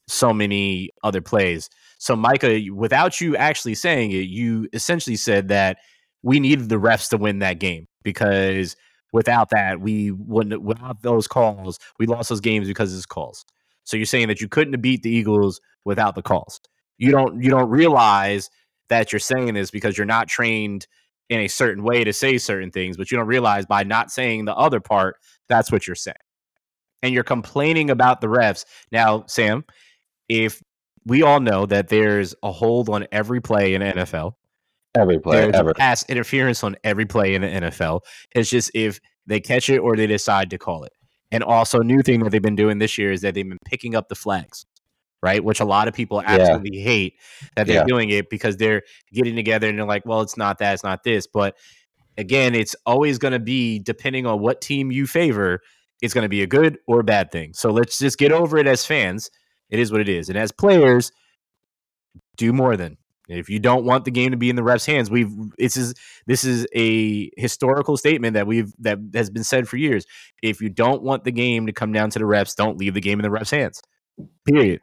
so 0.08 0.32
many 0.32 0.90
other 1.02 1.20
plays. 1.20 1.68
So 1.98 2.16
Micah, 2.16 2.60
without 2.72 3.20
you 3.20 3.36
actually 3.36 3.74
saying 3.74 4.12
it, 4.12 4.28
you 4.28 4.68
essentially 4.72 5.16
said 5.16 5.48
that 5.48 5.78
we 6.22 6.40
needed 6.40 6.68
the 6.68 6.80
refs 6.80 7.08
to 7.10 7.16
win 7.16 7.40
that 7.40 7.58
game 7.58 7.86
because 8.02 8.76
without 9.12 9.50
that, 9.50 9.80
we 9.80 10.10
wouldn't. 10.10 10.62
Without 10.62 11.02
those 11.02 11.26
calls, 11.26 11.78
we 11.98 12.06
lost 12.06 12.28
those 12.28 12.40
games 12.40 12.66
because 12.66 12.92
of 12.92 12.96
his 12.96 13.06
calls. 13.06 13.44
So 13.84 13.96
you're 13.96 14.06
saying 14.06 14.28
that 14.28 14.40
you 14.40 14.48
couldn't 14.48 14.74
have 14.74 14.82
beat 14.82 15.02
the 15.02 15.10
Eagles 15.10 15.60
without 15.84 16.14
the 16.14 16.22
calls. 16.22 16.60
You 16.98 17.10
don't 17.10 17.42
you 17.42 17.50
don't 17.50 17.68
realize 17.68 18.50
that 18.92 19.10
you're 19.10 19.20
saying 19.20 19.54
this 19.54 19.70
because 19.70 19.96
you're 19.96 20.04
not 20.04 20.28
trained 20.28 20.86
in 21.30 21.40
a 21.40 21.48
certain 21.48 21.82
way 21.82 22.04
to 22.04 22.12
say 22.12 22.36
certain 22.36 22.70
things, 22.70 22.98
but 22.98 23.10
you 23.10 23.16
don't 23.16 23.26
realize 23.26 23.64
by 23.64 23.82
not 23.82 24.10
saying 24.10 24.44
the 24.44 24.54
other 24.54 24.80
part, 24.80 25.16
that's 25.48 25.72
what 25.72 25.86
you're 25.86 25.96
saying. 25.96 26.14
And 27.02 27.14
you're 27.14 27.24
complaining 27.24 27.88
about 27.88 28.20
the 28.20 28.26
refs. 28.26 28.66
Now, 28.92 29.24
Sam, 29.26 29.64
if 30.28 30.62
we 31.06 31.22
all 31.22 31.40
know 31.40 31.64
that 31.64 31.88
there's 31.88 32.34
a 32.42 32.52
hold 32.52 32.90
on 32.90 33.06
every 33.10 33.40
play 33.40 33.72
in 33.72 33.80
NFL, 33.80 34.34
every 34.94 35.18
play, 35.18 35.40
there's 35.40 35.54
ever. 35.56 35.72
pass 35.72 36.04
interference 36.10 36.62
on 36.62 36.76
every 36.84 37.06
play 37.06 37.34
in 37.34 37.40
the 37.40 37.48
NFL. 37.48 38.00
It's 38.34 38.50
just 38.50 38.70
if 38.74 39.00
they 39.26 39.40
catch 39.40 39.70
it 39.70 39.78
or 39.78 39.96
they 39.96 40.06
decide 40.06 40.50
to 40.50 40.58
call 40.58 40.84
it. 40.84 40.92
And 41.30 41.42
also, 41.42 41.80
new 41.80 42.02
thing 42.02 42.22
that 42.24 42.30
they've 42.30 42.42
been 42.42 42.56
doing 42.56 42.78
this 42.78 42.98
year 42.98 43.10
is 43.10 43.22
that 43.22 43.32
they've 43.32 43.48
been 43.48 43.58
picking 43.64 43.94
up 43.96 44.10
the 44.10 44.14
flags, 44.14 44.66
right? 45.22 45.42
Which 45.42 45.60
a 45.60 45.64
lot 45.64 45.88
of 45.88 45.94
people 45.94 46.22
absolutely 46.22 46.78
yeah. 46.78 46.84
hate 46.84 47.14
that 47.56 47.66
they're 47.66 47.76
yeah. 47.76 47.84
doing 47.84 48.10
it 48.10 48.28
because 48.28 48.56
they're 48.56 48.82
getting 49.12 49.36
together 49.36 49.68
and 49.68 49.78
they're 49.78 49.86
like, 49.86 50.04
well, 50.04 50.20
it's 50.20 50.36
not 50.36 50.58
that, 50.58 50.74
it's 50.74 50.84
not 50.84 51.04
this. 51.04 51.26
But 51.26 51.56
again, 52.18 52.54
it's 52.54 52.74
always 52.86 53.18
going 53.18 53.32
to 53.32 53.38
be 53.38 53.78
depending 53.78 54.26
on 54.26 54.40
what 54.40 54.60
team 54.60 54.90
you 54.90 55.06
favor, 55.06 55.60
it's 56.00 56.14
going 56.14 56.24
to 56.24 56.28
be 56.28 56.42
a 56.42 56.46
good 56.46 56.78
or 56.86 57.02
bad 57.02 57.30
thing. 57.30 57.54
So 57.54 57.70
let's 57.70 57.98
just 57.98 58.18
get 58.18 58.32
over 58.32 58.58
it 58.58 58.66
as 58.66 58.84
fans. 58.84 59.30
It 59.70 59.78
is 59.78 59.92
what 59.92 60.00
it 60.00 60.08
is. 60.08 60.28
And 60.28 60.36
as 60.36 60.52
players, 60.52 61.12
do 62.36 62.52
more 62.52 62.76
than 62.76 62.96
if 63.28 63.48
you 63.48 63.58
don't 63.58 63.84
want 63.84 64.04
the 64.04 64.10
game 64.10 64.32
to 64.32 64.36
be 64.36 64.50
in 64.50 64.56
the 64.56 64.62
refs' 64.62 64.86
hands, 64.86 65.10
we've 65.10 65.30
this 65.56 65.76
is 65.76 65.94
this 66.26 66.44
is 66.44 66.66
a 66.74 67.30
historical 67.36 67.96
statement 67.96 68.34
that 68.34 68.46
we've 68.46 68.72
that 68.80 68.98
has 69.14 69.30
been 69.30 69.44
said 69.44 69.68
for 69.68 69.76
years. 69.76 70.06
If 70.42 70.60
you 70.60 70.68
don't 70.68 71.02
want 71.02 71.24
the 71.24 71.32
game 71.32 71.66
to 71.66 71.72
come 71.72 71.92
down 71.92 72.10
to 72.10 72.18
the 72.18 72.24
refs, 72.24 72.56
don't 72.56 72.78
leave 72.78 72.94
the 72.94 73.00
game 73.00 73.20
in 73.20 73.30
the 73.30 73.36
refs' 73.36 73.50
hands. 73.50 73.80
Period. 74.44 74.80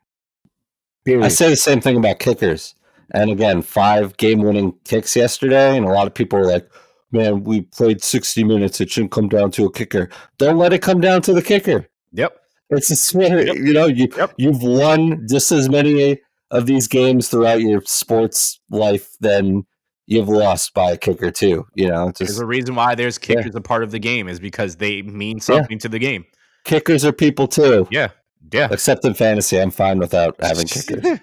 Period. 1.09 1.25
I 1.25 1.29
say 1.29 1.49
the 1.49 1.55
same 1.55 1.81
thing 1.81 1.97
about 1.97 2.19
kickers. 2.19 2.75
And 3.11 3.31
again, 3.31 3.63
five 3.63 4.15
game-winning 4.17 4.75
kicks 4.85 5.15
yesterday, 5.15 5.75
and 5.75 5.85
a 5.85 5.89
lot 5.89 6.05
of 6.05 6.13
people 6.13 6.37
were 6.37 6.45
like, 6.45 6.69
"Man, 7.11 7.43
we 7.43 7.61
played 7.61 8.03
sixty 8.03 8.43
minutes. 8.43 8.79
It 8.79 8.91
shouldn't 8.91 9.11
come 9.11 9.27
down 9.27 9.49
to 9.51 9.65
a 9.65 9.71
kicker. 9.71 10.09
Don't 10.37 10.57
let 10.57 10.73
it 10.73 10.83
come 10.83 11.01
down 11.01 11.23
to 11.23 11.33
the 11.33 11.41
kicker." 11.41 11.87
Yep. 12.13 12.35
It's 12.69 12.91
a 12.91 12.95
swear. 12.95 13.43
Yep. 13.43 13.55
You 13.55 13.73
know, 13.73 13.87
you 13.87 14.07
yep. 14.15 14.33
you've 14.37 14.61
won 14.61 15.25
just 15.27 15.51
as 15.51 15.67
many 15.67 16.19
of 16.51 16.67
these 16.67 16.87
games 16.87 17.27
throughout 17.29 17.61
your 17.61 17.81
sports 17.85 18.59
life, 18.69 19.17
than 19.19 19.65
you've 20.05 20.29
lost 20.29 20.75
by 20.75 20.91
a 20.91 20.97
kicker 20.97 21.31
too. 21.31 21.65
You 21.73 21.87
know, 21.87 22.09
just, 22.09 22.19
there's 22.19 22.39
a 22.39 22.45
reason 22.45 22.75
why 22.75 22.93
there's 22.93 23.17
kickers 23.17 23.53
yeah. 23.53 23.57
a 23.57 23.61
part 23.61 23.81
of 23.81 23.89
the 23.89 23.99
game 23.99 24.27
is 24.27 24.39
because 24.39 24.75
they 24.75 25.01
mean 25.01 25.39
something 25.39 25.77
yeah. 25.77 25.81
to 25.81 25.89
the 25.89 25.99
game. 25.99 26.25
Kickers 26.63 27.03
are 27.05 27.11
people 27.11 27.47
too. 27.47 27.87
Yeah, 27.89 28.09
yeah. 28.51 28.67
Except 28.71 29.05
in 29.05 29.13
fantasy, 29.13 29.59
I'm 29.59 29.71
fine 29.71 29.99
without 29.99 30.35
having 30.41 30.67
kickers. 30.67 31.19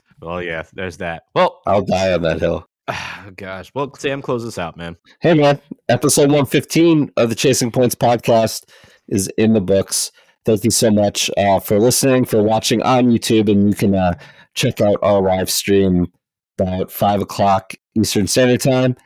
well, 0.20 0.42
yeah, 0.42 0.64
there's 0.72 0.96
that. 0.98 1.24
Well, 1.34 1.60
I'll 1.66 1.84
die 1.84 2.12
on 2.12 2.22
that 2.22 2.40
hill. 2.40 2.66
Oh, 2.88 3.30
gosh. 3.36 3.70
Well, 3.74 3.92
Sam, 3.94 4.22
close 4.22 4.44
this 4.44 4.58
out, 4.58 4.76
man. 4.76 4.96
Hey, 5.20 5.34
man. 5.34 5.60
Episode 5.88 6.30
115 6.30 7.10
of 7.16 7.28
the 7.28 7.34
Chasing 7.34 7.70
Points 7.70 7.94
podcast 7.94 8.64
is 9.08 9.28
in 9.38 9.52
the 9.52 9.60
books. 9.60 10.10
Thank 10.44 10.64
you 10.64 10.70
so 10.70 10.90
much 10.90 11.30
uh, 11.38 11.58
for 11.60 11.78
listening, 11.78 12.26
for 12.26 12.42
watching 12.42 12.82
on 12.82 13.06
YouTube, 13.06 13.50
and 13.50 13.68
you 13.68 13.74
can 13.74 13.94
uh, 13.94 14.14
check 14.54 14.80
out 14.80 14.98
our 15.02 15.22
live 15.22 15.50
stream 15.50 16.12
about 16.58 16.90
five 16.90 17.22
o'clock 17.22 17.74
Eastern 17.96 18.26
Standard 18.26 18.60
Time 18.60 18.96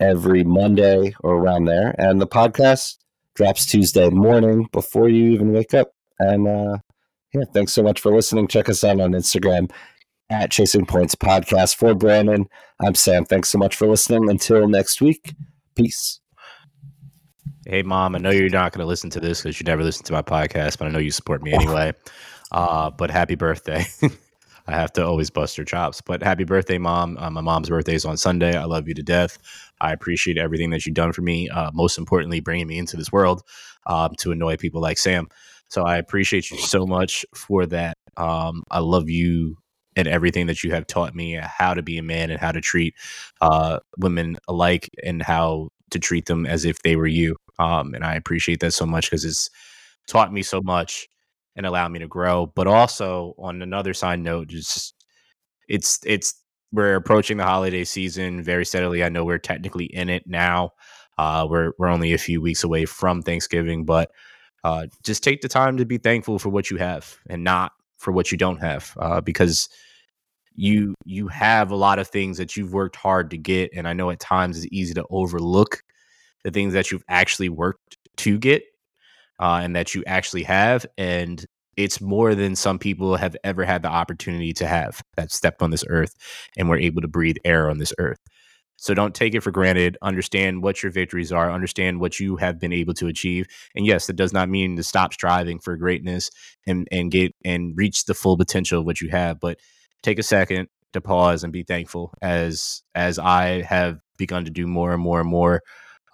every 0.00 0.42
Monday 0.42 1.14
or 1.20 1.36
around 1.36 1.64
there. 1.64 1.94
And 1.98 2.20
the 2.20 2.26
podcast 2.26 2.96
drops 3.34 3.66
Tuesday 3.66 4.08
morning 4.08 4.68
before 4.72 5.08
you 5.08 5.32
even 5.32 5.52
wake 5.52 5.74
up. 5.74 5.92
And 6.18 6.48
uh, 6.48 6.78
yeah, 7.36 7.44
thanks 7.52 7.72
so 7.72 7.82
much 7.82 8.00
for 8.00 8.14
listening. 8.14 8.48
Check 8.48 8.68
us 8.68 8.82
out 8.82 8.98
on 8.98 9.12
Instagram 9.12 9.70
at 10.30 10.50
Chasing 10.50 10.86
Points 10.86 11.14
Podcast. 11.14 11.76
For 11.76 11.94
Brandon, 11.94 12.48
I'm 12.80 12.94
Sam. 12.94 13.26
Thanks 13.26 13.50
so 13.50 13.58
much 13.58 13.76
for 13.76 13.86
listening. 13.86 14.30
Until 14.30 14.66
next 14.66 15.02
week, 15.02 15.34
peace. 15.74 16.20
Hey, 17.66 17.82
mom, 17.82 18.14
I 18.14 18.18
know 18.18 18.30
you're 18.30 18.48
not 18.48 18.72
going 18.72 18.80
to 18.80 18.86
listen 18.86 19.10
to 19.10 19.20
this 19.20 19.42
because 19.42 19.60
you 19.60 19.64
never 19.64 19.82
listen 19.82 20.04
to 20.06 20.12
my 20.14 20.22
podcast, 20.22 20.78
but 20.78 20.86
I 20.86 20.90
know 20.90 20.98
you 20.98 21.10
support 21.10 21.42
me 21.42 21.52
anyway. 21.52 21.92
Uh, 22.52 22.90
but 22.90 23.10
happy 23.10 23.34
birthday. 23.34 23.84
I 24.68 24.72
have 24.72 24.92
to 24.92 25.04
always 25.04 25.30
bust 25.30 25.56
her 25.56 25.64
chops. 25.64 26.00
But 26.00 26.22
happy 26.22 26.44
birthday, 26.44 26.78
mom! 26.78 27.18
Uh, 27.18 27.28
my 27.28 27.40
mom's 27.40 27.68
birthday 27.68 27.96
is 27.96 28.04
on 28.04 28.16
Sunday. 28.16 28.56
I 28.56 28.66
love 28.66 28.86
you 28.86 28.94
to 28.94 29.02
death. 29.02 29.36
I 29.80 29.92
appreciate 29.92 30.38
everything 30.38 30.70
that 30.70 30.86
you've 30.86 30.94
done 30.94 31.12
for 31.12 31.22
me. 31.22 31.48
Uh, 31.48 31.72
most 31.74 31.98
importantly, 31.98 32.38
bringing 32.38 32.68
me 32.68 32.78
into 32.78 32.96
this 32.96 33.10
world 33.10 33.42
um, 33.88 34.14
to 34.18 34.30
annoy 34.30 34.56
people 34.58 34.80
like 34.80 34.96
Sam. 34.96 35.26
So 35.68 35.82
I 35.82 35.96
appreciate 35.98 36.50
you 36.50 36.58
so 36.58 36.86
much 36.86 37.24
for 37.34 37.66
that. 37.66 37.96
Um, 38.16 38.62
I 38.70 38.78
love 38.78 39.10
you 39.10 39.56
and 39.96 40.06
everything 40.06 40.46
that 40.46 40.62
you 40.62 40.70
have 40.72 40.86
taught 40.86 41.14
me 41.14 41.40
how 41.42 41.74
to 41.74 41.82
be 41.82 41.98
a 41.98 42.02
man 42.02 42.30
and 42.30 42.40
how 42.40 42.52
to 42.52 42.60
treat 42.60 42.94
uh, 43.40 43.80
women 43.98 44.36
alike 44.46 44.90
and 45.02 45.22
how 45.22 45.68
to 45.90 45.98
treat 45.98 46.26
them 46.26 46.46
as 46.46 46.64
if 46.64 46.82
they 46.82 46.96
were 46.96 47.06
you. 47.06 47.36
Um, 47.58 47.94
and 47.94 48.04
I 48.04 48.14
appreciate 48.14 48.60
that 48.60 48.72
so 48.72 48.86
much 48.86 49.10
because 49.10 49.24
it's 49.24 49.48
taught 50.06 50.32
me 50.32 50.42
so 50.42 50.60
much 50.62 51.08
and 51.56 51.64
allowed 51.64 51.88
me 51.92 51.98
to 52.00 52.08
grow. 52.08 52.46
But 52.54 52.66
also 52.66 53.34
on 53.38 53.62
another 53.62 53.94
side 53.94 54.20
note, 54.20 54.48
just 54.48 54.94
it's 55.68 55.98
it's 56.04 56.34
we're 56.72 56.96
approaching 56.96 57.38
the 57.38 57.44
holiday 57.44 57.84
season 57.84 58.42
very 58.42 58.66
steadily. 58.66 59.02
I 59.02 59.08
know 59.08 59.24
we're 59.24 59.38
technically 59.38 59.86
in 59.86 60.10
it 60.10 60.24
now. 60.26 60.72
Uh, 61.16 61.46
we're 61.48 61.72
we're 61.78 61.88
only 61.88 62.12
a 62.12 62.18
few 62.18 62.40
weeks 62.40 62.62
away 62.64 62.84
from 62.84 63.22
Thanksgiving, 63.22 63.84
but 63.84 64.10
uh, 64.66 64.88
just 65.04 65.22
take 65.22 65.42
the 65.42 65.48
time 65.48 65.76
to 65.76 65.84
be 65.84 65.96
thankful 65.96 66.40
for 66.40 66.48
what 66.48 66.70
you 66.72 66.76
have 66.76 67.16
and 67.30 67.44
not 67.44 67.70
for 67.98 68.10
what 68.10 68.32
you 68.32 68.36
don't 68.36 68.60
have, 68.60 68.92
uh, 68.98 69.20
because 69.20 69.68
you 70.56 70.92
you 71.04 71.28
have 71.28 71.70
a 71.70 71.76
lot 71.76 72.00
of 72.00 72.08
things 72.08 72.36
that 72.38 72.56
you've 72.56 72.72
worked 72.72 72.96
hard 72.96 73.30
to 73.30 73.38
get, 73.38 73.70
and 73.76 73.86
I 73.86 73.92
know 73.92 74.10
at 74.10 74.18
times 74.18 74.56
it's 74.56 74.72
easy 74.72 74.92
to 74.94 75.06
overlook 75.08 75.84
the 76.42 76.50
things 76.50 76.72
that 76.72 76.90
you've 76.90 77.04
actually 77.08 77.48
worked 77.48 77.96
to 78.16 78.38
get 78.38 78.64
uh, 79.38 79.60
and 79.62 79.76
that 79.76 79.94
you 79.94 80.02
actually 80.04 80.42
have. 80.42 80.84
And 80.98 81.46
it's 81.76 82.00
more 82.00 82.34
than 82.34 82.56
some 82.56 82.80
people 82.80 83.14
have 83.14 83.36
ever 83.44 83.64
had 83.64 83.82
the 83.82 83.88
opportunity 83.88 84.52
to 84.54 84.66
have 84.66 85.00
that 85.16 85.30
stepped 85.30 85.62
on 85.62 85.70
this 85.70 85.84
earth 85.88 86.16
and 86.56 86.68
were 86.68 86.78
able 86.78 87.02
to 87.02 87.08
breathe 87.08 87.36
air 87.44 87.70
on 87.70 87.78
this 87.78 87.92
earth. 87.98 88.18
So 88.76 88.94
don't 88.94 89.14
take 89.14 89.34
it 89.34 89.40
for 89.40 89.50
granted. 89.50 89.96
Understand 90.02 90.62
what 90.62 90.82
your 90.82 90.92
victories 90.92 91.32
are. 91.32 91.50
Understand 91.50 92.00
what 92.00 92.20
you 92.20 92.36
have 92.36 92.60
been 92.60 92.72
able 92.72 92.94
to 92.94 93.06
achieve. 93.06 93.46
And 93.74 93.86
yes, 93.86 94.06
that 94.06 94.16
does 94.16 94.32
not 94.32 94.48
mean 94.48 94.76
to 94.76 94.82
stop 94.82 95.12
striving 95.12 95.58
for 95.58 95.76
greatness 95.76 96.30
and 96.66 96.86
and 96.92 97.10
get 97.10 97.34
and 97.44 97.76
reach 97.76 98.04
the 98.04 98.14
full 98.14 98.36
potential 98.36 98.80
of 98.80 98.86
what 98.86 99.00
you 99.00 99.08
have. 99.10 99.40
But 99.40 99.58
take 100.02 100.18
a 100.18 100.22
second 100.22 100.68
to 100.92 101.00
pause 101.00 101.42
and 101.42 101.52
be 101.52 101.62
thankful 101.62 102.12
as 102.22 102.82
as 102.94 103.18
I 103.18 103.62
have 103.62 103.98
begun 104.18 104.44
to 104.44 104.50
do 104.50 104.66
more 104.66 104.92
and 104.92 105.02
more 105.02 105.20
and 105.20 105.28
more 105.28 105.62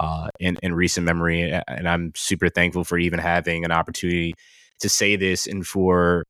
uh, 0.01 0.29
in, 0.41 0.57
in 0.63 0.75
recent 0.75 1.07
memory. 1.07 1.53
And 1.69 1.89
I'm 1.89 2.13
super 2.17 2.49
thankful 2.49 2.85
for 2.85 2.99
even 2.99 3.21
having 3.21 3.65
an 3.65 3.73
opportunity 3.73 4.35
to 4.81 4.89
say 4.89 5.17
this 5.17 5.47
and 5.47 5.65
for 5.65 6.25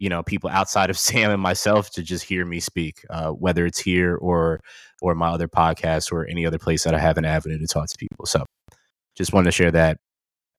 you 0.00 0.08
know 0.08 0.24
people 0.24 0.50
outside 0.50 0.90
of 0.90 0.98
Sam 0.98 1.30
and 1.30 1.40
myself 1.40 1.90
to 1.90 2.02
just 2.02 2.24
hear 2.24 2.44
me 2.44 2.58
speak, 2.58 3.04
uh, 3.10 3.30
whether 3.30 3.64
it's 3.66 3.78
here 3.78 4.16
or 4.16 4.60
or 5.00 5.14
my 5.14 5.28
other 5.28 5.46
podcast 5.46 6.10
or 6.10 6.26
any 6.26 6.44
other 6.44 6.58
place 6.58 6.82
that 6.84 6.94
I 6.94 6.98
have 6.98 7.18
an 7.18 7.24
avenue 7.24 7.58
to 7.58 7.66
talk 7.66 7.88
to 7.88 7.96
people. 7.96 8.26
So 8.26 8.44
just 9.16 9.32
wanted 9.32 9.46
to 9.46 9.52
share 9.52 9.70
that. 9.70 9.98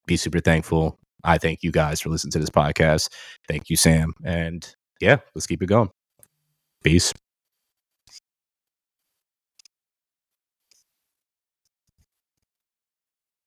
Be 0.07 0.17
super 0.17 0.39
thankful. 0.39 0.97
I 1.23 1.37
thank 1.37 1.63
you 1.63 1.71
guys 1.71 2.01
for 2.01 2.09
listening 2.09 2.31
to 2.31 2.39
this 2.39 2.49
podcast. 2.49 3.09
Thank 3.47 3.69
you, 3.69 3.75
Sam. 3.75 4.13
And 4.23 4.67
yeah, 4.99 5.17
let's 5.35 5.47
keep 5.47 5.61
it 5.61 5.67
going. 5.67 5.89
Peace. 6.83 7.13